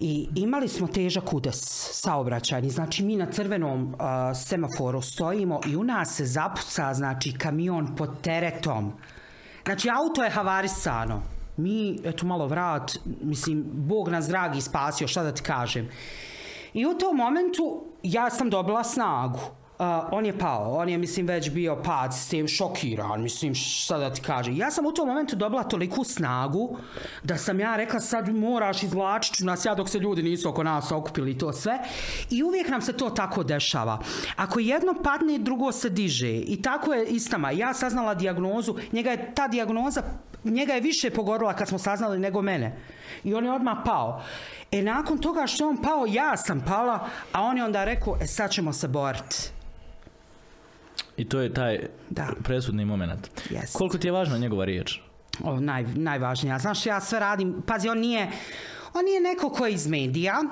i 0.00 0.28
imali 0.34 0.68
smo 0.68 0.86
težak 0.86 1.32
udes 1.32 1.88
saobraćajni. 1.92 2.70
Znači 2.70 3.04
mi 3.04 3.16
na 3.16 3.26
crvenom 3.26 3.94
a, 3.98 4.34
semaforu 4.34 5.02
stojimo 5.02 5.60
i 5.66 5.76
u 5.76 5.84
nas 5.84 6.16
se 6.16 6.24
zapuca 6.24 6.94
znači 6.94 7.32
kamion 7.32 7.96
pod 7.96 8.20
teretom. 8.22 8.92
Znači 9.64 9.88
auto 9.90 10.24
je 10.24 10.30
havarisano. 10.30 11.22
Mi, 11.56 11.98
eto 12.04 12.26
malo 12.26 12.46
vrat, 12.46 12.92
mislim, 13.22 13.64
Bog 13.72 14.08
nas 14.08 14.26
dragi 14.26 14.60
spasio, 14.60 15.08
šta 15.08 15.22
da 15.22 15.32
ti 15.32 15.42
kažem. 15.42 15.88
I 16.74 16.86
u 16.86 16.94
tom 16.94 17.16
momentu 17.16 17.84
ja 18.02 18.30
sam 18.30 18.50
dobila 18.50 18.84
snagu. 18.84 19.38
Uh, 19.78 19.84
on 20.10 20.26
je 20.26 20.38
pao, 20.38 20.74
on 20.74 20.88
je 20.88 20.98
mislim 20.98 21.26
već 21.26 21.50
bio 21.50 21.76
pad 21.76 22.14
s 22.14 22.28
tim 22.28 22.48
šokiran, 22.48 23.22
mislim 23.22 23.54
šta 23.54 23.98
da 23.98 24.12
ti 24.12 24.20
kažem. 24.20 24.56
Ja 24.56 24.70
sam 24.70 24.86
u 24.86 24.92
tom 24.92 25.08
momentu 25.08 25.36
dobila 25.36 25.62
toliku 25.64 26.04
snagu 26.04 26.76
da 27.22 27.36
sam 27.36 27.60
ja 27.60 27.76
rekla 27.76 28.00
sad 28.00 28.28
moraš 28.28 28.82
izvlačit 28.82 29.34
ću 29.34 29.44
nas 29.44 29.64
ja 29.64 29.74
dok 29.74 29.88
se 29.88 29.98
ljudi 29.98 30.22
nisu 30.22 30.48
oko 30.48 30.62
nas 30.62 30.92
okupili 30.92 31.38
to 31.38 31.52
sve. 31.52 31.78
I 32.30 32.42
uvijek 32.42 32.68
nam 32.68 32.82
se 32.82 32.92
to 32.92 33.10
tako 33.10 33.42
dešava. 33.42 33.98
Ako 34.36 34.60
jedno 34.60 34.94
padne, 35.04 35.38
drugo 35.38 35.72
se 35.72 35.90
diže. 35.90 36.36
I 36.36 36.62
tako 36.62 36.94
je 36.94 37.06
istama. 37.06 37.50
Ja 37.50 37.74
saznala 37.74 38.14
dijagnozu, 38.14 38.74
njega 38.92 39.10
je 39.10 39.34
ta 39.34 39.48
dijagnoza 39.48 40.02
njega 40.44 40.72
je 40.72 40.80
više 40.80 41.10
pogodila 41.10 41.54
kad 41.54 41.68
smo 41.68 41.78
saznali 41.78 42.18
nego 42.18 42.42
mene. 42.42 42.76
I 43.24 43.34
on 43.34 43.44
je 43.44 43.52
odmah 43.52 43.78
pao. 43.84 44.22
E 44.72 44.82
nakon 44.82 45.18
toga 45.18 45.46
što 45.46 45.68
on 45.68 45.82
pao, 45.82 46.06
ja 46.08 46.36
sam 46.36 46.64
pala, 46.66 47.08
a 47.32 47.42
on 47.42 47.56
je 47.56 47.64
onda 47.64 47.84
rekao, 47.84 48.16
e 48.20 48.26
sad 48.26 48.50
ćemo 48.50 48.72
se 48.72 48.88
boriti. 48.88 49.57
I 51.18 51.24
to 51.24 51.40
je 51.40 51.54
taj 51.54 51.78
Da. 52.10 52.26
presudni 52.44 52.84
moment. 52.84 53.30
Jest. 53.50 53.76
Koliko 53.76 53.98
ti 53.98 54.08
je 54.08 54.12
važna 54.12 54.38
njegova 54.38 54.64
riječ? 54.64 55.00
O, 55.44 55.60
naj, 55.60 55.84
najvažnija. 55.94 56.58
Znaš, 56.58 56.86
ja 56.86 57.00
sve 57.00 57.18
radim, 57.18 57.62
pazi, 57.66 57.88
on 57.88 57.98
nije, 57.98 58.30
on 58.94 59.04
nije 59.04 59.20
neko 59.20 59.50
ko 59.50 59.66
je 59.66 59.72
iz 59.72 59.86
medija, 59.86 60.42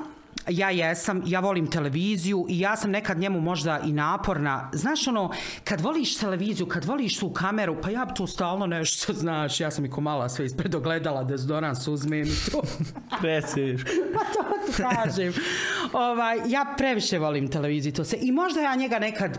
ja 0.49 0.71
jesam, 0.71 1.23
ja 1.27 1.41
volim 1.41 1.67
televiziju 1.71 2.47
i 2.49 2.61
ja 2.61 2.77
sam 2.77 2.91
nekad 2.91 3.19
njemu 3.19 3.41
možda 3.41 3.81
i 3.85 3.93
naporna. 3.93 4.71
Znaš 4.73 5.07
ono, 5.09 5.31
kad 5.65 5.81
voliš 5.81 6.17
televiziju, 6.17 6.67
kad 6.67 6.85
voliš 6.85 7.19
tu 7.19 7.31
kameru, 7.33 7.77
pa 7.83 7.91
ja 7.91 8.05
bi 8.05 8.15
tu 8.15 8.27
stalno 8.27 8.67
nešto, 8.67 9.13
znaš, 9.25 9.61
ja 9.61 9.71
sam 9.71 9.85
i 9.85 9.91
ko 9.91 10.01
mala 10.01 10.29
sve 10.29 10.47
ispred 10.47 10.75
ogledala, 10.75 11.25
dezodorans 11.25 11.89
uzmem 11.89 12.23
i 12.23 12.51
to. 12.53 12.63
Presiš. 13.21 13.85
Pa 14.15 14.21
to 14.21 14.43
ti 14.67 14.83
kažem. 14.83 15.33
ovaj, 15.93 16.37
ja 16.47 16.75
previše 16.79 17.19
volim 17.19 17.49
televiziju 17.51 17.93
to 17.93 18.05
se. 18.05 18.17
I 18.21 18.33
možda 18.33 18.61
ja 18.61 18.75
njega 18.75 18.99
nekad 18.99 19.39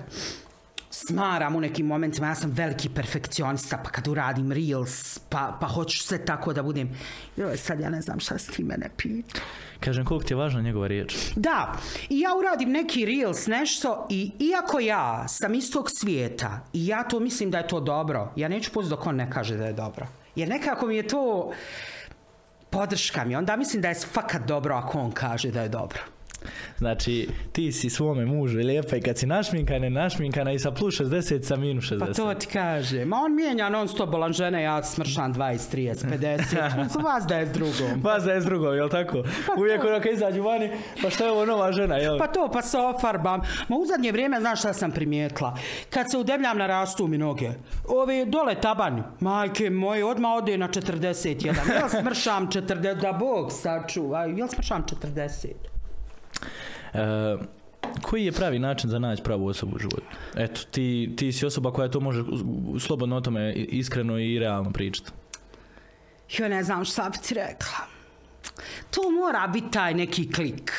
smaram 0.89 1.55
u 1.55 1.61
nekim 1.61 1.85
momentima, 1.85 2.27
ja 2.27 2.35
sam 2.35 2.51
veliki 2.51 2.89
perfekcionista, 2.89 3.77
pa 3.83 3.89
kad 3.89 4.07
uradim 4.07 4.51
reels, 4.51 5.19
pa, 5.19 5.57
pa 5.61 5.67
hoću 5.67 5.97
sve 5.97 6.25
tako 6.25 6.53
da 6.53 6.63
budem, 6.63 6.89
joj, 7.37 7.57
sad 7.57 7.79
ja 7.79 7.89
ne 7.89 8.01
znam 8.01 8.19
šta 8.19 8.37
s 8.37 8.47
ti 8.47 8.63
mene 8.63 8.89
pita. 8.97 9.39
Kažem, 9.79 10.05
koliko 10.05 10.25
ti 10.25 10.33
je 10.33 10.37
važna 10.37 10.61
njegova 10.61 10.87
riječ? 10.87 11.15
Da, 11.35 11.73
i 12.09 12.19
ja 12.19 12.29
uradim 12.39 12.71
neki 12.71 13.05
reels, 13.05 13.47
nešto, 13.47 14.07
i 14.09 14.31
iako 14.39 14.79
ja 14.79 15.27
sam 15.27 15.53
istog 15.53 15.91
svijeta, 15.91 16.59
i 16.73 16.87
ja 16.87 17.03
to 17.03 17.19
mislim 17.19 17.51
da 17.51 17.57
je 17.57 17.67
to 17.67 17.79
dobro, 17.79 18.33
ja 18.35 18.47
neću 18.47 18.71
pustiti 18.71 18.89
dok 18.89 19.05
on 19.07 19.15
ne 19.15 19.31
kaže 19.31 19.57
da 19.57 19.65
je 19.65 19.73
dobro. 19.73 20.07
Jer 20.35 20.49
nekako 20.49 20.87
mi 20.87 20.95
je 20.95 21.07
to 21.07 21.51
podrška 22.69 23.25
mi, 23.25 23.35
onda 23.35 23.55
mislim 23.55 23.81
da 23.81 23.87
je 23.89 23.95
fakat 23.95 24.47
dobro 24.47 24.75
ako 24.75 24.99
on 24.99 25.11
kaže 25.11 25.51
da 25.51 25.61
je 25.61 25.69
dobro. 25.69 25.99
Znači, 26.77 27.29
ti 27.51 27.71
si 27.71 27.89
svome 27.89 28.25
mužu 28.25 28.57
lijepa 28.57 28.95
i 28.95 29.01
kad 29.01 29.17
si 29.17 29.25
našminkana, 29.25 29.89
našminkana 29.89 30.51
i 30.51 30.59
sa 30.59 30.71
plus 30.71 30.99
60 30.99 31.43
sa 31.43 31.55
minus 31.55 31.85
60. 31.85 31.99
Pa 31.99 32.13
to 32.13 32.33
ti 32.33 32.47
kaže. 32.47 33.05
Ma 33.05 33.17
on 33.17 33.35
mijenja 33.35 33.69
non 33.69 33.87
stop 33.87 34.09
bolan 34.09 34.33
žene, 34.33 34.63
ja 34.63 34.83
smršam 34.83 35.33
20, 35.33 35.75
30, 35.75 36.05
50. 36.47 37.03
Vas 37.03 37.25
da 37.27 37.35
je 37.35 37.45
s 37.45 37.51
drugom. 37.51 38.01
Vas 38.03 38.23
da 38.23 38.31
je 38.31 38.41
s 38.41 38.45
drugom, 38.45 38.75
jel 38.75 38.89
tako? 38.89 39.23
Uvijek 39.57 39.83
ono 39.83 40.01
kad 40.01 40.13
izađu 40.13 40.43
vani, 40.43 40.71
pa 41.01 41.09
što 41.09 41.25
je 41.25 41.31
ovo 41.31 41.45
nova 41.45 41.71
žena, 41.71 41.95
jel? 41.95 42.17
Pa 42.17 42.27
to, 42.27 42.49
pa 42.53 42.61
se 42.61 42.77
ofarbam. 42.77 43.41
Ma 43.67 43.77
u 43.77 43.85
zadnje 43.85 44.11
vrijeme, 44.11 44.39
znaš 44.39 44.59
šta 44.59 44.73
sam 44.73 44.91
primijetila? 44.91 45.57
Kad 45.89 46.11
se 46.11 46.17
udebljam 46.17 46.57
na 46.57 46.67
rastu 46.67 47.07
mi 47.07 47.17
noge. 47.17 47.49
Ove 47.87 48.25
dole 48.25 48.55
tabani, 48.61 49.01
majke 49.19 49.69
moje, 49.69 50.05
odmah 50.05 50.31
ode 50.31 50.57
na 50.57 50.67
41. 50.67 51.47
Ja 51.81 51.89
smršam 51.89 52.47
40, 52.47 53.01
da 53.01 53.13
Bog 53.13 53.51
sačuva. 53.51 54.25
Jel 54.25 54.47
smršam 54.47 54.85
40? 55.03 55.76
E, 56.97 57.37
koji 58.01 58.25
je 58.25 58.31
pravi 58.31 58.59
način 58.59 58.89
za 58.89 58.99
naći 58.99 59.23
pravu 59.23 59.47
osobu 59.47 59.75
u 59.75 59.79
životu? 59.79 60.05
Eto, 60.35 60.61
ti, 60.71 61.13
ti 61.17 61.31
si 61.31 61.45
osoba 61.45 61.71
koja 61.71 61.89
to 61.89 61.99
može 61.99 62.23
slobodno 62.79 63.15
o 63.15 63.21
tome 63.21 63.53
iskreno 63.53 64.19
i 64.19 64.39
realno 64.39 64.71
pričati. 64.71 65.11
Ja 66.37 66.47
ne 66.47 66.63
znam 66.63 66.85
šta 66.85 67.09
bi 67.09 67.17
ti 67.27 67.33
rekla. 67.33 67.77
To 68.91 69.01
mora 69.11 69.47
biti 69.47 69.71
taj 69.71 69.93
neki 69.93 70.31
klik. 70.31 70.71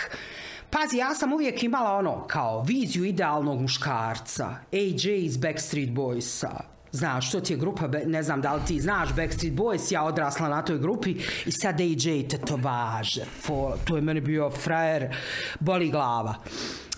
Pazi, 0.71 0.97
ja 0.97 1.15
sam 1.15 1.33
uvijek 1.33 1.63
imala 1.63 1.97
ono, 1.97 2.27
kao 2.27 2.63
viziju 2.63 3.05
idealnog 3.05 3.61
muškarca. 3.61 4.49
AJ 4.73 5.17
iz 5.17 5.37
Backstreet 5.37 5.89
Boysa. 5.89 6.61
Znaš, 6.93 7.29
što 7.29 7.41
ti 7.41 7.53
je 7.53 7.57
grupa, 7.57 7.89
ne 8.07 8.23
znam 8.23 8.41
da 8.41 8.55
li 8.55 8.61
ti 8.67 8.81
znaš, 8.81 9.15
Backstreet 9.17 9.55
Boys, 9.55 9.93
ja 9.93 10.05
odrasla 10.05 10.49
na 10.49 10.63
toj 10.63 10.79
grupi 10.79 11.17
i 11.47 11.53
sad 11.53 11.81
AJ 11.81 12.29
tetovaže, 12.29 13.25
to 13.85 13.97
je 13.97 14.03
meni 14.03 14.21
bio 14.21 14.51
frajer, 14.51 15.17
boli 15.61 15.91
glava. 15.91 16.35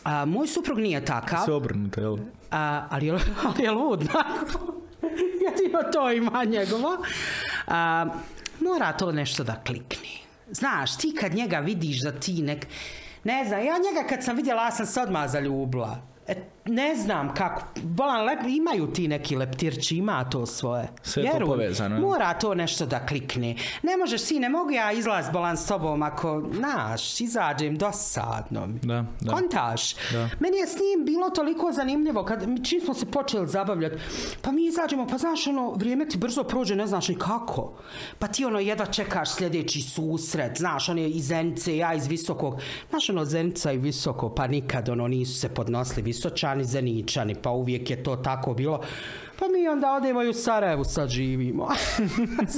A, 0.05 0.24
moj 0.24 0.47
suprug 0.47 0.78
nije 0.78 1.05
takav. 1.05 1.45
Se 1.45 1.53
obrnuto, 1.53 2.01
jel? 2.01 2.16
A, 2.51 2.86
ali, 2.91 3.07
je, 3.07 3.12
ali 3.47 3.64
je 3.64 3.70
lud, 3.70 4.01
Jedino 5.47 5.82
to 5.93 6.11
ima 6.12 6.45
njegovo. 6.45 6.97
A, 7.66 8.07
mora 8.61 8.93
to 8.93 9.12
nešto 9.12 9.45
da 9.45 9.62
klikni. 9.66 10.20
Znaš, 10.51 10.97
ti 10.97 11.14
kad 11.20 11.34
njega 11.34 11.59
vidiš 11.59 12.03
da 12.03 12.12
ti 12.12 12.43
nek... 12.43 12.66
Ne 13.24 13.45
znam, 13.45 13.61
ja 13.61 13.74
njega 13.78 14.09
kad 14.09 14.24
sam 14.24 14.36
vidjela, 14.36 14.64
ja 14.64 14.70
sam 14.70 14.86
se 14.86 15.01
odmah 15.01 15.30
zaljubila. 15.30 15.99
E, 16.26 16.34
ne 16.64 16.96
znam 16.96 17.34
kako, 17.34 17.62
bolan, 17.82 18.24
lep, 18.24 18.38
imaju 18.48 18.92
ti 18.92 19.08
neki 19.08 19.36
leptirči, 19.36 19.96
ima 19.96 20.24
to 20.24 20.46
svoje. 20.46 20.88
Sve 21.02 21.22
je 21.22 21.38
to 21.38 21.46
povezano. 21.46 22.00
Mora 22.00 22.34
to 22.34 22.54
nešto 22.54 22.86
da 22.86 23.06
klikne. 23.06 23.56
Ne 23.82 23.96
možeš, 23.96 24.20
si, 24.20 24.38
ne 24.38 24.48
mogu 24.48 24.70
ja 24.70 24.92
izlaz 24.92 25.26
bolan 25.32 25.56
s 25.56 25.66
tobom 25.66 26.02
ako, 26.02 26.42
naš, 26.52 27.20
izađem 27.20 27.76
dosadno. 27.76 28.66
Da, 28.82 29.04
da. 29.20 29.32
Kontaš. 29.32 29.94
Da. 29.94 30.28
Meni 30.40 30.56
je 30.56 30.66
s 30.66 30.74
njim 30.74 31.06
bilo 31.06 31.30
toliko 31.30 31.72
zanimljivo, 31.72 32.24
kad, 32.24 32.44
čim 32.64 32.80
smo 32.80 32.94
se 32.94 33.06
počeli 33.06 33.46
zabavljati, 33.48 33.96
pa 34.42 34.52
mi 34.52 34.66
izađemo, 34.66 35.06
pa 35.06 35.18
znaš 35.18 35.46
ono, 35.46 35.70
vrijeme 35.72 36.08
ti 36.08 36.18
brzo 36.18 36.44
prođe, 36.44 36.76
ne 36.76 36.86
znaš 36.86 37.08
ni 37.08 37.14
kako. 37.14 37.72
Pa 38.18 38.26
ti 38.26 38.44
ono, 38.44 38.61
jedva 38.61 38.86
čekaš 38.86 39.34
sljedeći 39.34 39.82
susret, 39.82 40.58
znaš, 40.58 40.88
on 40.88 40.98
je 40.98 41.11
iz 41.11 41.26
Zenice, 41.26 41.76
ja 41.76 41.94
iz 41.94 42.06
Visokog. 42.06 42.61
Znaš 42.90 43.11
ono, 43.11 43.24
Zenica 43.24 43.72
i 43.72 43.78
Visoko, 43.78 44.34
pa 44.34 44.46
nikad 44.46 44.88
ono 44.88 45.08
nisu 45.08 45.40
se 45.40 45.48
podnosili 45.48 46.02
Visočani, 46.02 46.59
Zeničani, 46.64 47.34
pa 47.42 47.50
uvijek 47.50 47.90
je 47.90 48.02
to 48.02 48.16
tako 48.16 48.54
bilo. 48.54 48.80
Pa 49.38 49.46
mi 49.48 49.68
onda 49.68 49.94
odemo 49.94 50.22
i 50.22 50.28
u 50.28 50.32
Sarajevu 50.32 50.84
sad 50.84 51.08
živimo. 51.08 51.68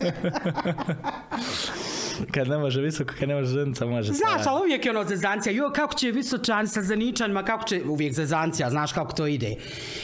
kad 2.30 2.48
ne 2.48 2.58
može 2.58 2.80
visoko, 2.80 3.14
kad 3.18 3.28
ne 3.28 3.34
može 3.34 3.48
zenica, 3.48 3.86
može 3.86 4.12
Znaš, 4.12 4.46
ali 4.46 4.60
uvijek 4.60 4.84
je 4.84 4.90
ono 4.90 5.04
zezancija. 5.04 5.52
Jo, 5.52 5.70
kako 5.74 5.94
će 5.94 6.10
visočan 6.10 6.68
sa 6.68 6.82
zeničanima, 6.82 7.42
kako 7.42 7.64
će, 7.64 7.82
uvijek 7.88 8.12
zezancija, 8.12 8.70
znaš 8.70 8.92
kako 8.92 9.12
to 9.12 9.26
ide. 9.26 9.54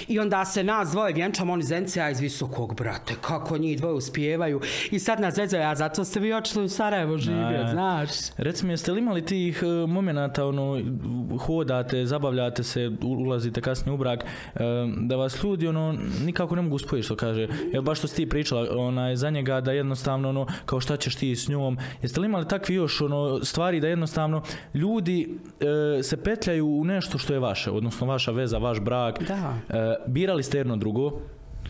I 0.08 0.18
onda 0.18 0.44
se 0.44 0.64
nas 0.64 0.90
dvoje 0.90 1.12
vjenčamo, 1.12 1.52
oni 1.52 1.62
zencija 1.62 2.10
iz 2.10 2.20
visokog, 2.20 2.74
brate, 2.74 3.14
kako 3.20 3.58
njih 3.58 3.78
dvoje 3.78 3.94
uspijevaju. 3.94 4.60
I 4.90 4.98
sad 4.98 5.20
nas 5.20 5.34
zezaju, 5.34 5.64
a 5.64 5.74
zato 5.74 6.04
ste 6.04 6.20
vi 6.20 6.32
očili 6.34 6.64
u 6.64 6.68
Sarajevo 6.68 7.18
živjeti, 7.18 7.70
znaš. 7.72 8.10
Reci 8.36 8.66
mi, 8.66 8.72
jeste 8.72 8.92
li 8.92 8.98
imali 8.98 9.24
tih 9.24 9.62
uh, 9.62 9.90
momenata, 9.90 10.46
ono, 10.46 10.80
hodate, 11.38 12.06
zabavljate 12.06 12.62
se, 12.62 12.90
ulazite 13.02 13.60
kasnije 13.60 13.94
u 13.94 13.96
brak, 13.96 14.24
uh, 14.24 14.60
da 14.96 15.16
vas 15.16 15.42
ljudi, 15.42 15.66
ono, 15.66 15.94
nikako 16.24 16.56
ne 16.56 16.62
mogu 16.62 16.78
spojiti, 16.78 17.04
što 17.04 17.16
kaže. 17.16 17.48
Evo, 17.72 17.82
baš 17.82 17.98
što 17.98 18.08
si 18.08 18.16
ti 18.16 18.28
pričala, 18.28 18.66
onaj, 18.76 19.16
za 19.16 19.30
njega 19.30 19.60
da 19.60 19.72
jednostavno, 19.72 20.28
ono, 20.28 20.46
kao 20.66 20.80
šta 20.80 20.96
ćeš 20.96 21.16
ti 21.16 21.36
s 21.36 21.48
njom, 21.48 21.78
Jeste 22.02 22.20
li 22.20 22.26
imali 22.26 22.48
takvi 22.48 22.74
još 22.74 23.00
ono, 23.00 23.44
stvari 23.44 23.80
da 23.80 23.88
jednostavno 23.88 24.42
ljudi 24.74 25.38
e, 25.98 26.02
se 26.02 26.16
petljaju 26.16 26.66
u 26.66 26.84
nešto 26.84 27.18
što 27.18 27.32
je 27.32 27.38
vaše, 27.38 27.70
odnosno 27.70 28.06
vaša 28.06 28.30
veza, 28.30 28.58
vaš 28.58 28.80
brak. 28.80 29.22
Da. 29.22 29.54
E, 29.68 29.96
birali 30.06 30.42
ste 30.42 30.58
jedno 30.58 30.76
drugo, 30.76 31.20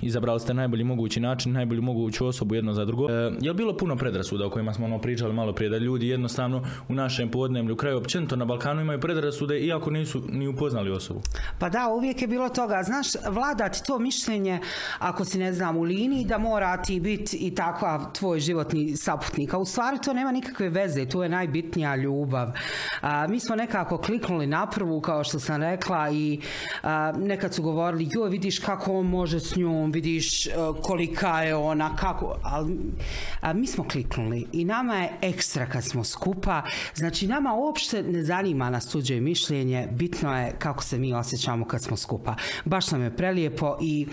izabrali 0.02 0.40
ste 0.40 0.54
najbolji 0.54 0.84
mogući 0.84 1.20
način, 1.20 1.52
najbolju 1.52 1.82
moguću 1.82 2.26
osobu 2.26 2.54
jedno 2.54 2.72
za 2.72 2.84
drugo. 2.84 3.10
E, 3.10 3.32
je 3.40 3.50
li 3.50 3.56
bilo 3.56 3.76
puno 3.76 3.96
predrasuda 3.96 4.46
o 4.46 4.50
kojima 4.50 4.72
smo 4.74 4.86
ono 4.86 4.98
pričali 4.98 5.34
malo 5.34 5.52
prije, 5.52 5.70
da 5.70 5.78
ljudi 5.78 6.08
jednostavno 6.08 6.62
u 6.88 6.94
našem 6.94 7.28
podnemlju, 7.28 7.76
kraju 7.76 7.98
općenito 7.98 8.36
na 8.36 8.44
Balkanu 8.44 8.80
imaju 8.80 9.00
predrasude 9.00 9.60
iako 9.60 9.90
nisu 9.90 10.22
ni 10.28 10.48
upoznali 10.48 10.90
osobu? 10.90 11.20
Pa 11.58 11.68
da, 11.68 11.88
uvijek 11.88 12.22
je 12.22 12.28
bilo 12.28 12.48
toga. 12.48 12.82
Znaš, 12.82 13.06
vladati 13.28 13.80
to 13.86 13.98
mišljenje, 13.98 14.58
ako 14.98 15.24
si 15.24 15.38
ne 15.38 15.52
znam 15.52 15.76
u 15.76 15.82
liniji, 15.82 16.24
da 16.24 16.38
mora 16.38 16.82
ti 16.82 17.00
biti 17.00 17.36
i 17.36 17.54
takva 17.54 18.10
tvoj 18.12 18.40
životni 18.40 18.96
saputnik. 18.96 19.54
A 19.54 19.58
u 19.58 19.64
stvari 19.64 19.98
to 20.04 20.12
nema 20.12 20.32
nikakve 20.32 20.68
veze, 20.68 21.06
to 21.06 21.22
je 21.22 21.28
najbitnija 21.28 21.96
ljubav. 21.96 22.48
A, 23.00 23.26
mi 23.26 23.40
smo 23.40 23.56
nekako 23.56 23.98
kliknuli 23.98 24.46
na 24.46 24.66
prvu, 24.66 25.00
kao 25.00 25.24
što 25.24 25.38
sam 25.38 25.62
rekla, 25.62 26.10
i 26.10 26.40
nekad 27.16 27.54
su 27.54 27.62
govorili, 27.62 28.08
joj 28.10 28.28
vidiš 28.28 28.58
kako 28.58 28.92
on 28.92 29.06
može 29.06 29.40
s 29.40 29.56
njom, 29.56 29.89
vidiš 29.92 30.46
e, 30.46 30.50
kolika 30.82 31.40
je 31.40 31.54
ona, 31.54 31.96
kako, 31.96 32.36
ali 32.42 32.76
mi 33.54 33.66
smo 33.66 33.88
kliknuli 33.88 34.46
i 34.52 34.64
nama 34.64 34.96
je 34.96 35.12
ekstra 35.20 35.66
kad 35.66 35.84
smo 35.84 36.04
skupa, 36.04 36.62
znači 36.94 37.26
nama 37.26 37.54
uopšte 37.54 38.02
ne 38.02 38.22
zanima 38.22 38.70
nas 38.70 38.88
tuđe 38.88 39.20
mišljenje, 39.20 39.88
bitno 39.92 40.40
je 40.40 40.54
kako 40.58 40.82
se 40.82 40.98
mi 40.98 41.14
osjećamo 41.14 41.64
kad 41.64 41.82
smo 41.82 41.96
skupa. 41.96 42.34
Baš 42.64 42.90
nam 42.90 43.02
je 43.02 43.16
prelijepo 43.16 43.78
i 43.80 44.06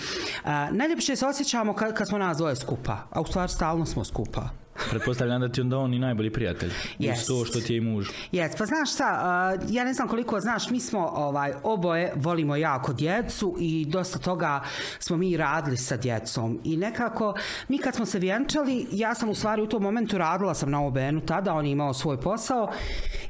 najljepše 0.71 1.15
se 1.15 1.25
osjećamo 1.25 1.73
kad, 1.73 1.93
kad 1.93 2.07
smo 2.07 2.17
nas 2.17 2.37
dvoje 2.37 2.55
skupa, 2.55 2.97
a 3.09 3.21
u 3.21 3.25
stvari 3.25 3.51
stalno 3.51 3.85
smo 3.85 4.03
skupa. 4.05 4.66
Pretpostavljam 4.89 5.41
da 5.41 5.49
ti 5.49 5.61
onda 5.61 5.77
on 5.77 5.93
i 5.93 5.99
najbolji 5.99 6.33
prijatelj. 6.33 6.71
Yes. 6.99 7.27
to 7.27 7.45
što 7.45 7.61
ti 7.61 7.73
je 7.73 7.77
i 7.77 7.81
muž. 7.81 8.07
Yes. 8.31 8.57
Pa 8.57 8.65
znaš 8.65 8.93
šta, 8.93 9.57
ja 9.69 9.83
ne 9.83 9.93
znam 9.93 10.07
koliko 10.07 10.39
znaš, 10.39 10.69
mi 10.69 10.79
smo 10.79 11.07
ovaj, 11.13 11.53
oboje 11.63 12.13
volimo 12.15 12.55
jako 12.55 12.93
djecu 12.93 13.55
i 13.59 13.85
dosta 13.85 14.19
toga 14.19 14.61
smo 14.99 15.17
mi 15.17 15.37
radili 15.37 15.77
sa 15.77 15.97
djecom. 15.97 16.59
I 16.63 16.77
nekako, 16.77 17.33
mi 17.67 17.77
kad 17.77 17.95
smo 17.95 18.05
se 18.05 18.19
vjenčali, 18.19 18.87
ja 18.91 19.15
sam 19.15 19.29
u 19.29 19.35
stvari 19.35 19.61
u 19.61 19.67
tom 19.67 19.83
momentu 19.83 20.17
radila 20.17 20.53
sam 20.53 20.71
na 20.71 20.85
OBN-u 20.85 21.21
tada, 21.21 21.53
on 21.53 21.65
je 21.65 21.71
imao 21.71 21.93
svoj 21.93 22.21
posao. 22.21 22.71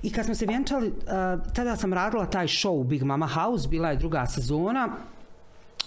I 0.04 0.12
kad 0.12 0.26
smo 0.26 0.36
se 0.36 0.46
vjenčali, 0.46 0.94
tada 1.56 1.76
sam 1.76 1.94
radila 1.94 2.26
taj 2.26 2.48
show 2.48 2.84
Big 2.84 3.04
Mama 3.04 3.28
House, 3.28 3.68
bila 3.68 3.90
je 3.90 3.98
druga 3.98 4.26
sezona 4.26 4.90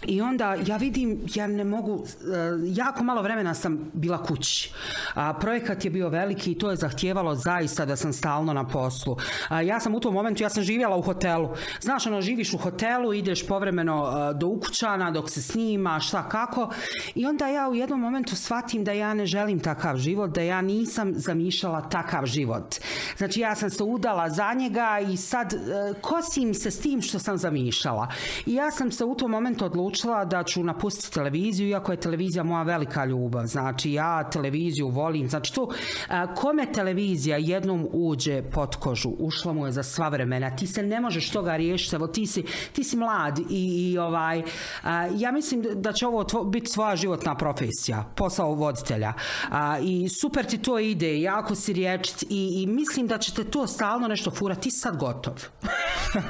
i 0.06 0.20
onda 0.22 0.56
ja 0.66 0.76
vidim, 0.76 1.20
ja 1.34 1.46
ne 1.46 1.64
mogu, 1.64 2.04
e, 2.04 2.06
jako 2.66 3.04
malo 3.04 3.22
vremena 3.22 3.54
sam 3.54 3.90
bila 3.92 4.22
kući. 4.22 4.72
A, 5.14 5.34
projekat 5.34 5.84
je 5.84 5.90
bio 5.90 6.08
veliki 6.08 6.52
i 6.52 6.58
to 6.58 6.70
je 6.70 6.76
zahtijevalo 6.76 7.34
zaista 7.34 7.84
da 7.84 7.96
sam 7.96 8.12
stalno 8.12 8.52
na 8.52 8.68
poslu. 8.68 9.16
A, 9.48 9.62
ja 9.62 9.80
sam 9.80 9.94
u 9.94 10.00
tom 10.00 10.14
momentu, 10.14 10.42
ja 10.42 10.48
sam 10.48 10.62
živjela 10.62 10.96
u 10.96 11.02
hotelu. 11.02 11.48
Znaš, 11.80 12.06
ono, 12.06 12.20
živiš 12.20 12.54
u 12.54 12.58
hotelu, 12.58 13.14
ideš 13.14 13.46
povremeno 13.46 14.04
a, 14.04 14.32
do 14.32 14.46
ukućana 14.46 15.10
dok 15.10 15.30
se 15.30 15.42
snima, 15.42 16.00
šta 16.00 16.28
kako. 16.28 16.70
I 17.14 17.26
onda 17.26 17.48
ja 17.48 17.68
u 17.68 17.74
jednom 17.74 18.00
momentu 18.00 18.36
shvatim 18.36 18.84
da 18.84 18.92
ja 18.92 19.14
ne 19.14 19.26
želim 19.26 19.60
takav 19.60 19.96
život, 19.96 20.30
da 20.30 20.42
ja 20.42 20.62
nisam 20.62 21.12
zamišljala 21.16 21.88
takav 21.88 22.26
život. 22.26 22.74
Znači, 23.18 23.40
ja 23.40 23.54
sam 23.54 23.70
se 23.70 23.82
udala 23.82 24.30
za 24.30 24.52
njega 24.54 24.98
i 25.12 25.16
sad 25.16 25.52
e, 25.52 25.58
kosim 26.00 26.54
se 26.54 26.70
s 26.70 26.80
tim 26.80 27.02
što 27.02 27.18
sam 27.18 27.38
zamišljala. 27.38 28.08
I 28.46 28.54
ja 28.54 28.70
sam 28.70 28.92
se 28.92 29.04
u 29.04 29.14
tom 29.14 29.30
momentu 29.30 29.64
odlučila 29.64 29.89
odlučila 29.90 30.24
da 30.24 30.44
ću 30.44 30.64
napustiti 30.64 31.14
televiziju, 31.14 31.68
iako 31.68 31.92
je 31.92 32.00
televizija 32.00 32.44
moja 32.44 32.62
velika 32.62 33.04
ljubav. 33.04 33.46
Znači, 33.46 33.92
ja 33.92 34.30
televiziju 34.30 34.88
volim. 34.88 35.28
Znači, 35.28 35.54
to, 35.54 35.68
kome 36.34 36.72
televizija 36.72 37.36
jednom 37.36 37.88
uđe 37.92 38.42
pod 38.42 38.76
kožu, 38.76 39.10
ušla 39.18 39.52
mu 39.52 39.66
je 39.66 39.72
za 39.72 39.82
sva 39.82 40.08
vremena. 40.08 40.56
Ti 40.56 40.66
se 40.66 40.82
ne 40.82 41.00
možeš 41.00 41.30
toga 41.30 41.56
riješiti. 41.56 41.96
Evo, 41.96 42.06
ti 42.06 42.26
si, 42.26 42.44
ti 42.72 42.84
si 42.84 42.96
mlad 42.96 43.38
i, 43.38 43.92
i 43.92 43.98
ovaj, 43.98 44.42
ja 45.16 45.32
mislim 45.32 45.62
da 45.74 45.92
će 45.92 46.06
ovo 46.06 46.24
tvo, 46.24 46.44
biti 46.44 46.70
svoja 46.70 46.96
životna 46.96 47.34
profesija, 47.34 48.04
posao 48.16 48.54
voditelja. 48.54 49.12
I 49.82 50.08
super 50.08 50.46
ti 50.46 50.58
to 50.58 50.78
ide, 50.78 51.20
jako 51.20 51.54
si 51.54 51.72
riječit 51.72 52.22
i, 52.22 52.62
i 52.62 52.66
mislim 52.66 53.06
da 53.06 53.18
ćete 53.18 53.44
to 53.44 53.66
stalno 53.66 54.08
nešto 54.08 54.30
furati. 54.30 54.60
Ti 54.60 54.70
sad 54.70 54.96
gotov. 54.96 55.34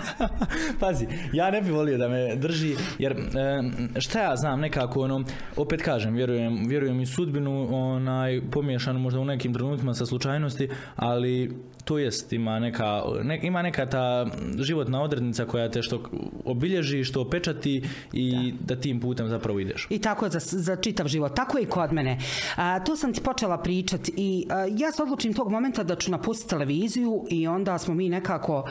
Pazi, 0.80 1.06
ja 1.32 1.50
ne 1.50 1.62
bih 1.62 1.72
volio 1.72 1.98
da 1.98 2.08
me 2.08 2.36
drži, 2.36 2.76
jer 2.98 3.20
E, 3.34 3.49
šta 3.98 4.22
ja 4.22 4.36
znam, 4.36 4.60
nekako 4.60 5.02
ono, 5.02 5.24
opet 5.56 5.82
kažem, 5.82 6.14
vjerujem, 6.14 6.68
vjerujem 6.68 7.00
i 7.00 7.06
sudbinu, 7.06 7.76
onaj, 7.76 8.40
pomiješanu 8.50 8.98
možda 9.00 9.20
u 9.20 9.24
nekim 9.24 9.54
trenutima 9.54 9.94
sa 9.94 10.06
slučajnosti, 10.06 10.68
ali 10.96 11.56
to 11.84 11.98
jest, 11.98 12.32
ima 12.32 12.58
neka, 12.58 13.02
ima 13.42 13.62
neka 13.62 13.86
ta 13.86 14.26
životna 14.58 15.02
odrednica 15.02 15.44
koja 15.44 15.70
te 15.70 15.82
što 15.82 16.02
obilježi, 16.44 17.04
što 17.04 17.20
opečati 17.20 17.82
i 18.12 18.54
da, 18.60 18.76
tim 18.76 19.00
putem 19.00 19.28
zapravo 19.28 19.60
ideš. 19.60 19.86
I 19.90 19.98
tako 19.98 20.28
za, 20.28 20.38
za 20.40 20.76
čitav 20.76 21.08
život. 21.08 21.36
Tako 21.36 21.58
je 21.58 21.64
i 21.64 21.66
kod 21.66 21.92
mene. 21.92 22.18
A, 22.56 22.84
to 22.84 22.96
sam 22.96 23.12
ti 23.12 23.20
počela 23.20 23.58
pričati 23.58 24.12
i 24.16 24.46
ja 24.78 24.92
se 24.92 25.02
odlučim 25.02 25.34
tog 25.34 25.50
momenta 25.50 25.82
da 25.82 25.96
ću 25.96 26.10
napustiti 26.10 26.50
televiziju 26.50 27.24
i 27.30 27.46
onda 27.46 27.78
smo 27.78 27.94
mi 27.94 28.08
nekako 28.08 28.68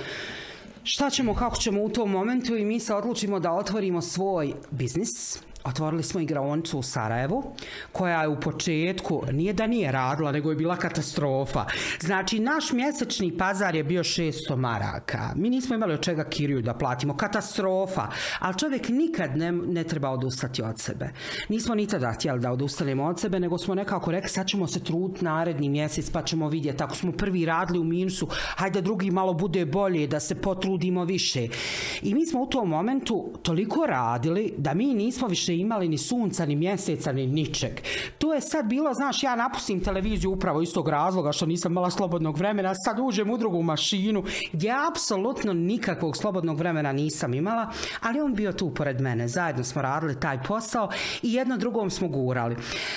šta 0.92 1.10
ćemo, 1.10 1.36
kako 1.36 1.56
ćemo 1.56 1.84
u 1.84 1.90
tom 1.90 2.12
momentu 2.12 2.56
i 2.56 2.66
mi 2.66 2.80
se 2.80 2.94
odlučimo 2.94 3.40
da 3.40 3.52
otvorimo 3.52 4.02
svoj 4.02 4.54
biznis 4.72 5.40
Otvorili 5.64 6.04
smo 6.04 6.20
igraonicu 6.20 6.80
u 6.80 6.84
Sarajevu, 6.84 7.44
koja 7.92 8.22
je 8.22 8.28
u 8.28 8.40
početku, 8.40 9.24
nije 9.32 9.54
da 9.54 9.68
nije 9.68 9.92
radila, 9.92 10.32
nego 10.32 10.50
je 10.50 10.56
bila 10.56 10.76
katastrofa. 10.76 11.66
Znači, 12.00 12.40
naš 12.40 12.72
mjesečni 12.72 13.38
pazar 13.38 13.76
je 13.76 13.84
bio 13.84 14.04
600 14.04 14.56
maraka. 14.56 15.30
Mi 15.36 15.50
nismo 15.50 15.76
imali 15.76 15.94
od 15.94 16.02
čega 16.02 16.24
kiriju 16.24 16.62
da 16.62 16.74
platimo. 16.74 17.18
Katastrofa. 17.18 18.08
Ali 18.40 18.58
čovjek 18.58 18.90
nikad 18.90 19.38
ne, 19.38 19.84
treba 19.84 20.10
odustati 20.10 20.62
od 20.62 20.80
sebe. 20.80 21.10
Nismo 21.50 21.76
ni 21.76 21.88
tada 21.88 22.12
htjeli 22.12 22.40
da 22.40 22.52
odustanemo 22.52 23.06
od 23.06 23.20
sebe, 23.20 23.40
nego 23.40 23.58
smo 23.58 23.76
nekako 23.76 24.12
rekli, 24.12 24.30
sad 24.30 24.48
ćemo 24.48 24.68
se 24.68 24.84
truditi 24.84 25.26
naredni 25.26 25.70
mjesec, 25.70 26.10
pa 26.10 26.24
ćemo 26.24 26.50
vidjeti. 26.50 26.84
Ako 26.84 26.96
smo 26.96 27.12
prvi 27.12 27.46
radili 27.46 27.80
u 27.80 27.84
minusu, 27.84 28.28
hajde 28.32 28.82
drugi 28.82 29.12
malo 29.12 29.34
bude 29.34 29.66
bolje, 29.66 30.08
da 30.08 30.20
se 30.20 30.36
potrudimo 30.36 31.06
više. 31.06 31.48
I 32.02 32.14
mi 32.14 32.26
smo 32.26 32.42
u 32.42 32.48
tom 32.48 32.70
momentu 32.70 33.34
toliko 33.44 33.86
radili 33.86 34.54
da 34.58 34.74
mi 34.74 34.94
nismo 34.94 35.28
više 35.28 35.49
imali 35.54 35.88
ni 35.88 35.98
sunca, 35.98 36.46
ni 36.46 36.56
mjeseca, 36.56 37.12
ni 37.12 37.28
ničeg. 37.28 37.72
To 38.18 38.34
je 38.34 38.42
sad 38.42 38.66
bilo, 38.66 38.94
znaš, 38.94 39.24
ja 39.24 39.36
napustim 39.36 39.84
televiziju 39.84 40.32
upravo 40.32 40.62
iz 40.62 40.74
tog 40.74 40.90
razloga 40.90 41.32
što 41.32 41.46
nisam 41.46 41.72
imala 41.72 41.90
slobodnog 41.90 42.38
vremena, 42.38 42.76
sad 42.76 43.00
uđem 43.00 43.30
u 43.30 43.38
drugu 43.38 43.62
mašinu 43.62 44.24
gdje 44.52 44.74
apsolutno 44.90 45.54
nikakvog 45.54 46.18
slobodnog 46.18 46.58
vremena 46.58 46.92
nisam 46.92 47.34
imala, 47.34 47.72
ali 48.02 48.22
on 48.22 48.34
bio 48.34 48.52
tu 48.52 48.74
pored 48.74 49.02
mene. 49.02 49.28
Zajedno 49.28 49.64
smo 49.64 49.82
radili 49.82 50.20
taj 50.20 50.44
posao 50.44 50.90
i 51.22 51.34
jedno 51.34 51.58
drugom 51.58 51.90
smo 51.90 52.08
gurali. 52.08 52.56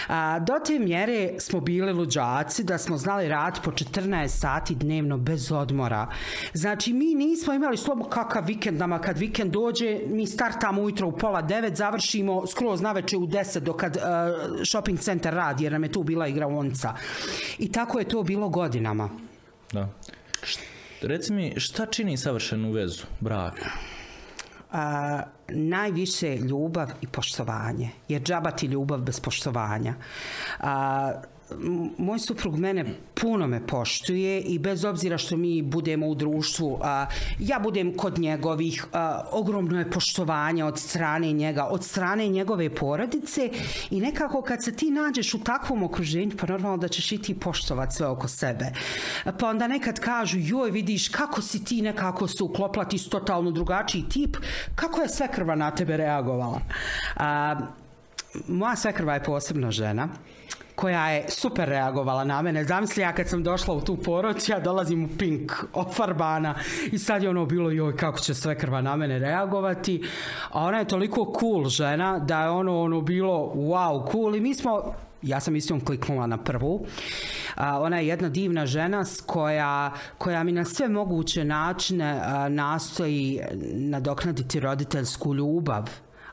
A, 0.08 0.38
do 0.38 0.54
te 0.66 0.78
mjere 0.78 1.34
smo 1.38 1.60
bili 1.60 1.92
luđaci 1.92 2.64
da 2.64 2.78
smo 2.78 2.96
znali 2.96 3.28
rad 3.28 3.60
po 3.64 3.70
14 3.70 4.28
sati 4.28 4.74
dnevno 4.74 5.18
bez 5.18 5.52
odmora. 5.52 6.06
Znači, 6.54 6.92
mi 6.92 7.14
nismo 7.14 7.54
imali 7.54 7.76
slobo 7.76 8.04
kakav 8.04 8.44
vikend, 8.46 8.78
nama 8.78 8.98
kad 8.98 9.18
vikend 9.18 9.52
dođe, 9.52 10.00
mi 10.06 10.26
startamo 10.26 10.82
ujutro 10.82 11.08
u 11.08 11.12
pola 11.12 11.42
devet, 11.42 11.76
završimo 11.76 12.41
skroz 12.46 12.80
naveče 12.80 13.16
u 13.16 13.26
10 13.26 13.58
dok 13.58 13.80
kad 13.80 13.96
uh, 13.96 14.02
shopping 14.64 14.98
center 14.98 15.34
radi 15.34 15.64
jer 15.64 15.72
nam 15.72 15.84
je 15.84 15.92
tu 15.92 16.02
bila 16.02 16.26
igraonica. 16.26 16.94
I 17.58 17.72
tako 17.72 17.98
je 17.98 18.08
to 18.08 18.22
bilo 18.22 18.48
godinama. 18.48 19.08
Da. 19.72 19.88
Reci 21.02 21.32
mi, 21.32 21.54
šta 21.56 21.86
čini 21.86 22.16
savršenu 22.16 22.72
vezu, 22.72 23.04
brak? 23.20 23.54
Uh, 24.72 24.78
najviše 25.48 26.36
ljubav 26.36 26.90
i 27.00 27.06
poštovanje. 27.06 27.90
Jer 28.08 28.22
džabati 28.22 28.66
ljubav 28.66 28.98
bez 28.98 29.20
poštovanja. 29.20 29.94
Uh, 30.60 30.66
moj 31.98 32.18
suprug 32.18 32.58
mene 32.58 32.84
puno 33.14 33.46
me 33.46 33.66
poštuje 33.66 34.40
i 34.40 34.58
bez 34.58 34.84
obzira 34.84 35.18
što 35.18 35.36
mi 35.36 35.62
budemo 35.62 36.06
u 36.06 36.14
društvu, 36.14 36.78
a, 36.82 37.06
ja 37.38 37.58
budem 37.58 37.96
kod 37.96 38.18
njegovih, 38.18 38.86
ogromno 39.30 39.78
je 39.78 39.90
poštovanje 39.90 40.64
od 40.64 40.78
strane 40.78 41.32
njega, 41.32 41.64
od 41.64 41.84
strane 41.84 42.28
njegove 42.28 42.74
porodice 42.74 43.50
i 43.90 44.00
nekako 44.00 44.42
kad 44.42 44.64
se 44.64 44.76
ti 44.76 44.90
nađeš 44.90 45.34
u 45.34 45.44
takvom 45.44 45.82
okruženju, 45.82 46.32
pa 46.40 46.46
normalno 46.46 46.76
da 46.76 46.88
ćeš 46.88 47.12
i 47.12 47.18
ti 47.22 47.34
poštovati 47.34 47.94
sve 47.94 48.06
oko 48.06 48.28
sebe. 48.28 48.72
Pa 49.38 49.48
onda 49.48 49.66
nekad 49.66 50.00
kažu, 50.00 50.38
joj 50.40 50.70
vidiš 50.70 51.08
kako 51.08 51.42
si 51.42 51.64
ti 51.64 51.82
nekako 51.82 52.28
se 52.28 52.44
uklopla, 52.44 52.84
ti 52.84 53.10
totalno 53.10 53.50
drugačiji 53.50 54.08
tip, 54.08 54.36
kako 54.74 55.00
je 55.00 55.08
sve 55.08 55.28
krva 55.32 55.54
na 55.54 55.70
tebe 55.70 55.96
reagovala. 55.96 56.60
A, 57.16 57.60
moja 58.48 58.76
svekrva 58.76 59.14
je 59.14 59.24
posebno 59.24 59.70
žena 59.70 60.08
koja 60.82 61.08
je 61.08 61.24
super 61.28 61.68
reagovala 61.68 62.24
na 62.24 62.42
mene. 62.42 62.64
Zamisli 62.64 63.02
ja 63.02 63.12
kad 63.12 63.28
sam 63.28 63.42
došla 63.42 63.74
u 63.74 63.80
tu 63.80 63.96
poroć, 63.96 64.48
ja 64.48 64.60
dolazim 64.60 65.04
u 65.04 65.08
pink 65.18 65.52
ofarbana 65.72 66.54
i 66.92 66.98
sad 66.98 67.22
je 67.22 67.30
ono 67.30 67.46
bilo 67.46 67.70
joj 67.70 67.96
kako 67.96 68.18
će 68.18 68.34
sve 68.34 68.58
krva 68.58 68.80
na 68.80 68.96
mene 68.96 69.18
reagovati. 69.18 70.02
A 70.50 70.64
ona 70.64 70.78
je 70.78 70.88
toliko 70.88 71.34
cool 71.40 71.68
žena 71.68 72.18
da 72.18 72.42
je 72.42 72.50
ono, 72.50 72.80
ono 72.80 73.00
bilo 73.00 73.52
wow 73.54 74.12
cool 74.12 74.36
i 74.36 74.40
mi 74.40 74.54
smo 74.54 74.94
ja 75.22 75.40
sam 75.40 75.56
istom 75.56 75.84
kliknula 75.84 76.26
na 76.26 76.38
prvu. 76.38 76.86
A, 77.54 77.80
ona 77.80 77.98
je 77.98 78.06
jedna 78.06 78.28
divna 78.28 78.66
žena 78.66 79.04
koja, 79.26 79.92
koja 80.18 80.44
mi 80.44 80.52
na 80.52 80.64
sve 80.64 80.88
moguće 80.88 81.44
načine 81.44 82.20
nastoji 82.48 83.40
nadoknaditi 83.74 84.60
roditeljsku 84.60 85.34
ljubav 85.34 85.90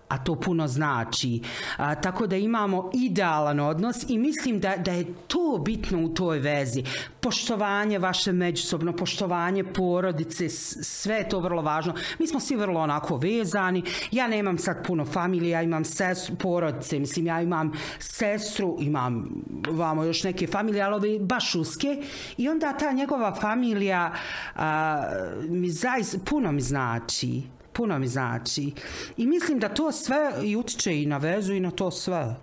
a 0.10 0.18
to 0.18 0.36
puno 0.36 0.68
znači. 0.68 1.41
A, 1.78 1.95
tako 1.95 2.28
da 2.28 2.36
imamo 2.36 2.89
idealan 2.93 3.60
odnos 3.60 4.10
i 4.10 4.18
mislim 4.18 4.60
da, 4.60 4.78
da 4.78 4.91
je 4.91 5.14
to 5.28 5.62
bitno 5.66 6.03
u 6.05 6.10
toj 6.10 6.39
vezi. 6.39 6.84
Poštovanje 7.20 7.99
vaše 7.99 8.32
međusobno, 8.32 8.93
poštovanje 8.93 9.64
porodice, 9.64 10.49
sve 10.49 11.16
je 11.16 11.30
to 11.30 11.39
vrlo 11.39 11.62
važno. 11.62 11.93
Mi 12.20 12.28
smo 12.28 12.39
svi 12.39 12.55
vrlo 12.55 12.80
onako 12.80 13.18
vezani. 13.18 13.84
Ja 14.12 14.28
nemam 14.28 14.57
sad 14.57 14.88
puno 14.88 15.05
familije, 15.05 15.49
ja 15.49 15.62
imam 15.62 15.86
sestru, 15.86 16.36
porodice, 16.36 16.99
mislim 16.99 17.26
ja 17.26 17.41
imam 17.41 17.72
sestru, 17.99 18.78
imam 18.80 19.30
vamo 19.70 20.03
još 20.03 20.24
neke 20.24 20.47
familije, 20.47 20.82
ali 20.82 20.95
ove 20.95 21.20
baš 21.20 21.55
uske. 21.55 22.03
I 22.38 22.49
onda 22.49 22.78
ta 22.78 22.91
njegova 22.91 23.36
familija 23.36 24.14
a, 24.55 25.03
mi 25.49 25.70
zaista 25.70 26.18
puno 26.26 26.51
mi 26.51 26.62
znači 26.62 27.59
puno 27.74 27.99
mi 27.99 28.07
znači. 28.07 28.72
I 29.17 29.28
mislim 29.28 29.59
da 29.59 29.70
to 29.70 29.91
sve 29.91 30.34
i 30.43 30.55
utiče 30.55 31.01
i 31.01 31.05
na 31.05 31.17
vezu 31.17 31.53
i 31.53 31.59
na 31.59 31.72
to 31.72 31.91
sve 31.91 32.36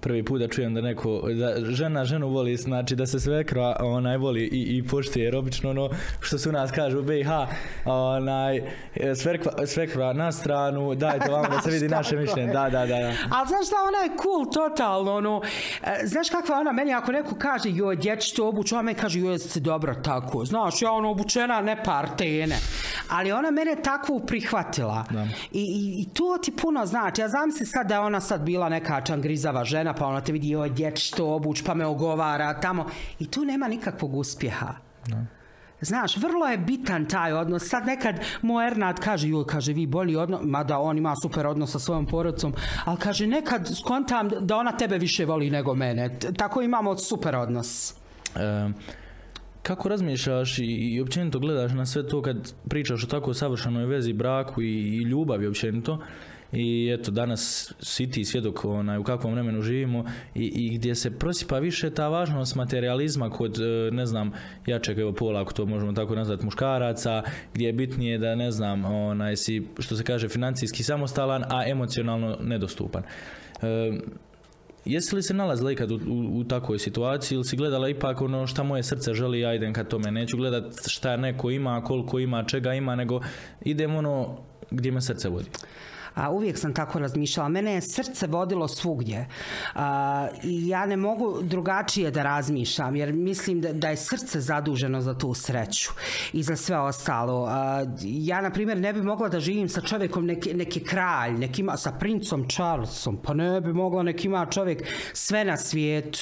prvi 0.00 0.24
put 0.24 0.40
da 0.40 0.48
čujem 0.48 0.74
da 0.74 0.80
neko, 0.80 1.22
da 1.38 1.70
žena 1.70 2.04
ženu 2.04 2.28
voli, 2.28 2.56
znači 2.56 2.96
da 2.96 3.06
se 3.06 3.20
svekra 3.20 3.76
onaj 3.80 4.16
voli 4.16 4.42
i, 4.42 4.76
i 4.76 4.82
poštuje, 4.86 5.24
jer 5.24 5.36
obično 5.36 5.70
ono 5.70 5.90
što 6.20 6.38
se 6.38 6.48
u 6.48 6.52
nas 6.52 6.70
kaže 6.70 6.98
u 6.98 7.02
BiH, 7.02 7.28
onaj, 7.84 8.62
svekra, 9.16 9.66
svekra 9.66 10.12
na 10.12 10.32
stranu, 10.32 10.94
dajte 10.94 11.30
vam 11.30 11.50
da 11.50 11.60
se 11.60 11.70
vidi 11.70 11.88
naše 11.88 12.16
mišljenje, 12.16 12.52
da, 12.52 12.68
da, 12.70 12.86
da. 12.86 12.86
da. 12.86 13.12
Ali 13.30 13.48
znaš 13.48 13.66
šta, 13.66 13.76
ona 13.88 13.98
je 13.98 14.10
cool 14.22 14.52
totalno, 14.52 15.14
ono, 15.14 15.42
e, 15.82 16.06
znaš 16.06 16.30
kakva 16.30 16.60
ona 16.60 16.72
meni, 16.72 16.94
ako 16.94 17.12
neko 17.12 17.34
kaže, 17.38 17.70
joj, 17.70 17.96
dječito 17.96 18.48
obuču, 18.48 18.74
ona 18.74 18.82
me 18.82 18.94
kaže, 18.94 19.20
joj, 19.20 19.38
se 19.38 19.60
dobro 19.60 19.94
tako, 19.94 20.44
znaš, 20.44 20.82
ja 20.82 20.92
ono 20.92 21.10
obučena, 21.10 21.60
ne 21.60 21.84
partene, 21.84 22.56
ali 23.08 23.32
ona 23.32 23.50
mene 23.50 23.76
takvu 23.82 24.20
prihvatila. 24.26 25.04
Da. 25.10 25.22
I, 25.52 25.60
i, 25.60 26.02
I 26.02 26.14
to 26.14 26.38
ti 26.42 26.52
puno 26.56 26.86
znači, 26.86 27.20
ja 27.20 27.28
znam 27.28 27.50
se 27.50 27.66
sad 27.66 27.86
da 27.86 27.94
je 27.94 28.00
ona 28.00 28.20
sad 28.20 28.40
bila 28.40 28.68
neka 28.68 29.00
čangrizava 29.00 29.59
prava 29.60 29.64
žena, 29.64 29.94
pa 29.94 30.06
ona 30.06 30.20
te 30.20 30.32
vidi, 30.32 30.50
joj, 30.50 30.70
dječito 30.70 31.26
obuč, 31.34 31.62
pa 31.62 31.74
me 31.74 31.86
ogovara 31.86 32.60
tamo. 32.60 32.86
I 33.18 33.26
tu 33.26 33.44
nema 33.44 33.68
nikakvog 33.68 34.14
uspjeha. 34.14 34.74
No. 35.08 35.26
Znaš, 35.80 36.16
vrlo 36.16 36.46
je 36.46 36.58
bitan 36.58 37.06
taj 37.08 37.32
odnos. 37.32 37.68
Sad 37.68 37.86
nekad 37.86 38.20
moj 38.42 38.66
Ernad 38.66 39.00
kaže, 39.00 39.28
joj, 39.28 39.44
kaže, 39.46 39.72
vi 39.72 39.86
bolji 39.86 40.16
odnos, 40.16 40.40
mada 40.44 40.78
on 40.78 40.98
ima 40.98 41.14
super 41.22 41.46
odnos 41.46 41.72
sa 41.72 41.78
svojom 41.78 42.06
porodicom, 42.06 42.54
ali 42.84 42.98
kaže, 42.98 43.26
nekad 43.26 43.68
skontam 43.80 44.28
da 44.40 44.56
ona 44.56 44.72
tebe 44.72 44.98
više 44.98 45.24
voli 45.24 45.50
nego 45.50 45.74
mene. 45.74 46.18
Tako 46.36 46.62
imamo 46.62 46.96
super 46.98 47.36
odnos. 47.36 47.94
Um 48.36 48.74
kako 49.62 49.88
razmišljaš 49.88 50.58
i, 50.58 50.64
i 50.64 51.00
općenito 51.00 51.38
gledaš 51.38 51.72
na 51.72 51.86
sve 51.86 52.08
to 52.08 52.22
kad 52.22 52.52
pričaš 52.68 53.04
o 53.04 53.06
tako 53.06 53.34
savršenoj 53.34 53.86
vezi, 53.86 54.12
braku 54.12 54.62
i, 54.62 54.66
i 54.66 55.02
ljubavi 55.02 55.46
općenito 55.46 55.98
i 56.52 56.96
eto 56.98 57.10
danas 57.10 57.72
si 57.80 58.10
ti 58.10 58.24
svjedok 58.24 58.64
onaj, 58.64 58.98
u 58.98 59.04
kakvom 59.04 59.32
vremenu 59.32 59.62
živimo 59.62 60.04
i, 60.34 60.44
i 60.44 60.78
gdje 60.78 60.94
se 60.94 61.18
prosipa 61.18 61.58
više 61.58 61.90
ta 61.90 62.08
važnost 62.08 62.54
materializma 62.54 63.30
kod 63.30 63.58
e, 63.60 63.90
ne 63.90 64.06
znam 64.06 64.32
jačeg 64.66 64.98
evo 64.98 65.12
pola 65.12 65.40
ako 65.40 65.52
to 65.52 65.66
možemo 65.66 65.92
tako 65.92 66.14
nazvati 66.14 66.44
muškaraca 66.44 67.22
gdje 67.54 67.66
je 67.66 67.72
bitnije 67.72 68.18
da 68.18 68.34
ne 68.34 68.50
znam 68.50 68.84
onaj 68.84 69.36
si 69.36 69.66
što 69.78 69.96
se 69.96 70.04
kaže 70.04 70.28
financijski 70.28 70.82
samostalan 70.82 71.44
a 71.48 71.68
emocionalno 71.68 72.36
nedostupan 72.40 73.02
e, 73.62 73.98
Jesi 74.84 75.14
li 75.16 75.22
se 75.22 75.34
nalazila 75.34 75.72
ikad 75.72 75.90
u, 75.90 75.94
u, 75.94 76.38
u 76.38 76.44
takvoj 76.44 76.78
situaciji 76.78 77.36
ili 77.36 77.44
si 77.44 77.56
gledala 77.56 77.88
ipak 77.88 78.20
ono 78.20 78.46
šta 78.46 78.62
moje 78.62 78.82
srce 78.82 79.14
želi, 79.14 79.40
ja 79.40 79.54
idem 79.54 79.72
ka 79.72 79.84
tome, 79.84 80.10
neću 80.10 80.36
gledat 80.36 80.64
šta 80.86 81.16
neko 81.16 81.50
ima, 81.50 81.82
koliko 81.84 82.18
ima, 82.18 82.44
čega 82.44 82.74
ima, 82.74 82.96
nego 82.96 83.20
idem 83.64 83.94
ono 83.94 84.38
gdje 84.70 84.92
me 84.92 85.00
srce 85.00 85.28
vodi? 85.28 85.48
A 86.14 86.30
uvijek 86.30 86.58
sam 86.58 86.74
tako 86.74 86.98
razmišljala. 86.98 87.48
Mene 87.48 87.72
je 87.72 87.80
srce 87.80 88.26
vodilo 88.26 88.68
svugdje. 88.68 89.26
A, 89.74 90.28
I 90.42 90.68
ja 90.68 90.86
ne 90.86 90.96
mogu 90.96 91.38
drugačije 91.42 92.10
da 92.10 92.22
razmišljam, 92.22 92.96
jer 92.96 93.12
mislim 93.12 93.60
da, 93.60 93.72
da 93.72 93.88
je 93.88 93.96
srce 93.96 94.40
zaduženo 94.40 95.00
za 95.00 95.18
tu 95.18 95.34
sreću 95.34 95.90
i 96.32 96.42
za 96.42 96.56
sve 96.56 96.78
ostalo. 96.78 97.46
A, 97.48 97.84
ja, 98.02 98.40
na 98.40 98.50
primjer, 98.50 98.78
ne 98.78 98.92
bi 98.92 99.02
mogla 99.02 99.28
da 99.28 99.40
živim 99.40 99.68
sa 99.68 99.80
čovjekom 99.80 100.26
neki, 100.26 100.54
neki 100.54 100.84
kralj, 100.84 101.32
nekima, 101.32 101.76
sa 101.76 101.92
princom 101.92 102.48
Charlesom, 102.48 103.18
pa 103.22 103.34
ne 103.34 103.60
bi 103.60 103.72
mogla 103.72 104.02
neki 104.02 104.26
ima 104.26 104.46
čovjek 104.46 104.82
sve 105.12 105.44
na 105.44 105.56
svijetu. 105.56 106.20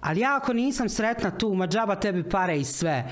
Ali 0.00 0.20
ja 0.20 0.36
ako 0.36 0.52
nisam 0.52 0.88
sretna 0.88 1.30
tu, 1.30 1.54
ma 1.54 1.66
džaba 1.66 1.94
tebi 1.94 2.28
pare 2.28 2.58
i 2.58 2.64
sve. 2.64 3.10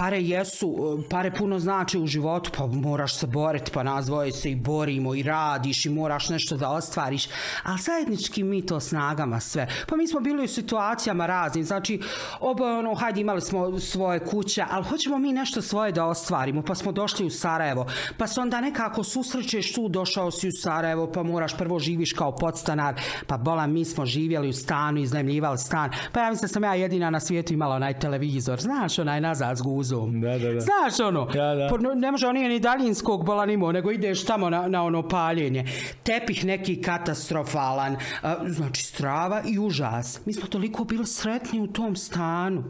Pare 0.00 0.22
jesu, 0.22 0.98
pare 1.10 1.30
puno 1.30 1.58
znači 1.58 1.98
u 1.98 2.06
životu, 2.06 2.50
pa 2.56 2.66
moraš 2.66 3.14
se 3.14 3.26
boriti, 3.26 3.70
pa 3.74 3.82
nas 3.82 4.06
se 4.42 4.50
i 4.50 4.56
borimo 4.56 5.14
i 5.14 5.22
radiš 5.22 5.86
i 5.86 5.90
moraš 5.90 6.28
nešto 6.28 6.56
da 6.56 6.70
ostvariš. 6.70 7.28
Ali 7.62 7.78
zajednički 7.78 8.42
mi 8.42 8.66
to 8.66 8.80
snagama 8.80 9.40
sve. 9.40 9.68
Pa 9.88 9.96
mi 9.96 10.08
smo 10.08 10.20
bili 10.20 10.44
u 10.44 10.48
situacijama 10.48 11.26
raznim, 11.26 11.64
znači 11.64 12.00
oboje 12.40 12.78
ono, 12.78 12.94
hajde 12.94 13.20
imali 13.20 13.40
smo 13.40 13.80
svoje 13.80 14.18
kuće, 14.18 14.64
ali 14.70 14.84
hoćemo 14.84 15.18
mi 15.18 15.32
nešto 15.32 15.62
svoje 15.62 15.92
da 15.92 16.04
ostvarimo, 16.04 16.62
pa 16.62 16.74
smo 16.74 16.92
došli 16.92 17.26
u 17.26 17.30
Sarajevo. 17.30 17.86
Pa 18.16 18.26
se 18.26 18.40
onda 18.40 18.60
nekako 18.60 19.04
susrećeš 19.04 19.74
tu, 19.74 19.88
došao 19.88 20.30
si 20.30 20.48
u 20.48 20.52
Sarajevo, 20.52 21.12
pa 21.12 21.22
moraš 21.22 21.56
prvo 21.56 21.78
živiš 21.78 22.12
kao 22.12 22.36
podstanar, 22.36 22.94
pa 23.26 23.36
bola 23.36 23.66
mi 23.66 23.84
smo 23.84 24.06
živjeli 24.06 24.48
u 24.48 24.52
stanu, 24.52 25.00
iznajmljivali 25.00 25.58
stan. 25.58 25.90
Pa 26.12 26.20
ja 26.20 26.30
mislim 26.30 26.48
da 26.48 26.52
sam 26.52 26.64
ja 26.64 26.74
jedina 26.74 27.10
na 27.10 27.20
svijetu 27.20 27.52
imala 27.52 27.76
onaj 27.76 27.98
televizor, 27.98 28.60
znaš, 28.60 28.98
onaj 28.98 29.20
nazad 29.20 29.58
s 29.58 29.60
guzom. 29.90 30.20
Da, 30.20 30.38
da, 30.38 30.52
da. 30.52 30.60
Znaš 30.60 31.00
ono, 31.00 31.24
Da, 31.26 31.54
da. 31.54 31.68
po- 31.68 31.78
ne 31.78 32.10
može 32.10 32.26
on 32.26 32.34
nije 32.34 32.48
ni 32.48 32.60
daljinskog 32.60 33.24
bola 33.24 33.46
nimo, 33.46 33.72
nego 33.72 33.90
ideš 33.90 34.24
tamo 34.24 34.50
na, 34.50 34.68
na 34.68 34.84
ono 34.84 35.08
paljenje. 35.08 35.64
Tepih 36.02 36.44
neki 36.44 36.82
katastrofalan, 36.82 37.96
a, 38.22 38.36
znači 38.46 38.82
strava 38.82 39.42
i 39.46 39.58
užas. 39.58 40.26
Mi 40.26 40.32
smo 40.32 40.48
toliko 40.48 40.84
bili 40.84 41.06
sretni 41.06 41.60
u 41.60 41.66
tom 41.66 41.96
stanu. 41.96 42.64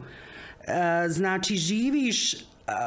E, 0.61 1.09
znači 1.09 1.55
živiš 1.55 2.33
a, 2.33 2.37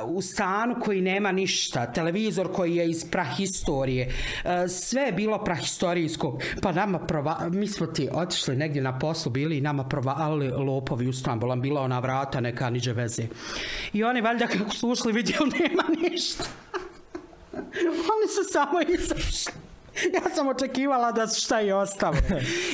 u 0.07 0.23
stanu 0.23 0.77
koji 0.81 1.01
nema 1.01 1.33
ništa, 1.33 1.93
televizor 1.93 2.53
koji 2.53 2.77
je 2.77 2.91
iz 2.91 3.05
prahistorije, 3.11 4.11
E, 4.45 4.69
sve 4.69 5.03
je 5.03 5.13
bilo 5.13 5.45
prahistorijsko, 5.45 6.39
pa 6.63 6.73
nama 6.73 6.99
prova, 6.99 7.49
mi 7.51 7.69
smo 7.69 7.87
ti 7.87 8.09
otišli 8.13 8.57
negdje 8.57 8.83
na 8.83 8.99
poslu 8.99 9.33
bili 9.33 9.59
i 9.59 9.61
nama 9.61 9.85
provalili 9.85 10.51
lopovi 10.51 11.09
u 11.09 11.13
stan, 11.13 11.41
bolam 11.41 11.61
bila 11.61 11.81
ona 11.81 11.99
vrata 11.99 12.41
neka 12.41 12.71
niđe 12.71 12.93
veze. 12.93 13.23
I 13.93 14.05
oni 14.05 14.21
valjda 14.21 14.47
kako 14.47 14.71
su 14.71 14.89
ušli 14.89 15.13
vidjeli 15.13 15.51
nema 15.61 16.11
ništa. 16.11 16.45
Oni 17.85 18.29
su 18.29 18.53
samo 18.53 18.81
izašli. 18.81 19.53
Ja 20.15 20.35
sam 20.35 20.49
očekivala 20.49 21.13
da 21.13 21.27
su 21.27 21.41
šta 21.41 21.61
i 21.61 21.73
ostalo. 21.73 22.17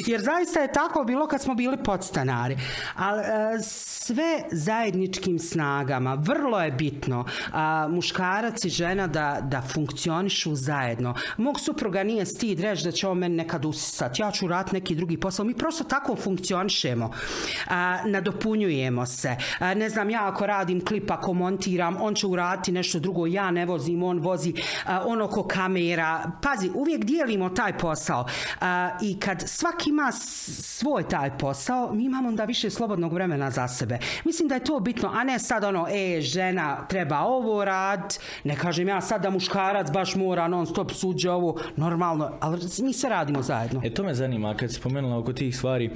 Jer 0.07 0.21
zaista 0.21 0.61
je 0.61 0.73
tako 0.73 1.05
bilo 1.05 1.27
kad 1.27 1.43
smo 1.43 1.55
bili 1.55 1.77
podstanari. 1.85 2.57
Ali 2.97 3.21
e, 3.21 3.63
sve 3.63 4.43
zajedničkim 4.51 5.39
snagama. 5.39 6.15
Vrlo 6.15 6.61
je 6.61 6.73
bitno 6.73 7.25
a, 7.53 7.89
muškarac 7.91 8.65
i 8.65 8.69
žena 8.69 9.07
da, 9.07 9.39
da 9.43 9.63
funkcionišu 9.63 10.55
zajedno. 10.55 11.15
Mog 11.37 11.61
supruga 11.61 12.03
nije 12.03 12.27
stid 12.27 12.61
reći 12.61 12.85
da 12.85 12.93
će 12.93 13.09
on 13.09 13.19
meni 13.19 13.37
nekad 13.37 13.65
usisat. 13.65 14.19
Ja 14.19 14.31
ću 14.31 14.49
raditi 14.49 14.77
neki 14.77 14.95
drugi 14.95 15.21
posao. 15.21 15.45
Mi 15.45 15.55
prosto 15.55 15.85
tako 15.85 16.17
funkcionišemo. 16.17 17.11
A, 17.69 17.99
nadopunjujemo 18.07 19.07
se. 19.07 19.37
Ne 19.61 19.89
znam, 19.89 20.11
ja 20.11 20.29
ako 20.29 20.47
radim 20.47 20.85
klip, 20.85 21.11
ako 21.11 21.33
montiram, 21.33 21.97
on 22.01 22.15
će 22.15 22.27
uraditi 22.27 22.73
nešto 22.73 22.99
drugo. 22.99 23.27
Ja 23.27 23.51
ne 23.51 23.67
vozim, 23.67 24.03
on 24.03 24.19
vozi. 24.19 24.55
A, 24.87 25.03
on 25.07 25.23
oko 25.23 25.43
kamera. 25.43 26.31
Pazi, 26.43 26.71
uvijek 26.75 27.05
dijelimo 27.11 27.49
taj 27.49 27.79
posao. 27.79 28.27
I 29.03 29.21
kad 29.21 29.43
svaki 29.47 29.91
ima 29.91 30.13
svoj 30.13 31.09
taj 31.09 31.39
posao, 31.39 31.95
mi 31.95 32.05
imamo 32.05 32.29
onda 32.29 32.45
više 32.45 32.71
slobodnog 32.71 33.13
vremena 33.13 33.51
za 33.51 33.69
sebe. 33.69 33.99
Mislim 34.25 34.49
da 34.49 34.55
je 34.55 34.65
to 34.65 34.81
bitno, 34.81 35.11
a 35.15 35.25
ne 35.25 35.39
sad 35.39 35.65
ono, 35.65 35.87
e, 35.91 36.21
žena 36.21 36.87
treba 36.89 37.19
ovo 37.19 37.65
rad, 37.65 38.19
ne 38.45 38.57
kažem 38.57 38.89
ja 38.89 39.01
sad 39.01 39.23
da 39.23 39.31
muškarac 39.31 39.91
baš 39.93 40.15
mora 40.15 40.49
non 40.49 40.67
stop 40.67 40.91
suđe 40.93 41.31
ovo, 41.31 41.61
normalno, 41.77 42.31
ali 42.41 42.59
mi 42.83 42.93
sve 42.93 43.11
radimo 43.11 43.43
zajedno. 43.43 43.81
E 43.85 43.95
to 43.95 44.03
me 44.03 44.15
zanima, 44.15 44.55
kad 44.57 44.71
si 44.71 44.77
spomenula 44.77 45.19
oko 45.19 45.33
tih 45.33 45.57
stvari, 45.57 45.87
e, 45.87 45.91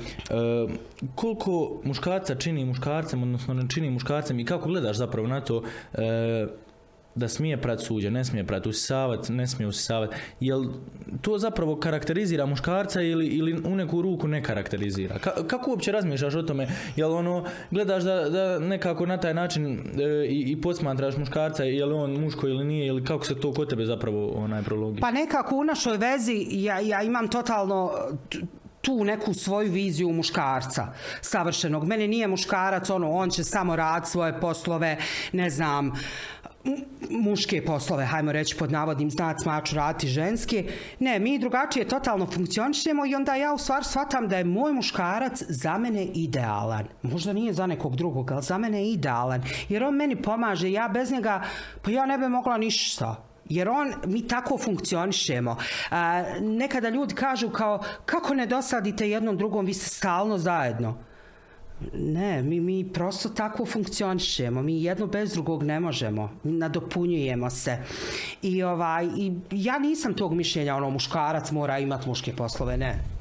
koliko 1.14 1.80
muškarca 1.84 2.34
čini 2.34 2.64
muškarcem, 2.64 3.22
odnosno 3.22 3.54
ne 3.54 3.68
čini 3.68 3.90
muškarcem 3.90 4.38
i 4.38 4.44
kako 4.44 4.68
gledaš 4.68 4.96
zapravo 4.96 5.28
na 5.28 5.40
to 5.40 5.62
e, 5.94 6.46
da 7.14 7.28
smije 7.28 7.56
prat 7.60 7.80
suđe, 7.80 8.10
ne 8.10 8.24
smije 8.24 8.44
prat 8.46 8.66
usisavat, 8.66 9.28
ne 9.28 9.46
smije 9.46 9.68
usisavat. 9.68 10.14
Jel 10.40 10.64
to 11.22 11.38
zapravo 11.38 11.76
karakterizira 11.76 12.46
muškarca 12.46 13.02
ili, 13.02 13.26
ili 13.26 13.62
u 13.64 13.76
neku 13.76 14.02
ruku 14.02 14.28
ne 14.28 14.42
karakterizira? 14.42 15.18
Ka- 15.18 15.46
kako 15.46 15.70
uopće 15.70 15.92
razmišljaš 15.92 16.34
o 16.34 16.42
tome? 16.42 16.68
Jel 16.96 17.12
ono, 17.12 17.44
gledaš 17.70 18.02
da, 18.02 18.28
da 18.28 18.58
nekako 18.58 19.06
na 19.06 19.16
taj 19.20 19.34
način 19.34 19.66
e, 20.00 20.26
i, 20.26 20.52
i 20.52 20.60
posmatraš 20.60 21.16
muškarca, 21.16 21.64
je 21.64 21.84
li 21.86 21.94
on 21.94 22.10
muško 22.20 22.48
ili 22.48 22.64
nije, 22.64 22.86
ili 22.86 23.04
kako 23.04 23.24
se 23.24 23.40
to 23.40 23.52
kod 23.52 23.70
tebe 23.70 23.84
zapravo 23.86 24.32
onaj 24.36 24.62
prologi? 24.62 25.00
Pa 25.00 25.10
nekako 25.10 25.56
u 25.56 25.64
našoj 25.64 25.96
vezi 25.96 26.46
ja, 26.50 26.80
ja 26.80 27.02
imam 27.02 27.28
totalno 27.28 27.90
tu 28.80 29.04
neku 29.04 29.34
svoju 29.34 29.72
viziju 29.72 30.12
muškarca 30.12 30.86
savršenog. 31.20 31.84
Meni 31.86 32.08
nije 32.08 32.28
muškarac, 32.28 32.90
ono, 32.90 33.10
on 33.10 33.30
će 33.30 33.44
samo 33.44 33.76
rad 33.76 34.08
svoje 34.08 34.40
poslove, 34.40 34.96
ne 35.32 35.50
znam, 35.50 35.92
muške 37.10 37.64
poslove, 37.64 38.04
hajmo 38.04 38.32
reći 38.32 38.56
pod 38.56 38.72
navodnim 38.72 39.10
znacima, 39.10 39.54
ja 39.54 39.62
ću 39.62 39.76
raditi 39.76 40.08
ženske. 40.08 40.64
Ne, 41.00 41.18
mi 41.18 41.38
drugačije 41.38 41.88
totalno 41.88 42.26
funkcionišemo 42.26 43.06
i 43.06 43.14
onda 43.14 43.34
ja 43.34 43.52
u 43.52 43.58
stvari 43.58 43.84
shvatam 43.84 44.28
da 44.28 44.38
je 44.38 44.44
moj 44.44 44.72
muškarac 44.72 45.42
za 45.48 45.78
mene 45.78 46.04
idealan. 46.04 46.84
Možda 47.02 47.32
nije 47.32 47.52
za 47.52 47.66
nekog 47.66 47.96
drugog, 47.96 48.32
ali 48.32 48.42
za 48.42 48.58
mene 48.58 48.82
je 48.82 48.92
idealan. 48.92 49.42
Jer 49.68 49.84
on 49.84 49.94
meni 49.94 50.22
pomaže, 50.22 50.72
ja 50.72 50.88
bez 50.88 51.10
njega, 51.12 51.42
pa 51.82 51.90
ja 51.90 52.06
ne 52.06 52.18
bi 52.18 52.28
mogla 52.28 52.58
ništa. 52.58 53.24
Jer 53.48 53.68
on, 53.68 53.92
mi 54.06 54.28
tako 54.28 54.58
funkcionišemo. 54.58 55.56
A, 55.90 56.24
nekada 56.40 56.88
ljudi 56.88 57.14
kažu 57.14 57.50
kao, 57.50 57.82
kako 58.06 58.34
ne 58.34 58.46
dosadite 58.46 59.10
jednom 59.10 59.36
drugom, 59.36 59.66
vi 59.66 59.74
ste 59.74 59.88
stalno 59.88 60.38
zajedno. 60.38 60.98
Ne, 61.94 62.42
mi, 62.42 62.60
mi 62.60 62.92
prosto 62.92 63.28
tako 63.28 63.66
funkcionišemo. 63.66 64.62
Mi 64.62 64.82
jedno 64.82 65.06
bez 65.06 65.32
drugog 65.32 65.62
ne 65.62 65.80
možemo. 65.80 66.30
Nadopunjujemo 66.42 67.50
se. 67.50 67.78
I, 68.42 68.62
ovaj, 68.62 69.06
i 69.16 69.32
ja 69.50 69.78
nisam 69.78 70.14
tog 70.14 70.34
mišljenja, 70.34 70.76
ono, 70.76 70.90
muškarac 70.90 71.50
mora 71.50 71.78
imati 71.78 72.08
muške 72.08 72.36
poslove, 72.36 72.76
ne. 72.76 73.13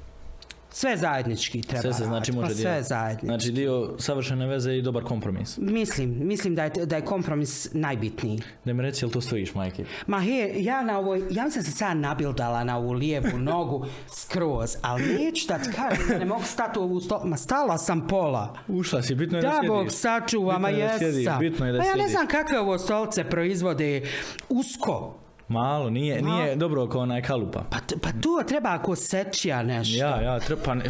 Sve 0.76 0.98
zajednički 0.98 1.62
treba 1.62 1.82
Sve 1.82 1.94
se 1.94 2.04
znači 2.04 2.14
raditi, 2.14 2.32
može 2.32 2.48
pa 2.48 2.54
sve 2.54 2.64
dijeliti. 2.64 2.88
zajednički. 2.88 3.26
Znači 3.26 3.52
dio 3.52 3.96
savršene 4.00 4.48
veze 4.48 4.74
i 4.74 4.82
dobar 4.82 5.04
kompromis. 5.04 5.58
Mislim, 5.58 6.18
mislim 6.20 6.56
da 6.56 6.64
je, 6.64 6.70
da 6.70 6.96
je 6.96 7.06
kompromis 7.06 7.74
najbitniji. 7.74 8.42
Da 8.66 8.74
mi 8.74 8.82
reci, 8.82 9.06
jel 9.06 9.12
to 9.12 9.22
stojiš, 9.22 9.56
majke? 9.56 9.86
Ma 10.08 10.20
he, 10.20 10.54
ja 10.56 10.82
na 10.82 11.00
ovoj, 11.00 11.24
ja 11.32 11.50
sam 11.50 11.64
sad 11.64 11.98
nabildala 11.98 12.64
na 12.64 12.78
ovu 12.78 12.92
lijevu 12.94 13.38
nogu 13.52 13.86
skroz, 14.08 14.76
ali 14.82 15.04
neću 15.04 15.48
da 15.48 15.58
ti 15.58 15.70
kažem 15.76 16.20
ne 16.20 16.26
mogu 16.26 16.44
stati 16.44 16.80
u 16.80 16.82
ovu 16.82 17.00
sto... 17.00 17.22
Ma 17.26 17.38
stala 17.38 17.78
sam 17.78 18.08
pola. 18.08 18.58
Ušla 18.68 19.02
si, 19.02 19.16
bitno 19.16 19.38
je 19.38 19.42
da, 19.42 19.48
Da, 19.48 19.54
sjediš. 19.54 19.70
Bog 19.70 19.92
sačuva, 19.92 20.60
ma 20.60 20.68
Bitno 20.68 20.84
je 20.84 20.88
da 20.92 20.98
sjediš, 20.98 21.18
jesam. 21.18 21.40
da 21.74 21.80
Pa 21.80 21.86
ja 21.86 21.96
ne 21.96 22.08
znam 22.08 22.28
kakve 22.28 22.60
ovo 22.60 22.78
stolce 22.78 23.24
proizvode 23.24 24.02
usko. 24.50 25.23
Malo, 25.48 25.90
nije, 25.90 26.22
nije 26.22 26.56
dobro 26.56 26.88
kao 26.88 27.02
onaj 27.02 27.22
kalupa. 27.22 27.64
Pa, 27.70 27.78
pa 28.02 28.10
to 28.12 28.44
treba 28.48 28.70
ako 28.70 28.96
sečija 28.96 29.64
nešto. 29.64 29.98
Ja, 29.98 30.22
ja, 30.22 30.40
treba, 30.40 30.62
pa 30.66 30.74
ne- 30.76 30.84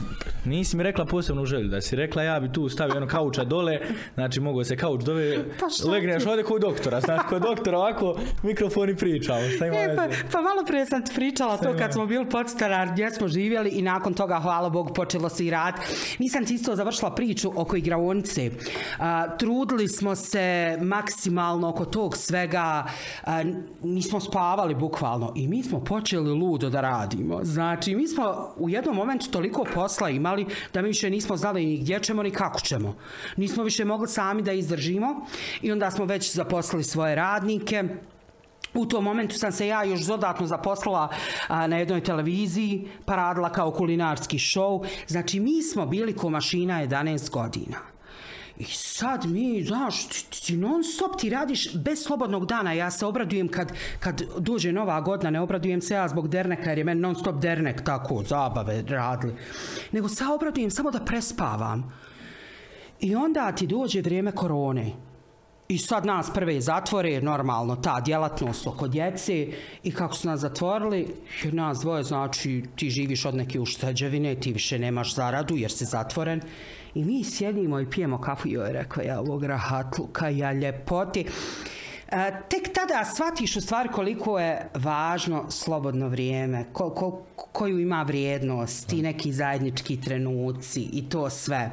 nisi 0.45 0.77
mi 0.77 0.83
rekla 0.83 1.05
posebnu 1.05 1.45
želju, 1.45 1.67
da 1.67 1.81
si 1.81 1.95
rekla 1.95 2.23
ja 2.23 2.39
bi 2.39 2.51
tu 2.51 2.69
stavio 2.69 2.97
ono 2.97 3.07
kauča 3.07 3.43
dole, 3.43 3.79
znači 4.13 4.39
mogu 4.39 4.63
se 4.63 4.77
kauč 4.77 5.03
dove, 5.03 5.37
Pa 5.59 5.69
šta 5.69 5.89
legneš 5.89 6.25
ovdje 6.25 6.43
kod 6.43 6.61
doktora, 6.61 7.01
znači 7.01 7.27
kod 7.29 7.41
doktora 7.41 7.77
ovako 7.77 8.15
mikrofon 8.43 8.89
i 8.89 8.95
pričamo, 8.95 9.39
šta 9.55 9.65
ima 9.67 9.75
E, 9.77 9.95
pa, 9.95 10.03
pa 10.31 10.41
malo 10.41 10.63
prije 10.67 10.85
sam 10.85 11.01
pričala 11.15 11.57
to 11.57 11.69
ima. 11.69 11.77
kad 11.79 11.93
smo 11.93 12.05
bili 12.05 12.29
podstanar 12.29 12.89
gdje 12.91 13.11
smo 13.11 13.27
živjeli 13.27 13.69
i 13.69 13.81
nakon 13.81 14.13
toga, 14.13 14.39
hvala 14.39 14.69
Bogu, 14.69 14.93
počelo 14.93 15.29
se 15.29 15.45
i 15.45 15.49
rad. 15.51 15.73
Nisam 16.19 16.45
ti 16.45 16.53
isto 16.53 16.75
završila 16.75 17.15
priču 17.15 17.51
oko 17.55 17.75
igraonice. 17.75 18.51
A, 18.99 19.37
trudili 19.37 19.87
smo 19.87 20.15
se 20.15 20.77
maksimalno 20.81 21.69
oko 21.69 21.85
tog 21.85 22.17
svega. 22.17 22.83
A, 23.23 23.43
nismo 23.83 24.19
spavali 24.43 24.75
bukvalno 24.75 25.31
i 25.35 25.47
mi 25.47 25.63
smo 25.63 25.79
počeli 25.79 26.31
ludo 26.31 26.69
da 26.69 26.81
radimo. 26.81 27.39
Znači, 27.43 27.95
mi 27.95 28.07
smo 28.07 28.53
u 28.57 28.69
jednom 28.69 28.95
momentu 28.95 29.31
toliko 29.31 29.65
posla 29.73 30.09
imali 30.09 30.45
da 30.73 30.81
mi 30.81 30.87
više 30.87 31.09
nismo 31.09 31.37
znali 31.37 31.65
ni 31.65 31.77
gdje 31.77 31.99
ćemo 31.99 32.23
ni 32.23 32.31
kako 32.31 32.59
ćemo. 32.59 32.95
Nismo 33.37 33.63
više 33.63 33.85
mogli 33.85 34.07
sami 34.07 34.41
da 34.41 34.51
izdržimo 34.51 35.25
i 35.61 35.71
onda 35.71 35.91
smo 35.91 36.05
već 36.05 36.35
zaposlili 36.35 36.83
svoje 36.83 37.15
radnike. 37.15 37.83
U 38.73 38.85
tom 38.85 39.03
momentu 39.03 39.35
sam 39.35 39.51
se 39.51 39.67
ja 39.67 39.83
još 39.83 40.01
dodatno 40.01 40.47
zaposlila 40.47 41.09
a, 41.47 41.67
na 41.67 41.77
jednoj 41.77 42.03
televiziji, 42.03 42.87
pa 43.05 43.15
radila 43.15 43.49
kao 43.49 43.71
kulinarski 43.71 44.37
show. 44.37 44.85
Znači, 45.07 45.39
mi 45.39 45.61
smo 45.61 45.85
bili 45.85 46.15
ko 46.15 46.29
mašina 46.29 46.83
11 46.87 47.29
godina. 47.29 47.92
I 48.57 48.63
sad 48.63 49.25
mi, 49.25 49.63
znaš, 49.63 50.07
ti, 50.07 50.41
ti 50.41 50.57
non 50.57 50.83
stop 50.83 51.17
ti 51.19 51.29
radiš 51.29 51.75
bez 51.75 52.03
slobodnog 52.03 52.45
dana. 52.45 52.73
Ja 52.73 52.91
se 52.91 53.05
obradujem 53.05 53.47
kad, 53.47 53.71
kad 53.99 54.21
dođe 54.39 54.71
nova 54.71 55.01
godina, 55.01 55.29
ne 55.29 55.41
obradujem 55.41 55.81
se 55.81 55.93
ja 55.93 56.07
zbog 56.07 56.27
derneka 56.27 56.69
jer 56.69 56.77
je 56.77 56.83
meni 56.83 57.01
non 57.01 57.15
stop 57.15 57.41
dernek 57.41 57.83
tako, 57.83 58.23
zabave 58.23 58.83
radili. 58.87 59.35
Nego 59.91 60.09
se 60.09 60.25
obradujem 60.25 60.71
samo 60.71 60.91
da 60.91 60.99
prespavam. 60.99 61.93
I 62.99 63.15
onda 63.15 63.51
ti 63.51 63.67
dođe 63.67 64.01
vrijeme 64.01 64.31
korone. 64.31 64.91
I 65.67 65.77
sad 65.77 66.05
nas 66.05 66.33
prve 66.33 66.61
zatvore, 66.61 67.21
normalno, 67.21 67.75
ta 67.75 67.99
djelatnost 67.99 68.67
oko 68.67 68.87
djece 68.87 69.47
i 69.83 69.91
kako 69.91 70.15
su 70.15 70.27
nas 70.27 70.39
zatvorili, 70.39 71.07
jer 71.43 71.53
nas 71.53 71.79
dvoje, 71.79 72.03
znači, 72.03 72.63
ti 72.75 72.89
živiš 72.89 73.25
od 73.25 73.35
neke 73.35 73.59
ušteđevine, 73.59 74.35
ti 74.35 74.53
više 74.53 74.79
nemaš 74.79 75.15
zaradu 75.15 75.55
jer 75.55 75.71
si 75.71 75.85
zatvoren. 75.85 76.41
I 76.95 77.03
mi 77.03 77.23
sjedimo 77.23 77.79
i 77.79 77.89
pijemo 77.89 78.21
kafu, 78.21 78.47
joj, 78.47 78.73
rekao 78.73 79.03
ja, 79.03 79.19
ovog 79.19 79.43
rahatluka, 79.43 80.29
ja 80.29 80.53
ljepoti. 80.53 81.25
E, 82.11 82.31
tek 82.49 82.73
tada 82.73 83.05
shvatiš 83.05 83.55
u 83.55 83.61
stvari 83.61 83.89
koliko 83.89 84.39
je 84.39 84.69
važno 84.73 85.45
slobodno 85.51 86.07
vrijeme, 86.07 86.65
ko, 86.73 86.89
ko, 86.89 87.21
koju 87.35 87.79
ima 87.79 88.03
vrijednost, 88.03 88.87
ti 88.87 89.01
neki 89.01 89.33
zajednički 89.33 90.01
trenuci 90.01 90.81
i 90.81 91.09
to 91.09 91.29
sve. 91.29 91.71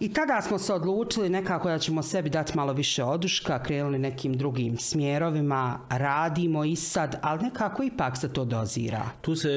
I 0.00 0.12
tada 0.12 0.42
smo 0.42 0.58
se 0.58 0.72
odlučili 0.72 1.28
nekako 1.28 1.68
da 1.68 1.78
ćemo 1.78 2.02
sebi 2.02 2.30
dati 2.30 2.56
malo 2.56 2.72
više 2.72 3.04
oduška, 3.04 3.62
krenuli 3.62 3.98
nekim 3.98 4.36
drugim 4.36 4.78
smjerovima, 4.78 5.78
radimo 5.90 6.64
i 6.64 6.76
sad, 6.76 7.18
ali 7.22 7.42
nekako 7.42 7.82
ipak 7.82 8.16
se 8.16 8.32
to 8.32 8.44
dozira. 8.44 9.02
Tu 9.20 9.34
se 9.34 9.48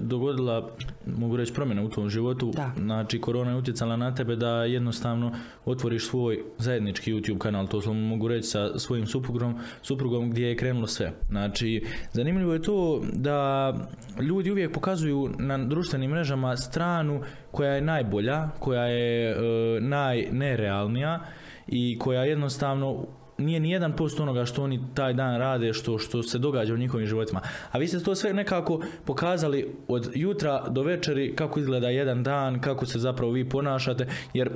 dogodila, 0.00 0.70
mogu 1.06 1.36
reći, 1.36 1.54
promjena 1.54 1.82
u 1.82 1.88
tvom 1.88 2.10
životu. 2.10 2.52
Da. 2.54 2.70
Znači, 2.78 3.20
korona 3.20 3.50
je 3.50 3.56
utjecala 3.56 3.96
na 3.96 4.14
tebe 4.14 4.36
da 4.36 4.64
jednostavno 4.64 5.32
otvoriš 5.64 6.08
svoj 6.08 6.42
zajednički 6.58 7.12
YouTube 7.12 7.38
kanal, 7.38 7.66
to 7.66 7.80
sam 7.80 7.96
mogu 7.96 8.28
reći 8.28 8.48
sa 8.48 8.78
svojim 8.78 9.06
suprugom, 9.06 9.58
suprugom 9.82 10.30
gdje 10.30 10.46
je 10.46 10.56
krenulo 10.56 10.86
sve. 10.86 11.12
Znači, 11.28 11.86
zanimljivo 12.12 12.52
je 12.52 12.62
to 12.62 13.02
da 13.12 13.74
ljudi 14.20 14.50
uvijek 14.50 14.72
pokazuju 14.72 15.30
na 15.38 15.58
društvenim 15.58 16.10
mrežama 16.10 16.56
stranu 16.56 17.22
koja 17.50 17.72
je 17.72 17.80
najbolja, 17.80 18.48
koja 18.58 18.84
je 18.84 19.30
e, 19.30 19.36
najnerealnija 19.80 21.20
i 21.66 21.98
koja 21.98 22.24
jednostavno 22.24 23.06
nije 23.38 23.60
ni 23.60 23.70
jedan 23.70 23.96
posto 23.96 24.22
onoga 24.22 24.44
što 24.44 24.64
oni 24.64 24.80
taj 24.94 25.12
dan 25.14 25.38
rade, 25.38 25.72
što, 25.72 25.98
što 25.98 26.22
se 26.22 26.38
događa 26.38 26.74
u 26.74 26.76
njihovim 26.76 27.06
životima. 27.06 27.40
A 27.72 27.78
vi 27.78 27.88
ste 27.88 28.00
to 28.00 28.14
sve 28.14 28.32
nekako 28.32 28.80
pokazali 29.04 29.74
od 29.88 30.10
jutra 30.14 30.68
do 30.68 30.82
večeri 30.82 31.36
kako 31.36 31.60
izgleda 31.60 31.88
jedan 31.88 32.22
dan, 32.22 32.60
kako 32.60 32.86
se 32.86 32.98
zapravo 32.98 33.32
vi 33.32 33.48
ponašate, 33.48 34.06
jer 34.34 34.50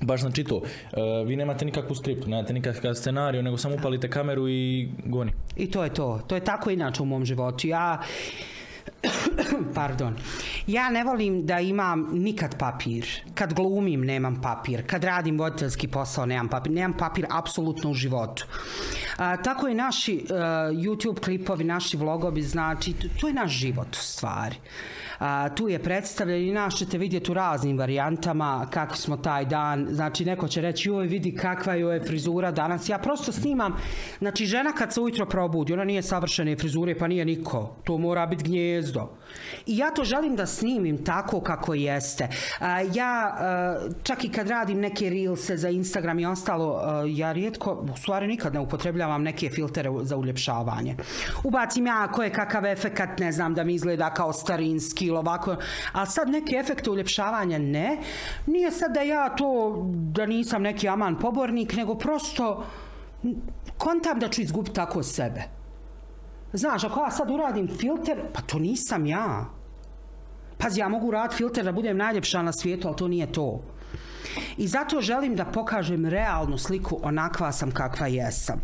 baš 0.00 0.20
znači 0.20 0.44
to, 0.44 0.62
e, 0.92 1.24
vi 1.26 1.36
nemate 1.36 1.64
nikakvu 1.64 1.94
skriptu, 1.94 2.28
nemate 2.28 2.52
nikakav 2.52 2.94
scenariju, 2.94 3.42
nego 3.42 3.56
samo 3.56 3.74
upalite 3.74 4.10
kameru 4.10 4.48
i 4.48 4.88
goni. 5.04 5.32
I 5.56 5.70
to 5.70 5.84
je 5.84 5.94
to. 5.94 6.20
To 6.26 6.34
je 6.34 6.44
tako 6.44 6.70
inače 6.70 7.02
u 7.02 7.06
mom 7.06 7.24
životu. 7.24 7.66
Ja 7.66 8.02
pardon, 9.74 10.16
ja 10.66 10.90
ne 10.90 11.04
volim 11.04 11.46
da 11.46 11.60
imam 11.60 12.08
nikad 12.12 12.58
papir. 12.58 13.06
Kad 13.34 13.54
glumim 13.54 14.04
nemam 14.04 14.40
papir. 14.42 14.86
Kad 14.86 15.04
radim 15.04 15.38
voditeljski 15.38 15.88
posao 15.88 16.26
nemam 16.26 16.48
papir. 16.48 16.72
Nemam 16.72 16.96
papir 16.96 17.26
apsolutno 17.30 17.90
u 17.90 17.94
životu. 17.94 18.46
A, 19.16 19.36
tako 19.36 19.68
i 19.68 19.74
naši 19.74 20.24
uh, 20.24 20.36
YouTube 20.84 21.20
klipovi, 21.24 21.64
naši 21.64 21.96
vlogovi, 21.96 22.42
znači, 22.42 22.92
to, 22.92 23.08
to 23.20 23.28
je 23.28 23.34
naš 23.34 23.52
život 23.52 23.96
u 23.96 24.02
stvari. 24.02 24.56
Tu 25.54 25.68
je 25.68 25.78
predstavljen 25.78 26.48
i 26.48 26.52
nas 26.52 26.74
ćete 26.74 26.98
vidjeti 26.98 27.30
u 27.30 27.34
raznim 27.34 27.78
varijantama 27.78 28.66
kako 28.70 28.96
smo 28.96 29.16
taj 29.16 29.44
dan. 29.44 29.86
Znači, 29.90 30.24
neko 30.24 30.48
će 30.48 30.60
reći, 30.60 30.88
joj, 30.88 31.06
vidi 31.06 31.36
kakva 31.36 31.74
joj 31.74 31.94
je 31.94 32.04
frizura 32.04 32.50
danas. 32.50 32.88
Ja 32.88 32.98
prosto 32.98 33.32
snimam, 33.32 33.76
znači, 34.18 34.46
žena 34.46 34.72
kad 34.72 34.92
se 34.92 35.00
ujutro 35.00 35.26
probudi, 35.26 35.72
ona 35.72 35.84
nije 35.84 36.02
savršene 36.02 36.56
frizure, 36.56 36.98
pa 36.98 37.06
nije 37.06 37.24
niko. 37.24 37.76
To 37.84 37.98
mora 37.98 38.26
biti 38.26 38.44
gnjezdo. 38.44 39.10
I 39.66 39.76
ja 39.76 39.90
to 39.90 40.04
želim 40.04 40.36
da 40.36 40.46
snimim 40.46 41.04
tako 41.04 41.40
kako 41.40 41.74
jeste. 41.74 42.28
Ja, 42.94 43.36
a, 43.38 43.88
čak 44.02 44.24
i 44.24 44.28
kad 44.28 44.48
radim 44.48 44.80
neke 44.80 45.10
reelse 45.10 45.56
za 45.56 45.68
Instagram 45.68 46.18
i 46.18 46.26
ostalo, 46.26 46.80
a, 46.82 47.04
ja 47.08 47.32
rijetko, 47.32 47.86
u 47.94 47.96
stvari 47.96 48.26
nikad 48.26 48.54
ne 48.54 48.60
upotrebljavam 48.60 49.22
neke 49.22 49.50
filtere 49.50 49.90
za 50.02 50.16
uljepšavanje. 50.16 50.96
Ubacim 51.44 51.86
ja 51.86 52.08
koje 52.12 52.30
kakav 52.30 52.66
efekat, 52.66 53.18
ne 53.18 53.32
znam, 53.32 53.54
da 53.54 53.64
mi 53.64 53.74
izgleda 53.74 54.10
kao 54.10 54.32
starinski 54.32 55.11
ili 55.12 55.18
ovako, 55.18 55.56
a 55.92 56.06
sad 56.06 56.28
neke 56.28 56.56
efekte 56.56 56.90
uljepšavanja 56.90 57.58
ne. 57.58 57.98
Nije 58.46 58.70
sad 58.70 58.94
da 58.94 59.00
ja 59.00 59.28
to, 59.36 59.82
da 59.94 60.26
nisam 60.26 60.62
neki 60.62 60.88
aman 60.88 61.18
pobornik, 61.18 61.76
nego 61.76 61.94
prosto 61.94 62.64
kontam 63.78 64.18
da 64.18 64.28
ću 64.28 64.42
izgubiti 64.42 64.74
tako 64.74 65.02
sebe. 65.02 65.42
Znaš, 66.52 66.84
ako 66.84 67.00
ja 67.00 67.10
sad 67.10 67.30
uradim 67.30 67.68
filter, 67.68 68.18
pa 68.32 68.40
to 68.40 68.58
nisam 68.58 69.06
ja. 69.06 69.44
Pazi, 70.58 70.80
ja 70.80 70.88
mogu 70.88 71.10
raditi 71.10 71.36
filter 71.36 71.64
da 71.64 71.72
budem 71.72 71.96
najljepša 71.96 72.42
na 72.42 72.52
svijetu, 72.52 72.88
ali 72.88 72.96
to 72.96 73.08
nije 73.08 73.32
to. 73.32 73.62
I 74.56 74.68
zato 74.68 75.00
želim 75.00 75.36
da 75.36 75.44
pokažem 75.44 76.06
realnu 76.06 76.58
sliku 76.58 77.00
onakva 77.02 77.52
sam 77.52 77.70
kakva 77.70 78.06
jesam. 78.06 78.62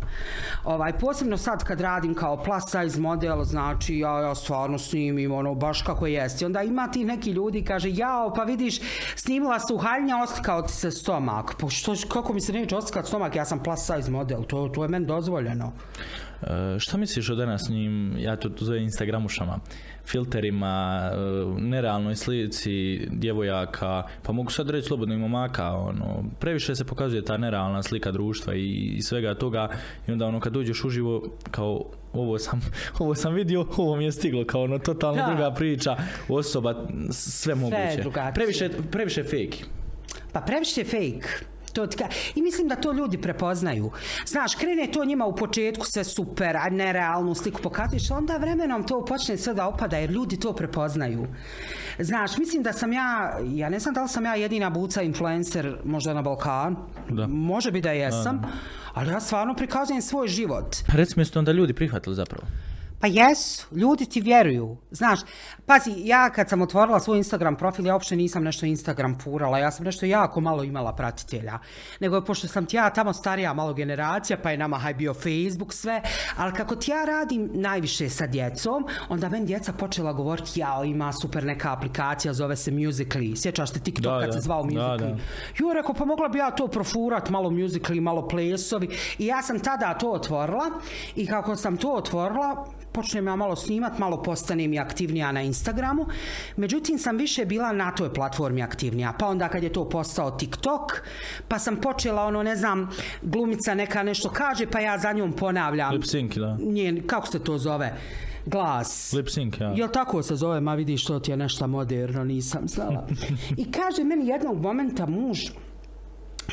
Ovaj, 0.63 0.93
posebno 0.93 1.37
sad 1.37 1.63
kad 1.63 1.81
radim 1.81 2.15
kao 2.15 2.43
plus 2.43 2.63
size 2.63 3.01
model, 3.01 3.43
znači 3.43 3.97
ja, 3.97 4.19
ja 4.19 4.35
stvarno 4.35 4.77
snimim 4.77 5.31
ono 5.31 5.55
baš 5.55 5.81
kako 5.81 6.07
jeste. 6.07 6.45
Onda 6.45 6.61
ima 6.63 6.87
ti 6.87 7.05
neki 7.05 7.31
ljudi 7.31 7.63
kaže 7.63 7.89
jao 7.91 8.33
pa 8.33 8.43
vidiš 8.43 8.79
snimila 9.15 9.59
se 9.59 9.73
u 9.73 9.77
haljnja 9.77 10.23
ostikao 10.23 10.61
ti 10.61 10.73
se 10.73 10.91
stomak. 10.91 11.55
Pa 11.59 11.69
što, 11.69 11.93
kako 12.09 12.33
mi 12.33 12.41
se 12.41 12.53
neće 12.53 12.75
ostikati 12.75 13.07
stomak, 13.07 13.35
ja 13.35 13.45
sam 13.45 13.63
plus 13.63 13.79
size 13.79 14.11
model, 14.11 14.43
to, 14.43 14.67
to 14.67 14.83
je 14.83 14.89
meni 14.89 15.05
dozvoljeno. 15.05 15.73
E, 16.41 16.79
šta 16.79 16.97
misliš 16.97 17.29
o 17.29 17.35
danas 17.35 17.69
njim, 17.69 18.15
ja 18.17 18.35
to 18.35 18.49
zovem 18.59 18.83
Instagramušama, 18.83 19.59
filterima, 20.05 21.01
e, 21.13 21.17
nerealnoj 21.61 22.15
slici 22.15 23.07
djevojaka, 23.11 24.03
pa 24.23 24.31
mogu 24.31 24.51
sad 24.51 24.69
reći 24.69 24.87
slobodno 24.87 25.15
i 25.15 25.17
momaka, 25.17 25.71
ono, 25.71 26.23
previše 26.39 26.75
se 26.75 26.85
pokazuje 26.85 27.25
ta 27.25 27.37
nerealna 27.37 27.83
slika 27.83 28.11
društva 28.11 28.55
i, 28.55 28.93
i 28.97 29.01
svega 29.01 29.33
toga 29.35 29.69
i 30.07 30.11
onda 30.11 30.25
ono 30.25 30.39
kad 30.39 30.55
uđeš 30.55 30.83
uživo 30.83 31.23
kao 31.51 31.85
ovo 32.13 32.39
sam, 32.39 32.61
ovo 32.99 33.15
sam 33.15 33.33
vidio, 33.33 33.65
ovo 33.77 33.95
mi 33.95 34.05
je 34.05 34.11
stiglo 34.11 34.45
kao 34.45 34.63
ono 34.63 34.79
totalno 34.79 35.21
Da. 35.21 35.27
druga 35.27 35.51
priča, 35.51 35.97
osoba, 36.29 36.87
sve 37.09 37.55
moguće. 37.55 37.97
drugačije. 38.01 38.33
Previše, 38.33 38.69
previše 38.91 39.23
fake. 39.23 39.63
Pa 40.33 40.41
previše 40.41 40.83
fake. 40.83 41.27
To 41.73 41.87
I 42.35 42.41
mislim 42.41 42.67
da 42.67 42.75
to 42.75 42.91
ljudi 42.91 43.17
prepoznaju. 43.17 43.91
Znaš, 44.25 44.55
krene 44.55 44.91
to 44.91 45.05
njima 45.05 45.25
u 45.25 45.35
početku 45.35 45.85
sve 45.85 46.03
super, 46.03 46.57
a 46.57 46.69
nerealnu 46.69 47.35
sliku 47.35 47.61
pokazuješ, 47.61 48.11
onda 48.11 48.37
vremenom 48.37 48.83
to 48.83 49.05
počne 49.05 49.37
sve 49.37 49.53
da 49.53 49.67
opada 49.67 49.97
jer 49.97 50.11
ljudi 50.11 50.39
to 50.39 50.53
prepoznaju. 50.53 51.27
Znaš, 51.99 52.37
mislim 52.37 52.63
da 52.63 52.73
sam 52.73 52.93
ja, 52.93 53.39
ja 53.45 53.69
ne 53.69 53.79
znam 53.79 53.93
da 53.93 54.01
li 54.01 54.09
sam 54.09 54.25
ja 54.25 54.35
jedina 54.35 54.69
buca 54.69 55.01
influencer 55.01 55.77
možda 55.85 56.13
na 56.13 56.21
Balkan. 56.21 56.75
Da. 57.09 57.27
Može 57.27 57.71
bi 57.71 57.81
da 57.81 57.91
jesam, 57.91 58.41
ali 58.93 59.11
ja 59.11 59.19
stvarno 59.19 59.55
prikazujem 59.55 60.01
svoj 60.01 60.27
život. 60.27 60.75
Pa 60.87 60.97
Recimo 60.97 61.21
jeste 61.21 61.39
onda 61.39 61.51
ljudi 61.51 61.73
prihvatili 61.73 62.15
zapravo. 62.15 62.47
Pa 62.99 63.07
jesu, 63.07 63.67
ljudi 63.75 64.05
ti 64.05 64.21
vjeruju. 64.21 64.77
Znaš, 64.91 65.19
pazi, 65.65 65.93
ja 65.97 66.29
kad 66.29 66.49
sam 66.49 66.61
otvorila 66.61 66.99
svoj 66.99 67.17
Instagram 67.17 67.55
profil, 67.55 67.85
ja 67.85 67.93
uopšte 67.93 68.15
nisam 68.15 68.43
nešto 68.43 68.65
Instagram 68.65 69.19
furala, 69.19 69.59
ja 69.59 69.71
sam 69.71 69.85
nešto 69.85 70.05
jako 70.05 70.41
malo 70.41 70.63
imala 70.63 70.95
pratitelja. 70.95 71.59
Nego 71.99 72.21
pošto 72.21 72.47
sam 72.47 72.65
ti 72.65 72.75
ja 72.75 72.89
tamo 72.89 73.13
starija 73.13 73.53
malo 73.53 73.73
generacija, 73.73 74.37
pa 74.43 74.51
je 74.51 74.57
nama 74.57 74.77
haj 74.77 74.93
bio 74.93 75.13
Facebook 75.13 75.73
sve, 75.73 76.01
ali 76.37 76.53
kako 76.53 76.75
ti 76.75 76.91
ja 76.91 77.05
radim 77.05 77.49
najviše 77.53 78.09
sa 78.09 78.27
djecom, 78.27 78.85
onda 79.09 79.29
meni 79.29 79.45
djeca 79.45 79.73
počela 79.73 80.13
govoriti, 80.13 80.59
jao, 80.59 80.83
ima 80.83 81.13
super 81.13 81.43
neka 81.43 81.73
aplikacija, 81.73 82.33
zove 82.33 82.55
se 82.55 82.71
Musical.ly. 82.71 83.41
Sjećaš 83.41 83.71
te 83.71 83.79
TikTok 83.79 84.13
Da, 84.13 84.19
kad 84.19 84.27
da. 84.27 84.33
se 84.33 84.39
zvao 84.39 84.63
Musical.ly? 84.63 85.17
Jo, 85.59 85.73
rekao, 85.73 85.93
pa 85.93 86.05
mogla 86.05 86.27
bi 86.27 86.37
ja 86.37 86.51
to 86.51 86.67
profurat, 86.67 87.29
malo 87.29 87.49
musicali, 87.49 88.01
malo 88.01 88.27
plesovi. 88.27 88.89
I 89.17 89.25
ja 89.25 89.41
sam 89.41 89.59
tada 89.59 89.93
to 89.93 90.11
otvorila 90.11 90.65
i 91.15 91.27
kako 91.27 91.55
sam 91.55 91.77
to 91.77 91.93
otvorila, 91.93 92.65
počnem 92.99 93.27
ja 93.27 93.35
malo 93.35 93.55
snimat, 93.55 93.99
malo 93.99 94.23
postanem 94.23 94.73
i 94.73 94.79
aktivnija 94.79 95.31
na 95.31 95.41
Instagramu. 95.41 96.05
Međutim, 96.57 96.97
sam 96.99 97.17
više 97.17 97.45
bila 97.45 97.71
na 97.71 97.91
toj 97.95 98.13
platformi 98.13 98.63
aktivnija. 98.63 99.13
Pa 99.19 99.27
onda 99.27 99.49
kad 99.49 99.63
je 99.63 99.73
to 99.73 99.89
postao 99.89 100.31
TikTok, 100.31 101.01
pa 101.47 101.59
sam 101.59 101.75
počela 101.75 102.25
ono, 102.25 102.43
ne 102.43 102.55
znam, 102.55 102.89
glumica 103.21 103.73
neka 103.73 104.03
nešto 104.03 104.29
kaže, 104.29 104.67
pa 104.71 104.79
ja 104.79 104.97
za 104.97 105.13
njom 105.13 105.33
ponavljam. 105.33 105.93
Lip 105.93 106.03
sync, 106.03 106.39
da. 106.39 106.57
Njen, 106.59 107.07
kako 107.07 107.27
se 107.27 107.43
to 107.43 107.57
zove? 107.57 107.93
Glas. 108.45 109.13
Lip 109.13 109.27
sync, 109.27 109.61
ja. 109.61 109.71
Jel 109.75 109.87
tako 109.93 110.23
se 110.23 110.35
zove, 110.35 110.59
ma 110.59 110.75
vidiš 110.75 111.05
to 111.05 111.19
ti 111.19 111.31
je 111.31 111.37
nešto 111.37 111.67
moderno, 111.67 112.23
nisam 112.23 112.67
znala. 112.67 113.07
I 113.61 113.71
kaže 113.71 114.03
meni 114.03 114.27
jednog 114.27 114.61
momenta 114.61 115.05
muž, 115.05 115.39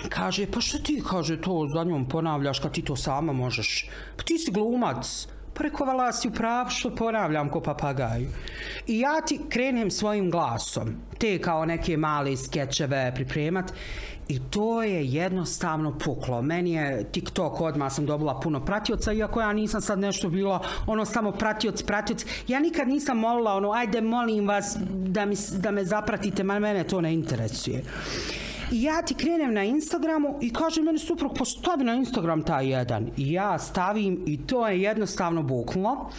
kaže, 0.08 0.46
pa 0.46 0.60
što 0.60 0.78
ti, 0.78 1.02
kaže, 1.10 1.40
to 1.40 1.66
za 1.74 1.84
njom 1.84 2.08
ponavljaš 2.08 2.58
kad 2.58 2.72
ti 2.72 2.82
to 2.82 2.96
sama 2.96 3.32
možeš? 3.32 3.88
Pa 4.16 4.22
ti 4.22 4.38
si 4.38 4.52
glumac. 4.52 5.28
Pa 5.56 5.62
rekao, 5.62 5.86
vala 5.86 6.12
si 6.12 6.28
u 6.28 6.30
pravu 6.30 6.70
što 6.70 6.94
ponavljam 6.94 7.48
ko 7.48 7.60
papagaju. 7.60 8.28
I 8.86 9.00
ja 9.00 9.20
ti 9.26 9.40
krenem 9.48 9.90
svojim 9.90 10.30
glasom, 10.30 10.96
te 11.18 11.38
kao 11.38 11.64
neke 11.64 11.96
male 11.96 12.36
skečeve 12.36 13.12
pripremat 13.14 13.72
i 14.28 14.40
to 14.50 14.82
je 14.82 15.06
jednostavno 15.06 15.98
puklo. 15.98 16.42
Meni 16.42 16.72
je 16.72 17.04
TikTok 17.12 17.60
odmah 17.60 17.92
sam 17.92 18.06
dobila 18.06 18.40
puno 18.40 18.64
pratioca, 18.64 19.12
iako 19.12 19.40
ja 19.40 19.52
nisam 19.52 19.80
sad 19.80 19.98
nešto 19.98 20.28
bila 20.28 20.60
ono 20.86 21.04
samo 21.04 21.32
pratioc, 21.32 21.82
pratioc. 21.82 22.26
Ja 22.48 22.60
nikad 22.60 22.88
nisam 22.88 23.18
molila 23.18 23.54
ono, 23.54 23.72
ajde 23.72 24.00
molim 24.00 24.48
vas 24.48 24.76
da, 24.90 25.24
mi, 25.24 25.36
da 25.58 25.70
me 25.70 25.84
zapratite, 25.84 26.42
ma 26.44 26.58
mene 26.58 26.84
to 26.84 27.00
ne 27.00 27.14
interesuje. 27.14 27.82
I 28.72 28.82
ja 28.82 29.02
ti 29.02 29.14
krenem 29.14 29.54
na 29.54 29.64
Instagramu 29.64 30.38
i 30.40 30.52
kaže 30.52 30.82
meni 30.82 30.98
suprug, 30.98 31.32
pa 31.38 31.44
stavi 31.44 31.84
na 31.84 31.94
Instagram 31.94 32.42
taj 32.42 32.70
jedan. 32.70 33.10
I 33.16 33.32
ja 33.32 33.58
stavim 33.58 34.22
i 34.26 34.46
to 34.46 34.68
je 34.68 34.82
jednostavno 34.82 35.42
buknulo. 35.42 36.10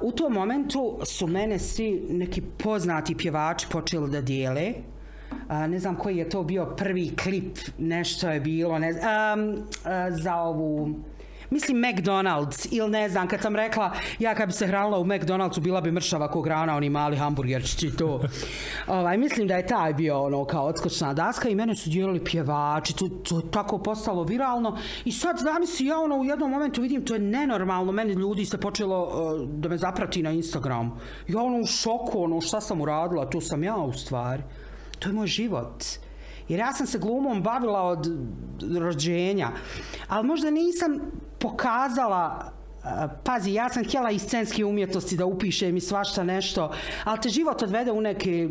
U 0.00 0.12
tom 0.12 0.32
momentu 0.32 0.98
su 1.04 1.26
mene 1.26 1.58
svi 1.58 2.06
neki 2.10 2.40
poznati 2.40 3.16
pjevači 3.16 3.66
počeli 3.70 4.10
da 4.10 4.20
dijele 4.20 4.72
ne 5.48 5.78
znam 5.78 5.96
koji 5.96 6.16
je 6.16 6.28
to 6.28 6.42
bio 6.42 6.66
prvi 6.66 7.16
klip, 7.22 7.58
nešto 7.78 8.28
je 8.28 8.40
bilo, 8.40 8.78
ne 8.78 8.92
znam, 8.92 9.56
za 10.10 10.34
ovu 10.34 10.94
mislim 11.50 11.76
McDonald's 11.76 12.68
ili 12.70 12.90
ne 12.90 13.08
znam, 13.08 13.28
kad 13.28 13.40
sam 13.40 13.56
rekla 13.56 13.92
ja 14.18 14.34
kad 14.34 14.48
bi 14.48 14.52
se 14.52 14.66
hranila 14.66 14.98
u 14.98 15.04
McDonald'su 15.04 15.60
bila 15.60 15.80
bi 15.80 15.92
mršava 15.92 16.30
kog 16.30 16.44
grana, 16.44 16.76
oni 16.76 16.90
mali 16.90 17.16
hamburgerčići 17.16 17.90
to. 17.98 18.20
ovaj, 18.86 19.18
mislim 19.18 19.46
da 19.46 19.56
je 19.56 19.66
taj 19.66 19.94
bio 19.94 20.22
ono 20.22 20.44
kao 20.44 20.66
odskočna 20.66 21.14
daska 21.14 21.48
i 21.48 21.54
mene 21.54 21.76
su 21.76 21.90
dijelili 21.90 22.24
pjevači, 22.24 22.96
to, 22.96 23.08
to 23.08 23.40
tako 23.40 23.78
postalo 23.78 24.24
viralno 24.24 24.78
i 25.04 25.12
sad 25.12 25.38
zamisli 25.38 25.86
ja 25.86 25.98
ono 25.98 26.16
u 26.16 26.24
jednom 26.24 26.50
momentu 26.50 26.82
vidim 26.82 27.04
to 27.04 27.14
je 27.14 27.20
nenormalno, 27.20 27.92
meni 27.92 28.12
ljudi 28.12 28.44
se 28.44 28.58
počelo 28.58 29.04
uh, 29.04 29.48
da 29.48 29.68
me 29.68 29.76
zaprati 29.76 30.22
na 30.22 30.30
Instagram. 30.30 31.00
Ja 31.28 31.42
ono 31.42 31.58
u 31.58 31.66
šoku, 31.66 32.22
ono 32.22 32.40
šta 32.40 32.60
sam 32.60 32.80
uradila, 32.80 33.30
to 33.30 33.40
sam 33.40 33.64
ja 33.64 33.76
u 33.76 33.92
stvari. 33.92 34.42
To 34.98 35.08
je 35.08 35.12
moj 35.12 35.26
život. 35.26 35.84
Jer 36.48 36.60
ja 36.60 36.72
sam 36.72 36.86
se 36.86 36.98
glumom 36.98 37.42
bavila 37.42 37.82
od 37.82 38.06
rođenja. 38.78 39.50
Ali 40.08 40.26
možda 40.26 40.50
nisam 40.50 41.00
pokazala 41.40 42.52
pazi, 43.24 43.52
ja 43.52 43.68
sam 43.68 43.84
htjela 43.84 44.10
iz 44.10 44.22
scenske 44.22 44.64
umjetnosti 44.64 45.16
da 45.16 45.26
upišem 45.26 45.76
i 45.76 45.80
svašta 45.80 46.24
nešto, 46.24 46.72
ali 47.04 47.20
te 47.20 47.28
život 47.28 47.62
odvede 47.62 47.92
u 47.92 48.00
neke, 48.00 48.48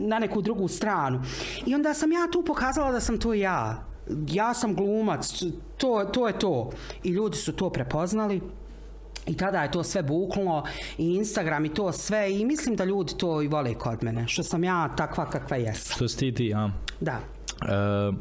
na 0.00 0.18
neku 0.18 0.42
drugu 0.42 0.68
stranu. 0.68 1.22
I 1.66 1.74
onda 1.74 1.94
sam 1.94 2.12
ja 2.12 2.28
tu 2.32 2.44
pokazala 2.44 2.92
da 2.92 3.00
sam 3.00 3.18
to 3.18 3.34
ja. 3.34 3.84
Ja 4.28 4.54
sam 4.54 4.74
glumac, 4.74 5.42
to, 5.76 6.04
to 6.12 6.26
je 6.26 6.38
to. 6.38 6.70
I 7.04 7.10
ljudi 7.10 7.36
su 7.36 7.52
to 7.52 7.70
prepoznali. 7.70 8.40
I 9.26 9.36
tada 9.36 9.62
je 9.62 9.70
to 9.70 9.82
sve 9.82 10.02
buknulo 10.02 10.64
i 10.98 11.14
Instagram 11.14 11.64
i 11.64 11.74
to 11.74 11.92
sve 11.92 12.40
i 12.40 12.44
mislim 12.44 12.76
da 12.76 12.84
ljudi 12.84 13.12
to 13.18 13.42
i 13.42 13.48
vole 13.48 13.74
kod 13.74 14.02
mene. 14.02 14.28
Što 14.28 14.42
sam 14.42 14.64
ja 14.64 14.88
takva 14.96 15.30
kakva 15.30 15.56
jesam. 15.56 15.94
Što 15.94 16.08
si 16.08 16.18
ti 16.18 16.34
ti, 16.34 16.54
a? 16.54 16.70
Da. 17.00 17.18
E, 17.68 18.12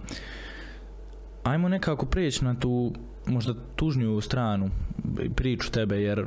ajmo 1.43 1.69
nekako 1.69 2.05
prijeći 2.05 2.45
na 2.45 2.59
tu 2.59 2.93
možda 3.29 3.53
tužniju 3.75 4.21
stranu 4.21 4.69
priču 5.35 5.71
tebe 5.71 6.01
jer 6.01 6.19
e, 6.19 6.23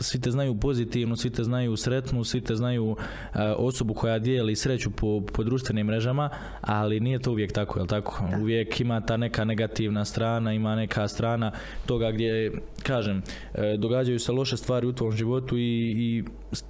svi 0.00 0.20
te 0.20 0.30
znaju 0.30 0.54
pozitivno, 0.54 1.16
svi 1.16 1.30
te 1.30 1.44
znaju 1.44 1.76
sretnu, 1.76 2.24
svi 2.24 2.40
te 2.40 2.54
znaju 2.54 2.96
e, 3.34 3.38
osobu 3.56 3.94
koja 3.94 4.18
dijeli 4.18 4.56
sreću 4.56 4.90
po, 4.90 5.22
po 5.32 5.44
društvenim 5.44 5.86
mrežama, 5.86 6.30
ali 6.60 7.00
nije 7.00 7.18
to 7.18 7.30
uvijek 7.30 7.52
tako, 7.52 7.78
jel 7.78 7.86
tako? 7.86 8.24
Da. 8.30 8.38
Uvijek 8.38 8.80
ima 8.80 9.00
ta 9.00 9.16
neka 9.16 9.44
negativna 9.44 10.04
strana, 10.04 10.52
ima 10.52 10.76
neka 10.76 11.08
strana 11.08 11.52
toga 11.86 12.10
gdje, 12.10 12.52
kažem, 12.82 13.22
e, 13.54 13.76
događaju 13.78 14.18
se 14.18 14.32
loše 14.32 14.56
stvari 14.56 14.86
u 14.86 14.92
tvom 14.92 15.12
životu 15.12 15.58
i, 15.58 15.94
i 15.96 16.24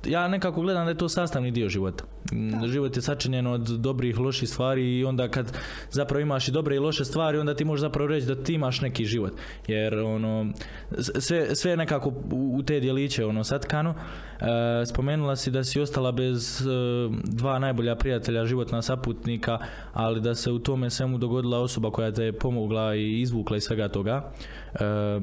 ja 0.06 0.28
nekako 0.28 0.60
gledam 0.60 0.84
da 0.84 0.90
je 0.90 0.98
to 0.98 1.08
sastavni 1.08 1.50
dio 1.50 1.68
života. 1.68 2.04
Da. 2.32 2.68
Život 2.68 2.96
je 2.96 3.02
sačinjen 3.02 3.46
od 3.46 3.60
dobrih 3.60 4.18
loših 4.18 4.48
stvari 4.48 4.98
i 4.98 5.04
onda 5.04 5.28
kad 5.28 5.52
zapravo 5.90 6.20
imaš 6.20 6.48
i 6.48 6.52
dobre 6.52 6.76
i 6.76 6.78
loše 6.78 7.04
stvari, 7.04 7.38
onda 7.38 7.54
ti 7.54 7.64
možeš 7.64 7.80
zapravo 7.80 8.08
reći 8.08 8.26
da 8.26 8.42
ti 8.42 8.54
imaš 8.54 8.80
neki 8.80 9.04
život. 9.04 9.31
Jer 9.66 9.94
ono, 9.98 10.52
sve, 10.98 11.54
sve 11.54 11.76
nekako 11.76 12.12
u 12.30 12.62
te 12.62 12.80
djeliće 12.80 13.24
ono 13.26 13.44
satkano. 13.44 13.94
E, 14.40 14.86
spomenula 14.86 15.36
si 15.36 15.50
da 15.50 15.64
si 15.64 15.80
ostala 15.80 16.12
bez 16.12 16.60
e, 16.60 16.64
dva 17.24 17.58
najbolja 17.58 17.96
prijatelja, 17.96 18.44
životna 18.44 18.82
saputnika, 18.82 19.58
ali 19.92 20.20
da 20.20 20.34
se 20.34 20.50
u 20.50 20.58
tome 20.58 20.90
svemu 20.90 21.18
dogodila 21.18 21.58
osoba 21.58 21.90
koja 21.90 22.12
te 22.12 22.24
je 22.24 22.32
pomogla 22.32 22.94
i 22.94 23.20
izvukla 23.20 23.56
iz 23.56 23.62
svega 23.62 23.88
toga. 23.88 24.32
E, 24.74 25.20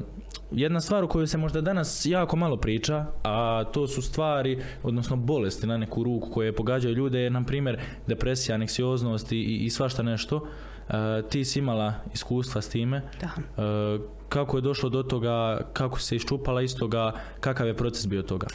jedna 0.50 0.80
stvar 0.80 1.04
o 1.04 1.08
kojoj 1.08 1.26
se 1.26 1.38
možda 1.38 1.60
danas 1.60 2.06
jako 2.06 2.36
malo 2.36 2.56
priča, 2.56 3.06
a 3.24 3.64
to 3.72 3.86
su 3.86 4.02
stvari, 4.02 4.62
odnosno 4.82 5.16
bolesti 5.16 5.66
na 5.66 5.76
neku 5.76 6.04
ruku 6.04 6.30
koje 6.30 6.56
pogađaju 6.56 6.94
ljude, 6.94 7.20
je 7.20 7.30
na 7.30 7.44
primjer 7.44 7.80
depresija, 8.06 8.54
aneksioznost 8.54 9.32
i, 9.32 9.56
i 9.56 9.70
svašta 9.70 10.02
nešto. 10.02 10.46
Uh, 10.90 11.28
ti 11.28 11.44
si 11.44 11.58
imala 11.58 11.94
iskustva 12.14 12.62
s 12.62 12.68
time. 12.68 13.02
Da. 13.20 13.30
Uh, 13.36 14.00
kako 14.28 14.56
je 14.56 14.60
došlo 14.60 14.88
do 14.88 15.02
toga, 15.02 15.60
kako 15.72 15.98
se 15.98 16.16
iščupala 16.16 16.62
iz 16.62 16.74
toga, 16.74 17.12
kakav 17.40 17.66
je 17.66 17.76
proces 17.76 18.06
bio 18.06 18.22
toga? 18.22 18.46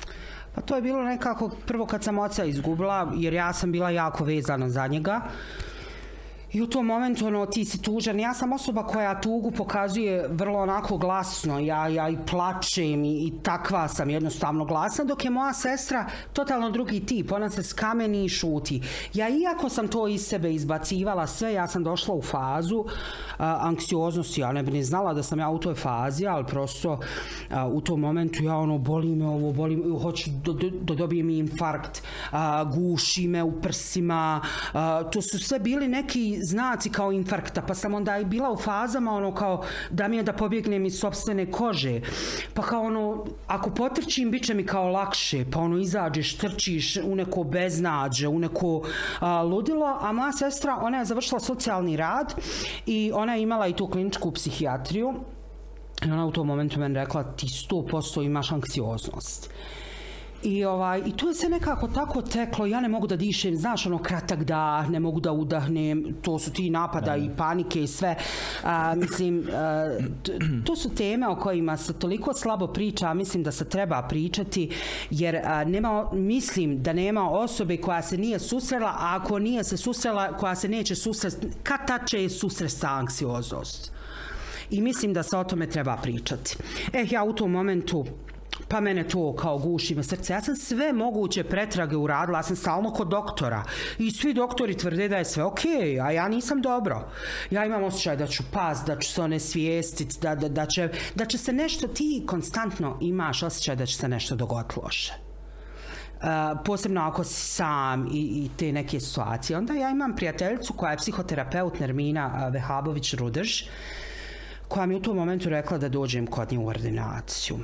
Pa 0.56 0.62
to 0.62 0.76
je 0.76 0.82
bilo 0.82 1.04
nekako 1.04 1.50
prvo 1.68 1.86
kad 1.86 2.04
sam 2.04 2.20
oca 2.20 2.46
izgubila, 2.46 3.12
jer 3.16 3.34
ja 3.34 3.54
sam 3.54 3.72
bila 3.72 3.90
jako 3.90 4.24
vezana 4.24 4.70
za 4.70 4.88
njega. 4.88 5.22
I 6.56 6.62
u 6.62 6.68
tom 6.68 6.86
momentu 6.86 7.28
ono, 7.28 7.46
ti 7.46 7.66
si 7.66 7.82
tužan. 7.82 8.20
Ja 8.20 8.34
sam 8.34 8.54
osoba 8.54 8.84
koja 8.84 9.22
tugu 9.22 9.52
pokazuje 9.52 10.28
vrlo 10.28 10.60
onako 10.60 10.98
glasno. 10.98 11.60
Ja, 11.60 11.88
ja 11.88 12.10
i 12.10 12.18
plačem 12.30 13.04
i, 13.04 13.28
i 13.28 13.34
takva 13.44 13.88
sam 13.88 14.10
jednostavno 14.10 14.66
glasna, 14.66 15.04
dok 15.04 15.26
je 15.26 15.32
moja 15.32 15.54
sestra 15.54 16.06
totalno 16.34 16.70
drugi 16.70 17.06
tip. 17.06 17.32
Ona 17.32 17.50
se 17.50 17.64
skameni 17.64 18.26
i 18.26 18.30
šuti. 18.30 18.82
Ja 19.14 19.30
iako 19.30 19.70
sam 19.70 19.88
to 19.88 20.08
iz 20.08 20.28
sebe 20.28 20.54
izbacivala 20.54 21.28
sve, 21.28 21.54
ja 21.54 21.68
sam 21.68 21.84
došla 21.84 22.16
u 22.16 22.22
fazu 22.22 22.86
a, 23.38 23.58
anksioznosti. 23.62 24.42
Ja 24.42 24.52
ne 24.52 24.64
bi 24.64 24.72
ni 24.72 24.84
znala 24.84 25.14
da 25.14 25.24
sam 25.24 25.40
ja 25.40 25.50
u 25.50 25.60
toj 25.60 25.76
fazi, 25.76 26.28
ali 26.28 26.46
prosto 26.46 27.00
a, 27.50 27.68
u 27.68 27.82
tom 27.82 28.00
momentu 28.00 28.44
ja 28.44 28.58
ono, 28.58 28.78
boli 28.78 29.16
me 29.16 29.28
ovo, 29.28 29.52
boli 29.52 29.76
me, 29.76 30.00
hoću 30.00 30.30
da 30.30 30.54
do, 30.54 30.70
do, 30.82 30.96
dobijem 30.96 31.30
infarkt, 31.30 32.04
a, 32.32 32.64
guši 32.64 33.28
me 33.28 33.44
u 33.44 33.62
prsima. 33.62 34.42
To 35.12 35.22
su 35.22 35.40
sve 35.40 35.60
bili 35.60 35.88
neki 35.88 36.45
znaci 36.46 36.90
kao 36.90 37.12
infarkta, 37.12 37.62
pa 37.62 37.74
sam 37.74 37.94
onda 37.94 38.18
i 38.18 38.26
bila 38.26 38.52
u 38.52 38.58
fazama 38.58 39.12
ono 39.12 39.34
kao 39.36 39.64
da 39.90 40.08
mi 40.08 40.18
je 40.18 40.24
da 40.24 40.34
pobjegnem 40.34 40.86
iz 40.86 41.00
sobstvene 41.00 41.52
kože. 41.52 42.02
Pa 42.54 42.62
kao 42.62 42.82
ono, 42.82 43.26
ako 43.48 43.70
potrčim, 43.70 44.32
bit 44.32 44.44
će 44.46 44.54
mi 44.54 44.66
kao 44.66 44.90
lakše, 44.90 45.46
pa 45.52 45.60
ono 45.60 45.78
izađeš, 45.78 46.38
trčiš 46.38 46.98
u 47.04 47.16
neko 47.16 47.44
beznađe, 47.44 48.28
u 48.28 48.40
neko 48.40 48.82
a, 49.20 49.44
ludilo, 49.44 49.98
a 50.02 50.12
moja 50.12 50.32
sestra, 50.32 50.78
ona 50.82 50.98
je 50.98 51.06
završila 51.06 51.40
socijalni 51.40 51.98
rad 51.98 52.36
i 52.86 53.12
ona 53.14 53.36
je 53.36 53.42
imala 53.42 53.68
i 53.68 53.74
tu 53.74 53.88
kliničku 53.88 54.32
psihijatriju 54.32 55.14
i 56.06 56.12
ona 56.12 56.26
u 56.26 56.32
tom 56.32 56.48
momentu 56.48 56.80
meni 56.80 56.96
rekla 56.96 57.24
ti 57.24 57.46
100% 57.46 58.26
imaš 58.26 58.52
anksioznost. 58.52 59.50
I, 60.46 60.66
ovaj, 60.66 61.02
I 61.06 61.12
to 61.12 61.28
je 61.28 61.34
se 61.34 61.50
nekako 61.50 61.88
tako 61.88 62.22
teklo, 62.22 62.66
ja 62.66 62.80
ne 62.80 62.88
mogu 62.88 63.08
da 63.08 63.16
dišem, 63.16 63.56
znaš, 63.56 63.86
ono, 63.86 63.98
kratak 63.98 64.44
da, 64.44 64.88
ne 64.88 65.00
mogu 65.00 65.20
da 65.20 65.32
udahnem, 65.32 66.16
to 66.22 66.40
su 66.40 66.52
ti 66.52 66.70
napada 66.70 67.12
da. 67.12 67.16
i 67.16 67.30
panike 67.38 67.84
i 67.84 67.88
sve. 67.88 68.16
A, 68.64 68.96
mislim, 68.96 69.48
a, 69.54 69.98
to 70.66 70.76
su 70.76 70.96
teme 70.96 71.28
o 71.28 71.36
kojima 71.36 71.78
se 71.78 71.94
toliko 71.94 72.34
slabo 72.34 72.68
priča, 72.68 73.08
a 73.08 73.14
mislim 73.14 73.44
da 73.44 73.52
se 73.52 73.70
treba 73.70 74.02
pričati, 74.02 74.70
jer 75.10 75.36
a, 75.44 75.64
nema, 75.64 76.10
mislim 76.14 76.84
da 76.84 76.94
nema 76.94 77.30
osobe 77.30 77.78
koja 77.78 78.02
se 78.02 78.18
nije 78.18 78.40
susrela, 78.40 78.90
a 78.90 79.20
ako 79.22 79.40
nije 79.40 79.64
se 79.64 79.78
susrela, 79.78 80.38
koja 80.38 80.56
se 80.56 80.68
neće 80.68 80.96
susresti, 80.96 81.48
kad 81.64 81.88
ta 81.88 82.00
će 82.06 82.22
je 82.22 82.30
susresta 82.30 82.88
anksioznost. 82.88 83.92
I 84.70 84.82
mislim 84.82 85.14
da 85.14 85.24
se 85.24 85.38
o 85.38 85.44
tome 85.44 85.70
treba 85.70 85.98
pričati. 85.98 86.58
Eh, 86.94 87.06
ja 87.12 87.24
u 87.24 87.34
tom 87.34 87.52
momentu 87.52 88.06
pa 88.68 88.80
mene 88.80 89.08
to 89.08 89.36
kao 89.36 89.58
guši 89.58 89.96
me 89.96 90.04
srce. 90.04 90.34
Ja 90.34 90.42
sam 90.42 90.56
sve 90.56 90.94
moguće 90.94 91.44
pretrage 91.44 91.96
uradila, 91.96 92.40
ja 92.40 92.44
sam 92.44 92.56
stalno 92.56 92.92
kod 92.92 93.08
doktora 93.08 93.64
i 93.98 94.12
svi 94.12 94.34
doktori 94.34 94.78
tvrde 94.78 95.08
da 95.08 95.18
je 95.18 95.26
sve 95.26 95.44
ok, 95.44 95.60
a 96.04 96.12
ja 96.12 96.28
nisam 96.28 96.62
dobro. 96.62 97.08
Ja 97.52 97.66
imam 97.66 97.84
osjećaj 97.84 98.16
da 98.18 98.28
ću 98.28 98.44
pas, 98.54 98.84
da 98.88 99.00
ću 99.00 99.12
se 99.12 99.22
one 99.22 99.40
svijestiti, 99.40 100.18
da, 100.22 100.36
da, 100.36 100.50
da, 100.50 100.66
će, 100.66 100.90
da 101.16 101.26
će 101.26 101.38
se 101.38 101.54
nešto, 101.54 101.88
ti 101.88 102.24
konstantno 102.28 102.98
imaš 103.02 103.44
osjećaj 103.44 103.76
da 103.76 103.86
će 103.86 103.96
se 103.96 104.08
nešto 104.08 104.36
dogoditi 104.36 104.80
loše. 104.84 105.14
Uh, 106.16 106.22
posebno 106.66 107.02
ako 107.02 107.24
si 107.24 107.34
sam 107.34 108.08
i, 108.08 108.20
i 108.20 108.50
te 108.58 108.72
neke 108.72 109.00
situacije. 109.00 109.58
Onda 109.58 109.74
ja 109.74 109.90
imam 109.90 110.16
prijateljicu 110.16 110.74
koja 110.74 110.92
je 110.92 110.98
psihoterapeut 110.98 111.80
Nermina 111.80 112.52
Vehabović-Rudrž, 112.54 113.68
koja 114.68 114.86
mi 114.86 114.96
u 114.96 115.02
tom 115.02 115.18
momentu 115.18 115.50
rekla 115.50 115.78
da 115.78 115.90
dođem 115.90 116.28
kod 116.28 116.52
nje 116.52 116.58
u 116.58 116.68
ordinaciju. 116.68 117.60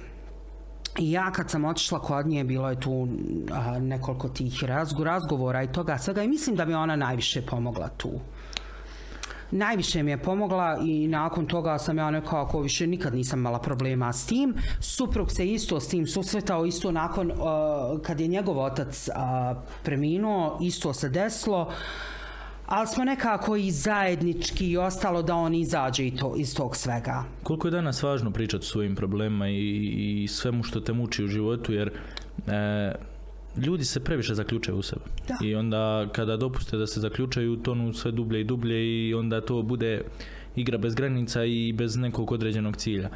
I 0.99 1.11
ja 1.11 1.31
kad 1.31 1.49
sam 1.49 1.65
otišla 1.65 1.99
kod 1.99 2.27
nje, 2.27 2.43
bilo 2.43 2.69
je 2.69 2.79
tu 2.79 3.07
a, 3.51 3.79
nekoliko 3.79 4.29
tih 4.29 4.63
razgo, 4.63 5.03
razgovora 5.03 5.63
i 5.63 5.71
toga 5.71 5.97
svega 5.97 6.23
i 6.23 6.27
mislim 6.27 6.55
da 6.55 6.65
mi 6.65 6.73
ona 6.73 6.95
najviše 6.95 7.41
pomogla 7.41 7.89
tu. 7.97 8.11
najviše 9.51 10.03
mi 10.03 10.11
je 10.11 10.17
pomogla 10.17 10.77
i 10.85 11.07
nakon 11.07 11.45
toga 11.45 11.77
sam 11.77 11.97
ja 11.97 12.11
nekako 12.11 12.61
više 12.61 12.87
nikad 12.87 13.15
nisam 13.15 13.39
imala 13.39 13.59
problema 13.59 14.13
s 14.13 14.25
tim. 14.25 14.55
Suprug 14.79 15.31
se 15.31 15.47
isto 15.47 15.79
s 15.79 15.87
tim 15.87 16.07
susretao, 16.07 16.65
isto 16.65 16.91
nakon 16.91 17.31
uh, 17.31 17.37
kad 18.01 18.19
je 18.19 18.27
njegov 18.27 18.59
otac 18.59 19.07
uh, 19.07 19.13
preminuo, 19.83 20.57
isto 20.61 20.93
se 20.93 21.09
desilo. 21.09 21.71
Ali 22.71 22.87
smo 22.87 23.03
nekako 23.03 23.55
i 23.55 23.71
zajednički 23.71 24.71
i 24.71 24.77
ostalo 24.77 25.21
da 25.21 25.35
on 25.35 25.53
izađe 25.55 26.07
i 26.07 26.15
to, 26.15 26.33
iz 26.37 26.55
tog 26.55 26.75
svega. 26.75 27.23
Koliko 27.43 27.67
je 27.67 27.71
danas 27.71 28.03
važno 28.03 28.31
pričati 28.31 28.63
o 28.63 28.67
svojim 28.67 28.95
problema 28.95 29.49
i, 29.49 30.23
i 30.23 30.27
svemu 30.27 30.63
što 30.63 30.79
te 30.79 30.93
muči 30.93 31.23
u 31.23 31.27
životu, 31.27 31.73
jer 31.73 31.91
e, 32.47 32.91
ljudi 33.57 33.85
se 33.85 33.99
previše 33.99 34.35
zaključaju 34.35 34.77
u 34.77 34.81
sebe. 34.81 35.01
Da. 35.27 35.37
I 35.43 35.55
onda 35.55 36.07
kada 36.11 36.37
dopuste 36.37 36.77
da 36.77 36.87
se 36.87 36.99
zaključaju, 36.99 37.57
tonu 37.57 37.93
sve 37.93 38.11
dublje 38.11 38.41
i 38.41 38.43
dublje 38.43 39.07
i 39.07 39.13
onda 39.13 39.41
to 39.41 39.61
bude 39.61 40.03
igra 40.55 40.77
bez 40.77 40.95
granica 40.95 41.43
i 41.45 41.73
bez 41.73 41.95
nekog 41.95 42.31
određenog 42.31 42.75
cilja. 42.77 43.09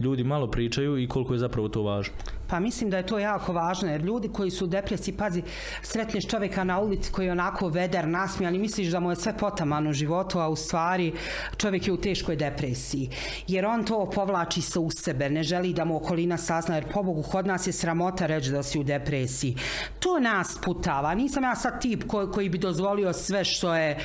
Ljudi 0.00 0.24
malo 0.24 0.50
pričaju 0.50 0.98
i 0.98 1.08
koliko 1.08 1.32
je 1.32 1.38
zapravo 1.38 1.68
to 1.68 1.82
važno. 1.82 2.14
Pa 2.50 2.60
mislim 2.60 2.90
da 2.90 2.96
je 2.96 3.06
to 3.06 3.18
jako 3.18 3.52
važno, 3.52 3.90
jer 3.90 4.00
ljudi 4.00 4.28
koji 4.28 4.50
su 4.50 4.64
u 4.64 4.68
depresiji, 4.68 5.14
pazi, 5.16 5.42
sretneš 5.82 6.26
čovjeka 6.26 6.64
na 6.64 6.80
ulici 6.80 7.12
koji 7.12 7.26
je 7.26 7.32
onako 7.32 7.68
veder, 7.68 8.08
nasmijan 8.08 8.54
i 8.54 8.58
misliš 8.58 8.88
da 8.88 9.00
mu 9.00 9.10
je 9.10 9.16
sve 9.16 9.36
potamano 9.38 9.90
u 9.90 9.92
životu, 9.92 10.38
a 10.38 10.48
u 10.48 10.56
stvari 10.56 11.12
čovjek 11.56 11.86
je 11.86 11.92
u 11.92 11.96
teškoj 11.96 12.36
depresiji. 12.36 13.10
Jer 13.48 13.66
on 13.66 13.84
to 13.84 14.10
povlači 14.10 14.62
se 14.62 14.78
u 14.78 14.90
sebe, 14.90 15.30
ne 15.30 15.42
želi 15.42 15.72
da 15.72 15.84
mu 15.84 15.96
okolina 15.96 16.36
sazna, 16.36 16.74
jer 16.74 16.92
pobogu, 16.92 17.22
kod 17.22 17.46
nas 17.46 17.66
je 17.66 17.72
sramota 17.72 18.26
reći 18.26 18.50
da 18.50 18.62
si 18.62 18.78
u 18.78 18.84
depresiji. 18.84 19.56
To 19.98 20.20
nas 20.20 20.58
putava. 20.64 21.14
Nisam 21.14 21.42
ja 21.42 21.54
sad 21.54 21.80
tip 21.82 22.04
koji, 22.06 22.26
koji 22.26 22.48
bi 22.48 22.58
dozvolio 22.58 23.12
sve 23.12 23.44
što 23.44 23.74
je, 23.74 23.98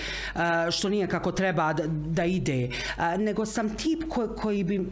što 0.71 0.89
nije 0.89 1.07
kako 1.07 1.31
treba 1.31 1.73
da, 1.73 1.83
da 1.87 2.25
ide, 2.25 2.69
nego 3.17 3.45
sam 3.45 3.75
tip 3.75 4.03
koji, 4.09 4.29
koji 4.37 4.63
bi 4.63 4.85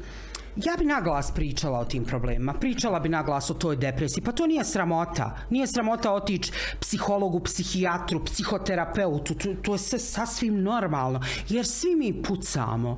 Ja 0.56 0.76
bi 0.80 0.86
naglas 0.86 1.32
pričala 1.32 1.80
o 1.80 1.86
tim 1.86 2.06
problemima. 2.06 2.54
Pričala 2.54 3.00
bi 3.00 3.10
naglas 3.10 3.50
o 3.50 3.54
toj 3.54 3.76
depresiji. 3.76 4.24
Pa 4.24 4.32
to 4.32 4.48
nije 4.48 4.64
sramota. 4.64 5.38
Nije 5.50 5.68
sramota 5.68 6.14
otići 6.14 6.52
psihologu, 6.80 7.40
psihijatru, 7.40 8.26
psihoterapeutu. 8.26 9.36
To, 9.36 9.54
to 9.62 9.74
je 9.74 9.80
sve 9.80 10.00
sasvim 10.00 10.64
normalno. 10.64 11.22
Jer 11.50 11.66
svi 11.66 11.96
mi 11.96 12.24
pucamo. 12.24 12.98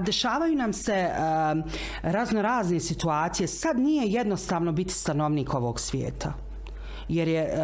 Dešavaju 0.00 0.56
nam 0.56 0.72
se 0.72 1.10
razno 2.02 2.42
razne 2.42 2.80
situacije. 2.80 3.46
Sad 3.48 3.78
nije 3.78 4.12
jednostavno 4.12 4.72
biti 4.72 4.92
stanovnik 4.92 5.54
ovog 5.54 5.80
svijeta. 5.80 6.34
Jer 7.08 7.28
je 7.28 7.58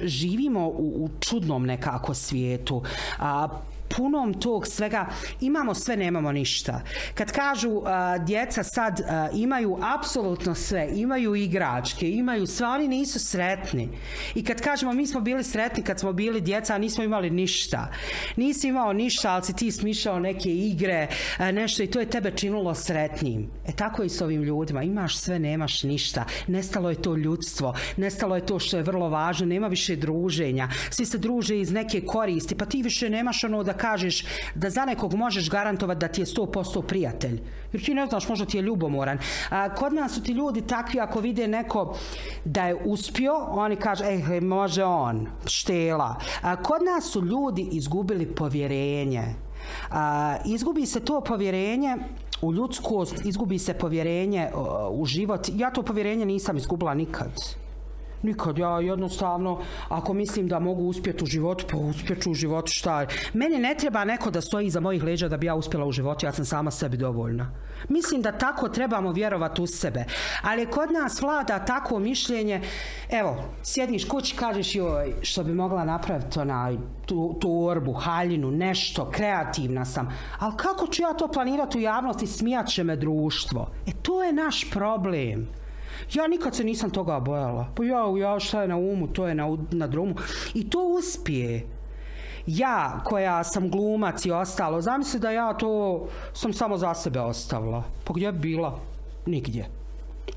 živimo 0.00 0.68
u, 0.68 1.04
u 1.04 1.08
čudnom 1.20 1.66
nekako 1.66 2.14
svijetu. 2.14 2.82
A, 3.18 3.48
punom 3.88 4.34
tog 4.34 4.66
svega 4.66 5.06
imamo 5.40 5.74
sve, 5.74 5.96
nemamo 5.96 6.32
ništa. 6.32 6.80
Kad 7.14 7.32
kažu 7.32 7.82
djeca 8.26 8.62
sad 8.62 9.00
imaju 9.34 9.78
apsolutno 9.98 10.54
sve, 10.54 10.88
imaju 10.94 11.34
igračke, 11.34 12.10
imaju 12.10 12.46
sve, 12.46 12.66
oni 12.66 12.88
nisu 12.88 13.18
sretni. 13.18 13.88
I 14.34 14.44
kad 14.44 14.60
kažemo 14.60 14.92
mi 14.92 15.06
smo 15.06 15.20
bili 15.20 15.44
sretni 15.44 15.82
kad 15.82 16.00
smo 16.00 16.12
bili 16.12 16.40
djeca, 16.40 16.74
a 16.74 16.78
nismo 16.78 17.04
imali 17.04 17.30
ništa. 17.30 17.92
Nisi 18.36 18.68
imao 18.68 18.92
ništa, 18.92 19.32
ali 19.32 19.44
si 19.44 19.56
ti 19.56 19.72
smišao 19.72 20.20
neke 20.20 20.54
igre, 20.54 21.08
nešto 21.52 21.82
i 21.82 21.86
to 21.86 22.00
je 22.00 22.10
tebe 22.10 22.30
činilo 22.30 22.74
sretnim. 22.74 23.50
E 23.66 23.72
tako 23.72 24.02
i 24.02 24.08
s 24.08 24.20
ovim 24.20 24.42
ljudima. 24.42 24.82
Imaš 24.82 25.16
sve, 25.16 25.38
nemaš 25.38 25.82
ništa. 25.82 26.24
Nestalo 26.46 26.90
je 26.90 27.02
to 27.02 27.16
ljudstvo. 27.16 27.74
Nestalo 27.96 28.36
je 28.36 28.46
to 28.46 28.58
što 28.58 28.76
je 28.76 28.82
vrlo 28.82 29.08
važno. 29.08 29.46
Nema 29.46 29.68
više 29.68 29.96
druženja. 29.96 30.68
Svi 30.90 31.06
se 31.06 31.18
druže 31.18 31.60
iz 31.60 31.72
neke 31.72 32.00
koristi. 32.00 32.54
Pa 32.54 32.64
ti 32.64 32.82
više 32.82 33.10
nemaš 33.10 33.44
ono 33.44 33.62
da 33.62 33.72
kažeš 33.76 34.24
da 34.54 34.70
za 34.70 34.84
nekog 34.84 35.14
možeš 35.14 35.50
garantovati 35.50 36.00
da 36.00 36.08
ti 36.08 36.20
je 36.20 36.26
100% 36.26 36.82
prijatelj. 36.82 37.42
Jer 37.72 37.84
ti 37.84 37.94
ne 37.94 38.06
znaš, 38.06 38.28
možda 38.28 38.46
ti 38.46 38.56
je 38.56 38.62
ljubomoran. 38.62 39.18
A, 39.50 39.74
kod 39.74 39.92
nas 39.92 40.14
su 40.14 40.22
ti 40.22 40.32
ljudi 40.32 40.66
takvi 40.66 41.00
ako 41.00 41.20
vide 41.20 41.48
neko 41.48 41.96
da 42.44 42.66
je 42.66 42.74
uspio, 42.84 43.34
oni 43.50 43.76
kažu, 43.76 44.04
ej, 44.04 44.40
može 44.40 44.84
on, 44.84 45.26
štela. 45.46 46.16
A, 46.42 46.56
kod 46.62 46.82
nas 46.82 47.10
su 47.12 47.24
ljudi 47.24 47.68
izgubili 47.72 48.34
povjerenje. 48.34 49.24
A, 49.90 50.36
izgubi 50.44 50.86
se 50.86 51.00
to 51.00 51.20
povjerenje 51.20 51.96
u 52.42 52.52
ljudskost, 52.52 53.24
izgubi 53.24 53.58
se 53.58 53.74
povjerenje 53.74 54.48
u 54.90 55.04
život. 55.06 55.48
Ja 55.54 55.70
to 55.70 55.82
povjerenje 55.82 56.26
nisam 56.26 56.56
izgubila 56.56 56.94
nikad. 56.94 57.65
Nikad, 58.22 58.58
ja 58.58 58.80
jednostavno, 58.80 59.60
ako 59.88 60.14
mislim 60.14 60.48
da 60.48 60.58
mogu 60.58 60.82
uspjeti 60.82 61.24
u 61.24 61.26
životu, 61.26 61.66
pa 61.70 61.76
uspjeću 61.76 62.30
u 62.30 62.34
životu, 62.34 62.72
šta 62.72 63.00
je. 63.00 63.06
Meni 63.32 63.58
ne 63.58 63.74
treba 63.78 64.04
neko 64.04 64.30
da 64.30 64.40
stoji 64.40 64.66
iza 64.66 64.80
mojih 64.80 65.02
leđa 65.02 65.28
da 65.28 65.36
bi 65.36 65.46
ja 65.46 65.54
uspjela 65.54 65.86
u 65.86 65.92
životu, 65.92 66.26
ja 66.26 66.32
sam 66.32 66.44
sama 66.44 66.70
sebi 66.70 66.96
dovoljna. 66.96 67.50
Mislim 67.88 68.22
da 68.22 68.32
tako 68.32 68.68
trebamo 68.68 69.12
vjerovati 69.12 69.62
u 69.62 69.66
sebe. 69.66 70.04
Ali 70.42 70.66
kod 70.66 70.92
nas 70.92 71.22
vlada 71.22 71.64
tako 71.64 71.98
mišljenje, 71.98 72.60
evo, 73.10 73.36
sjediš 73.62 74.04
kući, 74.04 74.36
kažeš 74.36 74.74
joj, 74.74 75.14
što 75.22 75.44
bi 75.44 75.54
mogla 75.54 75.84
napraviti 75.84 76.38
onaj, 76.38 76.76
tu, 77.06 77.36
tu 77.40 77.64
orbu, 77.64 77.92
haljinu, 77.92 78.50
nešto, 78.50 79.10
kreativna 79.10 79.84
sam. 79.84 80.08
Ali 80.38 80.56
kako 80.56 80.86
ću 80.86 81.02
ja 81.02 81.12
to 81.12 81.28
planirati 81.28 81.78
u 81.78 81.80
javnosti, 81.80 82.26
smijat 82.26 82.68
će 82.68 82.84
me 82.84 82.96
društvo. 82.96 83.70
E, 83.86 83.90
to 84.02 84.22
je 84.22 84.32
naš 84.32 84.70
problem. 84.70 85.48
Ja 86.14 86.26
nikad 86.26 86.54
se 86.54 86.64
nisam 86.64 86.90
toga 86.90 87.20
bojala. 87.20 87.68
Pa 87.74 87.84
ja, 87.84 88.04
ja 88.18 88.40
šta 88.40 88.62
je 88.62 88.68
na 88.68 88.76
umu, 88.76 89.06
to 89.06 89.28
je 89.28 89.34
na, 89.34 89.56
na 89.70 89.86
drumu. 89.86 90.14
I 90.54 90.70
to 90.70 90.78
uspije. 90.98 91.66
Ja, 92.46 93.00
koja 93.04 93.44
sam 93.44 93.70
glumac 93.70 94.26
i 94.26 94.30
ostalo, 94.30 94.80
zamisli 94.80 95.20
da 95.20 95.30
ja 95.30 95.54
to 95.54 96.06
sam 96.32 96.52
samo 96.52 96.78
za 96.78 96.94
sebe 96.94 97.20
ostavila. 97.20 97.82
Pa 98.04 98.12
gdje 98.12 98.32
bi 98.32 98.38
bila? 98.38 98.78
Nigdje. 99.26 99.68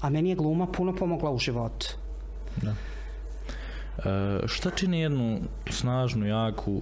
A 0.02 0.10
meni 0.10 0.30
je 0.30 0.36
gluma 0.36 0.65
puno 0.65 0.95
pomogla 0.95 1.31
u 1.31 1.38
životu. 1.38 1.88
Da. 2.61 2.72
E, 2.72 4.48
šta 4.48 4.69
čini 4.69 4.99
jednu 4.99 5.40
snažnu, 5.69 6.27
jaku, 6.27 6.81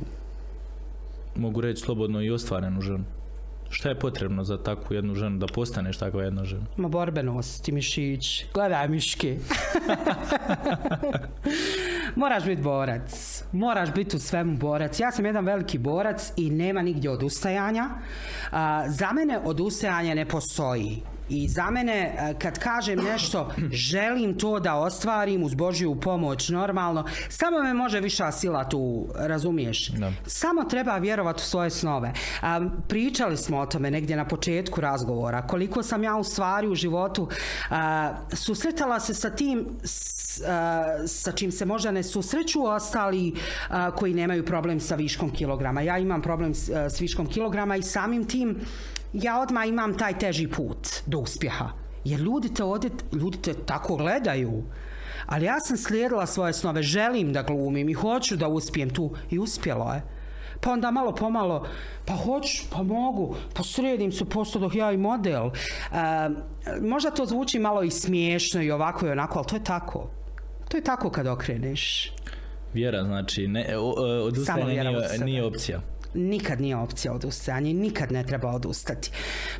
mogu 1.35 1.61
reći 1.61 1.81
slobodno 1.81 2.21
i 2.21 2.31
ostvarenu 2.31 2.81
ženu? 2.81 3.03
Šta 3.69 3.89
je 3.89 3.99
potrebno 3.99 4.43
za 4.43 4.57
takvu 4.57 4.95
jednu 4.95 5.15
ženu, 5.15 5.37
da 5.37 5.47
postaneš 5.47 5.97
takva 5.97 6.23
jedna 6.23 6.45
žena? 6.45 6.65
Ma 6.77 6.87
borbenost, 6.87 7.65
ti 7.65 7.71
mišić. 7.71 8.45
Gledaj 8.53 8.87
miške. 8.87 9.37
Moraš 12.15 12.45
biti 12.45 12.61
borac. 12.61 13.43
Moraš 13.51 13.93
biti 13.93 14.15
u 14.15 14.19
svemu 14.19 14.57
borac. 14.57 14.99
Ja 14.99 15.11
sam 15.11 15.25
jedan 15.25 15.45
veliki 15.45 15.77
borac 15.77 16.33
i 16.37 16.49
nema 16.49 16.81
nigdje 16.81 17.09
odustajanja. 17.09 17.89
A, 18.51 18.89
za 18.89 19.11
mene 19.11 19.39
odustajanje 19.39 20.15
ne 20.15 20.25
postoji. 20.25 21.01
I 21.29 21.47
za 21.47 21.69
mene, 21.69 22.15
e, 22.17 22.33
kad 22.39 22.59
kažem 22.59 22.99
nešto, 22.99 23.51
želim 23.71 24.37
to 24.37 24.59
da 24.59 24.75
ostvarim 24.75 25.43
uz 25.43 25.53
Božju 25.53 25.95
pomoć, 25.95 26.49
normalno, 26.49 27.05
samo 27.29 27.63
me 27.63 27.73
može 27.73 27.99
viša 27.99 28.31
sila 28.31 28.69
tu, 28.69 29.07
razumiješ? 29.15 29.89
Da. 29.89 30.11
Samo 30.25 30.63
treba 30.63 30.97
vjerovati 30.97 31.37
u 31.37 31.45
svoje 31.45 31.69
snove. 31.69 32.13
A, 32.41 32.69
pričali 32.87 33.37
smo 33.37 33.57
o 33.57 33.65
tome 33.65 33.91
negdje 33.91 34.15
na 34.15 34.27
početku 34.27 34.81
razgovora. 34.81 35.47
Koliko 35.47 35.83
sam 35.83 36.03
ja 36.03 36.15
u 36.15 36.23
stvari 36.23 36.67
u 36.67 36.75
životu 36.75 37.29
a, 37.69 38.13
susretala 38.33 38.99
se 38.99 39.13
sa 39.13 39.29
tim 39.29 39.65
s, 39.83 40.41
a, 40.41 41.07
sa 41.07 41.31
čim 41.31 41.51
se 41.51 41.65
možda 41.65 41.91
ne 41.91 42.03
susreću 42.03 42.65
ostali 42.65 43.33
koji 43.95 44.13
nemaju 44.13 44.45
problem 44.45 44.79
sa 44.79 44.95
viškom 44.95 45.31
kilograma. 45.31 45.81
Ja 45.81 45.97
imam 45.97 46.21
problem 46.21 46.53
s 46.89 47.01
viškom 47.01 47.27
kilograma 47.27 47.75
i 47.75 47.83
samim 47.83 48.25
tim 48.27 48.57
ja 49.23 49.39
odmah 49.41 49.67
imam 49.67 49.97
taj 49.97 50.19
teži 50.19 50.47
put 50.47 50.87
do 51.05 51.19
uspjeha. 51.19 51.69
Jer 52.03 52.19
ljudi 52.19 52.53
te, 52.53 52.63
ovdje, 52.63 52.89
ljudi 53.13 53.37
te 53.37 53.53
tako 53.53 53.95
gledaju. 53.95 54.63
Ali 55.25 55.45
ja 55.45 55.59
sam 55.59 55.77
slijedila 55.77 56.25
svoje 56.25 56.53
snove, 56.53 56.83
želim 56.83 57.33
da 57.33 57.41
glumim 57.41 57.89
i 57.89 57.93
hoću 57.93 58.35
da 58.35 58.47
uspijem 58.47 58.89
tu. 58.89 59.11
I 59.29 59.39
uspjelo 59.39 59.93
je. 59.93 60.01
Pa 60.61 60.71
onda 60.71 60.91
malo 60.91 61.15
pomalo, 61.15 61.67
pa 62.05 62.13
hoću, 62.13 62.63
pa 62.71 62.83
mogu, 62.83 63.35
pa 63.53 63.63
sredim 63.63 64.11
se 64.11 64.25
posto 64.25 64.59
dok 64.59 64.75
ja 64.75 64.91
i 64.91 64.97
model. 64.97 65.45
E, 65.47 65.51
možda 66.81 67.11
to 67.11 67.25
zvuči 67.25 67.59
malo 67.59 67.83
i 67.83 67.91
smiješno 67.91 68.61
i 68.61 68.71
ovako 68.71 69.07
i 69.07 69.09
onako, 69.09 69.39
ali 69.39 69.47
to 69.47 69.55
je 69.55 69.63
tako. 69.63 70.09
To 70.69 70.77
je 70.77 70.83
tako 70.83 71.09
kad 71.09 71.27
okreneš. 71.27 72.11
Vjera, 72.73 73.03
znači, 73.03 73.47
ne, 73.47 73.77
o, 73.77 73.81
o, 73.81 74.25
odustajanje 74.25 74.83
nije, 74.83 75.19
nije 75.25 75.43
opcija 75.43 75.81
nikad 76.13 76.61
nije 76.61 76.75
opcija 76.75 77.13
odustajanje, 77.13 77.73
nikad 77.73 78.11
ne 78.11 78.23
treba 78.23 78.49
odustati. 78.49 79.11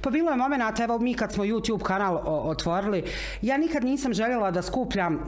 Pa 0.02 0.10
bilo 0.10 0.32
je 0.32 0.38
moment, 0.38 0.80
evo 0.80 1.00
mi 1.00 1.14
kad 1.14 1.34
smo 1.34 1.44
YouTube 1.44 1.84
kanal 1.84 2.22
otvorili, 2.26 3.04
ja 3.42 3.58
nikad 3.58 3.84
nisam 3.84 4.14
željela 4.14 4.52
da 4.52 4.62
skupljam 4.62 5.20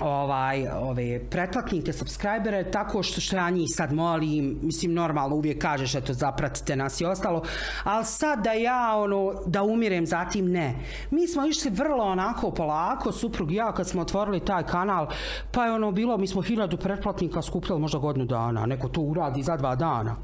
ovaj 0.00 0.68
ove 0.68 1.20
pretplatnike, 1.30 1.92
subscribere 1.92 2.70
tako 2.70 3.02
što 3.02 3.20
što 3.20 3.36
ja 3.36 3.50
njih 3.50 3.68
sad 3.70 3.92
molim, 3.92 4.58
mislim 4.62 4.94
normalno 4.94 5.36
uvijek 5.36 5.62
kažeš 5.62 5.94
eto 5.94 6.12
zapratite 6.12 6.76
nas 6.76 7.00
i 7.00 7.04
ostalo, 7.04 7.42
ali 7.84 8.04
sad 8.04 8.44
da 8.44 8.52
ja 8.52 8.96
ono 8.96 9.32
da 9.46 9.62
umirem 9.62 10.06
zatim 10.06 10.50
ne. 10.50 10.74
Mi 11.10 11.28
smo 11.28 11.46
išli 11.46 11.70
vrlo 11.70 12.04
onako 12.04 12.50
polako, 12.50 13.12
suprug 13.12 13.52
ja 13.52 13.72
kad 13.72 13.88
smo 13.88 14.02
otvorili 14.02 14.44
taj 14.44 14.62
kanal, 14.62 15.08
pa 15.52 15.64
je 15.64 15.72
ono 15.72 15.92
bilo, 15.92 16.16
mi 16.16 16.26
smo 16.26 16.42
hiljadu 16.42 16.76
pretplatnika 16.76 17.42
skupljali 17.42 17.80
možda 17.80 17.98
godinu 17.98 18.24
dana, 18.24 18.66
neko 18.66 18.88
to 18.88 19.00
uradi 19.00 19.42
za 19.42 19.56
dva 19.56 19.76
dana 19.76 20.16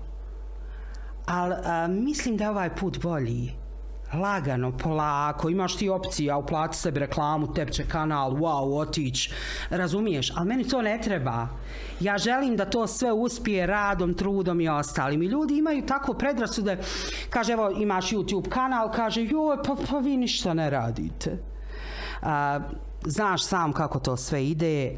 ali 1.27 1.55
mislim 1.89 2.37
da 2.37 2.45
je 2.45 2.51
ovaj 2.51 2.77
put 2.77 3.03
bolji 3.03 3.53
lagano, 4.15 4.73
polako, 4.79 5.51
imaš 5.51 5.77
ti 5.77 5.89
opcija, 5.89 6.37
uplati 6.37 6.77
sebi 6.77 7.01
reklamu, 7.01 7.55
tepće 7.55 7.85
kanal, 7.89 8.31
wow, 8.31 8.81
otić, 8.81 9.31
razumiješ, 9.71 10.33
ali 10.37 10.49
meni 10.49 10.69
to 10.69 10.83
ne 10.83 11.01
treba. 11.03 11.49
Ja 12.01 12.19
želim 12.19 12.57
da 12.57 12.65
to 12.65 12.87
sve 12.87 13.13
uspije 13.13 13.67
radom, 13.67 14.15
trudom 14.15 14.61
i 14.61 14.69
ostalim. 14.69 15.23
I 15.23 15.27
ljudi 15.27 15.59
imaju 15.59 15.87
tako 15.87 16.15
predrasude, 16.15 16.79
kaže, 17.31 17.53
evo, 17.53 17.71
imaš 17.71 18.11
YouTube 18.11 18.49
kanal, 18.49 18.93
kaže, 18.93 19.25
joj, 19.25 19.57
pa, 19.67 19.77
pa 19.91 19.99
vi 19.99 20.17
ništa 20.17 20.55
ne 20.55 20.71
radite. 20.71 21.39
A, 22.23 22.61
znaš 23.05 23.45
sam 23.45 23.73
kako 23.73 23.99
to 23.99 24.17
sve 24.17 24.47
ide, 24.47 24.97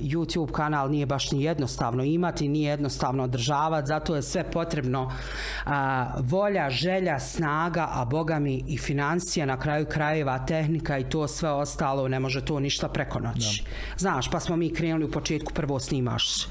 YouTube 0.00 0.52
kanal 0.52 0.90
nije 0.90 1.06
baš 1.06 1.32
ni 1.32 1.42
jednostavno 1.42 2.04
imati, 2.04 2.48
nije 2.48 2.70
jednostavno 2.70 3.22
održavati, 3.22 3.86
zato 3.86 4.16
je 4.16 4.22
sve 4.22 4.50
potrebno 4.50 5.12
volja, 6.18 6.70
želja, 6.70 7.20
snaga, 7.20 7.88
a 7.90 8.04
boga 8.04 8.38
mi 8.38 8.64
i 8.66 8.78
financija, 8.78 9.46
na 9.46 9.58
kraju 9.58 9.86
krajeva, 9.86 10.46
tehnika 10.46 10.98
i 10.98 11.04
to 11.04 11.28
sve 11.28 11.50
ostalo, 11.50 12.08
ne 12.08 12.20
može 12.20 12.44
to 12.44 12.60
ništa 12.60 12.88
preko 12.88 13.20
noći. 13.20 13.64
Znaš, 13.96 14.30
pa 14.30 14.40
smo 14.40 14.56
mi 14.56 14.74
krenuli 14.74 15.04
u 15.04 15.10
početku, 15.10 15.52
prvo 15.52 15.78
snimaš, 15.78 16.46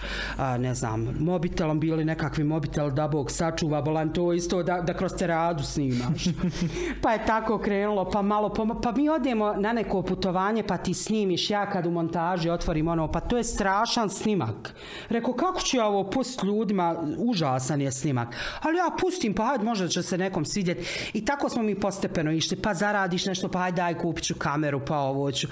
ne 0.60 0.74
znam, 0.74 1.16
mobitelom 1.20 1.80
bili 1.80 2.06
nekakvi 2.06 2.44
mobitel 2.44 2.92
da 2.92 3.08
Bog 3.08 3.32
sačuva, 3.32 3.82
bolan 3.82 4.14
to 4.14 4.34
isto 4.34 4.64
da, 4.64 4.82
da 4.82 4.94
kroz 4.94 5.12
teradu 5.14 5.64
snimaš. 5.64 6.24
pa 7.04 7.12
je 7.12 7.26
tako 7.26 7.58
krenulo, 7.58 8.10
pa 8.10 8.22
malo, 8.22 8.54
pa, 8.54 8.66
pa 8.84 8.92
mi 8.92 9.10
odemo 9.10 9.54
na 9.54 9.74
neko 9.74 10.02
putovanje, 10.02 10.64
pa 10.64 10.77
ti 10.78 10.94
snimiš, 10.94 11.50
ja 11.50 11.70
kad 11.70 11.86
u 11.86 11.92
montaži 11.92 12.50
otvorim 12.50 12.88
ono, 12.88 13.12
pa 13.12 13.20
to 13.20 13.38
je 13.38 13.44
strašan 13.44 14.10
snimak. 14.10 14.76
Rekao, 15.10 15.34
kako 15.34 15.62
ću 15.62 15.78
ja 15.78 15.88
ovo 15.88 16.10
pustiti 16.10 16.48
ljudima, 16.48 16.96
užasan 17.18 17.82
je 17.82 17.92
snimak. 17.92 18.36
Ali 18.62 18.78
ja 18.78 18.90
pustim, 19.02 19.34
pa 19.34 19.46
hajde, 19.46 19.64
možda 19.64 19.88
će 19.88 20.04
se 20.04 20.18
nekom 20.18 20.46
svidjeti. 20.46 21.12
I 21.14 21.26
tako 21.26 21.50
smo 21.50 21.64
mi 21.64 21.80
postepeno 21.80 22.32
išli, 22.32 22.58
pa 22.58 22.74
zaradiš 22.74 23.26
nešto, 23.26 23.50
pa 23.50 23.60
hajde 23.60 23.76
daj 23.76 23.98
kupit 23.98 24.24
ću 24.24 24.36
kameru, 24.36 24.86
pa 24.86 24.98
ovo 24.98 25.32
ću. 25.32 25.48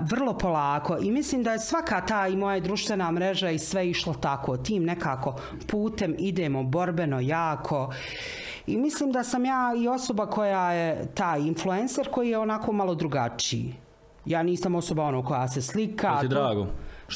vrlo 0.00 0.38
polako. 0.38 0.98
I 1.02 1.10
mislim 1.10 1.42
da 1.42 1.52
je 1.52 1.58
svaka 1.58 2.06
ta 2.06 2.28
i 2.28 2.36
moja 2.36 2.60
društvena 2.60 3.10
mreža 3.10 3.50
i 3.50 3.58
sve 3.58 3.88
išlo 3.88 4.14
tako. 4.14 4.56
Tim 4.56 4.84
nekako 4.84 5.40
putem 5.66 6.14
idemo 6.18 6.62
borbeno, 6.62 7.20
jako. 7.20 7.92
I 8.66 8.76
mislim 8.76 9.12
da 9.12 9.24
sam 9.24 9.44
ja 9.44 9.74
i 9.78 9.88
osoba 9.88 10.26
koja 10.26 10.72
je 10.72 11.06
taj 11.14 11.40
influencer 11.40 12.08
koji 12.10 12.28
je 12.28 12.38
onako 12.38 12.72
malo 12.72 12.94
drugačiji. 12.94 13.87
Ja 14.28 14.42
nisam 14.42 14.74
osoba 14.74 15.04
ono 15.04 15.24
koja 15.24 15.48
se 15.48 15.62
slika. 15.62 16.08
Pa 16.14 16.20
ti 16.20 16.28
drago. 16.28 16.66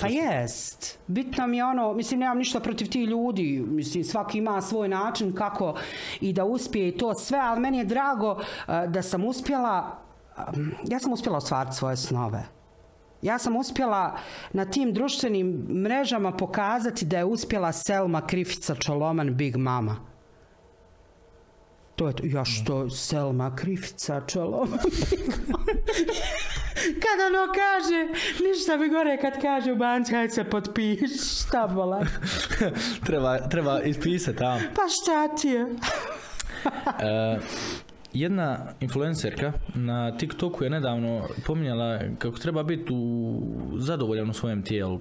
pa 0.01 0.07
jest. 0.07 0.99
Bitno 1.07 1.47
mi 1.47 1.57
je 1.57 1.65
ono, 1.65 1.93
mislim 1.93 2.21
nemam 2.21 2.39
ništa 2.39 2.61
protiv 2.61 2.91
tih 2.91 3.09
ljudi, 3.09 3.65
mislim 3.69 4.05
svaki 4.05 4.39
ima 4.39 4.61
svoj 4.61 4.89
način 4.89 5.35
kako 5.35 5.75
i 6.21 6.33
da 6.33 6.45
uspije 6.45 6.89
i 6.89 6.97
to 6.97 7.15
sve, 7.15 7.39
ali 7.39 7.61
meni 7.61 7.79
je 7.79 7.85
drago 7.85 8.41
eh, 8.41 8.87
da 8.89 9.03
sam 9.03 9.25
uspjela, 9.25 9.99
ja 10.89 10.99
sam 10.99 11.13
uspjela 11.13 11.39
ostvariti 11.39 11.77
svoje 11.77 11.97
snove. 11.97 12.45
Ja 13.23 13.39
sam 13.39 13.57
uspjela 13.57 14.17
na 14.53 14.65
tim 14.65 14.93
društvenim 14.93 15.67
mrežama 15.71 16.33
pokazati 16.33 17.05
da 17.05 17.19
je 17.19 17.25
uspjela 17.25 17.73
Selma 17.73 18.27
Krifica 18.27 18.75
Čoloman 18.75 19.35
Big 19.35 19.57
Mama. 19.57 20.12
To 21.97 22.07
je 22.07 22.13
to. 22.13 22.23
Ja 22.27 22.45
što 22.45 22.91
Selma 22.91 23.57
Krifica 23.57 24.21
Čoloman 24.27 24.79
kad 27.03 27.19
ono 27.27 27.53
kaže, 27.53 28.23
ništa 28.49 28.77
mi 28.77 28.89
gore 28.89 29.19
kad 29.21 29.43
kaže 29.43 29.73
u 29.73 29.77
banci, 29.77 30.15
hajde 30.15 30.33
se 30.33 30.45
potpiš, 30.45 31.11
šta 31.41 31.67
bola. 31.67 32.07
treba, 33.07 33.39
treba 33.39 33.81
ispisati 33.81 34.39
tamo. 34.39 34.61
Pa 34.75 34.83
šta 34.89 35.37
ti 35.37 35.49
je? 35.49 35.67
E, 37.01 37.39
jedna 38.13 38.59
influencerka 38.81 39.53
na 39.75 40.17
TikToku 40.17 40.65
je 40.65 40.71
nedavno 40.71 41.29
pominjala 41.47 41.99
kako 42.19 42.39
treba 42.39 42.63
biti 42.63 42.93
u, 42.93 43.43
zadovoljan 43.77 44.31
u 44.31 44.33
svojem 44.33 44.63
tijelu, 44.63 45.01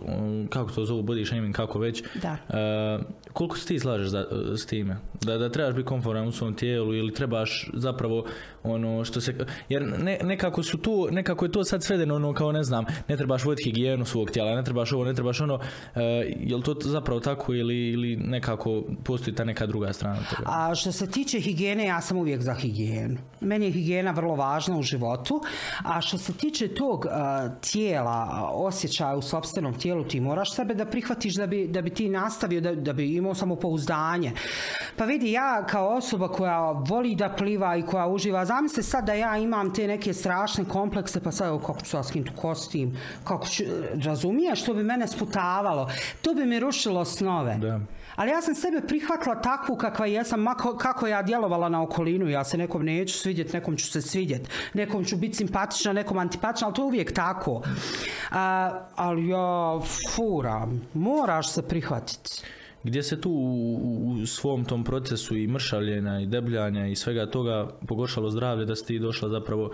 kako 0.49 0.71
to 0.71 0.85
zovu 0.85 1.03
body 1.03 1.27
shaming, 1.27 1.55
kako 1.55 1.79
već. 1.79 2.03
Da. 2.21 2.37
E, 2.49 2.99
koliko 3.33 3.57
se 3.57 3.67
ti 3.67 3.79
slažeš 3.79 4.11
s 4.55 4.65
time? 4.65 4.97
Da, 5.21 5.37
da 5.37 5.49
trebaš 5.49 5.75
biti 5.75 5.87
komforan 5.87 6.27
u 6.27 6.31
svom 6.31 6.53
tijelu 6.53 6.93
ili 6.95 7.13
trebaš 7.13 7.69
zapravo 7.73 8.25
ono 8.63 9.05
što 9.05 9.21
se 9.21 9.35
jer 9.69 9.99
ne, 9.99 10.17
nekako 10.23 10.63
su 10.63 10.77
tu 10.77 11.07
nekako 11.11 11.45
je 11.45 11.51
to 11.51 11.63
sad 11.63 11.83
svedeno 11.83 12.15
ono 12.15 12.33
kao 12.33 12.51
ne 12.51 12.63
znam 12.63 12.85
ne 13.07 13.17
trebaš 13.17 13.45
voditi 13.45 13.69
higijenu 13.69 14.05
svog 14.05 14.31
tijela 14.31 14.55
ne 14.55 14.63
trebaš 14.63 14.91
ovo 14.91 15.05
ne 15.05 15.13
trebaš 15.13 15.41
ono 15.41 15.55
uh, 15.55 15.61
jel 16.39 16.61
to 16.61 16.75
zapravo 16.79 17.19
tako 17.19 17.53
ili, 17.53 17.89
ili 17.89 18.15
nekako 18.15 18.83
postoji 19.03 19.35
ta 19.35 19.43
neka 19.43 19.65
druga 19.65 19.93
strana 19.93 20.19
toga? 20.29 20.43
A 20.45 20.75
što 20.75 20.91
se 20.91 21.11
tiče 21.11 21.39
higijene 21.39 21.85
ja 21.85 22.01
sam 22.01 22.17
uvijek 22.17 22.41
za 22.41 22.53
higijenu. 22.53 23.17
Meni 23.41 23.65
je 23.65 23.71
higijena 23.71 24.11
vrlo 24.11 24.35
važna 24.35 24.77
u 24.77 24.81
životu 24.81 25.41
a 25.83 26.01
što 26.01 26.17
se 26.17 26.33
tiče 26.33 26.67
tog 26.67 27.05
uh, 27.05 27.11
tijela 27.71 28.49
osjećaja 28.53 29.15
u 29.15 29.21
sobstvenom 29.21 29.73
tijelu 29.73 30.03
ti 30.03 30.19
moraš 30.19 30.55
sebe 30.55 30.73
da 30.73 30.85
prihvatiš 30.85 31.35
da 31.35 31.47
bi, 31.47 31.67
da 31.67 31.81
bi 31.81 31.89
ti 31.89 32.09
nastavio 32.09 32.61
da, 32.61 32.75
da 32.75 32.93
bi 32.93 33.15
imao 33.15 33.35
samopouzdanje. 33.35 34.31
Pa 34.97 35.05
vidi 35.05 35.31
ja 35.31 35.65
kao 35.69 35.89
osoba 35.89 36.27
koja 36.27 36.71
voli 36.71 37.15
da 37.15 37.29
pliva 37.29 37.77
i 37.77 37.81
koja 37.81 38.07
uživa 38.07 38.45
zamisli 38.51 38.83
sad 38.83 39.05
da 39.05 39.13
ja 39.13 39.37
imam 39.37 39.73
te 39.73 39.87
neke 39.87 40.13
strašne 40.13 40.65
komplekse, 40.65 41.23
pa 41.23 41.31
sad 41.31 41.61
kako 41.65 41.81
ću 41.81 41.97
ja 41.97 42.03
skinuti 42.03 42.31
kostim, 42.35 42.97
kako 43.23 43.47
ću, 43.47 43.63
razumiješ, 44.05 44.65
to 44.65 44.73
bi 44.73 44.83
mene 44.83 45.07
sputavalo, 45.07 45.89
to 46.21 46.33
bi 46.33 46.45
mi 46.45 46.59
rušilo 46.59 47.05
snove. 47.05 47.57
Da. 47.61 47.79
Ali 48.15 48.31
ja 48.31 48.41
sam 48.41 48.55
sebe 48.55 48.81
prihvatila 48.87 49.41
takvu 49.41 49.75
kakva 49.75 50.05
jesam, 50.05 50.45
kako 50.79 51.07
ja 51.07 51.21
djelovala 51.23 51.69
na 51.69 51.83
okolinu, 51.83 52.27
ja 52.29 52.43
se 52.43 52.57
nekom 52.57 52.85
neću 52.85 53.17
svidjeti, 53.17 53.53
nekom 53.53 53.77
ću 53.77 53.91
se 53.91 54.01
svidjeti, 54.01 54.49
nekom 54.73 55.05
ću 55.05 55.17
biti 55.17 55.37
simpatična, 55.37 55.93
nekom 55.93 56.17
antipatična, 56.17 56.67
ali 56.67 56.75
to 56.75 56.81
je 56.81 56.85
uvijek 56.85 57.13
tako. 57.13 57.61
A, 58.31 58.71
ali 58.95 59.27
ja 59.27 59.79
furam, 60.15 60.81
moraš 60.93 61.53
se 61.53 61.61
prihvatiti 61.61 62.43
gdje 62.83 63.03
se 63.03 63.21
tu 63.21 63.31
u, 63.31 64.25
svom 64.25 64.65
tom 64.65 64.83
procesu 64.83 65.37
i 65.37 65.47
mršavljenja 65.47 66.19
i 66.19 66.25
debljanja 66.25 66.87
i 66.87 66.95
svega 66.95 67.25
toga 67.25 67.67
pogoršalo 67.87 68.29
zdravlje 68.29 68.65
da 68.65 68.75
si 68.75 68.85
ti 68.85 68.99
došla 68.99 69.29
zapravo 69.29 69.71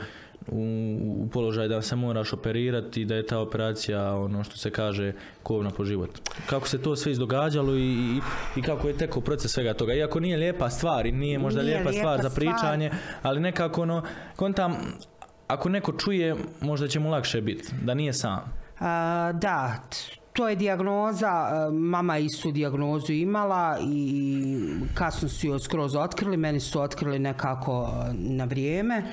u, 0.48 0.98
u 1.02 1.30
položaj 1.30 1.68
da 1.68 1.82
se 1.82 1.96
moraš 1.96 2.34
operirati 2.34 3.02
i 3.02 3.06
da 3.06 3.16
je 3.16 3.26
ta 3.26 3.40
operacija 3.40 4.16
ono 4.16 4.44
što 4.44 4.58
se 4.58 4.72
kaže 4.72 5.14
kovna 5.44 5.70
po 5.70 5.86
život. 5.86 6.10
Kako 6.50 6.68
se 6.68 6.82
to 6.82 6.96
sve 6.96 7.12
izdogađalo 7.12 7.76
i, 7.76 7.82
i, 7.82 8.20
i 8.56 8.62
kako 8.62 8.88
je 8.88 8.98
tekao 8.98 9.22
proces 9.22 9.52
svega 9.52 9.74
toga. 9.74 9.94
Iako 9.94 10.20
nije 10.20 10.38
lijepa 10.38 10.70
stvar 10.70 11.06
i 11.06 11.12
nije 11.12 11.40
možda 11.40 11.62
lijepa, 11.62 11.92
stvar 11.92 12.22
za 12.22 12.30
pričanje, 12.30 12.92
ali 13.22 13.40
nekako 13.40 13.82
ono, 13.82 14.04
kontam, 14.36 14.78
ako 15.48 15.70
neko 15.70 15.92
čuje, 15.92 16.36
možda 16.62 16.88
će 16.88 17.00
mu 17.00 17.10
lakše 17.10 17.42
biti, 17.42 17.74
da 17.84 17.94
nije 17.94 18.14
sam. 18.14 18.54
da, 19.34 19.84
to 20.38 20.50
je 20.50 20.56
dijagnoza, 20.56 21.50
e, 21.52 21.72
mama 21.72 22.18
istu 22.18 22.52
dijagnozu 22.52 23.14
imala 23.14 23.78
i 23.82 24.54
kasno 24.94 25.30
su 25.30 25.48
joj 25.48 25.60
skroz 25.60 25.96
otkrili, 25.96 26.38
meni 26.38 26.60
su 26.60 26.82
otkrili 26.82 27.20
nekako 27.20 27.90
e, 27.90 28.14
na 28.14 28.46
vrijeme, 28.46 29.04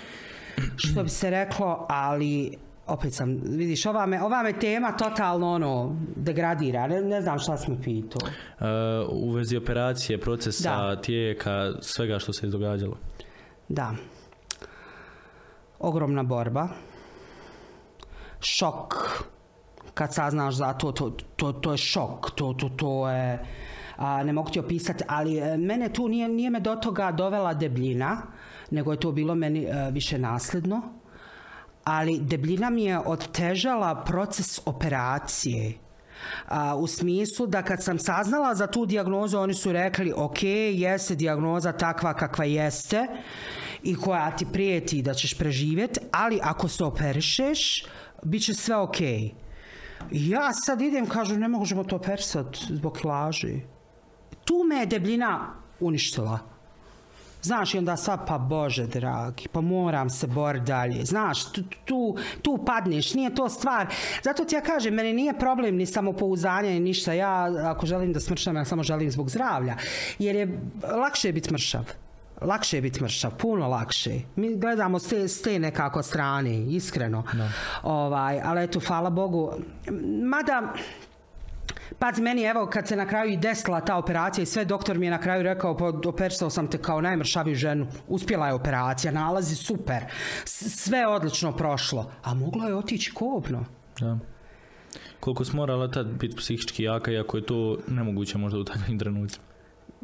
što 0.76 1.02
bi 1.02 1.08
se 1.08 1.30
reklo, 1.30 1.86
ali 1.88 2.56
opet 2.86 3.14
sam, 3.14 3.40
vidiš, 3.44 3.86
ova 3.86 4.06
me, 4.06 4.22
ova 4.22 4.42
me 4.42 4.58
tema 4.58 4.96
totalno 4.96 5.50
ono, 5.50 5.96
degradira, 6.16 6.86
ne, 6.86 7.00
ne 7.00 7.22
znam 7.22 7.38
šta 7.38 7.56
smo 7.56 7.76
pitao. 7.84 8.28
Uh, 8.28 8.66
u 9.10 9.30
vezi 9.30 9.56
operacije, 9.56 10.20
procesa, 10.20 10.96
tijeka, 10.96 11.72
svega 11.80 12.18
što 12.18 12.32
se 12.32 12.46
je 12.46 12.50
događalo. 12.50 12.96
Da. 13.68 13.94
Ogromna 15.78 16.22
borba. 16.22 16.68
Šok 18.40 18.94
kad 19.94 20.14
saznaš 20.14 20.54
za 20.54 20.72
to, 20.72 20.92
to, 20.92 21.10
to, 21.36 21.52
to 21.52 21.72
je 21.72 21.78
šok, 21.78 22.30
to, 22.34 22.52
to, 22.52 22.68
to 22.68 23.10
je, 23.10 23.46
a, 23.96 24.22
ne 24.24 24.32
mogu 24.32 24.50
ti 24.50 24.58
opisati, 24.60 25.04
ali 25.08 25.38
e, 25.38 25.56
mene 25.56 25.88
tu 25.92 26.08
nije, 26.08 26.28
nije 26.28 26.50
me 26.50 26.60
do 26.60 26.76
toga 26.76 27.12
dovela 27.12 27.54
debljina, 27.54 28.22
nego 28.70 28.92
je 28.92 29.00
to 29.00 29.12
bilo 29.12 29.34
meni 29.34 29.64
e, 29.64 29.90
više 29.90 30.18
nasljedno, 30.18 30.82
ali 31.84 32.20
debljina 32.20 32.70
mi 32.70 32.84
je 32.84 32.98
otežala 32.98 34.04
proces 34.04 34.60
operacije. 34.66 35.72
A, 36.48 36.76
u 36.76 36.86
smislu 36.86 37.46
da 37.46 37.62
kad 37.62 37.82
sam 37.82 37.98
saznala 37.98 38.54
za 38.54 38.66
tu 38.66 38.86
dijagnozu, 38.86 39.38
oni 39.38 39.54
su 39.54 39.72
rekli, 39.72 40.12
ok, 40.16 40.42
jeste 40.72 41.14
dijagnoza 41.14 41.72
takva 41.72 42.14
kakva 42.14 42.44
jeste 42.44 43.06
i 43.82 43.94
koja 43.94 44.30
ti 44.30 44.46
prijeti 44.52 45.02
da 45.02 45.14
ćeš 45.14 45.38
preživjeti, 45.38 46.00
ali 46.12 46.40
ako 46.42 46.68
se 46.68 46.84
operišeš, 46.84 47.84
bit 48.22 48.44
će 48.44 48.54
sve 48.54 48.76
ok. 48.76 48.96
Ja 50.10 50.52
sad 50.52 50.82
idem, 50.82 51.06
kažu, 51.06 51.36
ne 51.36 51.48
možemo 51.48 51.84
to 51.84 51.98
persat 51.98 52.56
zbog 52.68 52.98
laži. 53.04 53.60
Tu 54.44 54.54
me 54.68 54.76
je 54.76 54.86
debljina 54.86 55.54
uništila. 55.80 56.38
Znaš, 57.44 57.74
i 57.74 57.78
onda 57.78 57.96
sva, 57.96 58.16
pa 58.16 58.38
Bože 58.38 58.86
dragi, 58.86 59.48
pa 59.52 59.60
moram 59.60 60.10
se 60.10 60.26
bor 60.26 60.60
dalje. 60.60 61.04
Znaš, 61.04 61.44
tu, 61.52 61.62
tu, 61.84 62.16
tu 62.42 62.58
padneš, 62.66 63.14
nije 63.14 63.34
to 63.34 63.48
stvar. 63.48 63.86
Zato 64.22 64.44
ti 64.44 64.54
ja 64.54 64.60
kažem, 64.60 64.94
meni 64.94 65.12
nije 65.12 65.38
problem 65.38 65.76
ni 65.76 65.86
samopouzanje 65.86 66.70
ni 66.70 66.80
ništa. 66.80 67.12
Ja, 67.12 67.52
ako 67.70 67.86
želim 67.86 68.12
da 68.12 68.20
smršam, 68.20 68.56
ja 68.56 68.64
samo 68.64 68.82
želim 68.82 69.10
zbog 69.10 69.30
zdravlja. 69.30 69.76
Jer 70.18 70.36
je 70.36 70.60
lakše 70.82 71.32
biti 71.32 71.52
mršav. 71.52 72.03
Lakše 72.40 72.76
je 72.76 72.82
biti 72.82 73.02
mršav, 73.02 73.36
puno 73.36 73.68
lakše. 73.68 74.20
Mi 74.36 74.56
gledamo 74.56 74.98
s 74.98 75.08
te, 75.08 75.28
s 75.28 75.42
te 75.42 75.58
nekako 75.58 76.02
strane, 76.02 76.66
iskreno. 76.66 77.22
Ovaj, 77.82 78.40
ali 78.40 78.64
eto, 78.64 78.80
hvala 78.80 79.10
Bogu. 79.10 79.52
Mada, 80.22 80.72
Pazi, 81.98 82.22
meni 82.22 82.42
evo 82.42 82.66
kad 82.66 82.88
se 82.88 82.96
na 82.96 83.06
kraju 83.06 83.32
i 83.32 83.36
desila 83.36 83.80
ta 83.80 83.96
operacija 83.96 84.42
i 84.42 84.46
sve, 84.46 84.64
doktor 84.64 84.98
mi 84.98 85.06
je 85.06 85.10
na 85.10 85.20
kraju 85.20 85.42
rekao, 85.42 85.76
pa 85.76 85.84
operisao 86.08 86.50
sam 86.50 86.66
te 86.66 86.78
kao 86.78 87.00
najmršaviju 87.00 87.54
ženu. 87.56 87.86
Uspjela 88.08 88.46
je 88.46 88.54
operacija, 88.54 89.12
nalazi 89.12 89.54
super. 89.54 90.04
S- 90.44 90.82
sve 90.84 90.98
je 90.98 91.06
odlično 91.08 91.52
prošlo. 91.52 92.10
A 92.22 92.34
moglo 92.34 92.66
je 92.68 92.74
otići 92.74 93.12
kobno. 93.14 93.64
Da. 94.00 94.18
Koliko 95.20 95.44
si 95.44 95.56
morala 95.56 95.90
tad 95.90 96.06
biti 96.06 96.36
psihički 96.36 96.82
jaka, 96.82 97.10
iako 97.10 97.36
je 97.36 97.46
to 97.46 97.78
nemoguće 97.88 98.38
možda 98.38 98.58
u 98.58 98.64
takvim 98.64 98.98
trenucima. 98.98 99.44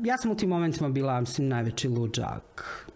Ja 0.05 0.17
sam 0.19 0.31
u 0.31 0.35
tim 0.35 0.49
momentima 0.49 0.89
bila, 0.89 1.21
mislim, 1.21 1.49
najveći 1.49 1.89
luđak. 1.89 2.87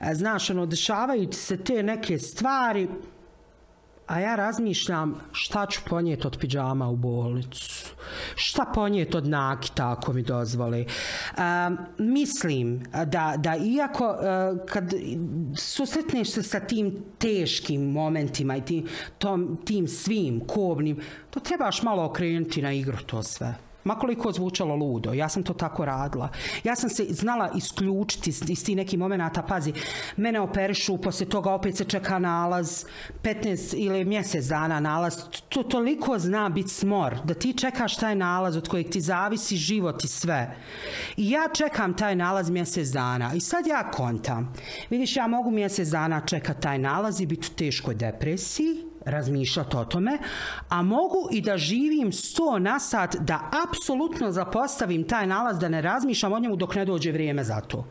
E, 0.00 0.14
Znaš, 0.14 0.50
ono, 0.50 0.66
dešavaju 0.66 1.30
ti 1.30 1.36
se 1.36 1.56
te 1.56 1.82
neke 1.82 2.18
stvari, 2.18 2.88
a 4.06 4.20
ja 4.20 4.34
razmišljam 4.36 5.20
šta 5.32 5.66
ću 5.66 5.80
ponijeti 5.88 6.26
od 6.26 6.38
pidžama 6.38 6.88
u 6.88 6.96
bolnicu. 6.96 7.94
Šta 8.34 8.64
ponijeti 8.74 9.16
od 9.16 9.26
nakita 9.26 9.90
ako 9.90 10.12
mi 10.12 10.22
dozvoli. 10.22 10.80
E, 10.80 10.86
mislim 11.98 12.82
da, 13.06 13.34
da 13.36 13.56
iako 13.56 14.04
e, 14.04 14.66
kad 14.66 14.94
susretneš 15.56 16.30
se 16.30 16.42
sa 16.42 16.60
tim 16.60 17.04
teškim 17.18 17.90
momentima 17.90 18.56
i 18.56 18.64
tim, 18.64 18.86
tom, 19.18 19.58
tim 19.64 19.88
svim 19.88 20.40
kobnim, 20.46 21.00
to 21.30 21.40
trebaš 21.40 21.82
malo 21.82 22.04
okrenuti 22.04 22.62
na 22.62 22.72
igru 22.72 22.98
to 23.06 23.22
sve. 23.22 23.54
Makoliko 23.84 24.32
zvučalo 24.32 24.76
ludo, 24.76 25.12
ja 25.12 25.28
sam 25.28 25.42
to 25.42 25.54
tako 25.54 25.84
radila. 25.84 26.28
Ja 26.64 26.76
sam 26.76 26.90
se 26.90 27.06
znala 27.10 27.50
isključiti 27.56 28.30
iz, 28.30 28.64
tih 28.64 28.76
nekih 28.76 28.98
momenata, 28.98 29.42
pazi, 29.42 29.72
mene 30.16 30.40
operišu, 30.40 30.98
poslije 30.98 31.28
toga 31.28 31.50
opet 31.50 31.76
se 31.76 31.84
čeka 31.84 32.18
nalaz, 32.18 32.84
15 33.22 33.74
ili 33.76 34.04
mjesec 34.04 34.46
dana 34.46 34.80
nalaz, 34.80 35.16
to 35.48 35.62
toliko 35.62 36.18
zna 36.18 36.48
biti 36.48 36.68
smor, 36.68 37.16
da 37.24 37.34
ti 37.34 37.52
čekaš 37.58 37.96
taj 37.96 38.14
nalaz 38.14 38.56
od 38.56 38.68
kojeg 38.68 38.90
ti 38.90 39.00
zavisi 39.00 39.56
život 39.56 40.04
i 40.04 40.08
sve. 40.08 40.56
I 41.16 41.30
ja 41.30 41.48
čekam 41.54 41.96
taj 41.96 42.16
nalaz 42.16 42.50
mjesec 42.50 42.88
dana 42.88 43.34
i 43.34 43.40
sad 43.40 43.66
ja 43.66 43.90
kontam. 43.90 44.52
Vidiš, 44.90 45.16
ja 45.16 45.26
mogu 45.26 45.50
mjesec 45.50 45.88
dana 45.88 46.20
čekati 46.26 46.60
taj 46.60 46.78
nalaz 46.78 47.20
i 47.20 47.26
biti 47.26 47.48
u 47.52 47.56
teškoj 47.56 47.94
depresiji, 47.94 48.91
razmišljati 49.06 49.76
o 49.76 49.84
tome, 49.84 50.18
a 50.68 50.82
mogu 50.82 51.28
i 51.30 51.40
da 51.40 51.58
živim 51.58 52.12
sto 52.12 52.58
na 52.58 52.78
sat, 52.78 53.16
da 53.20 53.50
apsolutno 53.68 54.32
zapostavim 54.32 55.08
taj 55.08 55.26
nalaz, 55.26 55.58
da 55.58 55.68
ne 55.68 55.82
razmišljam 55.82 56.32
o 56.32 56.38
njemu 56.38 56.56
dok 56.56 56.74
ne 56.74 56.84
dođe 56.84 57.12
vrijeme 57.12 57.44
za 57.44 57.60
to. 57.60 57.84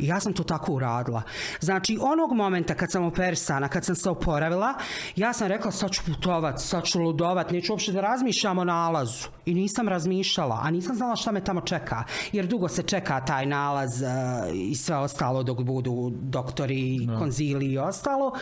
I 0.00 0.06
ja 0.06 0.20
sam 0.20 0.32
to 0.32 0.42
tako 0.44 0.72
uradila. 0.72 1.22
Znači, 1.60 1.98
onog 2.00 2.32
momenta 2.32 2.74
kad 2.74 2.90
sam 2.90 3.04
operisana, 3.04 3.68
kad 3.68 3.84
sam 3.84 3.96
se 3.96 4.10
oporavila, 4.10 4.74
ja 5.16 5.32
sam 5.32 5.48
rekla 5.48 5.70
sad 5.70 5.90
ću 5.90 6.02
putovat, 6.06 6.60
sad 6.60 6.84
ću 6.84 7.00
ludovat, 7.00 7.50
neću 7.50 7.72
uopšte 7.72 7.92
da 7.92 8.00
razmišljam 8.00 8.58
o 8.58 8.64
nalazu. 8.64 9.28
I 9.46 9.54
nisam 9.54 9.88
razmišljala, 9.88 10.60
a 10.62 10.70
nisam 10.70 10.96
znala 10.96 11.16
šta 11.16 11.32
me 11.32 11.44
tamo 11.44 11.60
čeka. 11.60 12.04
Jer 12.32 12.46
dugo 12.46 12.68
se 12.68 12.82
čeka 12.82 13.24
taj 13.24 13.46
nalaz 13.46 14.02
e, 14.02 14.06
i 14.54 14.74
sve 14.74 14.96
ostalo 14.96 15.42
dok 15.42 15.60
budu 15.60 16.12
doktori, 16.14 17.08
konzili 17.18 17.66
i 17.66 17.78
ostalo. 17.78 18.32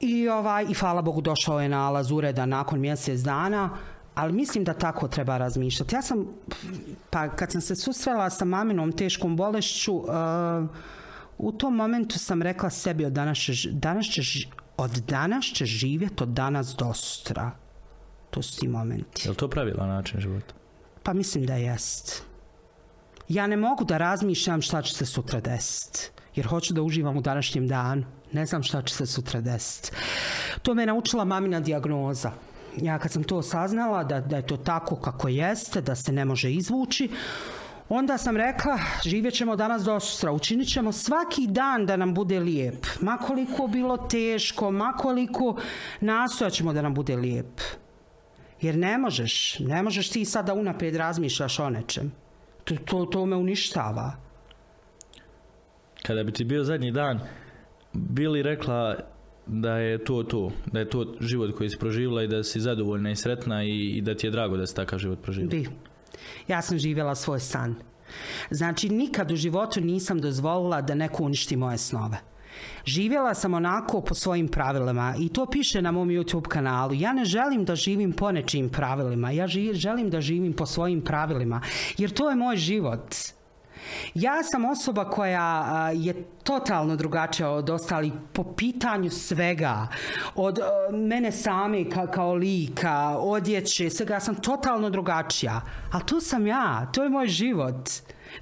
I, 0.00 0.28
ovaj, 0.28 0.66
I 0.68 0.74
hvala 0.74 1.02
Bogu 1.02 1.20
došao 1.20 1.60
je 1.60 1.68
nalaz 1.68 2.10
ureda 2.10 2.46
nakon 2.46 2.80
mjesec 2.80 3.20
dana, 3.20 3.70
ali 4.14 4.32
mislim 4.32 4.64
da 4.64 4.74
tako 4.74 5.08
treba 5.08 5.38
razmišljati. 5.38 5.94
Ja 5.94 6.02
sam, 6.02 6.26
pa 7.10 7.28
kad 7.28 7.52
sam 7.52 7.60
se 7.60 7.76
susrela 7.76 8.30
sa 8.30 8.44
maminom 8.44 8.92
teškom 8.92 9.36
bolešću, 9.36 9.94
uh, 9.94 10.06
u 11.38 11.52
tom 11.52 11.74
momentu 11.74 12.18
sam 12.18 12.42
rekla 12.42 12.70
sebi 12.70 13.04
od 13.04 13.12
danas 13.12 13.38
danas 13.70 14.06
će, 14.06 14.22
od 14.76 14.90
danas 14.90 15.44
će 15.44 15.64
živjeti 15.64 16.22
od 16.22 16.28
danas 16.28 16.74
do 16.78 16.94
sutra. 16.94 17.50
To 18.30 18.42
su 18.42 18.60
ti 18.60 18.68
momenti. 18.68 19.22
Je 19.24 19.30
li 19.30 19.36
to 19.36 19.48
pravilan 19.48 19.88
način 19.88 20.20
života? 20.20 20.54
Pa 21.02 21.12
mislim 21.12 21.46
da 21.46 21.54
jest. 21.54 22.22
Ja 23.28 23.46
ne 23.46 23.56
mogu 23.56 23.84
da 23.84 23.98
razmišljam 23.98 24.62
šta 24.62 24.82
će 24.82 24.94
se 24.94 25.06
sutra 25.06 25.40
desiti. 25.40 26.10
Jer 26.34 26.46
hoću 26.46 26.74
da 26.74 26.82
uživam 26.82 27.16
u 27.16 27.20
današnjem 27.20 27.68
danu. 27.68 28.04
Ne 28.32 28.46
znam 28.46 28.62
šta 28.62 28.82
će 28.82 28.94
se 28.94 29.06
sutra 29.06 29.40
desiti. 29.40 29.90
To 30.62 30.74
me 30.74 30.86
naučila 30.86 31.24
mamina 31.24 31.60
dijagnoza. 31.60 32.32
Ja 32.76 32.98
kad 32.98 33.12
sam 33.12 33.24
to 33.24 33.42
saznala 33.42 34.04
da, 34.04 34.20
da 34.20 34.36
je 34.36 34.46
to 34.46 34.56
tako 34.56 34.96
kako 34.96 35.28
jeste, 35.28 35.80
da 35.80 35.94
se 35.94 36.12
ne 36.12 36.24
može 36.24 36.52
izvući, 36.52 37.10
onda 37.88 38.18
sam 38.18 38.36
rekla 38.36 38.78
živjet 39.04 39.34
ćemo 39.34 39.56
danas 39.56 39.82
do 39.82 40.00
sutra, 40.00 40.32
učinit 40.32 40.68
ćemo 40.68 40.92
svaki 40.92 41.46
dan 41.46 41.86
da 41.86 41.96
nam 41.96 42.14
bude 42.14 42.40
lijep. 42.40 42.86
Makoliko 43.00 43.66
bilo 43.66 43.96
teško, 43.96 44.70
makoliko 44.70 45.56
nastojat 46.00 46.52
ćemo 46.52 46.72
da 46.72 46.82
nam 46.82 46.94
bude 46.94 47.16
lijep. 47.16 47.60
Jer 48.60 48.76
ne 48.76 48.98
možeš, 48.98 49.58
ne 49.58 49.82
možeš 49.82 50.10
ti 50.10 50.24
sad 50.24 50.46
da 50.46 50.54
unaprijed 50.54 50.96
razmišljaš 50.96 51.58
o 51.58 51.70
nečem. 51.70 52.12
To, 52.64 52.74
to, 52.84 53.04
to 53.04 53.26
me 53.26 53.36
uništava. 53.36 54.12
Kada 56.02 56.22
bi 56.22 56.32
ti 56.32 56.44
bio 56.44 56.64
zadnji 56.64 56.90
dan, 56.90 57.20
bi 57.92 58.28
li 58.28 58.42
rekla 58.42 58.96
da 59.46 59.76
je 59.76 60.04
to 60.04 60.22
to, 60.22 60.52
da 60.72 60.78
je 60.78 60.90
to 60.90 61.14
život 61.20 61.56
koji 61.56 61.70
si 61.70 61.78
proživjela 61.78 62.22
i 62.22 62.28
da 62.28 62.44
si 62.44 62.60
zadovoljna 62.60 63.10
i 63.10 63.16
sretna 63.16 63.64
i, 63.64 63.96
i 63.96 64.00
da 64.00 64.14
ti 64.14 64.26
je 64.26 64.30
drago 64.30 64.56
da 64.56 64.66
si 64.66 64.74
takav 64.74 64.98
život 64.98 65.22
proživjela? 65.22 65.50
Bi. 65.50 65.68
Ja 66.48 66.62
sam 66.62 66.78
živjela 66.78 67.14
svoj 67.14 67.40
san. 67.40 67.74
Znači, 68.50 68.88
nikad 68.88 69.32
u 69.32 69.36
životu 69.36 69.80
nisam 69.80 70.20
dozvolila 70.20 70.82
da 70.82 70.94
neko 70.94 71.24
uništi 71.24 71.56
moje 71.56 71.78
snove. 71.78 72.18
Živjela 72.84 73.34
sam 73.34 73.54
onako 73.54 74.00
po 74.00 74.14
svojim 74.14 74.48
pravilima 74.48 75.14
i 75.18 75.28
to 75.28 75.46
piše 75.46 75.82
na 75.82 75.90
mom 75.90 76.08
YouTube 76.08 76.48
kanalu. 76.48 76.94
Ja 76.94 77.12
ne 77.12 77.24
želim 77.24 77.64
da 77.64 77.74
živim 77.76 78.12
po 78.12 78.32
nečijim 78.32 78.68
pravilima. 78.68 79.30
Ja 79.30 79.46
želim 79.72 80.10
da 80.10 80.20
živim 80.20 80.52
po 80.52 80.66
svojim 80.66 81.00
pravilima. 81.00 81.60
Jer 81.98 82.10
to 82.10 82.30
je 82.30 82.36
moj 82.36 82.56
život. 82.56 83.14
Ja 84.14 84.42
sam 84.42 84.64
osoba 84.64 85.10
koja 85.10 85.90
je 85.94 86.24
totalno 86.42 86.96
drugačija 86.96 87.50
od 87.50 87.70
ostalih 87.70 88.12
po 88.32 88.44
pitanju 88.44 89.10
svega. 89.10 89.86
Od 90.34 90.58
mene 90.92 91.32
same 91.32 91.90
ka, 91.90 92.06
kao 92.06 92.34
lika, 92.34 93.16
odjeće, 93.18 93.90
svega. 93.90 94.14
Ja 94.14 94.20
sam 94.20 94.34
totalno 94.34 94.90
drugačija. 94.90 95.60
Ali 95.92 96.06
to 96.06 96.20
sam 96.20 96.46
ja. 96.46 96.86
To 96.92 97.02
je 97.02 97.08
moj 97.08 97.26
život. 97.26 97.90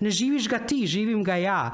Ne 0.00 0.10
živiš 0.10 0.48
ga 0.48 0.58
ti, 0.58 0.86
živim 0.86 1.24
ga 1.24 1.34
ja. 1.34 1.70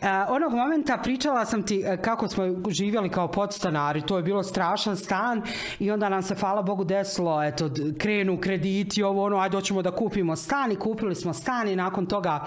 E, 0.00 0.06
onog 0.28 0.52
momenta 0.52 0.98
pričala 1.02 1.44
sam 1.44 1.62
ti 1.62 1.82
e, 1.86 1.96
kako 2.02 2.28
smo 2.28 2.44
živjeli 2.70 3.08
kao 3.08 3.28
podstanari, 3.28 4.02
to 4.02 4.16
je 4.16 4.22
bilo 4.22 4.42
strašan 4.42 4.96
stan 4.96 5.42
i 5.78 5.90
onda 5.90 6.08
nam 6.08 6.22
se, 6.22 6.34
hvala 6.34 6.62
Bogu, 6.62 6.84
desilo, 6.84 7.42
eto, 7.42 7.70
krenu 7.98 8.40
krediti, 8.40 9.02
ovo 9.02 9.24
ono, 9.24 9.38
ajde 9.38 9.56
hoćemo 9.56 9.82
da 9.82 9.90
kupimo 9.90 10.36
stan 10.36 10.72
i 10.72 10.76
kupili 10.76 11.14
smo 11.14 11.32
stan 11.32 11.68
i 11.68 11.76
nakon 11.76 12.06
toga 12.06 12.46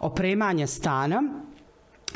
opremanje 0.00 0.66
stana. 0.66 1.45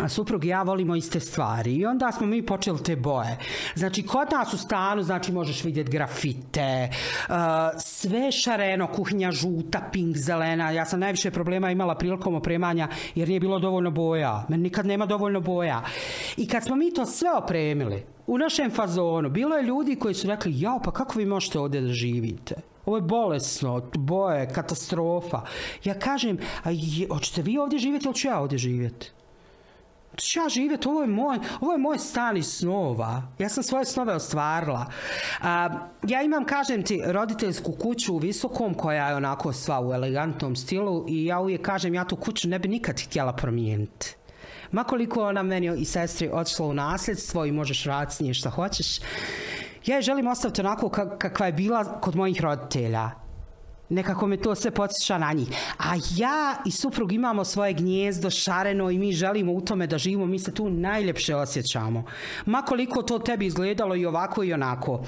Suprug 0.09 0.45
i 0.45 0.49
ja 0.49 0.63
volimo 0.63 0.97
iste 0.97 1.21
stvari 1.21 1.75
i 1.75 1.87
onda 1.87 2.13
smo 2.13 2.27
mi 2.27 2.47
počeli 2.47 2.83
te 2.83 2.97
boje. 2.97 3.39
Znači, 3.75 4.03
kod 4.03 4.29
nas 4.33 4.55
u 4.55 4.59
stanu, 4.59 5.03
znači, 5.03 5.33
možeš 5.33 5.65
vidjeti 5.65 5.91
grafite, 5.91 6.89
uh, 7.29 7.35
sve 7.79 8.33
šareno, 8.33 8.87
kuhinja 8.87 9.33
žuta, 9.33 9.89
pink, 9.93 10.17
zelena. 10.17 10.71
Ja 10.71 10.85
sam 10.85 11.01
najviše 11.01 11.31
problema 11.31 11.71
imala 11.71 11.95
prilikom 11.95 12.35
opremanja 12.35 12.89
jer 13.15 13.29
nije 13.29 13.41
bilo 13.41 13.59
dovoljno 13.59 13.91
boja. 13.91 14.47
Meni 14.49 14.63
nikad 14.63 14.87
nema 14.87 15.07
dovoljno 15.07 15.41
boja. 15.41 15.83
I 16.37 16.49
kad 16.49 16.65
smo 16.65 16.77
mi 16.77 16.95
to 16.95 17.07
sve 17.07 17.31
opremili, 17.45 18.05
u 18.27 18.39
našem 18.39 18.71
fazonu, 18.71 19.31
bilo 19.31 19.57
je 19.57 19.63
ljudi 19.63 19.97
koji 19.97 20.15
su 20.15 20.27
rekli, 20.27 20.61
jao, 20.61 20.81
pa 20.85 20.91
kako 20.91 21.19
vi 21.19 21.27
možete 21.27 21.59
ovdje 21.59 21.81
da 21.81 21.93
živite? 21.93 22.55
Ovo 22.87 22.97
je 22.97 23.03
bolesno, 23.03 23.91
boje, 23.95 24.49
katastrofa. 24.55 25.41
Ja 25.85 25.95
kažem, 25.95 26.39
a 26.65 26.69
hoćete 27.15 27.43
vi 27.43 27.59
ovdje 27.59 27.79
živjeti 27.79 28.07
ili 28.07 28.15
ću 28.15 28.29
ja 28.29 28.41
ovdje 28.41 28.59
živjeti? 28.59 29.13
Ću 30.23 30.39
ja 30.41 30.49
živjeti, 30.49 30.89
ovo 30.89 31.01
je 31.01 31.07
moj, 31.07 31.39
ovo 31.61 31.73
je 31.73 31.79
moj 31.79 31.99
stan 31.99 32.37
iz 32.37 32.47
snova. 32.47 33.23
Ja 33.39 33.49
sam 33.49 33.63
svoje 33.63 33.85
snove 33.85 34.15
ostvarila. 34.15 34.87
A, 35.43 35.69
ja 36.03 36.23
imam, 36.23 36.45
kažem 36.45 36.83
ti, 36.83 37.03
roditeljsku 37.07 37.73
kuću 37.73 38.15
u 38.15 38.19
Visokom 38.19 38.75
koja 38.75 39.09
je 39.09 39.15
onako 39.17 39.53
sva 39.53 39.81
u 39.81 39.95
elegantnom 39.95 40.57
stilu 40.57 41.07
i 41.09 41.25
ja 41.25 41.41
uvijek 41.41 41.63
kažem, 41.63 41.95
ja 41.95 42.05
tu 42.05 42.17
kuću 42.17 42.49
ne 42.49 42.59
bi 42.59 42.69
nikad 42.69 43.01
htjela 43.01 43.33
promijeniti. 43.33 44.17
Makoliko 44.73 45.25
ona 45.25 45.43
meni 45.43 45.81
i 45.81 45.85
sestri 45.85 46.31
otišla 46.33 46.67
u 46.67 46.75
nasljedstvo 46.75 47.45
i 47.45 47.53
možeš 47.53 47.85
raditi 47.85 48.17
s 48.17 48.21
nje 48.21 48.35
šta 48.35 48.51
hoćeš, 48.51 48.99
ja 49.87 49.97
je 49.97 50.03
želim 50.03 50.27
ostaviti 50.27 50.61
onako 50.61 50.87
ka- 50.89 51.19
kakva 51.19 51.47
je 51.47 51.53
bila 51.53 52.01
kod 52.01 52.17
mojih 52.17 52.41
roditelja. 52.41 53.11
Nekako 53.91 54.27
me 54.27 54.37
to 54.37 54.55
sve 54.55 54.71
podsjeća 54.71 55.19
na 55.19 55.33
njih. 55.33 55.49
A 55.79 55.95
ja 56.17 56.57
i 56.67 56.71
suprug 56.71 57.13
imamo 57.13 57.45
svoje 57.45 57.73
gnjezdo 57.73 58.31
šareno 58.31 58.91
i 58.91 58.99
mi 58.99 59.13
želimo 59.13 59.53
u 59.53 59.61
tome 59.61 59.87
da 59.87 59.99
živimo. 59.99 60.27
Mi 60.27 60.39
se 60.39 60.55
tu 60.55 60.71
najljepše 60.71 61.37
osjećamo. 61.37 62.05
Ma 62.47 62.63
koliko 62.63 63.03
to 63.03 63.19
tebi 63.19 63.47
izgledalo 63.47 63.97
i 63.97 64.07
ovako 64.07 64.45
i 64.45 64.53
onako. 64.53 65.05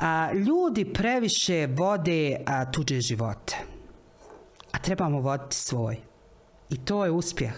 A, 0.00 0.32
ljudi 0.32 0.84
previše 0.84 1.68
vode 1.70 2.36
a, 2.46 2.70
tuđe 2.70 3.00
živote. 3.00 3.56
A 4.72 4.78
trebamo 4.78 5.20
voditi 5.20 5.56
svoj. 5.56 5.96
I 6.70 6.76
to 6.76 7.04
je 7.04 7.10
uspjeh. 7.10 7.54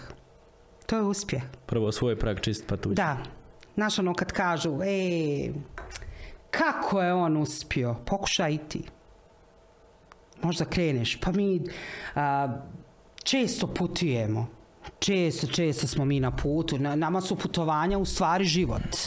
To 0.85 0.95
je 0.95 1.01
uspjeh. 1.01 1.43
Prvo 1.65 1.91
svoj 1.91 2.19
prag 2.19 2.39
čist 2.39 2.67
pa 2.67 2.77
tuđi. 2.77 2.95
Da. 2.95 3.17
Znaš 3.75 3.99
ono 3.99 4.13
kad 4.13 4.31
kažu, 4.31 4.79
e, 4.83 5.49
kako 6.51 7.01
je 7.01 7.13
on 7.13 7.37
uspio? 7.37 7.95
Pokušaj 8.05 8.53
i 8.53 8.57
ti. 8.57 8.83
Možda 10.43 10.65
kreneš. 10.65 11.19
Pa 11.21 11.31
mi 11.31 11.61
a, 12.15 12.47
često 13.23 13.67
putujemo. 13.67 14.47
Često, 14.99 15.47
često 15.47 15.87
smo 15.87 16.05
mi 16.05 16.19
na 16.19 16.31
putu. 16.31 16.77
Na, 16.77 16.95
nama 16.95 17.21
su 17.21 17.35
putovanja 17.35 17.97
u 17.97 18.05
stvari 18.05 18.45
život. 18.45 18.97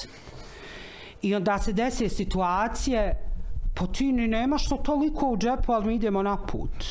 I 1.23 1.35
onda 1.35 1.59
se 1.59 1.73
desi 1.73 2.09
situacije, 2.09 3.15
pa 3.74 3.86
ti 3.86 4.12
ni 4.12 4.28
nemaš 4.28 4.69
to 4.69 4.77
toliko 4.77 5.28
u 5.28 5.36
džepu, 5.36 5.73
ali 5.73 5.86
mi 5.86 5.94
idemo 5.94 6.23
na 6.23 6.36
put. 6.36 6.85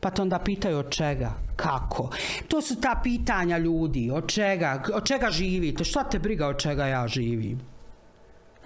Pa 0.00 0.10
te 0.10 0.22
onda 0.22 0.38
pitaju 0.38 0.78
od 0.78 0.90
čega, 0.90 1.32
kako. 1.56 2.10
To 2.48 2.62
su 2.62 2.80
ta 2.80 3.00
pitanja 3.02 3.58
ljudi, 3.58 4.10
od 4.10 4.28
čega, 4.28 4.82
od 4.94 5.04
čega 5.04 5.30
živite, 5.30 5.84
šta 5.84 6.04
te 6.04 6.18
briga 6.18 6.46
od 6.46 6.58
čega 6.58 6.86
ja 6.86 7.08
živim. 7.08 7.60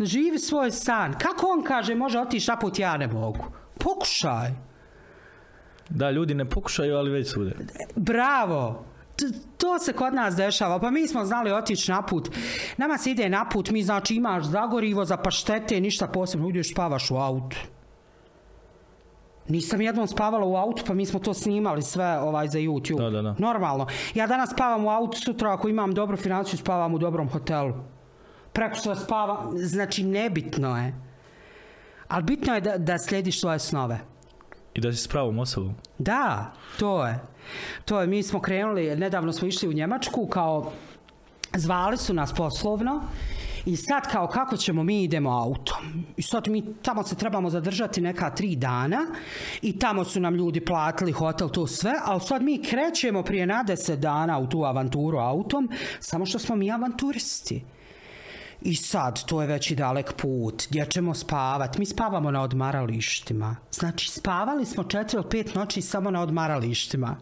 Živi 0.01 0.39
svoj 0.39 0.70
san. 0.70 1.14
Kako 1.19 1.47
on 1.47 1.62
kaže, 1.62 1.94
može 1.94 2.19
otići 2.19 2.51
na 2.51 2.56
put, 2.56 2.78
ja 2.78 2.97
ne 2.97 3.06
mogu. 3.06 3.44
Pokušaj. 3.78 4.51
Da, 5.89 6.11
ljudi 6.11 6.35
ne 6.35 6.45
pokušaju, 6.45 6.97
ali 6.97 7.11
već 7.11 7.33
sude. 7.33 7.53
Bravo. 7.97 8.85
To 9.57 9.79
se 9.79 9.93
kod 9.93 10.15
nas 10.15 10.35
dešava. 10.35 10.79
Pa 10.79 10.91
mi 10.91 11.09
smo 11.09 11.25
znali 11.25 11.53
otići 11.53 11.91
na 11.91 12.03
put. 12.03 12.29
Nama 12.77 12.99
se 12.99 13.11
ide 13.11 13.29
na 13.29 13.49
put, 13.49 13.71
mi 13.71 13.83
znači 13.83 14.15
imaš 14.15 14.45
zagorivo 14.45 15.05
za 15.05 15.17
paštete, 15.17 15.81
ništa 15.81 16.07
posebno, 16.07 16.49
ideš 16.49 16.71
spavaš 16.71 17.11
u 17.11 17.17
autu. 17.17 17.57
Nisam 19.49 19.81
jednom 19.81 20.07
spavala 20.07 20.47
u 20.47 20.57
autu, 20.57 20.83
pa 20.87 20.95
mi 20.95 21.07
smo 21.07 21.21
to 21.21 21.35
snimali 21.35 21.83
sve 21.83 22.19
ovaj 22.19 22.49
za 22.49 22.59
YouTube. 22.59 22.99
Da, 22.99 23.11
da, 23.11 23.23
da. 23.23 23.35
Normalno. 23.39 23.87
Ja 24.15 24.27
danas 24.27 24.51
spavam 24.51 24.85
u 24.85 24.91
autu, 24.91 25.19
sutra 25.19 25.53
ako 25.53 25.69
imam 25.69 25.95
dobru 25.95 26.17
financiju, 26.17 26.59
spavam 26.59 26.95
u 26.95 26.99
dobrom 26.99 27.29
hotelu. 27.29 27.75
Preko 28.53 28.75
što 28.75 28.95
spavam, 28.95 29.51
znači 29.55 30.05
nebitno 30.05 30.79
je. 30.79 30.95
Ali 32.09 32.23
bitno 32.23 32.55
je 32.55 32.61
da, 32.61 32.79
da 32.79 32.99
slijediš 32.99 33.41
svoje 33.41 33.59
snove. 33.59 34.12
I 34.74 34.81
da 34.81 34.93
si 34.93 34.99
s 34.99 35.09
pravom 35.09 35.39
osobom. 35.39 35.74
Da, 35.99 36.53
to 36.78 37.07
je. 37.07 37.20
To 37.85 38.01
je, 38.01 38.07
mi 38.07 38.23
smo 38.23 38.40
krenuli, 38.40 38.97
nedavno 38.97 39.32
smo 39.32 39.49
išli 39.49 39.69
u 39.69 39.73
Njemačku 39.73 40.27
kao 40.27 40.73
zvali 41.55 41.97
su 41.97 42.15
nas 42.15 42.32
poslovno 42.32 43.03
i 43.66 43.77
sad 43.77 44.12
kao 44.12 44.27
kako 44.27 44.57
ćemo 44.57 44.85
mi 44.85 45.03
idemo 45.03 45.31
autom 45.31 46.05
i 46.16 46.23
sad 46.23 46.49
mi 46.49 46.74
tamo 46.82 47.03
se 47.03 47.16
trebamo 47.16 47.51
zadržati 47.51 48.01
neka 48.01 48.31
tri 48.31 48.57
dana 48.57 49.07
i 49.62 49.78
tamo 49.78 50.05
su 50.05 50.20
nam 50.20 50.35
ljudi 50.35 50.65
platili 50.65 51.12
hotel 51.12 51.49
to 51.49 51.66
sve 51.66 51.93
ali 52.05 52.20
sad 52.20 52.43
mi 52.43 52.62
krećemo 52.62 53.23
prije 53.23 53.47
na 53.47 53.62
deset 53.62 54.01
dana 54.01 54.39
u 54.39 54.47
tu 54.47 54.65
avanturu 54.65 55.19
autom 55.19 55.70
samo 56.01 56.27
što 56.27 56.39
smo 56.39 56.57
mi 56.57 56.73
avanturisti 56.73 57.65
i 58.65 58.75
sad, 58.75 59.25
to 59.25 59.41
je 59.41 59.49
već 59.49 59.71
i 59.71 59.75
dalek 59.77 60.13
put, 60.13 60.67
gdje 60.69 60.87
ćemo 60.91 61.15
spavat? 61.15 61.79
Mi 61.79 61.87
spavamo 61.87 62.31
na 62.31 62.43
odmaralištima. 62.43 63.57
Znači, 63.71 64.11
spavali 64.11 64.67
smo 64.67 64.85
četiri 64.85 65.17
ili 65.17 65.29
pet 65.31 65.55
noći 65.55 65.83
samo 65.83 66.11
na 66.11 66.23
odmaralištima. 66.23 67.17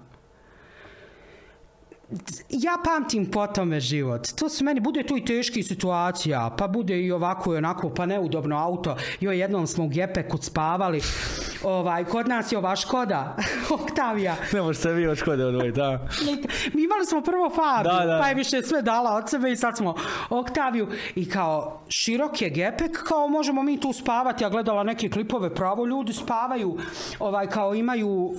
Ja 2.49 2.73
pamtim 2.85 3.31
po 3.31 3.47
tome 3.47 3.81
život. 3.81 4.29
To 4.39 4.49
su 4.49 4.65
meni, 4.65 4.81
bude 4.81 5.07
tu 5.07 5.17
i 5.17 5.25
teški 5.25 5.63
situacija, 5.63 6.55
pa 6.59 6.69
bude 6.69 7.03
i 7.03 7.13
ovako 7.13 7.55
i 7.55 7.57
onako, 7.57 7.95
pa 7.95 8.07
neudobno 8.07 8.57
auto. 8.57 8.97
Jo, 9.21 9.33
jednom 9.33 9.67
smo 9.67 9.85
u 9.85 9.89
Gepeku 9.89 10.39
spavali. 10.43 11.01
Ovaj, 11.65 12.05
kod 12.05 12.29
nas 12.29 12.53
je 12.53 12.59
ova 12.59 12.77
Škoda, 12.77 13.37
Oktavija. 13.81 14.37
Ne 14.53 14.63
može 14.63 14.79
se 14.79 14.93
vi 14.93 15.07
od 15.07 15.19
škode 15.19 15.45
odvojiti, 15.45 15.77
da. 15.77 16.09
Mi 16.75 16.83
imali 16.83 17.07
smo 17.07 17.21
prvo 17.23 17.51
Fabiju, 17.51 17.93
Da, 17.93 18.07
da. 18.07 18.19
pa 18.23 18.29
je 18.29 18.35
više 18.35 18.63
sve 18.63 18.83
dala 18.83 19.15
od 19.17 19.31
sebe 19.31 19.53
i 19.53 19.57
sad 19.57 19.77
smo 19.77 19.95
Oktaviju. 20.31 20.89
I 21.15 21.29
kao 21.29 21.81
širok 21.89 22.43
je 22.43 22.51
gepek, 22.51 23.03
kao 23.09 23.29
možemo 23.29 23.63
mi 23.63 23.81
tu 23.81 23.93
spavati. 23.93 24.45
Ja 24.45 24.51
gledala 24.51 24.83
neke 24.83 25.09
klipove, 25.11 25.55
pravo 25.55 25.87
ljudi 25.87 26.13
spavaju, 26.13 26.79
ovaj, 27.19 27.47
kao 27.47 27.75
imaju 27.75 28.35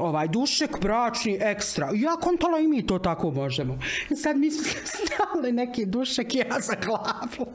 ovaj 0.00 0.28
dušek, 0.28 0.80
bračni, 0.80 1.38
ekstra. 1.40 1.88
Ja 1.94 2.16
kontala 2.16 2.58
i 2.58 2.68
mi 2.68 2.86
to 2.86 2.98
tako 2.98 3.30
možemo. 3.30 3.78
I 4.10 4.16
sad 4.16 4.36
mi 4.36 4.50
smo 4.50 4.64
stavili 4.94 5.52
neki 5.52 5.86
dušek 5.86 6.34
i 6.34 6.38
ja 6.38 6.60
za 6.60 6.74
glavu. 6.84 7.52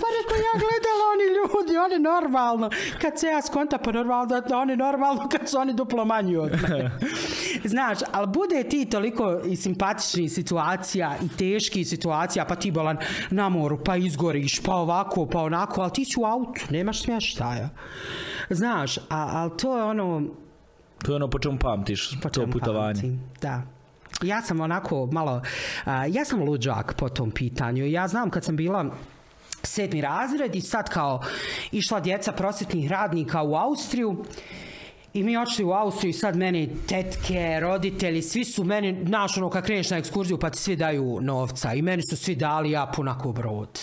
Pa 0.00 0.06
rekao 0.18 0.36
ja 0.48 0.54
gledala 0.64 1.02
oni 1.14 1.26
ljudi, 1.38 1.78
oni 1.78 1.98
normalno. 2.02 2.70
Kad 3.00 3.18
se 3.18 3.26
ja 3.26 3.42
skonta 3.42 3.78
pa 3.78 3.92
normalno, 3.92 4.42
oni 4.54 4.76
normalno 4.76 5.28
kad 5.28 5.48
su 5.48 5.58
oni 5.58 5.74
duplo 5.74 6.04
manji 6.04 6.36
od 6.36 6.52
mene. 6.62 6.90
Znaš, 7.74 7.98
ali 8.12 8.26
bude 8.26 8.64
ti 8.68 8.84
toliko 8.90 9.40
i 9.46 9.56
simpatičnih 9.56 10.32
situacija 10.32 11.14
i 11.22 11.36
teških 11.38 11.88
situacija, 11.88 12.44
pa 12.44 12.54
ti 12.54 12.70
bolan 12.70 12.96
na 13.30 13.48
moru, 13.48 13.78
pa 13.84 13.96
izgoriš, 13.96 14.60
pa 14.62 14.74
ovako, 14.74 15.26
pa 15.26 15.40
onako, 15.42 15.80
ali 15.82 15.92
ti 15.92 16.04
si 16.04 16.20
u 16.20 16.24
autu, 16.24 16.60
nemaš 16.70 17.02
smještaja. 17.02 17.68
Znaš, 18.50 18.98
a, 18.98 19.02
ali 19.08 19.50
to 19.56 19.76
je 19.78 19.84
ono, 19.84 20.22
To 21.04 21.12
je 21.12 21.16
ono 21.16 21.30
po 21.30 21.38
čemu 21.38 21.58
pamtiš, 21.58 22.10
po 22.22 22.28
to 22.28 22.40
čemu 22.40 22.52
putovanje. 22.52 22.94
pamtim, 23.02 23.20
Da. 23.40 23.62
Ja 24.22 24.42
sam 24.42 24.60
onako 24.60 25.06
malo, 25.06 25.42
a, 25.84 26.06
ja 26.06 26.24
sam 26.24 26.42
luđak 26.42 26.94
po 26.94 27.08
tom 27.08 27.30
pitanju. 27.30 27.86
Ja 27.86 28.08
znam 28.08 28.30
kad 28.30 28.44
sam 28.44 28.56
bila 28.56 28.84
sedmi 29.62 30.00
razred 30.00 30.54
i 30.54 30.60
sad 30.60 30.90
kao 30.90 31.22
išla 31.72 32.00
djeca 32.00 32.32
prosjetnih 32.32 32.90
radnika 32.90 33.42
u 33.42 33.54
Austriju 33.54 34.24
i 35.14 35.22
mi 35.22 35.36
očli 35.36 35.64
u 35.64 35.72
Austriju 35.72 36.10
i 36.10 36.12
sad 36.12 36.36
meni 36.36 36.70
tetke, 36.88 37.60
roditelji, 37.60 38.22
svi 38.22 38.44
su 38.44 38.64
meni, 38.64 39.04
znaš 39.06 39.36
ono 39.36 39.50
kad 39.50 39.64
kreneš 39.64 39.90
na 39.90 39.96
ekskurziju 39.96 40.38
pa 40.38 40.50
ti 40.50 40.58
svi 40.58 40.76
daju 40.76 41.18
novca 41.20 41.74
i 41.74 41.82
meni 41.82 42.02
su 42.02 42.16
svi 42.16 42.36
dali 42.36 42.70
ja 42.70 42.92
punako 42.96 43.32
brod. 43.32 43.80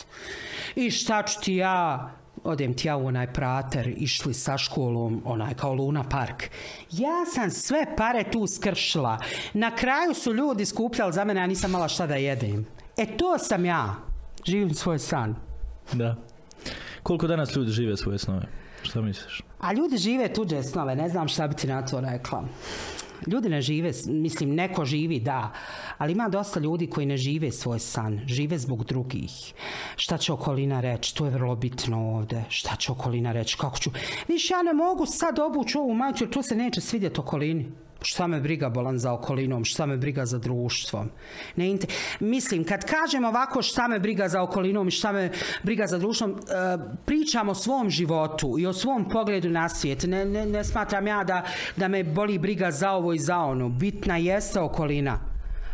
I 0.76 0.92
šta 0.92 1.24
ću 1.24 1.42
ti 1.42 1.56
ja, 1.56 2.12
odem 2.44 2.74
ti 2.74 2.88
ja 2.88 2.98
u 2.98 3.08
onaj 3.08 3.34
prater, 3.34 3.94
išli 3.98 4.34
sa 4.34 4.58
školom, 4.58 5.22
onaj 5.26 5.54
kao 5.54 5.74
Luna 5.74 6.04
Park. 6.04 6.44
Ja 6.92 7.26
sam 7.34 7.52
sve 7.52 7.86
pare 7.98 8.24
tu 8.32 8.48
skršila. 8.48 9.20
Na 9.54 9.76
kraju 9.76 10.14
su 10.14 10.34
ljudi 10.34 10.66
skupljali 10.66 11.14
za 11.14 11.24
mene, 11.24 11.42
ja 11.42 11.48
nisam 11.48 11.72
mala 11.72 11.88
šta 11.88 12.08
da 12.08 12.16
jedem. 12.16 12.66
E 12.98 13.18
to 13.18 13.38
sam 13.38 13.66
ja. 13.66 13.96
Živim 14.46 14.74
svoj 14.74 15.00
san. 15.00 15.36
Da. 15.94 16.16
Koliko 17.04 17.28
danas 17.28 17.56
ljudi 17.56 17.72
žive 17.72 17.98
svoje 17.98 18.18
snove? 18.18 18.48
Šta 18.82 19.02
misliš? 19.02 19.42
A 19.60 19.74
ljudi 19.74 19.98
žive 19.98 20.34
tuđe 20.34 20.64
snove, 20.64 20.96
ne 20.96 21.10
znam 21.10 21.28
šta 21.28 21.48
bi 21.48 21.56
ti 21.56 21.68
na 21.68 21.86
to 21.86 22.00
rekla. 22.00 22.44
Ljudi 23.28 23.50
ne 23.50 23.62
žive, 23.62 23.92
mislim, 24.08 24.56
neko 24.56 24.86
živi, 24.86 25.20
da, 25.20 25.52
ali 25.98 26.12
ima 26.12 26.30
dosta 26.30 26.60
ljudi 26.60 26.90
koji 26.90 27.06
ne 27.06 27.18
žive 27.18 27.52
svoj 27.52 27.80
san, 27.80 28.22
žive 28.28 28.58
zbog 28.58 28.84
drugih. 28.84 29.54
Šta 29.96 30.18
će 30.18 30.34
okolina 30.34 30.82
reći, 30.82 31.16
to 31.16 31.26
je 31.26 31.32
vrlo 31.32 31.56
bitno 31.56 32.16
ovde. 32.16 32.44
Šta 32.50 32.76
će 32.76 32.92
okolina 32.92 33.32
reći, 33.32 33.58
kako 33.58 33.78
ću... 33.78 33.90
Viš, 34.28 34.50
ja 34.50 34.64
ne 34.64 34.74
mogu 34.74 35.06
sad 35.06 35.40
obući 35.40 35.78
ovu 35.78 35.94
majicu, 35.94 36.24
jer 36.24 36.34
to 36.34 36.44
se 36.44 36.56
neće 36.56 36.82
svidjeti 36.82 37.20
okolini. 37.20 37.72
Šta 38.06 38.28
me 38.28 38.42
briga 38.42 38.70
bolan 38.70 39.00
za 39.00 39.14
okolinom, 39.14 39.66
šta 39.66 39.86
me 39.86 39.98
briga 39.98 40.26
za 40.26 40.38
društvom. 40.38 41.10
Ne. 41.56 41.78
Mislim, 42.20 42.64
kad 42.64 42.86
kažem 42.86 43.26
ovako 43.26 43.62
šta 43.62 43.88
me 43.88 44.00
briga 44.00 44.28
za 44.30 44.42
okolinom 44.42 44.88
i 44.88 44.92
šta 44.92 45.12
me 45.12 45.32
briga 45.64 45.88
za 45.88 45.98
društvom, 45.98 46.32
e, 46.32 46.36
pričam 47.06 47.50
o 47.50 47.56
svom 47.56 47.90
životu 47.90 48.56
i 48.60 48.66
o 48.66 48.74
svom 48.74 49.10
pogledu 49.10 49.50
na 49.50 49.70
svijet. 49.70 50.04
Ne, 50.04 50.26
ne, 50.26 50.46
ne 50.46 50.64
smatram 50.64 51.08
ja 51.08 51.24
da, 51.24 51.44
da 51.76 51.88
me 51.88 52.04
boli 52.04 52.38
briga 52.38 52.72
za 52.72 52.92
ovo 52.92 53.14
i 53.14 53.20
za 53.20 53.38
ono. 53.38 53.70
Bitna 53.70 54.18
jeste 54.18 54.60
okolina. 54.60 55.20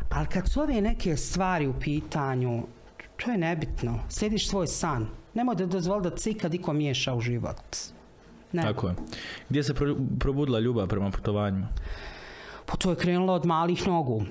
Ali 0.10 0.28
kad 0.28 0.49
su 0.49 0.62
ove 0.62 0.82
neke 0.82 1.18
stvari 1.18 1.68
u 1.68 1.74
pitanju, 1.80 2.64
to 3.18 3.32
je 3.32 3.38
nebitno. 3.38 3.99
Slijediš 4.10 4.49
svoj 4.49 4.68
san. 4.68 5.08
Nemoj 5.34 5.56
da 5.56 5.66
dozvoli 5.66 6.03
da 6.03 6.16
ti 6.16 6.22
se 6.22 6.32
ikad 6.32 6.53
iko 6.53 6.74
miješa 6.74 7.14
u 7.14 7.22
život. 7.22 7.76
Ne. 8.52 8.62
Tako 8.62 8.88
je. 8.88 8.95
Gdje 9.49 9.64
se 9.64 9.74
pro- 9.74 9.95
probudila 10.20 10.60
ljubav 10.60 10.88
prema 10.88 11.12
putovanjima? 11.12 11.68
Pa 12.72 12.77
to 12.77 12.89
je 12.89 12.95
krenulo 12.95 13.34
od 13.34 13.45
malih 13.45 13.88
nogu. 13.88 14.23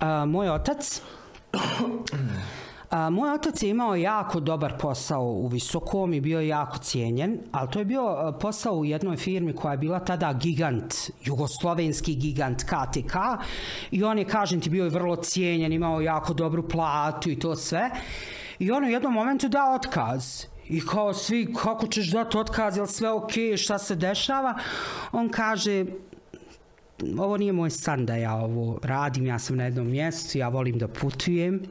A, 0.00 0.24
moj 0.24 0.50
otac 0.50 1.02
A, 2.90 3.10
moj 3.10 3.32
otac 3.34 3.62
je 3.62 3.70
imao 3.70 3.96
jako 3.96 4.40
dobar 4.40 4.78
posao 4.78 5.22
u 5.22 5.46
Visokom 5.46 6.14
i 6.14 6.20
bio 6.20 6.40
je 6.40 6.48
jako 6.48 6.78
cijenjen, 6.78 7.38
ali 7.52 7.70
to 7.70 7.78
je 7.78 7.84
bio 7.84 8.06
a, 8.06 8.32
posao 8.32 8.74
u 8.74 8.84
jednoj 8.84 9.16
firmi 9.16 9.52
koja 9.52 9.72
je 9.72 9.78
bila 9.78 9.98
tada 10.00 10.32
gigant, 10.32 10.94
jugoslovenski 11.24 12.14
gigant 12.14 12.62
KTK 12.64 13.14
i 13.90 14.04
on 14.04 14.18
je, 14.18 14.24
kažem 14.24 14.60
ti, 14.60 14.70
bio 14.70 14.84
je 14.84 14.90
vrlo 14.90 15.16
cijenjen, 15.16 15.72
imao 15.72 16.00
jako 16.00 16.34
dobru 16.34 16.68
platu 16.68 17.30
i 17.30 17.38
to 17.38 17.56
sve. 17.56 17.90
I 18.58 18.70
on 18.70 18.84
u 18.84 18.88
jednom 18.88 19.12
momentu 19.12 19.48
dao 19.48 19.74
otkaz. 19.74 20.44
I 20.68 20.86
kao 20.86 21.14
svi, 21.14 21.54
kako 21.54 21.86
ćeš 21.86 22.10
dati 22.10 22.38
otkaz, 22.38 22.76
jel 22.76 22.86
sve 22.86 23.10
ok, 23.10 23.32
šta 23.56 23.78
se 23.78 23.94
dešava? 23.94 24.54
On 25.12 25.28
kaže, 25.28 25.84
ovo 27.18 27.36
nije 27.36 27.52
moj 27.52 27.70
san 27.70 28.06
da 28.06 28.16
ja 28.16 28.34
ovo 28.34 28.78
radim, 28.82 29.26
ja 29.26 29.38
sam 29.38 29.56
na 29.56 29.64
jednom 29.64 29.86
mjestu, 29.86 30.38
ja 30.38 30.48
volim 30.48 30.78
da 30.78 30.88
putujem, 30.88 31.62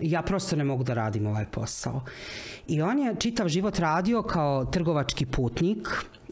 ja 0.00 0.22
prosto 0.22 0.56
ne 0.56 0.64
mogu 0.64 0.84
da 0.84 0.94
radim 0.94 1.26
ovaj 1.26 1.46
posao. 1.46 2.00
I 2.66 2.82
on 2.82 2.98
je 2.98 3.14
čitav 3.18 3.48
život 3.48 3.78
radio 3.78 4.22
kao 4.22 4.64
trgovački 4.64 5.26
putnik, 5.26 5.88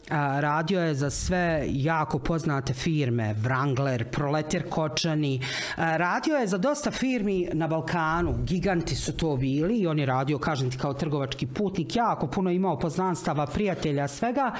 radio 0.09 0.81
je 0.81 0.93
za 0.93 1.09
sve 1.09 1.65
jako 1.69 2.19
poznate 2.19 2.73
firme, 2.73 3.35
Wrangler, 3.43 4.03
Proleter 4.03 4.69
Kočani, 4.69 5.41
radio 5.77 6.35
je 6.35 6.47
za 6.47 6.57
dosta 6.57 6.91
firmi 6.91 7.49
na 7.53 7.67
Balkanu, 7.67 8.35
giganti 8.43 8.95
su 8.95 9.17
to 9.17 9.37
bili 9.37 9.77
i 9.77 9.87
on 9.87 9.99
je 9.99 10.05
radio, 10.05 10.39
kažem 10.39 10.71
ti, 10.71 10.77
kao 10.77 10.93
trgovački 10.93 11.47
putnik, 11.47 11.95
jako 11.95 12.27
puno 12.27 12.51
imao 12.51 12.79
poznanstava, 12.79 13.45
prijatelja, 13.45 14.07
svega, 14.07 14.51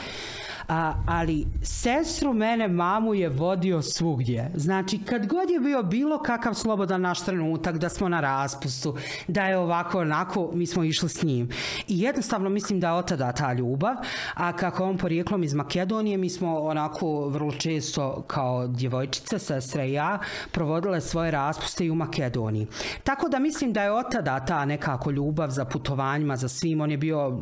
ali 1.07 1.45
sestru 1.61 2.34
mene, 2.34 2.67
mamu 2.67 3.13
je 3.13 3.30
vodio 3.30 3.81
svugdje. 3.81 4.51
Znači, 4.55 4.99
kad 5.05 5.27
god 5.27 5.49
je 5.49 5.59
bio 5.59 5.84
bilo 5.84 6.19
kakav 6.19 6.53
slobodan 6.53 7.01
naš 7.01 7.26
trenutak, 7.26 7.77
da 7.77 7.89
smo 7.89 8.09
na 8.09 8.22
raspustu, 8.22 8.95
da 9.27 9.43
je 9.43 9.57
ovako, 9.57 9.99
onako, 9.99 10.51
mi 10.53 10.67
smo 10.67 10.84
išli 10.84 11.09
s 11.09 11.23
njim. 11.23 11.49
I 11.88 11.99
jednostavno 12.01 12.49
mislim 12.49 12.80
da 12.80 12.88
je 12.88 12.93
od 12.93 13.07
tada 13.07 13.31
ta 13.31 13.53
ljubav, 13.53 13.95
a 14.34 14.53
kako 14.53 14.84
on 14.84 14.97
porijeklom 15.35 15.43
iz 15.43 15.53
Makedonije, 15.53 16.17
mi 16.17 16.29
smo 16.29 16.59
onako 16.59 17.27
vrlo 17.29 17.51
često 17.51 18.23
kao 18.27 18.67
djevojčice, 18.67 19.39
sestre 19.39 19.89
i 19.89 19.93
ja, 19.93 20.19
provodile 20.51 21.01
svoje 21.01 21.31
raspuste 21.31 21.85
i 21.85 21.91
u 21.91 21.95
Makedoniji. 21.95 22.67
Tako 23.03 23.29
da 23.29 23.39
mislim 23.39 23.73
da 23.73 23.83
je 23.83 23.91
od 23.91 24.11
tada 24.11 24.39
ta 24.45 24.65
nekako 24.65 25.11
ljubav 25.11 25.49
za 25.49 25.65
putovanjima, 25.65 26.37
za 26.37 26.47
svim, 26.47 26.81
on 26.81 26.91
je 26.91 26.97
bio 26.97 27.39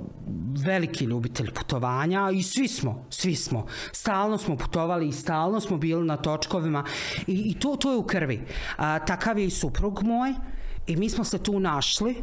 veliki 0.65 1.05
ljubitelj 1.05 1.51
putovanja 1.51 2.31
i 2.33 2.43
svi 2.43 2.67
smo, 2.67 3.05
svi 3.09 3.35
smo. 3.35 3.65
Stalno 3.91 4.37
smo 4.37 4.57
putovali 4.57 5.07
i 5.07 5.11
stalno 5.11 5.59
smo 5.59 5.77
bili 5.77 6.05
na 6.05 6.17
točkovima 6.17 6.83
i, 7.27 7.51
i 7.51 7.59
to, 7.59 7.75
to 7.75 7.91
je 7.91 7.97
u 7.97 8.03
krvi. 8.03 8.41
A, 8.77 8.99
takav 8.99 9.39
je 9.39 9.45
i 9.45 9.49
suprug 9.49 10.03
moj 10.03 10.33
i 10.87 10.95
mi 10.95 11.09
smo 11.09 11.23
se 11.23 11.37
tu 11.37 11.59
našli. 11.59 12.15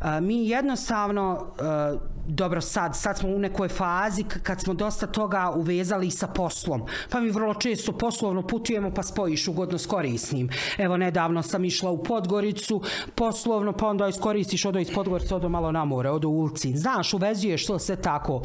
A, 0.00 0.20
mi 0.20 0.48
jednostavno, 0.48 1.46
a, 1.60 1.96
dobro 2.26 2.60
sad, 2.60 2.96
sad 2.96 3.18
smo 3.18 3.28
u 3.28 3.38
nekoj 3.38 3.68
fazi 3.68 4.24
kad 4.42 4.60
smo 4.60 4.74
dosta 4.74 5.06
toga 5.06 5.52
uvezali 5.56 6.10
sa 6.10 6.26
poslom. 6.26 6.82
Pa 7.10 7.20
mi 7.20 7.30
vrlo 7.30 7.54
često 7.54 7.92
poslovno 7.92 8.46
putujemo 8.46 8.90
pa 8.94 9.02
spojiš 9.02 9.48
ugodno 9.48 9.78
s 9.78 9.86
korisnim. 9.86 10.48
Evo 10.78 10.96
nedavno 10.96 11.42
sam 11.42 11.64
išla 11.64 11.90
u 11.90 12.02
Podgoricu 12.02 12.82
poslovno 13.14 13.72
pa 13.72 13.86
onda 13.86 14.08
iskoristiš 14.08 14.64
odo 14.64 14.78
iz 14.78 14.90
Podgorice 14.94 15.34
odo 15.34 15.48
malo 15.48 15.72
na 15.72 15.84
more, 15.84 16.10
odo 16.10 16.28
u 16.28 16.40
Ulcin. 16.40 16.76
Znaš, 16.76 17.14
uvezuješ 17.14 17.66
to 17.66 17.78
sve 17.78 17.96
tako. 17.96 18.42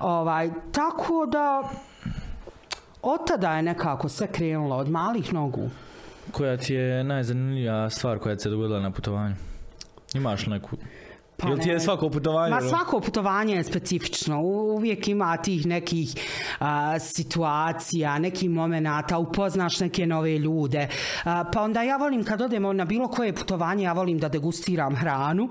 Ovaj, 0.00 0.50
tako 0.72 1.26
da 1.26 1.70
od 3.02 3.26
tada 3.26 3.56
je 3.56 3.62
nekako 3.62 4.08
sve 4.08 4.26
krenulo 4.26 4.76
od 4.76 4.90
malih 4.90 5.32
nogu. 5.32 5.70
Koja 6.32 6.56
ti 6.56 6.74
je 6.74 7.04
najzanimljivija 7.04 7.90
stvar 7.90 8.18
koja 8.18 8.36
ti 8.36 8.42
se 8.42 8.50
dogodila 8.50 8.80
na 8.80 8.90
putovanju? 8.90 9.34
Imaš 10.14 10.46
neku... 10.46 10.76
Pa 11.42 11.48
Jel 11.48 11.58
ti 11.58 11.68
je 11.68 11.80
svako 11.80 12.10
putovanje? 12.10 12.54
Ma 12.54 12.60
svako 12.60 13.00
putovanje 13.00 13.54
je 13.54 13.64
specifično. 13.64 14.40
Uvijek 14.42 15.08
ima 15.08 15.36
tih 15.36 15.66
nekih 15.66 16.14
a, 16.58 16.98
situacija, 16.98 18.18
nekih 18.18 18.50
momenata, 18.50 19.18
upoznaš 19.18 19.80
neke 19.80 20.06
nove 20.06 20.38
ljude. 20.38 20.88
A, 21.24 21.44
pa 21.52 21.62
onda 21.62 21.82
ja 21.82 21.96
volim 21.96 22.24
kad 22.24 22.40
odemo 22.40 22.72
na 22.72 22.84
bilo 22.84 23.08
koje 23.08 23.34
putovanje, 23.34 23.84
ja 23.84 23.92
volim 23.92 24.18
da 24.18 24.28
degustiram 24.28 24.96
hranu 24.96 25.48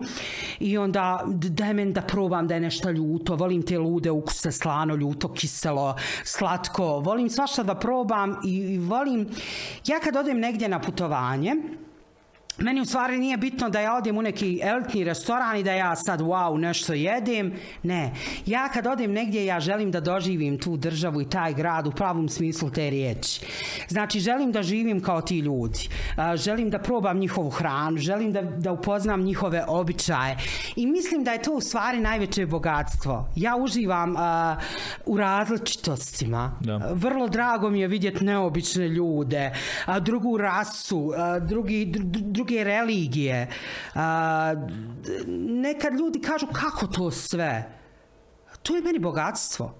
i 0.60 0.78
onda 0.78 1.24
d- 1.28 1.50
daj 1.50 1.74
meni 1.74 1.94
da 1.94 2.02
probam 2.02 2.48
da 2.48 2.54
je 2.54 2.60
nešto 2.60 2.90
ljuto. 2.92 3.36
Volim 3.36 3.62
te 3.64 3.78
lude 3.80 4.12
ukuse, 4.12 4.52
slano, 4.52 4.96
ljuto, 4.96 5.34
kiselo, 5.34 5.96
slatko. 6.24 7.00
Volim 7.00 7.30
svašta 7.30 7.64
da 7.64 7.76
probam 7.76 8.36
i, 8.46 8.56
i 8.58 8.78
volim... 8.78 9.28
Ja 9.88 10.00
kad 10.00 10.16
odem 10.16 10.40
negdje 10.40 10.70
na 10.70 10.80
putovanje, 10.80 11.56
Meni 12.58 12.82
u 12.82 12.86
stvari 12.86 13.18
nije 13.18 13.38
bitno 13.38 13.70
da 13.70 13.80
ja 13.80 13.96
odem 13.96 14.18
u 14.18 14.22
neki 14.22 14.60
elitni 14.64 15.04
restoran 15.04 15.58
i 15.58 15.64
da 15.64 15.72
ja 15.72 15.96
sad 15.96 16.22
wow 16.22 16.58
nešto 16.58 16.94
jedem. 16.94 17.54
Ne. 17.84 18.14
Ja 18.46 18.70
kad 18.70 18.88
odem 18.88 19.12
negdje 19.12 19.46
ja 19.46 19.60
želim 19.60 19.92
da 19.92 20.00
doživim 20.00 20.60
tu 20.60 20.78
državu 20.78 21.22
i 21.22 21.30
taj 21.30 21.54
grad 21.54 21.88
u 21.88 21.92
pravom 21.92 22.30
smislu 22.30 22.70
te 22.70 22.90
riječi. 22.90 23.42
Znači 23.88 24.20
želim 24.20 24.52
da 24.52 24.64
živim 24.64 25.02
kao 25.04 25.22
ti 25.22 25.40
ljudi. 25.40 25.90
Želim 26.36 26.70
da 26.70 26.80
probam 26.80 27.18
njihovu 27.18 27.50
hranu, 27.50 27.98
želim 27.98 28.32
da, 28.32 28.42
da 28.42 28.72
upoznam 28.72 29.22
njihove 29.22 29.66
običaje. 29.68 30.38
I 30.76 30.88
mislim 30.88 31.24
da 31.24 31.32
je 31.32 31.42
to 31.42 31.54
u 31.54 31.62
stvari 31.62 32.00
najveće 32.00 32.46
bogatstvo. 32.46 33.30
Ja 33.36 33.56
uživam 33.56 34.16
u 35.06 35.18
različitostima. 35.18 36.58
Da. 36.60 36.92
Vrlo 36.94 37.28
drago 37.28 37.70
mi 37.70 37.80
je 37.80 37.88
vidjeti 37.88 38.26
neobične 38.26 38.88
ljude, 38.88 39.52
drugu 40.02 40.38
rasu, 40.38 41.12
drugi, 41.48 41.86
dr, 41.86 42.00
dr- 42.00 42.41
druge 42.42 42.64
religije. 42.64 43.48
A, 43.96 44.54
nekad 45.38 45.94
ljudi 45.94 46.22
kažu 46.22 46.48
kako 46.54 46.88
to 46.88 47.12
sve? 47.12 47.72
To 48.64 48.76
je 48.76 48.82
meni 48.82 49.00
bogatstvo. 49.00 49.76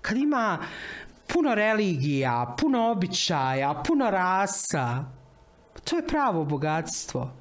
Kad 0.00 0.16
ima 0.16 0.58
puno 1.32 1.54
religija, 1.54 2.54
puno 2.60 2.90
običaja, 2.90 3.82
puno 3.86 4.10
rasa, 4.10 5.04
to 5.84 5.96
je 5.96 6.06
pravo 6.06 6.44
bogatstvo. 6.44 7.32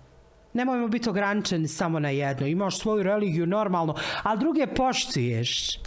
Nemojmo 0.53 0.87
biti 0.87 1.09
ograničeni 1.09 1.67
samo 1.67 1.99
na 1.99 2.09
jedno. 2.09 2.47
Imaš 2.47 2.79
svoju 2.79 3.03
religiju 3.03 3.45
normalno, 3.45 3.95
a 4.23 4.35
druge 4.35 4.67
poštuješ. 4.67 5.79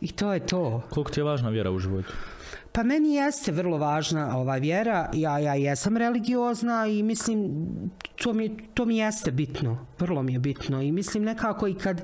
I 0.00 0.12
to 0.12 0.32
je 0.32 0.46
to. 0.46 0.82
Koliko 0.90 1.10
ti 1.10 1.20
je 1.20 1.24
važna 1.24 1.50
vjera 1.50 1.70
u 1.70 1.78
životu? 1.78 2.12
Pa 2.72 2.82
meni 2.82 3.14
jeste 3.14 3.52
vrlo 3.52 3.78
važna 3.78 4.38
ova 4.38 4.56
vjera. 4.56 5.10
Ja, 5.14 5.38
ja 5.38 5.54
jesam 5.54 5.96
religiozna 5.96 6.86
i 6.86 7.02
mislim 7.02 7.66
to 8.16 8.32
mi, 8.32 8.56
to 8.74 8.84
mi 8.84 8.96
jeste 8.96 9.30
bitno. 9.30 9.86
Vrlo 9.98 10.22
mi 10.22 10.32
je 10.32 10.38
bitno. 10.38 10.82
I 10.82 10.92
mislim 10.92 11.22
nekako 11.22 11.68
i 11.68 11.74
kad 11.74 12.02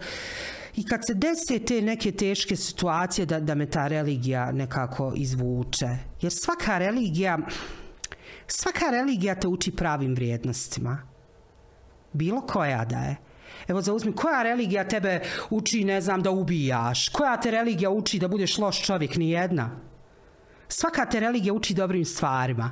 i 0.77 0.87
kad 0.87 1.01
se 1.07 1.15
dese 1.15 1.59
te 1.67 1.83
neke 1.83 2.13
teške 2.13 2.57
situacije 2.57 3.27
da, 3.27 3.41
da 3.41 3.55
me 3.55 3.67
ta 3.67 3.89
religija 3.89 4.53
nekako 4.53 5.13
izvuče. 5.17 5.89
Jer 6.21 6.33
svaka 6.33 6.79
religija 6.79 7.39
svaka 8.47 8.91
religija 8.91 9.35
te 9.35 9.49
uči 9.49 9.77
pravim 9.77 10.15
vrijednostima. 10.15 10.99
Bilo 12.13 12.41
koja 12.41 12.85
da 12.85 12.99
je. 12.99 13.17
Evo 13.69 13.81
zauzmi, 13.81 14.13
koja 14.13 14.43
religija 14.43 14.89
tebe 14.89 15.21
uči, 15.51 15.85
ne 15.85 16.01
znam, 16.01 16.23
da 16.23 16.31
ubijaš? 16.31 17.09
Koja 17.09 17.41
te 17.41 17.51
religija 17.51 17.91
uči 17.91 18.19
da 18.19 18.29
budeš 18.29 18.59
loš 18.59 18.83
čovjek? 18.83 19.17
Nijedna. 19.17 19.71
Svaka 20.73 21.07
te 21.07 21.21
religija 21.21 21.53
uči 21.53 21.75
dobrim 21.75 22.05
stvarima. 22.05 22.71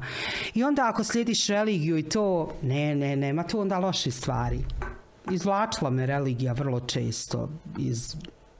I 0.54 0.64
onda 0.64 0.88
ako 0.88 1.04
slijediš 1.04 1.46
religiju 1.46 1.98
i 1.98 2.02
to, 2.02 2.52
ne, 2.62 2.94
ne, 2.94 3.16
nema 3.16 3.42
tu 3.42 3.60
onda 3.60 3.78
loše 3.78 4.10
stvari. 4.10 4.58
Izvlačila 5.30 5.90
me 5.90 6.06
religija 6.06 6.52
vrlo 6.52 6.80
često 6.80 7.48
iz, 7.78 8.16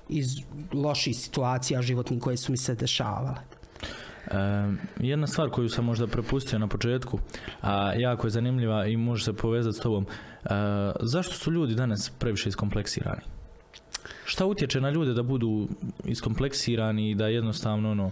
iz 0.09 0.27
loših 0.73 1.17
situacija 1.17 1.83
životnih 1.83 2.21
koje 2.21 2.37
su 2.37 2.53
mi 2.53 2.59
se 2.59 2.75
dešavale. 2.75 3.35
E, 4.27 4.35
jedna 5.01 5.27
stvar 5.27 5.51
koju 5.51 5.69
sam 5.69 5.85
možda 5.85 6.07
prepustio 6.07 6.59
na 6.59 6.67
početku, 6.67 7.19
a 7.63 7.93
jako 7.95 8.27
je 8.27 8.31
zanimljiva 8.31 8.87
i 8.87 8.97
može 8.97 9.25
se 9.25 9.33
povezati 9.33 9.77
s 9.77 9.81
tobom. 9.81 10.07
E, 10.45 10.49
zašto 11.01 11.35
su 11.35 11.53
ljudi 11.53 11.75
danas 11.75 12.11
previše 12.19 12.49
iskompleksirani? 12.49 13.23
Šta 14.25 14.47
utječe 14.47 14.81
na 14.81 14.91
ljude 14.91 15.15
da 15.15 15.23
budu 15.23 15.69
iskompleksirani 16.05 17.11
i 17.11 17.15
da 17.15 17.27
jednostavno 17.27 17.91
ono, 17.91 18.11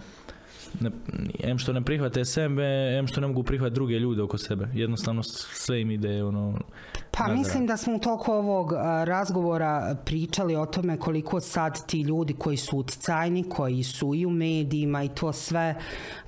ne, 0.79 0.91
em 1.39 1.57
što 1.57 1.73
ne 1.73 1.81
prihvate 1.81 2.25
sebe, 2.25 2.63
em 2.99 3.07
što 3.07 3.21
ne 3.21 3.27
mogu 3.27 3.43
prihvatiti 3.43 3.75
druge 3.75 3.99
ljude 3.99 4.21
oko 4.21 4.37
sebe. 4.37 4.67
Jednostavno 4.73 5.23
sve 5.23 5.81
im 5.81 5.91
ide 5.91 6.23
ono... 6.23 6.59
Pa 7.11 7.23
nazad. 7.23 7.37
mislim 7.37 7.67
da 7.67 7.77
smo 7.77 7.95
u 7.95 7.99
toliko 7.99 8.33
ovog 8.33 8.73
razgovora 9.03 9.95
pričali 10.05 10.55
o 10.55 10.65
tome 10.65 10.97
koliko 10.97 11.39
sad 11.39 11.87
ti 11.87 12.01
ljudi 12.01 12.33
koji 12.33 12.57
su 12.57 12.77
utjecajni, 12.77 13.49
koji 13.49 13.83
su 13.83 14.15
i 14.15 14.25
u 14.25 14.29
medijima 14.29 15.03
i 15.03 15.09
to 15.09 15.33
sve 15.33 15.75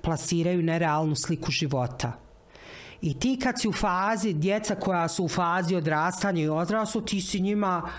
plasiraju 0.02 0.64
nerealnu 0.64 1.16
sliku 1.16 1.52
života. 1.52 2.12
I 3.02 3.20
ti 3.20 3.40
kad 3.44 3.62
si 3.62 3.68
u 3.68 3.74
fazi, 3.74 4.34
djeca 4.34 4.76
koja 4.76 5.08
su 5.08 5.24
u 5.24 5.28
fazi 5.28 5.76
odrastanja 5.76 6.42
i 6.42 6.50
odrastu, 6.50 7.02
ti 7.02 7.22
si 7.22 7.40
njima 7.40 7.90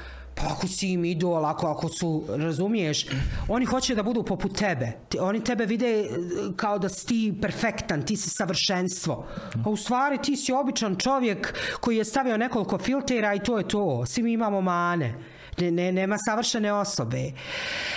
pa 0.40 0.52
ako 0.52 0.68
si 0.68 0.92
im 0.92 1.04
idol, 1.04 1.44
ako, 1.46 1.66
ako 1.66 1.88
su, 1.88 2.24
razumiješ, 2.28 3.06
oni 3.48 3.64
hoće 3.64 3.94
da 3.94 4.02
budu 4.02 4.22
poput 4.22 4.58
tebe. 4.58 4.92
Oni 5.20 5.44
tebe 5.44 5.66
vide 5.66 5.86
e, 5.86 6.08
kao 6.56 6.78
da 6.78 6.88
si 6.88 7.06
ti 7.06 7.34
perfektan, 7.42 8.02
ti 8.02 8.16
si 8.16 8.30
savršenstvo. 8.30 9.26
A 9.64 9.70
u 9.70 9.76
stvari 9.76 10.18
ti 10.18 10.36
si 10.36 10.52
običan 10.52 10.96
čovjek 10.96 11.54
koji 11.80 11.96
je 11.96 12.04
stavio 12.04 12.36
nekoliko 12.36 12.78
filtera 12.78 13.34
i 13.34 13.40
to 13.40 13.58
je 13.58 13.68
to. 13.68 14.06
Svi 14.06 14.22
mi 14.22 14.32
imamo 14.32 14.60
mane. 14.60 15.14
Ne, 15.60 15.70
ne, 15.70 15.92
nema 15.92 16.16
savršene 16.18 16.72
osobe. 16.72 17.32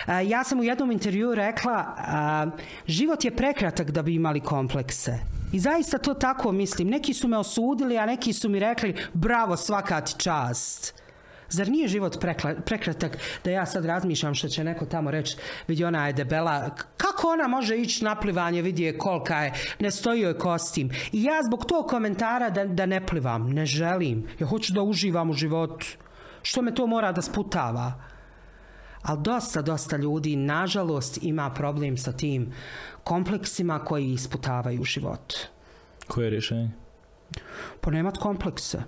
A, 0.05 0.21
ja 0.21 0.43
sam 0.43 0.59
u 0.59 0.63
jednom 0.63 0.91
intervjuu 0.91 1.35
rekla, 1.35 1.95
a, 1.97 2.47
život 2.87 3.25
je 3.25 3.35
prekratak 3.35 3.91
da 3.91 4.01
bi 4.01 4.15
imali 4.15 4.39
komplekse. 4.39 5.19
I 5.53 5.59
zaista 5.59 5.97
to 5.97 6.13
tako 6.13 6.51
mislim. 6.51 6.87
Neki 6.87 7.13
su 7.13 7.27
me 7.27 7.37
osudili, 7.37 7.97
a 7.97 8.05
neki 8.05 8.33
su 8.33 8.49
mi 8.49 8.59
rekli, 8.59 8.95
bravo, 9.13 9.57
svaka 9.57 10.01
ti 10.01 10.13
čast. 10.17 11.02
Zar 11.53 11.69
nije 11.69 11.87
život 11.87 12.17
prekla- 12.21 12.61
prekratak 12.61 13.17
da 13.43 13.51
ja 13.51 13.65
sad 13.65 13.85
razmišljam 13.85 14.33
što 14.35 14.47
će 14.47 14.63
neko 14.63 14.85
tamo 14.85 15.11
reći, 15.11 15.37
vidi 15.67 15.85
ona 15.85 16.07
je 16.07 16.13
debela, 16.13 16.75
kako 16.97 17.27
ona 17.27 17.47
može 17.47 17.77
ići 17.77 18.03
na 18.03 18.15
plivanje, 18.15 18.61
vidi 18.61 18.83
je 18.83 18.97
kolika 18.97 19.37
je, 19.43 19.53
ne 19.79 19.91
stoji 19.91 20.21
joj 20.21 20.37
kostim. 20.37 20.89
I 21.11 21.23
ja 21.23 21.43
zbog 21.43 21.65
tog 21.65 21.87
komentara 21.87 22.49
da, 22.49 22.65
da 22.65 22.85
ne 22.85 23.05
plivam, 23.05 23.49
ne 23.49 23.65
želim. 23.65 24.27
Ja 24.39 24.47
hoću 24.47 24.73
da 24.73 24.81
uživam 24.81 25.29
u 25.29 25.33
životu. 25.33 25.85
Što 26.41 26.61
me 26.61 26.75
to 26.75 26.87
mora 26.87 27.11
da 27.11 27.21
sputava? 27.21 27.93
Ali 29.01 29.19
dosta, 29.21 29.61
dosta 29.61 29.97
ljudi, 29.97 30.35
nažalost, 30.35 31.19
ima 31.21 31.49
problem 31.49 31.97
sa 31.97 32.11
tim 32.11 32.53
kompleksima 33.03 33.79
koji 33.79 34.13
isputavaju 34.13 34.81
u 34.81 34.83
životu. 34.83 35.35
Koje 36.07 36.25
je 36.25 36.29
rješenje? 36.29 36.71
Pa 37.81 37.91
nemat 37.91 38.17
komplekse. 38.17 38.83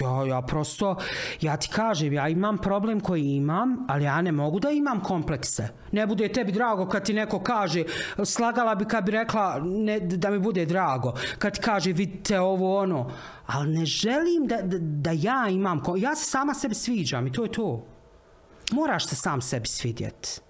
Ja, 0.00 0.26
ja 0.26 0.42
prosto, 0.42 0.96
ja 1.40 1.56
ti 1.56 1.68
kažem, 1.68 2.12
ja 2.12 2.28
imam 2.28 2.58
problem 2.58 3.00
koji 3.00 3.24
imam, 3.24 3.86
ali 3.88 4.04
ja 4.04 4.22
ne 4.22 4.32
mogu 4.32 4.60
da 4.60 4.70
imam 4.70 5.00
komplekse. 5.00 5.68
Ne 5.92 6.06
bude 6.06 6.28
tebi 6.28 6.52
drago 6.52 6.88
kad 6.88 7.04
ti 7.04 7.12
neko 7.12 7.40
kaže, 7.40 7.84
slagala 8.24 8.74
bi 8.74 8.84
kad 8.84 9.04
bi 9.04 9.12
rekla 9.12 9.60
ne, 9.62 10.00
da 10.00 10.30
mi 10.30 10.38
bude 10.38 10.66
drago. 10.66 11.14
Kad 11.38 11.54
ti 11.54 11.60
kaže 11.60 11.92
vidite 11.92 12.40
ovo 12.40 12.78
ono, 12.78 13.10
ali 13.46 13.78
ne 13.78 13.86
želim 13.86 14.46
da, 14.46 14.56
da, 14.62 14.78
da 14.78 15.10
ja 15.10 15.48
imam, 15.48 15.82
ja 15.96 16.14
se 16.14 16.30
sama 16.30 16.54
sebi 16.54 16.74
sviđam 16.74 17.26
i 17.26 17.32
to 17.32 17.42
je 17.42 17.52
to. 17.52 17.86
Moraš 18.72 19.06
se 19.06 19.16
sam 19.16 19.40
sebi 19.40 19.66
svidjeti. 19.66 20.40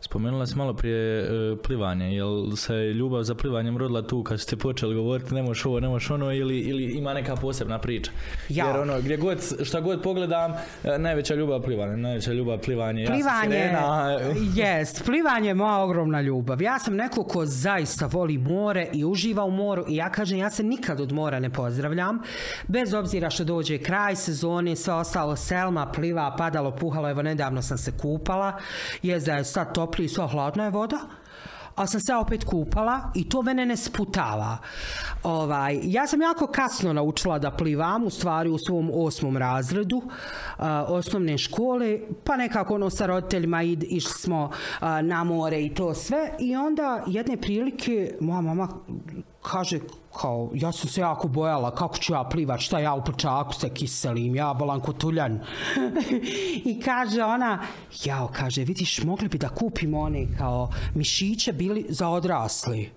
Spomenula 0.00 0.46
si 0.46 0.56
malo 0.56 0.74
prije 0.74 1.20
e, 1.20 1.56
plivanje, 1.62 2.14
jel 2.14 2.56
se 2.56 2.74
ljubav 2.74 3.22
za 3.22 3.34
plivanjem 3.34 3.78
rodila 3.78 4.02
tu 4.02 4.22
kad 4.22 4.40
ste 4.40 4.56
počeli 4.56 4.94
govoriti 4.94 5.34
ne 5.34 5.42
možeš 5.42 5.66
ovo, 5.66 5.80
ne 5.80 5.88
možeš 5.88 6.10
ono 6.10 6.32
ili, 6.32 6.58
ili 6.58 6.84
ima 6.84 7.14
neka 7.14 7.36
posebna 7.36 7.78
priča? 7.78 8.10
Ja. 8.48 8.66
Jer 8.66 8.76
ono, 8.76 9.00
gdje 9.00 9.16
god, 9.16 9.38
šta 9.62 9.80
god 9.80 10.02
pogledam, 10.02 10.52
e, 10.84 10.98
najveća 10.98 11.34
ljubav 11.34 11.62
plivanje, 11.62 11.96
najveća 11.96 12.32
ljubav 12.32 12.58
plivanje. 12.58 13.02
Ja 13.02 13.10
Plivanje, 13.10 13.56
sirena, 13.56 14.18
jest, 14.54 15.04
plivanje 15.04 15.48
je 15.48 15.54
moja 15.54 15.78
ogromna 15.78 16.20
ljubav. 16.20 16.62
Ja 16.62 16.78
sam 16.78 16.96
neko 16.96 17.24
ko 17.24 17.46
zaista 17.46 18.06
voli 18.06 18.38
more 18.38 18.88
i 18.92 19.04
uživa 19.04 19.44
u 19.44 19.50
moru 19.50 19.84
i 19.88 19.96
ja 19.96 20.10
kažem, 20.10 20.38
ja 20.38 20.50
se 20.50 20.62
nikad 20.62 21.00
od 21.00 21.12
mora 21.12 21.40
ne 21.40 21.50
pozdravljam. 21.50 22.18
Bez 22.68 22.94
obzira 22.94 23.30
što 23.30 23.44
dođe 23.44 23.78
kraj 23.78 24.16
sezone, 24.16 24.76
sve 24.76 24.94
ostalo 24.94 25.36
selma, 25.36 25.92
pliva, 25.92 26.34
padalo, 26.38 26.70
puhalo, 26.70 27.10
evo 27.10 27.22
nedavno 27.22 27.62
sam 27.62 27.78
se 27.78 27.92
kupala, 28.02 28.58
je 29.02 29.20
da 29.20 29.32
je 29.32 29.44
sad 29.44 29.74
topli 29.74 29.85
sve 30.08 30.26
hladna 30.28 30.64
je 30.64 30.70
voda, 30.70 30.98
ali 31.76 31.88
sam 31.88 32.00
se 32.00 32.14
opet 32.14 32.44
kupala 32.44 33.10
i 33.14 33.28
to 33.28 33.42
mene 33.42 33.66
ne 33.66 33.76
sputava. 33.76 34.58
Ovaj, 35.22 35.80
ja 35.82 36.06
sam 36.06 36.22
jako 36.22 36.46
kasno 36.46 36.92
naučila 36.92 37.38
da 37.38 37.50
plivam, 37.50 38.04
u 38.04 38.10
stvari 38.10 38.50
u 38.50 38.58
svom 38.58 38.90
osmom 38.94 39.36
razredu 39.36 40.02
a, 40.58 40.84
osnovne 40.88 41.38
škole, 41.38 41.98
pa 42.24 42.36
nekako 42.36 42.74
ono 42.74 42.90
sa 42.90 43.06
roditeljima 43.06 43.62
id, 43.62 43.82
išli 43.82 44.12
smo 44.12 44.50
a, 44.80 45.02
na 45.02 45.24
more 45.24 45.62
i 45.62 45.74
to 45.74 45.94
sve 45.94 46.30
i 46.38 46.56
onda 46.56 47.04
jedne 47.06 47.36
prilike 47.36 48.14
moja 48.20 48.40
mama 48.40 48.68
kaže 49.50 49.80
kao, 50.20 50.50
ja 50.54 50.72
sam 50.72 50.90
se 50.90 51.00
jako 51.00 51.28
bojala 51.28 51.74
kako 51.74 51.96
ću 51.98 52.12
ja 52.12 52.24
plivat, 52.24 52.60
šta 52.60 52.78
ja 52.78 52.94
u 52.94 53.04
prčaku 53.04 53.54
se 53.54 53.74
kiselim, 53.74 54.34
ja 54.34 54.54
bolan 54.54 54.80
kotuljan. 54.80 55.40
I 56.70 56.80
kaže 56.80 57.22
ona, 57.22 57.62
jao, 58.04 58.28
kaže, 58.28 58.64
vidiš, 58.64 59.04
mogli 59.04 59.28
bi 59.28 59.38
da 59.38 59.48
kupimo 59.48 60.00
one 60.00 60.26
kao 60.38 60.70
mišiće 60.94 61.52
bili 61.52 61.86
za 61.88 62.08
odrasli. 62.08 62.90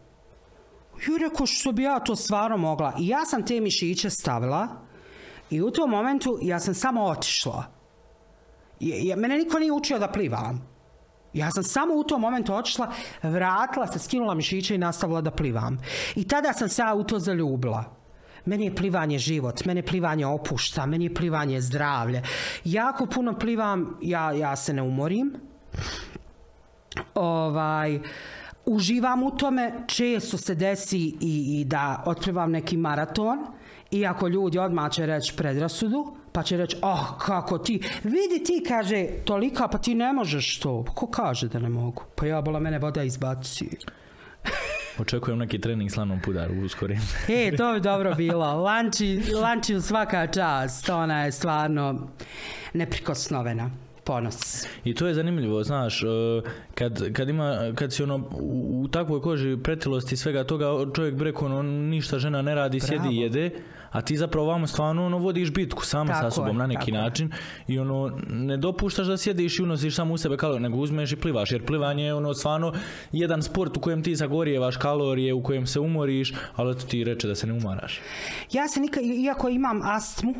I 1.07 1.23
rekao 1.23 1.45
što 1.45 1.71
bi 1.71 1.83
ja 1.83 1.99
to 1.99 2.15
stvarno 2.15 2.57
mogla. 2.57 2.93
I 2.99 3.07
ja 3.07 3.25
sam 3.25 3.45
te 3.45 3.59
mišiće 3.61 4.09
stavila 4.09 4.67
i 5.49 5.61
u 5.61 5.71
tom 5.71 5.89
momentu 5.89 6.39
ja 6.41 6.59
sam 6.59 6.73
samo 6.73 7.03
otišla. 7.03 7.63
Je, 8.79 9.15
mene 9.15 9.37
niko 9.37 9.59
nije 9.59 9.71
učio 9.71 9.99
da 9.99 10.07
plivam. 10.07 10.68
Ja 11.33 11.51
sam 11.51 11.63
samo 11.63 11.93
u 11.93 12.03
tom 12.03 12.21
momentu 12.21 12.53
otišla, 12.53 12.91
vratila 13.23 13.87
se, 13.87 13.99
skinula 13.99 14.33
mišiće 14.33 14.75
i 14.75 14.77
nastavila 14.77 15.21
da 15.21 15.31
plivam. 15.31 15.77
I 16.15 16.27
tada 16.27 16.53
sam 16.53 16.69
se 16.69 16.83
u 16.95 17.03
to 17.03 17.19
zaljubila. 17.19 17.83
Meni 18.45 18.65
je 18.65 18.75
plivanje 18.75 19.19
život, 19.19 19.65
meni 19.65 19.79
je 19.79 19.85
plivanje 19.85 20.25
opušta, 20.25 20.85
meni 20.85 21.05
je 21.05 21.13
plivanje 21.13 21.61
zdravlje. 21.61 22.23
Jako 22.65 23.05
puno 23.05 23.33
plivam, 23.39 23.97
ja, 24.01 24.31
ja 24.31 24.55
se 24.55 24.73
ne 24.73 24.81
umorim. 24.81 25.33
Ovaj, 27.15 27.99
uživam 28.65 29.23
u 29.23 29.31
tome, 29.31 29.73
često 29.87 30.37
se 30.37 30.55
desi 30.55 30.97
i, 31.19 31.59
i 31.59 31.65
da 31.65 32.03
otplivam 32.05 32.51
neki 32.51 32.77
maraton, 32.77 33.39
iako 33.91 34.27
ljudi 34.27 34.59
odmah 34.59 34.91
će 34.91 35.05
reći 35.05 35.33
predrasudu, 35.37 36.15
pa 36.31 36.43
će 36.43 36.57
reći, 36.57 36.77
oh, 36.81 37.17
kako 37.19 37.57
ti, 37.57 37.81
vidi 38.03 38.43
ti, 38.43 38.63
kaže, 38.67 39.07
tolika, 39.25 39.67
pa 39.67 39.77
ti 39.77 39.95
ne 39.95 40.13
možeš 40.13 40.59
to. 40.59 40.83
Pa 40.87 40.93
ko 40.93 41.07
kaže 41.07 41.47
da 41.47 41.59
ne 41.59 41.69
mogu? 41.69 42.03
Pa 42.15 42.25
ja, 42.25 42.41
bola, 42.41 42.59
mene 42.59 42.79
voda 42.79 43.03
izbaci. 43.03 43.69
Očekujem 45.01 45.39
neki 45.39 45.61
trening 45.61 45.91
slanom 45.91 46.21
pudaru 46.21 46.53
uskoro. 46.65 46.95
E, 47.27 47.55
to 47.57 47.73
bi 47.73 47.79
dobro 47.79 48.15
bilo. 48.15 48.53
Lanči, 48.53 49.21
lanči 49.41 49.81
svaka 49.81 50.27
čast, 50.27 50.89
ona 50.89 51.23
je 51.23 51.31
stvarno 51.31 52.07
neprikosnovena. 52.73 53.69
Ponos. 54.09 54.65
I 54.83 54.93
to 54.93 55.07
je 55.07 55.13
zanimljivo, 55.13 55.63
znaš, 55.63 56.03
e, 56.03 56.07
kad, 56.75 57.13
kad, 57.13 57.29
ima, 57.29 57.71
kad 57.75 57.93
si 57.93 58.03
ono 58.03 58.29
u, 58.31 58.87
takvoj 58.91 59.21
koži 59.21 59.57
pretilosti 59.63 60.17
svega 60.17 60.43
toga, 60.43 60.65
čovjek 60.95 61.15
bi 61.15 61.23
rekao, 61.23 61.45
ono, 61.45 61.63
ništa 61.63 62.19
žena 62.19 62.41
ne 62.41 62.55
radi, 62.55 62.79
sjedi 62.79 62.99
Bravo. 62.99 63.13
i 63.13 63.17
jede, 63.17 63.51
a 63.91 64.01
ti 64.01 64.17
zapravo 64.17 64.47
vamo 64.47 64.67
stvarno 64.67 65.05
ono, 65.05 65.17
vodiš 65.17 65.53
bitku 65.53 65.85
sama 65.85 66.13
Tako 66.13 66.23
sa 66.23 66.31
sobom 66.31 66.55
je, 66.55 66.59
na 66.59 66.67
neki 66.67 66.79
tako 66.79 66.97
je. 66.97 67.01
način 67.01 67.31
i 67.67 67.79
ono, 67.79 68.11
ne 68.29 68.57
dopuštaš 68.57 69.07
da 69.07 69.17
sjediš 69.17 69.59
i 69.59 69.63
unosiš 69.63 69.95
samo 69.95 70.13
u 70.13 70.17
sebe 70.17 70.37
kalorije, 70.37 70.61
nego 70.61 70.77
uzmeš 70.77 71.11
i 71.11 71.15
plivaš, 71.15 71.51
jer 71.51 71.65
plivanje 71.65 72.05
je 72.05 72.13
ono 72.13 72.33
stvarno 72.33 72.73
jedan 73.11 73.43
sport 73.43 73.77
u 73.77 73.79
kojem 73.79 74.03
ti 74.03 74.15
zagorijevaš 74.15 74.77
kalorije, 74.77 75.33
u 75.33 75.43
kojem 75.43 75.67
se 75.67 75.79
umoriš, 75.79 76.33
ali 76.55 76.71
eto 76.71 76.85
ti 76.85 77.03
reče 77.03 77.27
da 77.27 77.35
se 77.35 77.47
ne 77.47 77.53
umaraš. 77.53 78.01
Ja 78.51 78.67
se 78.67 78.79
nikad, 78.79 79.03
iako 79.03 79.49
imam 79.49 79.81
astmu, 79.83 80.33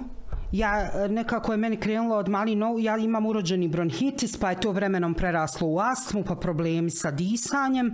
ja 0.51 0.91
e, 1.05 1.07
nekako 1.07 1.51
je 1.51 1.57
meni 1.57 1.77
krenulo 1.77 2.15
od 2.15 2.29
mali 2.29 2.55
no, 2.55 2.75
ja 2.79 2.97
imam 2.97 3.25
urođeni 3.25 3.67
bronhitis, 3.67 4.37
pa 4.37 4.49
je 4.49 4.59
to 4.59 4.71
vremenom 4.71 5.13
preraslo 5.13 5.67
u 5.67 5.79
astmu, 5.79 6.23
pa 6.23 6.35
problemi 6.35 6.89
sa 6.89 7.11
disanjem, 7.11 7.93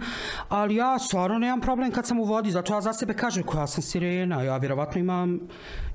ali 0.49 0.75
ja 0.75 0.99
stvarno 0.99 1.39
nemam 1.39 1.61
problem 1.61 1.91
kad 1.91 2.07
sam 2.07 2.19
u 2.19 2.23
vodi, 2.23 2.51
zato 2.51 2.73
ja 2.73 2.81
za 2.81 2.93
sebe 2.93 3.13
kažem 3.13 3.43
koja 3.43 3.67
sam 3.67 3.83
sirena, 3.83 4.41
ja 4.41 4.57
vjerovatno 4.57 4.99
imam, 4.99 5.39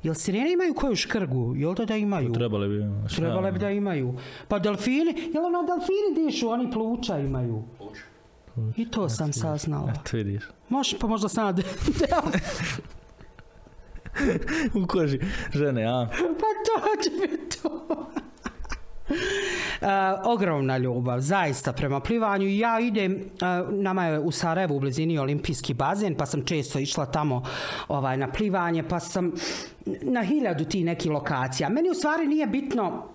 jel 0.03 0.15
sirene 0.15 0.53
imaju 0.53 0.75
koju 0.75 0.97
škrgu, 0.97 1.55
jel 1.57 1.75
da 1.75 1.85
da 1.85 1.97
imaju? 1.97 2.33
Trebale 2.33 2.69
bi... 2.69 2.85
šta 3.09 3.17
Trebale 3.17 3.53
bi 3.53 3.59
da 3.59 3.71
imaju. 3.71 4.15
Pa 4.49 4.59
delfini, 4.59 5.31
jel 5.35 5.45
ono 5.47 5.63
delfini 5.63 6.27
dišu, 6.27 6.49
oni 6.49 6.71
pluća 6.71 7.19
imaju. 7.19 7.63
I 8.77 8.91
to 8.91 9.09
sam 9.09 9.33
saznala. 9.33 9.93
Eto 10.01 10.17
vidiš. 10.17 10.43
Može, 10.69 10.99
pa 10.99 11.07
možda 11.07 11.29
sam. 11.29 11.57
u 14.83 14.87
koži 14.87 15.21
žene, 15.53 15.85
a? 15.85 16.07
Pa 16.11 16.47
to 16.67 17.03
će 17.03 17.11
biti 17.11 17.59
to. 17.63 17.97
Uh, 19.11 19.87
ogromna 20.25 20.79
ljubav, 20.79 21.21
zaista 21.21 21.73
prema 21.73 22.01
plivanju. 22.01 22.49
Ja 22.49 22.81
idem, 22.81 23.15
uh, 23.15 23.75
nama 23.75 24.05
je 24.05 24.19
u 24.19 24.33
Sarajevu 24.33 24.77
u 24.77 24.81
blizini 24.81 25.19
olimpijski 25.19 25.75
bazen, 25.75 26.15
pa 26.15 26.27
sam 26.27 26.45
često 26.45 26.79
išla 26.79 27.07
tamo 27.07 27.43
ovaj, 27.89 28.17
na 28.17 28.33
plivanje, 28.33 28.83
pa 28.83 29.01
sam 29.01 29.33
na 30.03 30.23
hiljadu 30.23 30.65
ti 30.65 30.85
neki 30.85 31.09
lokacija. 31.09 31.69
Meni 31.69 31.91
u 31.91 31.95
stvari 31.95 32.27
nije 32.27 32.47
bitno 32.47 33.09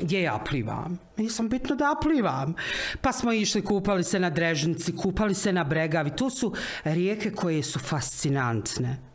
gdje 0.00 0.22
ja 0.22 0.38
plivam. 0.48 0.98
Meni 1.16 1.30
sam 1.30 1.48
bitno 1.48 1.76
da 1.76 1.94
plivam. 2.02 2.54
Pa 3.00 3.12
smo 3.12 3.32
išli, 3.32 3.62
kupali 3.62 4.04
se 4.04 4.20
na 4.20 4.30
Drežnici, 4.30 4.96
kupali 4.96 5.34
se 5.34 5.52
na 5.52 5.64
Bregavi. 5.64 6.10
To 6.10 6.30
su 6.30 6.54
rijeke 6.84 7.32
koje 7.32 7.62
su 7.62 7.78
fascinantne. 7.78 9.09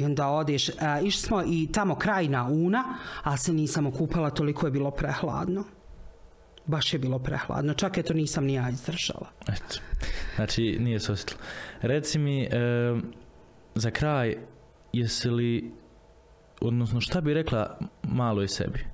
I 0.00 0.04
onda 0.04 0.28
odeš, 0.28 0.68
a, 0.80 1.00
išli 1.00 1.22
smo 1.22 1.42
i 1.46 1.68
tamo 1.72 1.94
kraj 1.94 2.28
na 2.28 2.46
Una, 2.46 2.84
a 3.22 3.36
se 3.36 3.52
nisam 3.52 3.86
okupala, 3.86 4.30
toliko 4.30 4.66
je 4.66 4.70
bilo 4.70 4.90
prehladno. 4.90 5.64
Baš 6.66 6.92
je 6.92 6.98
bilo 6.98 7.18
prehladno, 7.18 7.74
čak 7.74 7.98
eto 7.98 8.14
nisam 8.14 8.44
ni 8.44 8.54
ja 8.54 8.70
izdržala. 8.70 9.30
Eto. 9.42 9.80
Znači, 10.36 10.76
nije 10.80 11.00
se 11.00 11.12
osjetilo. 11.12 11.40
Reci 11.80 12.18
mi, 12.18 12.42
e, 12.42 12.48
za 13.74 13.90
kraj, 13.90 14.36
jesi 14.92 15.30
li, 15.30 15.72
odnosno 16.60 17.00
šta 17.00 17.20
bi 17.20 17.34
rekla 17.34 17.78
maloj 18.02 18.48
sebi? 18.48 18.84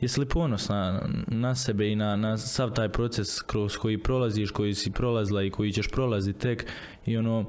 Jesi 0.00 0.20
li 0.20 0.28
ponosna 0.28 1.08
na 1.26 1.54
sebe 1.54 1.88
i 1.88 1.96
na, 1.96 2.16
na 2.16 2.36
sav 2.38 2.70
taj 2.70 2.88
proces 2.88 3.42
kroz 3.42 3.76
koji 3.76 4.02
prolaziš, 4.02 4.50
koji 4.50 4.74
si 4.74 4.90
prolazila 4.90 5.42
i 5.42 5.50
koji 5.50 5.72
ćeš 5.72 5.88
prolaziti 5.88 6.38
tek 6.38 6.66
i 7.06 7.16
ono, 7.16 7.44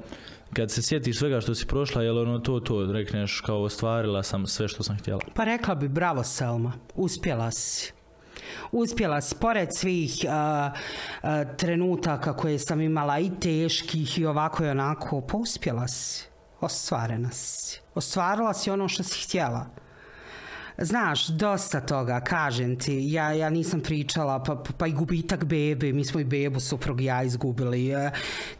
kad 0.52 0.70
se 0.70 0.82
sjetiš 0.82 1.18
svega 1.18 1.40
što 1.40 1.54
si 1.54 1.66
prošla, 1.66 2.02
jel 2.02 2.18
ono 2.18 2.38
to, 2.38 2.60
to, 2.60 2.92
rekneš 2.92 3.40
kao 3.40 3.62
ostvarila 3.62 4.22
sam 4.22 4.46
sve 4.46 4.68
što 4.68 4.82
sam 4.82 4.96
htjela. 4.96 5.20
Pa 5.34 5.44
rekla 5.44 5.74
bi 5.74 5.88
bravo 5.88 6.24
Selma, 6.24 6.72
uspjela 6.94 7.50
si. 7.50 7.92
Uspjela 8.72 9.20
si, 9.20 9.34
pored 9.40 9.68
svih 9.76 10.12
a, 10.28 10.70
trenutaka 11.56 12.36
koje 12.36 12.58
sam 12.58 12.80
imala 12.80 13.18
i 13.18 13.30
teških 13.40 14.18
i 14.18 14.26
ovako 14.26 14.64
i 14.64 14.68
onako, 14.68 15.20
pa 15.20 15.36
uspjela 15.36 15.88
si. 15.88 16.26
Ostvarena 16.60 17.30
si. 17.30 17.80
Ostvarila 17.94 18.54
si 18.54 18.70
ono 18.70 18.88
što 18.88 19.02
si 19.02 19.24
htjela. 19.24 19.66
Znaš, 20.82 21.26
dosta 21.26 21.80
toga, 21.80 22.20
kažem 22.20 22.78
ti, 22.78 23.12
ja, 23.12 23.32
ja 23.32 23.50
nisam 23.50 23.80
pričala, 23.80 24.42
pa, 24.42 24.62
pa 24.78 24.86
i 24.86 24.92
gubitak 24.92 25.44
bebe, 25.44 25.92
mi 25.92 26.04
smo 26.04 26.20
i 26.20 26.24
bebu 26.24 26.60
suprug 26.60 27.00
ja 27.00 27.22
izgubili. 27.22 27.88
E, 27.88 28.10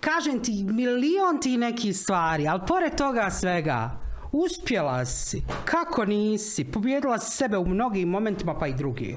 Kažem 0.00 0.42
ti, 0.42 0.64
milion 0.64 1.40
ti 1.42 1.56
nekih 1.56 1.96
stvari, 1.96 2.48
ali 2.48 2.60
pored 2.68 2.96
toga 2.96 3.30
svega, 3.30 3.90
uspjela 4.32 5.04
si. 5.04 5.42
Kako 5.64 6.04
nisi? 6.04 6.64
Pobjedila 6.64 7.18
si 7.18 7.36
sebe 7.36 7.58
u 7.58 7.66
mnogim 7.66 8.08
momentima, 8.08 8.58
pa 8.58 8.66
i 8.66 8.74
drugi. 8.74 9.16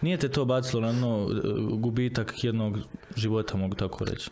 Nije 0.00 0.16
te 0.16 0.28
to 0.28 0.44
bacilo 0.44 0.82
na 0.82 0.92
dno 0.92 1.28
e, 1.30 1.36
gubitak 1.76 2.44
jednog 2.44 2.78
života, 3.16 3.56
mogu 3.56 3.74
tako 3.74 4.04
reći? 4.04 4.30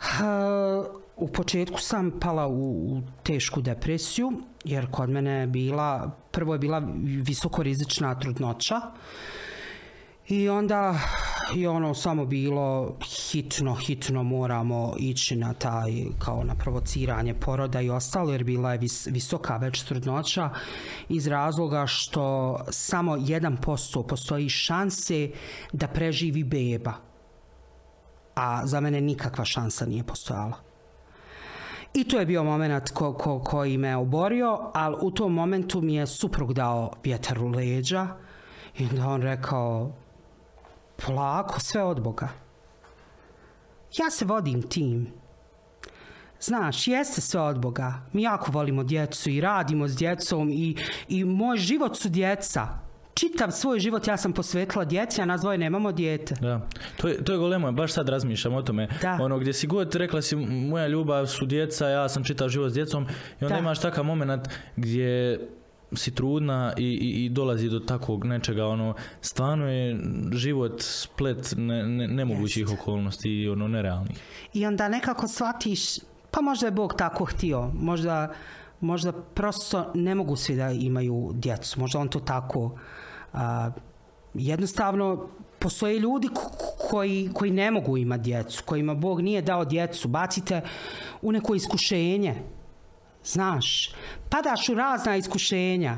Uh, 0.00 1.00
u 1.16 1.28
početku 1.28 1.80
sam 1.80 2.10
pala 2.20 2.48
u, 2.48 3.00
tešku 3.22 3.60
depresiju, 3.60 4.32
jer 4.64 4.90
kod 4.90 5.10
mene 5.10 5.30
je 5.30 5.46
bila, 5.46 6.10
prvo 6.30 6.54
je 6.54 6.58
bila 6.58 6.82
visokorizična 7.04 8.18
trudnoća, 8.18 8.80
i 10.30 10.48
onda 10.48 10.98
je 11.54 11.68
ono 11.68 11.94
samo 11.94 12.24
bilo 12.24 12.96
hitno, 13.30 13.74
hitno 13.74 14.22
moramo 14.22 14.94
ići 14.98 15.36
na 15.36 15.54
taj, 15.54 15.92
kao 16.18 16.44
na 16.44 16.54
provociranje 16.54 17.34
poroda 17.34 17.80
i 17.80 17.90
ostalo, 17.90 18.32
jer 18.32 18.44
bila 18.44 18.72
je 18.72 18.78
vis, 18.78 19.06
visoka 19.06 19.56
već 19.56 19.82
trudnoća 19.82 20.50
iz 21.08 21.26
razloga 21.26 21.86
što 21.86 22.56
samo 22.70 23.16
1% 23.16 24.06
postoji 24.06 24.48
šanse 24.48 25.30
da 25.72 25.88
preživi 25.88 26.44
beba. 26.44 26.94
A 28.34 28.66
za 28.66 28.80
mene 28.80 29.00
nikakva 29.00 29.44
šansa 29.44 29.86
nije 29.86 30.04
postojala. 30.04 30.69
I 31.94 32.04
to 32.04 32.18
je 32.18 32.26
bio 32.26 32.44
moment 32.44 32.90
ko, 32.90 33.12
ko, 33.12 33.38
koji 33.38 33.78
me 33.78 33.96
oborio, 33.96 34.70
ali 34.74 34.96
u 35.00 35.10
tom 35.10 35.34
momentu 35.34 35.80
mi 35.80 35.94
je 35.94 36.06
suprug 36.06 36.54
dao 36.54 36.92
vjetar 37.04 37.38
u 37.38 37.48
leđa 37.48 38.08
i 38.78 38.84
onda 38.84 39.08
on 39.08 39.22
rekao, 39.22 39.92
polako, 41.06 41.60
sve 41.60 41.82
od 41.82 42.02
Boga. 42.02 42.28
Ja 43.98 44.10
se 44.10 44.24
vodim 44.24 44.62
tim. 44.62 45.12
Znaš, 46.40 46.88
jeste 46.88 47.20
sve 47.20 47.40
od 47.40 47.60
Boga. 47.60 48.02
Mi 48.12 48.22
jako 48.22 48.50
volimo 48.52 48.84
djecu 48.84 49.30
i 49.30 49.40
radimo 49.40 49.88
s 49.88 49.96
djecom 49.96 50.50
i, 50.52 50.76
i 51.08 51.24
moj 51.24 51.56
život 51.56 51.96
su 51.96 52.08
djeca. 52.08 52.68
Čitav 53.14 53.50
svoj 53.50 53.80
život 53.80 54.06
ja 54.06 54.16
sam 54.16 54.32
posvetila 54.32 54.84
djeci, 54.84 55.20
a 55.20 55.24
nas 55.24 55.40
dvoje 55.40 55.58
nemamo 55.58 55.92
dijete. 55.92 56.34
Da, 56.40 56.68
to 56.96 57.08
je, 57.08 57.24
to 57.24 57.32
je 57.32 57.38
golemo, 57.38 57.72
baš 57.72 57.92
sad 57.92 58.08
razmišljam 58.08 58.54
o 58.54 58.62
tome. 58.62 58.88
Da. 59.02 59.18
Ono 59.20 59.38
gdje 59.38 59.52
si 59.52 59.66
god 59.66 59.94
rekla 59.94 60.22
si 60.22 60.36
moja 60.36 60.86
ljubav 60.86 61.26
su 61.26 61.46
djeca, 61.46 61.88
ja 61.88 62.08
sam 62.08 62.24
čitav 62.24 62.48
život 62.48 62.70
s 62.70 62.74
djecom 62.74 63.06
i 63.40 63.44
onda 63.44 63.54
Da. 63.54 63.60
imaš 63.60 63.80
takav 63.80 64.04
moment 64.04 64.48
gdje 64.76 65.40
si 65.92 66.14
trudna 66.14 66.72
i, 66.76 66.84
i, 66.84 67.24
i 67.24 67.28
dolazi 67.28 67.68
do 67.68 67.80
takvog 67.80 68.24
nečega, 68.24 68.66
ono, 68.66 68.94
stvarno 69.20 69.68
je 69.68 70.00
život 70.32 70.82
splet 70.82 71.54
ne, 71.56 71.82
ne, 71.86 72.08
nemogućih 72.08 72.60
Jest. 72.62 72.72
okolnosti 72.72 73.28
i 73.30 73.48
ono 73.48 73.68
nerealnih. 73.68 74.16
I 74.52 74.66
onda 74.66 74.88
nekako 74.88 75.28
shvatiš, 75.28 75.80
pa 76.30 76.40
možda 76.40 76.66
je 76.66 76.70
Bog 76.70 76.94
tako 76.98 77.24
htio, 77.24 77.70
možda, 77.74 78.32
možda 78.80 79.12
prosto 79.12 79.92
ne 79.94 80.14
mogu 80.14 80.36
svi 80.36 80.56
da 80.56 80.70
imaju 80.70 81.30
djecu, 81.34 81.80
možda 81.80 81.98
on 81.98 82.08
to 82.08 82.20
tako 82.20 82.78
a, 83.32 83.70
jednostavno 84.34 85.28
postoje 85.58 85.98
ljudi 85.98 86.28
ko- 86.28 86.50
koji, 86.90 87.30
koji 87.34 87.50
ne 87.50 87.70
mogu 87.70 87.96
imati 87.96 88.22
djecu, 88.22 88.62
kojima 88.66 88.94
Bog 88.94 89.20
nije 89.20 89.42
dao 89.42 89.64
djecu, 89.64 90.08
bacite 90.08 90.60
u 91.22 91.32
neko 91.32 91.54
iskušenje, 91.54 92.34
znaš, 93.24 93.90
padaš 94.30 94.68
u 94.68 94.74
razna 94.74 95.16
iskušenja, 95.16 95.96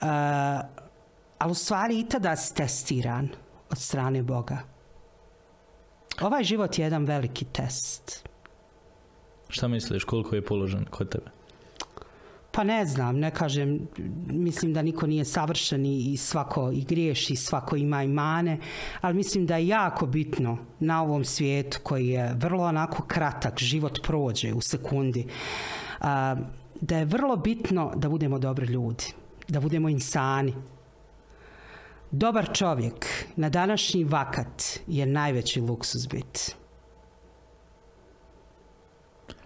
a, 0.00 0.60
ali 1.38 1.50
u 1.50 1.54
stvari 1.54 2.00
i 2.00 2.08
tada 2.08 2.36
si 2.36 2.54
testiran 2.54 3.28
od 3.70 3.78
strane 3.78 4.22
Boga. 4.22 4.58
Ovaj 6.20 6.44
život 6.44 6.78
je 6.78 6.82
jedan 6.82 7.04
veliki 7.04 7.44
test. 7.44 8.28
Šta 9.48 9.68
misliš, 9.68 10.04
koliko 10.04 10.34
je 10.34 10.44
položen 10.44 10.84
kod 10.84 11.08
tebe? 11.08 11.30
Pa 12.54 12.64
ne 12.64 12.86
znam, 12.86 13.18
ne 13.18 13.30
kažem, 13.30 13.88
mislim 14.26 14.72
da 14.72 14.82
niko 14.82 15.06
nije 15.06 15.24
savršen 15.24 15.86
i 15.86 16.16
svako 16.16 16.70
i 16.72 16.84
griješi, 16.84 17.36
svako 17.36 17.76
ima 17.76 18.02
i 18.02 18.08
mane, 18.08 18.58
ali 19.00 19.14
mislim 19.14 19.46
da 19.46 19.56
je 19.56 19.68
jako 19.68 20.06
bitno 20.06 20.58
na 20.80 21.02
ovom 21.02 21.24
svijetu 21.24 21.78
koji 21.82 22.08
je 22.08 22.34
vrlo 22.34 22.64
onako 22.64 23.02
kratak, 23.02 23.58
život 23.58 23.98
prođe 24.02 24.52
u 24.52 24.60
sekundi, 24.60 25.26
da 26.80 26.98
je 26.98 27.04
vrlo 27.04 27.36
bitno 27.36 27.92
da 27.96 28.08
budemo 28.08 28.38
dobri 28.38 28.66
ljudi, 28.66 29.04
da 29.48 29.60
budemo 29.60 29.88
insani. 29.88 30.54
Dobar 32.10 32.52
čovjek 32.54 33.06
na 33.36 33.48
današnji 33.48 34.04
vakat 34.04 34.62
je 34.86 35.06
najveći 35.06 35.60
luksuz 35.60 36.06
biti. 36.06 36.54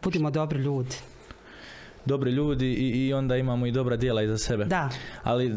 Budimo 0.02 0.30
dobri 0.30 0.58
ljudi. 0.58 0.96
Dobri 2.06 2.30
ljudi 2.30 2.66
i, 2.66 3.06
i 3.06 3.14
onda 3.14 3.36
imamo 3.36 3.66
i 3.66 3.72
dobra 3.72 3.96
djela 3.96 4.22
iza 4.22 4.38
sebe. 4.38 4.64
Da. 4.64 4.90
Ali 5.22 5.54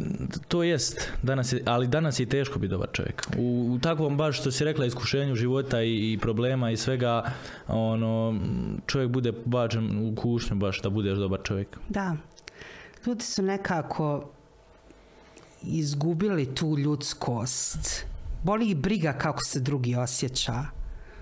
to 0.47 0.63
jest, 0.63 1.11
danas 1.23 1.53
je, 1.53 1.63
ali 1.65 1.87
danas 1.87 2.19
je 2.19 2.25
teško 2.25 2.59
biti 2.59 2.71
dobar 2.71 2.89
čovjek. 2.93 3.27
U, 3.37 3.73
u 3.73 3.79
takvom 3.79 4.17
baš 4.17 4.39
što 4.39 4.51
si 4.51 4.63
rekla 4.63 4.85
iskušenju 4.85 5.35
života 5.35 5.81
i, 5.81 6.13
i 6.13 6.17
problema 6.21 6.71
i 6.71 6.77
svega, 6.77 7.31
ono, 7.67 8.39
čovjek 8.85 9.09
bude 9.09 9.33
bačen 9.45 10.07
u 10.07 10.15
kušnju 10.15 10.55
baš 10.55 10.81
da 10.81 10.89
budeš 10.89 11.17
dobar 11.17 11.39
čovjek. 11.43 11.77
Da. 11.89 12.15
Ljudi 13.05 13.23
su 13.23 13.43
nekako 13.43 14.29
izgubili 15.63 16.55
tu 16.55 16.77
ljudskost. 16.77 18.05
Boli 18.43 18.69
ih 18.69 18.77
briga 18.77 19.13
kako 19.13 19.43
se 19.43 19.59
drugi 19.59 19.95
osjeća. 19.95 20.65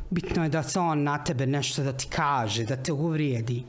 Bitno 0.10 0.44
je 0.44 0.50
da 0.50 0.64
se 0.64 0.80
on 0.80 1.04
na 1.04 1.24
tebe 1.24 1.46
nešto 1.46 1.84
da 1.84 1.94
ti 1.94 2.08
kaže, 2.10 2.66
da 2.66 2.76
te 2.76 2.94
uvrijedi. 2.94 3.64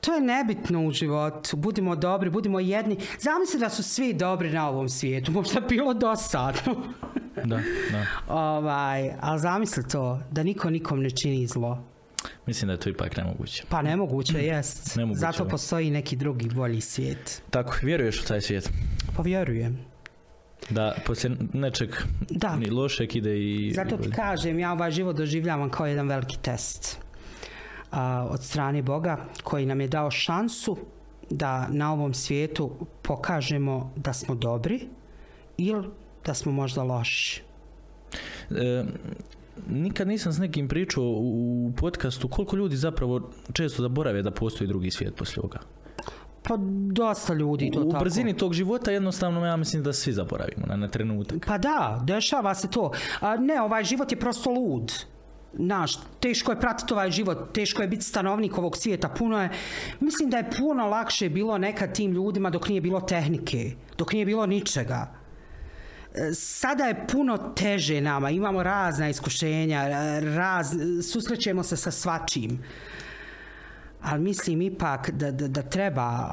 To 0.00 0.14
je 0.14 0.20
nebitno 0.20 0.86
u 0.86 0.90
životu. 0.90 1.56
Budimo 1.56 1.96
dobri, 1.96 2.30
budimo 2.30 2.60
jedni. 2.60 2.96
Zamisli 3.18 3.60
da 3.60 3.70
su 3.70 3.82
svi 3.82 4.12
dobri 4.14 4.50
na 4.50 4.68
ovom 4.68 4.88
svijetu. 4.88 5.32
Možda 5.32 5.60
bi 5.60 5.66
bilo 5.68 5.94
dosadno. 5.94 6.76
Da, 7.44 7.56
da. 7.92 8.06
ovaj, 8.34 9.12
ali 9.20 9.40
zamisli 9.40 9.88
to, 9.88 10.20
da 10.30 10.42
niko 10.42 10.70
nikom 10.70 11.02
ne 11.02 11.10
čini 11.10 11.46
zlo. 11.46 11.84
Mislim 12.46 12.66
da 12.66 12.72
je 12.72 12.78
to 12.80 12.88
ipak 12.88 13.16
nemoguće. 13.16 13.64
Pa 13.68 13.82
nemoguće 13.82 14.38
jest. 14.38 14.96
Nemoguće, 14.96 15.20
Zato 15.20 15.44
da. 15.44 15.50
postoji 15.50 15.90
neki 15.90 16.16
drugi 16.16 16.48
bolji 16.48 16.80
svijet. 16.80 17.42
Tako, 17.50 17.76
vjeruješ 17.82 18.20
u 18.20 18.26
taj 18.26 18.40
svijet? 18.40 18.70
Povjerujem. 19.16 19.78
Da 20.70 20.94
poslije 21.06 21.36
nečeg 21.52 21.90
Da. 22.30 22.56
ni 22.56 22.70
lošeg 22.70 23.16
ide 23.16 23.38
i... 23.38 23.72
Zato 23.74 23.96
ti 23.96 24.10
kažem, 24.10 24.58
ja 24.58 24.72
ovaj 24.72 24.90
život 24.90 25.16
doživljavam 25.16 25.70
kao 25.70 25.86
jedan 25.86 26.08
veliki 26.08 26.36
test 26.42 26.98
a, 27.90 28.28
od 28.30 28.44
strane 28.44 28.82
Boga 28.82 29.16
koji 29.42 29.66
nam 29.66 29.80
je 29.80 29.88
dao 29.88 30.10
šansu 30.10 30.76
da 31.30 31.68
na 31.68 31.92
ovom 31.92 32.14
svijetu 32.14 32.70
pokažemo 33.02 33.92
da 33.96 34.12
smo 34.12 34.34
dobri 34.34 34.88
ili 35.56 35.88
da 36.26 36.34
smo 36.34 36.52
možda 36.52 36.82
loši. 36.82 37.42
E, 38.50 38.84
nikad 39.68 40.08
nisam 40.08 40.32
s 40.32 40.38
nekim 40.38 40.68
pričao 40.68 41.04
u 41.04 41.72
podcastu 41.76 42.28
koliko 42.28 42.56
ljudi 42.56 42.76
zapravo 42.76 43.30
često 43.52 43.82
zaborave 43.82 44.22
da 44.22 44.30
postoji 44.30 44.68
drugi 44.68 44.90
svijet 44.90 45.16
poslije 45.16 45.40
ovoga. 45.40 45.58
Pa 46.42 46.56
dosta 46.92 47.34
ljudi 47.34 47.70
to 47.74 47.80
U 47.80 47.90
tako. 47.90 48.04
brzini 48.04 48.36
tog 48.36 48.52
života 48.52 48.90
jednostavno 48.90 49.46
ja 49.46 49.56
mislim 49.56 49.82
da 49.82 49.92
svi 49.92 50.12
zaboravimo 50.12 50.66
na, 50.66 50.76
na 50.76 50.88
trenutak. 50.88 51.46
Pa 51.46 51.58
da, 51.58 52.00
dešava 52.04 52.54
se 52.54 52.70
to. 52.70 52.90
A, 53.20 53.36
ne, 53.36 53.60
ovaj 53.60 53.84
život 53.84 54.12
je 54.12 54.18
prosto 54.20 54.50
lud. 54.50 54.92
Znaš, 55.54 55.98
teško 56.20 56.52
je 56.52 56.60
pratiti 56.60 56.92
ovaj 56.92 57.10
život, 57.10 57.38
teško 57.54 57.82
je 57.82 57.88
biti 57.88 58.04
stanovnik 58.04 58.58
ovog 58.58 58.76
svijeta, 58.76 59.08
puno 59.08 59.42
je, 59.42 59.50
mislim 60.00 60.30
da 60.30 60.36
je 60.36 60.50
puno 60.58 60.86
lakše 60.86 61.28
bilo 61.28 61.58
nekad 61.58 61.94
tim 61.94 62.12
ljudima 62.12 62.50
dok 62.50 62.68
nije 62.68 62.80
bilo 62.80 63.00
tehnike, 63.00 63.72
dok 63.98 64.12
nije 64.12 64.26
bilo 64.26 64.46
ničega. 64.46 65.14
E, 66.14 66.34
Sada 66.34 66.84
je 66.84 67.06
puno 67.12 67.38
teže 67.38 68.00
nama, 68.00 68.30
imamo 68.30 68.62
razna 68.62 69.08
iskušenja, 69.08 69.88
raz, 70.20 70.76
susrećemo 71.12 71.62
se 71.62 71.76
sa 71.76 71.90
svačim. 71.90 72.62
Ali 74.02 74.22
mislim 74.22 74.62
ipak 74.62 75.10
da, 75.10 75.30
da, 75.30 75.48
da 75.48 75.62
treba 75.62 76.28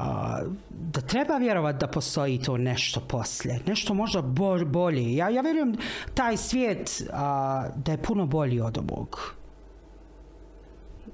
da 0.70 1.00
treba 1.00 1.36
vjerovati 1.36 1.78
da 1.78 1.86
postoji 1.86 2.42
to 2.42 2.56
nešto 2.56 3.00
poslije. 3.00 3.60
Nešto 3.66 3.94
možda 3.94 4.22
bo- 4.22 4.64
bolje. 4.64 5.14
Ja, 5.14 5.28
ja 5.28 5.40
vjerujem 5.42 5.76
taj 6.14 6.36
svijet 6.36 7.02
a, 7.12 7.68
da 7.76 7.92
je 7.92 8.02
puno 8.02 8.26
bolji 8.26 8.60
od 8.60 8.78
ovog. 8.78 9.34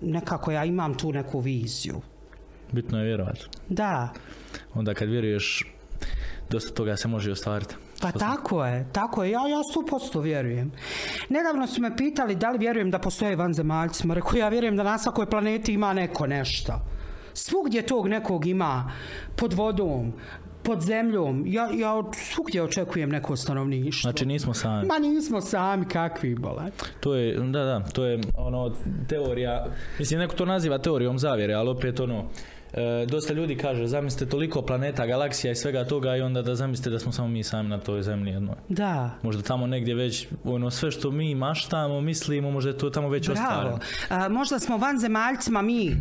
Nekako 0.01 0.51
ja 0.51 0.65
imam 0.65 0.95
tu 0.95 1.13
neku 1.13 1.41
viziju. 1.41 2.01
Bitno 2.73 2.99
je 2.99 3.05
vjerovati. 3.05 3.41
Da, 3.69 4.09
Onda 4.75 4.95
kad 4.95 5.09
vjeruješ, 5.09 5.67
dosta 6.51 6.75
toga 6.75 6.97
se 6.97 7.09
može 7.09 7.33
ostvariti. 7.33 7.75
Pa 8.13 8.19
tako 8.19 8.65
je, 8.65 8.87
tako 8.93 9.25
je. 9.25 9.31
Ja, 9.31 9.49
ja 9.49 9.63
sto 9.71 9.85
posto 9.91 10.21
vjerujem. 10.21 10.73
Nedavno 11.29 11.67
su 11.67 11.83
me 11.83 11.97
pitali 11.97 12.37
da 12.37 12.51
li 12.51 12.59
vjerujem 12.59 12.91
da 12.91 12.99
postoje 12.99 13.37
vanzemaljci. 13.37 14.07
Ma 14.07 14.15
rekao, 14.15 14.37
ja 14.37 14.49
vjerujem 14.49 14.77
da 14.77 14.83
na 14.83 14.99
svakoj 14.99 15.31
planeti 15.31 15.73
ima 15.73 15.93
neko 15.93 16.27
nešto. 16.27 16.73
Svugdje 17.35 17.87
tog 17.87 18.09
nekog 18.09 18.47
ima 18.47 18.93
pod 19.37 19.53
vodom. 19.53 20.13
pod 20.65 20.81
zemljom. 20.81 21.45
Ja, 21.47 21.69
ja 21.75 22.03
svugdje 22.13 22.63
očekujem 22.63 23.11
neko 23.11 23.37
stanovništvo. 23.37 24.11
Znači 24.11 24.27
nismo 24.27 24.55
sami. 24.55 24.87
Ma 24.87 24.99
nismo 24.99 25.41
sami, 25.41 25.89
kakvi 25.89 26.35
bole. 26.35 26.63
To 27.01 27.15
je, 27.15 27.39
da, 27.39 27.65
da, 27.65 27.81
to 27.81 28.05
je 28.05 28.21
ono 28.37 28.73
teorija, 29.09 29.67
mislim 29.99 30.21
neko 30.21 30.35
to 30.35 30.45
naziva 30.45 30.79
teorijom 30.79 31.19
zavjere, 31.19 31.55
ali 31.55 31.71
opet 31.71 32.01
ono, 32.01 32.25
e, 32.75 33.07
dosta 33.07 33.33
ljudi 33.33 33.57
kaže 33.57 33.87
zamislite 33.87 34.31
toliko 34.31 34.63
planeta, 34.63 35.07
galaksija 35.07 35.53
i 35.53 35.57
svega 35.57 35.85
toga 35.85 36.17
i 36.17 36.21
onda 36.21 36.43
da 36.43 36.55
zamislite 36.55 36.91
da 36.91 36.99
smo 36.99 37.13
samo 37.13 37.29
mi 37.29 37.43
sami 37.43 37.69
na 37.69 37.79
toj 37.79 38.03
zemlji 38.03 38.33
jednoj. 38.33 38.57
Da. 38.69 39.11
Možda 39.23 39.43
tamo 39.43 39.67
negdje 39.67 39.95
već 39.95 40.29
ono 40.45 40.71
sve 40.71 40.91
što 40.91 41.11
mi 41.11 41.35
maštamo, 41.35 42.01
mislimo, 42.01 42.51
možda 42.51 42.71
je 42.71 42.79
to 42.79 42.91
tamo 42.91 43.09
već 43.09 43.29
Bravo. 43.29 43.41
ostvareno. 43.49 43.79
A, 44.09 44.29
možda 44.29 44.59
smo 44.59 44.77
vanzemaljcima 44.77 45.63
mi, 45.63 45.97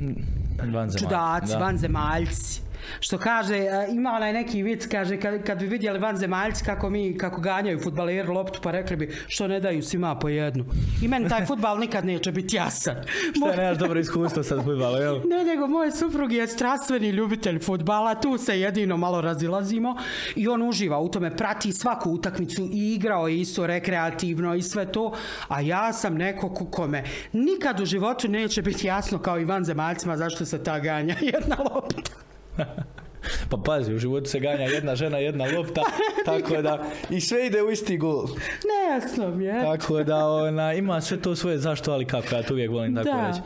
Vanzemaljci, 0.58 1.00
čudaci, 1.00 1.54
da. 1.54 1.58
vanzemaljci. 1.58 2.62
Što 3.00 3.18
kaže, 3.18 3.56
a, 3.56 3.88
ima 3.88 4.12
onaj 4.12 4.34
neki 4.34 4.64
vic, 4.64 4.88
kaže, 4.88 5.20
kad, 5.20 5.44
kad 5.44 5.60
bi 5.60 5.68
vidjeli 5.68 6.00
vanzemaljci 6.00 6.64
kako 6.66 6.90
mi, 6.90 7.18
kako 7.18 7.42
ganjaju 7.42 7.80
futbaleri 7.84 8.28
loptu, 8.28 8.60
pa 8.64 8.72
rekli 8.72 8.96
bi, 8.96 9.16
što 9.28 9.48
ne 9.48 9.60
daju 9.60 9.82
svima 9.84 10.16
po 10.16 10.30
jednu. 10.30 10.66
I 11.02 11.08
meni 11.08 11.30
taj 11.30 11.46
futbal 11.46 11.80
nikad 11.80 12.06
neće 12.06 12.32
biti 12.32 12.56
jasan. 12.56 12.96
Šta 13.36 13.50
je 13.50 13.58
nemaš 13.58 13.78
dobro 13.78 14.00
iskustvo 14.00 14.44
sad 14.44 14.64
fudbala, 14.64 15.00
jel? 15.00 15.16
Ne, 15.26 15.44
nego 15.44 15.68
moj 15.68 15.92
suprug 15.92 16.32
je 16.34 16.48
strastveni 16.48 17.10
ljubitelj 17.10 17.60
futbala, 17.60 18.16
tu 18.16 18.38
se 18.38 18.60
jedino 18.60 18.98
malo 18.98 19.22
razilazimo 19.22 19.96
i 20.36 20.48
on 20.48 20.62
uživa 20.62 21.00
u 21.00 21.10
tome, 21.12 21.38
prati 21.38 21.72
svaku 21.72 22.10
utakmicu 22.12 22.70
i 22.72 22.94
igrao 22.94 23.28
je 23.28 23.40
isto 23.40 23.68
rekreativno 23.68 24.56
i 24.56 24.62
sve 24.62 24.92
to, 24.92 25.14
a 25.48 25.62
ja 25.62 25.94
sam 25.94 26.16
neko 26.16 26.50
ko- 26.50 26.66
kome 26.66 27.04
nikad 27.34 27.80
u 27.80 27.86
životu 27.86 28.28
neće 28.28 28.62
biti 28.62 28.88
jasno 28.88 29.20
kao 29.20 29.40
i 29.40 29.46
vanzemaljcima 29.46 30.18
zašto 30.18 30.46
se 30.46 30.64
ta 30.64 30.80
ganja 30.80 31.16
jedna 31.34 31.56
lopta. 31.74 32.12
Pa 33.50 33.58
pazi, 33.58 33.94
u 33.94 34.00
životu 34.00 34.30
se 34.30 34.40
ganja 34.40 34.64
jedna 34.64 34.96
žena, 34.96 35.18
jedna 35.18 35.46
lopta, 35.58 35.82
tako 36.26 36.62
da 36.62 36.84
i 37.10 37.22
sve 37.22 37.48
ide 37.48 37.64
u 37.64 37.72
isti 37.72 37.98
gol. 37.98 38.26
Nejasno 38.68 39.36
mi 39.36 39.46
je. 39.46 39.62
Tako 39.62 40.04
da 40.04 40.26
ona, 40.28 40.74
ima 40.74 41.02
sve 41.02 41.18
to 41.22 41.36
svoje 41.36 41.58
zašto, 41.58 41.92
ali 41.92 42.06
kako, 42.06 42.36
ja 42.36 42.44
to 42.44 42.54
uvijek 42.54 42.72
volim 42.72 42.96
tako 42.96 43.10
Da. 43.10 43.28
reći. 43.28 43.40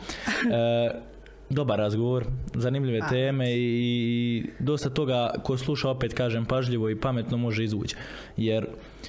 E, 0.54 1.00
dobar 1.50 1.78
razgovor, 1.78 2.24
zanimljive 2.54 3.00
teme 3.08 3.52
i, 3.52 3.58
i 3.58 4.50
dosta 4.58 4.90
toga 4.90 5.34
ko 5.42 5.56
sluša 5.56 5.90
opet 5.90 6.14
kažem 6.14 6.44
pažljivo 6.44 6.90
i 6.90 7.00
pametno 7.00 7.36
može 7.36 7.64
izvući. 7.64 7.96
Jer 8.36 8.66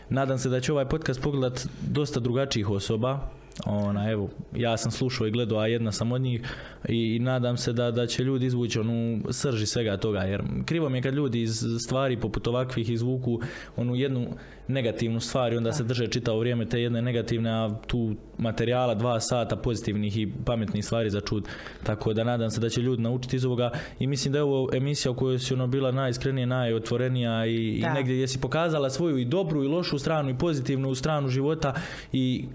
nadam 0.09 0.37
se 0.37 0.49
da 0.49 0.59
će 0.59 0.71
ovaj 0.71 0.85
podcast 0.85 1.21
pogledat 1.21 1.67
dosta 1.81 2.19
drugačijih 2.19 2.69
osoba. 2.69 3.29
Ona, 3.65 4.11
evo, 4.11 4.29
ja 4.55 4.77
sam 4.77 4.91
slušao 4.91 5.27
i 5.27 5.31
gledao, 5.31 5.59
a 5.59 5.67
jedna 5.67 5.91
sam 5.91 6.11
od 6.11 6.21
njih 6.21 6.41
i, 6.89 7.15
i 7.15 7.19
nadam 7.19 7.57
se 7.57 7.73
da, 7.73 7.91
da 7.91 8.07
će 8.07 8.23
ljudi 8.23 8.45
izvući 8.45 8.79
onu 8.79 9.21
srži 9.29 9.65
svega 9.65 9.97
toga, 9.97 10.19
jer 10.19 10.43
krivo 10.65 10.89
mi 10.89 10.97
je 10.97 11.01
kad 11.01 11.13
ljudi 11.13 11.41
iz 11.41 11.63
stvari 11.85 12.19
poput 12.19 12.47
ovakvih 12.47 12.89
izvuku 12.89 13.39
onu 13.75 13.95
jednu 13.95 14.27
negativnu 14.67 15.19
stvar 15.19 15.53
i 15.53 15.57
onda 15.57 15.71
se 15.71 15.83
drže 15.83 16.07
čitavo 16.07 16.39
vrijeme 16.39 16.65
te 16.65 16.81
jedne 16.81 17.01
negativne, 17.01 17.51
a 17.51 17.69
tu 17.87 18.15
materijala 18.37 18.95
dva 18.95 19.19
sata 19.19 19.55
pozitivnih 19.55 20.17
i 20.17 20.31
pametnih 20.45 20.85
stvari 20.85 21.09
za 21.09 21.21
čut. 21.21 21.47
Tako 21.83 22.13
da 22.13 22.23
nadam 22.23 22.49
se 22.49 22.61
da 22.61 22.69
će 22.69 22.81
ljudi 22.81 23.01
naučiti 23.01 23.35
iz 23.35 23.45
ovoga 23.45 23.71
i 23.99 24.07
mislim 24.07 24.31
da 24.31 24.37
je 24.37 24.43
ovo 24.43 24.69
emisija 24.73 25.11
u 25.11 25.15
kojoj 25.15 25.39
si 25.39 25.53
ono 25.53 25.67
bila 25.67 25.91
najiskrenije, 25.91 26.47
najotvorenija 26.47 27.45
i, 27.45 27.55
i 27.55 27.83
negdje 27.93 28.13
gdje 28.13 28.27
si 28.27 28.41
pokazala 28.41 28.89
svoju 28.89 29.17
i 29.17 29.25
dobru 29.25 29.63
i 29.63 29.67
lošu 29.67 29.99
stranu 29.99 30.29
i 30.29 30.37
pozitivnu 30.37 30.95
stranu 30.95 31.27
života 31.27 31.73
i 32.11 32.45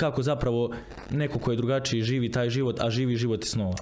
kako 0.00 0.22
zapravo 0.22 0.70
neko 1.10 1.38
ko 1.38 1.50
je 1.50 1.56
drugačiji 1.56 2.02
živi 2.02 2.30
taj 2.32 2.50
život, 2.50 2.80
a 2.80 2.90
živi 2.90 3.16
život 3.16 3.44
i 3.44 3.48
snova. 3.48 3.76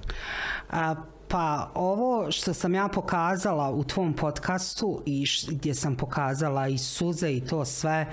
A, 0.70 0.95
pa 1.28 1.70
ovo 1.74 2.31
što 2.32 2.55
sam 2.55 2.74
ja 2.74 2.89
pokazala 2.89 3.70
u 3.70 3.85
tvom 3.85 4.12
podcastu 4.12 5.03
i 5.07 5.27
š- 5.27 5.47
gdje 5.51 5.74
sam 5.74 5.97
pokazala 5.97 6.69
i 6.69 6.78
suze 6.78 7.32
i 7.32 7.40
to 7.40 7.65
sve 7.65 8.07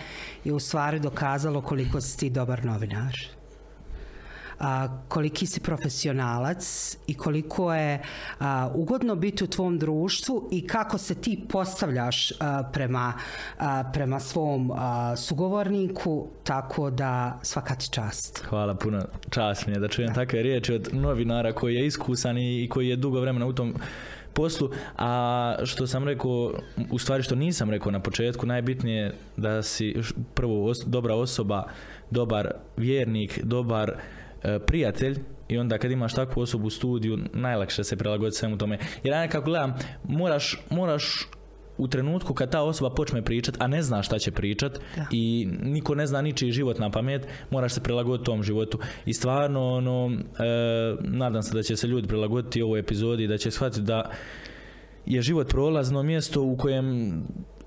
je 0.43 0.53
u 0.53 0.59
stvari 0.59 0.99
dokazalo 0.99 1.61
koliko 1.61 2.01
si 2.01 2.17
ti 2.17 2.29
dobar 2.29 2.65
novinar. 2.65 3.15
A, 4.59 4.87
koliki 5.07 5.45
si 5.45 5.59
profesionalac 5.59 6.97
i 7.07 7.13
koliko 7.13 7.73
je 7.73 8.01
a, 8.39 8.71
ugodno 8.73 9.15
biti 9.15 9.43
u 9.43 9.47
tvom 9.47 9.79
društvu 9.79 10.49
i 10.51 10.67
kako 10.67 10.97
se 10.97 11.15
ti 11.15 11.45
postavljaš 11.49 12.31
a, 12.31 12.63
prema, 12.73 13.13
a, 13.59 13.83
prema 13.93 14.19
svom 14.19 14.71
a, 14.75 15.15
sugovorniku, 15.15 16.27
tako 16.43 16.89
da 16.89 17.39
svaka 17.43 17.75
ti 17.75 17.89
čast. 17.91 18.43
Hvala 18.49 18.75
puno, 18.75 19.05
čast 19.29 19.67
mi 19.67 19.73
je 19.73 19.79
da 19.79 19.87
čujem 19.87 20.13
takve 20.13 20.41
riječi 20.41 20.73
od 20.73 20.89
novinara 20.93 21.53
koji 21.53 21.75
je 21.75 21.85
iskusan 21.85 22.37
i 22.37 22.67
koji 22.71 22.87
je 22.87 22.95
dugo 22.95 23.19
vremena 23.19 23.45
u 23.45 23.53
tom 23.53 23.73
poslu, 24.33 24.69
a 24.97 25.55
što 25.63 25.87
sam 25.87 26.03
rekao, 26.03 26.53
u 26.91 26.99
stvari 26.99 27.23
što 27.23 27.35
nisam 27.35 27.69
rekao 27.69 27.91
na 27.91 27.99
početku, 27.99 28.45
najbitnije 28.45 29.03
je 29.03 29.15
da 29.37 29.63
si 29.63 29.95
prvo 30.33 30.69
os- 30.69 30.85
dobra 30.85 31.15
osoba, 31.15 31.63
dobar 32.11 32.51
vjernik, 32.77 33.39
dobar 33.43 33.95
prijatelj 34.67 35.19
i 35.47 35.57
onda 35.57 35.77
kad 35.77 35.91
imaš 35.91 36.13
takvu 36.13 36.41
osobu 36.41 36.67
u 36.67 36.69
studiju, 36.69 37.19
najlakše 37.33 37.83
se 37.83 37.95
prilagoditi 37.97 38.37
svemu 38.37 38.57
tome. 38.57 38.77
Jer 39.03 39.13
ja 39.13 39.21
nekako 39.21 39.45
gledam, 39.45 39.73
moraš, 40.03 40.59
moraš 40.69 41.27
u 41.77 41.87
trenutku 41.87 42.33
kad 42.33 42.51
ta 42.51 42.61
osoba 42.61 42.95
počne 42.95 43.21
pričat, 43.21 43.55
a 43.59 43.67
ne 43.67 43.81
zna 43.81 44.03
šta 44.03 44.19
će 44.19 44.31
pričat 44.31 44.79
Da. 44.95 45.05
i 45.11 45.47
niko 45.63 45.95
ne 45.95 46.07
zna 46.07 46.21
ničiji 46.21 46.51
život 46.51 46.79
na 46.79 46.89
pamet, 46.89 47.27
moraš 47.49 47.73
se 47.73 47.83
prilagoditi 47.83 48.25
tom 48.25 48.43
životu. 48.43 48.79
I 49.05 49.13
stvarno, 49.13 49.73
ono, 49.73 50.11
e, 50.11 50.95
nadam 51.01 51.43
se 51.43 51.53
da 51.53 51.63
će 51.63 51.75
se 51.75 51.87
ljudi 51.87 52.07
prilagoditi 52.07 52.61
ovoj 52.61 52.79
epizodi 52.79 53.23
i 53.23 53.27
da 53.27 53.37
će 53.37 53.51
shvatiti 53.51 53.81
da 53.81 54.11
je 55.05 55.21
život 55.21 55.49
prolazno 55.49 56.03
mjesto 56.03 56.41
u 56.41 56.57
kojem 56.57 57.13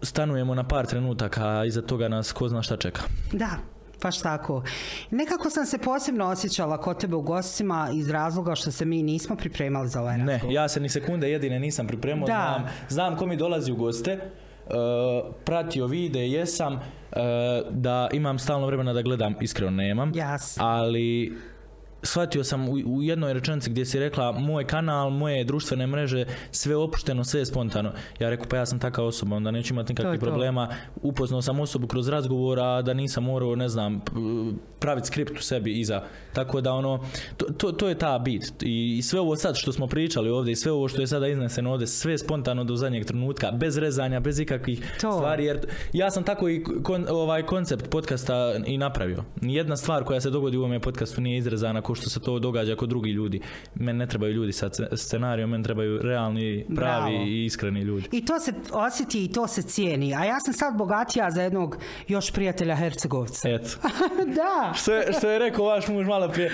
stanujemo 0.02 0.55
na 0.55 0.68
par 0.68 0.86
trenutaka, 0.86 1.48
a 1.48 1.64
iza 1.64 1.82
toga 1.82 2.09
nas 2.09 2.32
ko 2.32 2.48
zna 2.48 2.62
šta 2.62 2.76
čeka. 2.76 3.02
Da, 3.32 3.59
baš 4.02 4.18
tako. 4.18 4.62
Nekako 5.10 5.50
sam 5.50 5.66
se 5.66 5.78
posebno 5.78 6.26
osjećala 6.26 6.78
kod 6.78 7.00
tebe 7.00 7.16
u 7.16 7.22
gostima 7.22 7.88
iz 7.94 8.10
razloga 8.10 8.54
što 8.54 8.70
se 8.70 8.84
mi 8.84 9.02
nismo 9.02 9.36
pripremali 9.36 9.88
za 9.88 10.00
ovaj 10.00 10.18
Ne, 10.18 10.32
razgovor. 10.32 10.54
ja 10.54 10.68
se 10.68 10.80
ni 10.80 10.88
sekunde 10.88 11.30
jedine 11.30 11.58
nisam 11.60 11.86
pripremao, 11.86 12.26
Da. 12.26 12.32
znam, 12.58 12.68
znam 12.88 13.16
ko 13.16 13.26
mi 13.26 13.36
dolazi 13.36 13.72
u 13.72 13.76
goste, 13.76 14.10
e, 14.10 14.20
pratio 15.44 15.86
vide, 15.86 16.28
jesam, 16.28 16.74
e, 16.74 16.80
da 17.70 18.08
imam 18.12 18.38
stalno 18.38 18.66
vremena 18.66 18.92
da 18.92 19.02
gledam, 19.02 19.34
iskreno 19.40 19.70
nemam, 19.72 20.12
Jasno. 20.14 20.64
ali 20.66 21.36
shvatio 22.02 22.44
sam 22.44 22.68
u, 22.68 22.72
u 22.72 23.02
jednoj 23.02 23.32
rečenici 23.32 23.70
gdje 23.70 23.84
si 23.84 23.98
rekla 23.98 24.32
moj 24.32 24.66
kanal, 24.66 25.10
moje 25.10 25.44
društvene 25.44 25.86
mreže, 25.86 26.24
sve 26.50 26.76
opušteno, 26.76 27.24
sve 27.24 27.40
je 27.40 27.46
spontano. 27.46 27.92
Ja 28.18 28.30
rekao 28.30 28.46
pa 28.48 28.56
ja 28.56 28.66
sam 28.66 28.78
takva 28.78 29.04
osoba, 29.04 29.36
onda 29.36 29.50
neću 29.50 29.74
imati 29.74 29.92
nikakvih 29.92 30.20
problema. 30.20 30.68
Upoznao 31.02 31.42
sam 31.42 31.60
osobu 31.60 31.86
kroz 31.86 32.08
razgovor, 32.08 32.60
a 32.60 32.82
da 32.82 32.94
nisam 32.94 33.24
morao, 33.24 33.56
ne 33.56 33.68
znam, 33.68 34.00
praviti 34.78 35.06
skript 35.06 35.38
u 35.38 35.42
sebi 35.42 35.80
iza. 35.80 36.02
Tako 36.32 36.60
da 36.60 36.72
ono, 36.72 37.04
to, 37.36 37.46
to, 37.46 37.72
to 37.72 37.88
je 37.88 37.98
ta 37.98 38.18
bit. 38.18 38.62
I, 38.62 38.96
I 38.98 39.02
sve 39.02 39.20
ovo 39.20 39.36
sad 39.36 39.56
što 39.56 39.72
smo 39.72 39.86
pričali 39.86 40.30
ovdje 40.30 40.52
i 40.52 40.56
sve 40.56 40.72
ovo 40.72 40.88
što 40.88 41.00
je 41.00 41.06
sada 41.06 41.28
izneseno 41.28 41.72
ovdje, 41.72 41.86
sve 41.86 42.12
je 42.12 42.18
spontano 42.18 42.64
do 42.64 42.76
zadnjeg 42.76 43.04
trenutka, 43.04 43.50
bez 43.50 43.78
rezanja, 43.78 44.20
bez 44.20 44.38
ikakvih 44.38 44.96
To. 45.00 45.12
stvari. 45.12 45.44
Jer 45.44 45.66
ja 45.92 46.10
sam 46.10 46.24
tako 46.24 46.48
i 46.48 46.64
kon, 46.82 47.06
ovaj 47.10 47.42
koncept 47.42 47.90
podcasta 47.90 48.54
i 48.66 48.78
napravio. 48.78 49.24
Nijedna 49.40 49.76
stvar 49.76 50.04
koja 50.04 50.20
se 50.20 50.30
dogodi 50.30 50.56
u 50.56 50.60
ovome 50.60 50.80
podcastu 50.80 51.20
nije 51.20 51.38
izrezana 51.38 51.82
kao 51.89 51.94
što 51.94 52.10
se 52.10 52.20
to 52.20 52.39
događa 52.39 52.77
kod 52.77 52.89
drugih 52.89 53.15
ljudi. 53.15 53.40
Meni 53.74 53.98
ne 53.98 54.06
trebaju 54.06 54.32
ljudi 54.32 54.52
sa 54.52 54.69
ce- 54.69 54.97
scenarijom, 54.97 55.51
meni 55.51 55.65
trebaju 55.65 55.98
realni, 56.02 56.66
pravi 56.77 57.10
Bravo. 57.12 57.24
i 57.27 57.44
iskreni 57.44 57.81
ljudi. 57.81 58.09
I 58.12 58.24
to 58.24 58.40
se 58.40 58.52
osjeti 58.73 59.24
i 59.24 59.32
to 59.32 59.47
se 59.47 59.62
cijeni. 59.62 60.15
A 60.15 60.24
ja 60.24 60.40
sam 60.40 60.55
sad 60.55 60.77
bogatija 60.77 61.31
za 61.31 61.43
jednog 61.43 61.77
još 62.09 62.32
prijatelja 62.32 62.77
Hercegovca. 62.77 63.48
Eto. 63.48 63.69
da. 64.40 64.73
Što 64.77 64.94
je, 64.94 65.12
što 65.12 65.31
je 65.31 65.39
rekao 65.39 65.65
vaš 65.65 65.89
muž 65.89 66.06
malo 66.06 66.28
prije, 66.28 66.51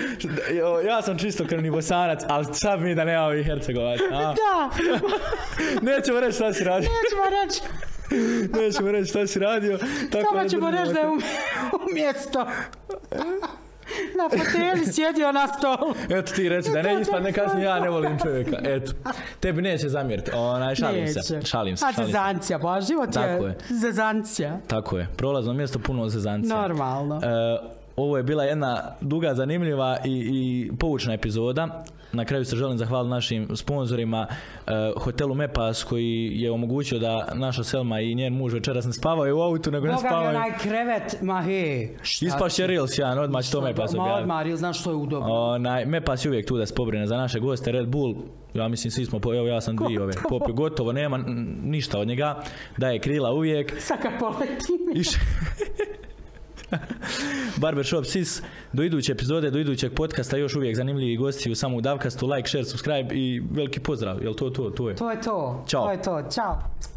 ja 0.87 1.01
sam 1.01 1.17
čisto 1.17 1.45
krvni 1.45 1.71
bosanac, 1.71 2.19
ali 2.27 2.45
sad 2.53 2.81
mi 2.81 2.95
da 2.95 3.05
nema 3.05 3.23
ovih 3.25 3.45
hercegovaca. 3.45 4.03
a? 4.13 4.33
Da, 4.41 4.69
Nećemo 5.91 6.19
reći 6.19 6.35
šta 6.35 6.53
si 6.53 6.63
radio. 6.63 6.89
nećemo 6.89 7.23
reći. 7.35 7.61
Nećemo 8.53 8.91
reći 8.91 9.09
šta 9.09 9.27
si 9.27 9.39
radio. 9.39 9.77
Tako 10.11 10.25
Samo 10.33 10.49
ćemo 10.49 10.71
reći 10.71 10.93
da 10.93 10.99
je 10.99 11.07
umjesto 11.89 12.45
na 14.17 14.29
foteli 14.29 14.93
sjedio 14.93 15.31
na 15.31 15.47
stolu. 15.47 15.93
Eto 16.09 16.33
ti 16.33 16.49
reći 16.49 16.69
da 16.71 16.81
ne 16.81 17.01
ispadne 17.01 17.33
kasnije 17.33 17.65
ja 17.65 17.79
ne 17.79 17.89
volim 17.89 18.17
čovjeka. 18.23 18.57
Eto. 18.63 18.91
Tebi 19.39 19.61
neće 19.61 19.89
zamjeriti. 19.89 20.31
Onaj, 20.35 20.75
šalim 20.75 21.07
se. 21.07 21.19
Neće. 21.35 21.47
Šalim 21.47 21.77
se. 21.77 21.85
A 21.85 21.91
Šalim 21.91 21.95
se. 21.95 22.11
zezancija, 22.11 22.59
pa 22.59 22.81
život 22.81 23.09
Tako 23.13 23.45
je 23.45 23.49
je. 23.49 23.57
zezancija. 23.69 24.57
Tako 24.67 24.97
je. 24.97 25.07
Prolazno 25.17 25.53
mjesto 25.53 25.79
puno 25.79 26.09
zezancija. 26.09 26.61
Normalno. 26.61 27.15
E, 27.15 27.57
ovo 27.95 28.17
je 28.17 28.23
bila 28.23 28.43
jedna 28.43 28.95
duga, 29.01 29.33
zanimljiva 29.33 29.97
i, 30.05 30.11
i 30.11 30.71
poučna 30.79 31.13
epizoda. 31.13 31.83
Na 32.15 32.25
kraju 32.25 32.45
se 32.45 32.55
želim 32.55 32.77
zahvaliti 32.77 33.09
našim 33.09 33.47
sponzorima 33.55 34.27
e, 34.67 34.71
hotelu 34.97 35.35
Mepas 35.35 35.83
koji 35.83 36.31
je 36.33 36.51
omogućio 36.51 36.99
da 36.99 37.31
naša 37.33 37.63
Selma 37.63 37.99
i 37.99 38.15
njen 38.15 38.33
muž 38.33 38.53
večeras 38.53 38.85
ne 38.85 38.93
spavaju 38.93 39.37
u 39.37 39.41
autu 39.41 39.71
nego 39.71 39.87
ne 39.87 39.93
Boga 39.93 40.07
spavaju. 40.07 40.29
onaj 40.29 40.57
krevet, 40.57 41.17
ma 41.21 41.41
he. 41.41 41.87
Ispašće 42.21 42.67
Reels 42.67 42.97
jedan, 42.97 43.19
odmah 43.19 43.43
će 43.43 43.51
to 43.51 43.61
Mepas 43.61 43.93
Ma 43.93 44.01
objaviti. 44.03 44.21
odmah, 44.23 44.47
jel 44.47 44.57
znaš 44.57 44.79
što 44.79 44.89
je 44.89 44.95
udobno? 44.95 45.33
Onaj, 45.33 45.85
Mepas 45.85 46.25
je 46.25 46.29
uvijek 46.29 46.47
tu 46.47 46.57
da 46.57 46.65
se 46.65 46.75
pobrine 46.75 47.07
za 47.07 47.17
naše 47.17 47.39
goste, 47.39 47.71
Red 47.71 47.87
Bull 47.87 48.15
Ja 48.53 48.67
mislim, 48.67 48.91
svi 48.91 49.05
smo, 49.05 49.19
evo 49.23 49.47
ja 49.47 49.61
sam 49.61 49.75
dvije 49.75 50.01
ove 50.01 50.13
popio, 50.29 50.53
gotovo, 50.53 50.91
nema 50.91 51.17
ništa 51.63 51.99
od 51.99 52.07
njega, 52.07 52.43
daje 52.77 52.99
krila 52.99 53.31
uvijek. 53.31 53.73
Saka 53.79 54.11
poleti. 54.19 54.65
Barbershop 57.61 58.05
Sis, 58.05 58.41
do 58.73 58.83
iduće 58.83 59.11
epizode, 59.11 59.51
do 59.51 59.59
idućeg 59.59 59.93
podcasta, 59.93 60.37
još 60.37 60.55
uvijek 60.55 60.75
zanimljivi 60.75 61.17
gosti 61.17 61.51
u 61.51 61.55
samu 61.55 61.81
Davkastu, 61.81 62.27
like, 62.27 62.49
share, 62.49 62.65
subscribe 62.65 63.15
i 63.15 63.41
veliki 63.51 63.79
pozdrav, 63.79 64.23
jel 64.23 64.33
to 64.33 64.49
to, 64.49 64.69
to 64.69 64.89
je. 64.89 64.95
To 64.95 65.11
je 65.11 65.21
to. 65.21 65.63
Ćao. 65.67 65.85
To 65.85 65.91
je 65.91 66.01
to. 66.01 66.23
Ćao. 66.31 66.94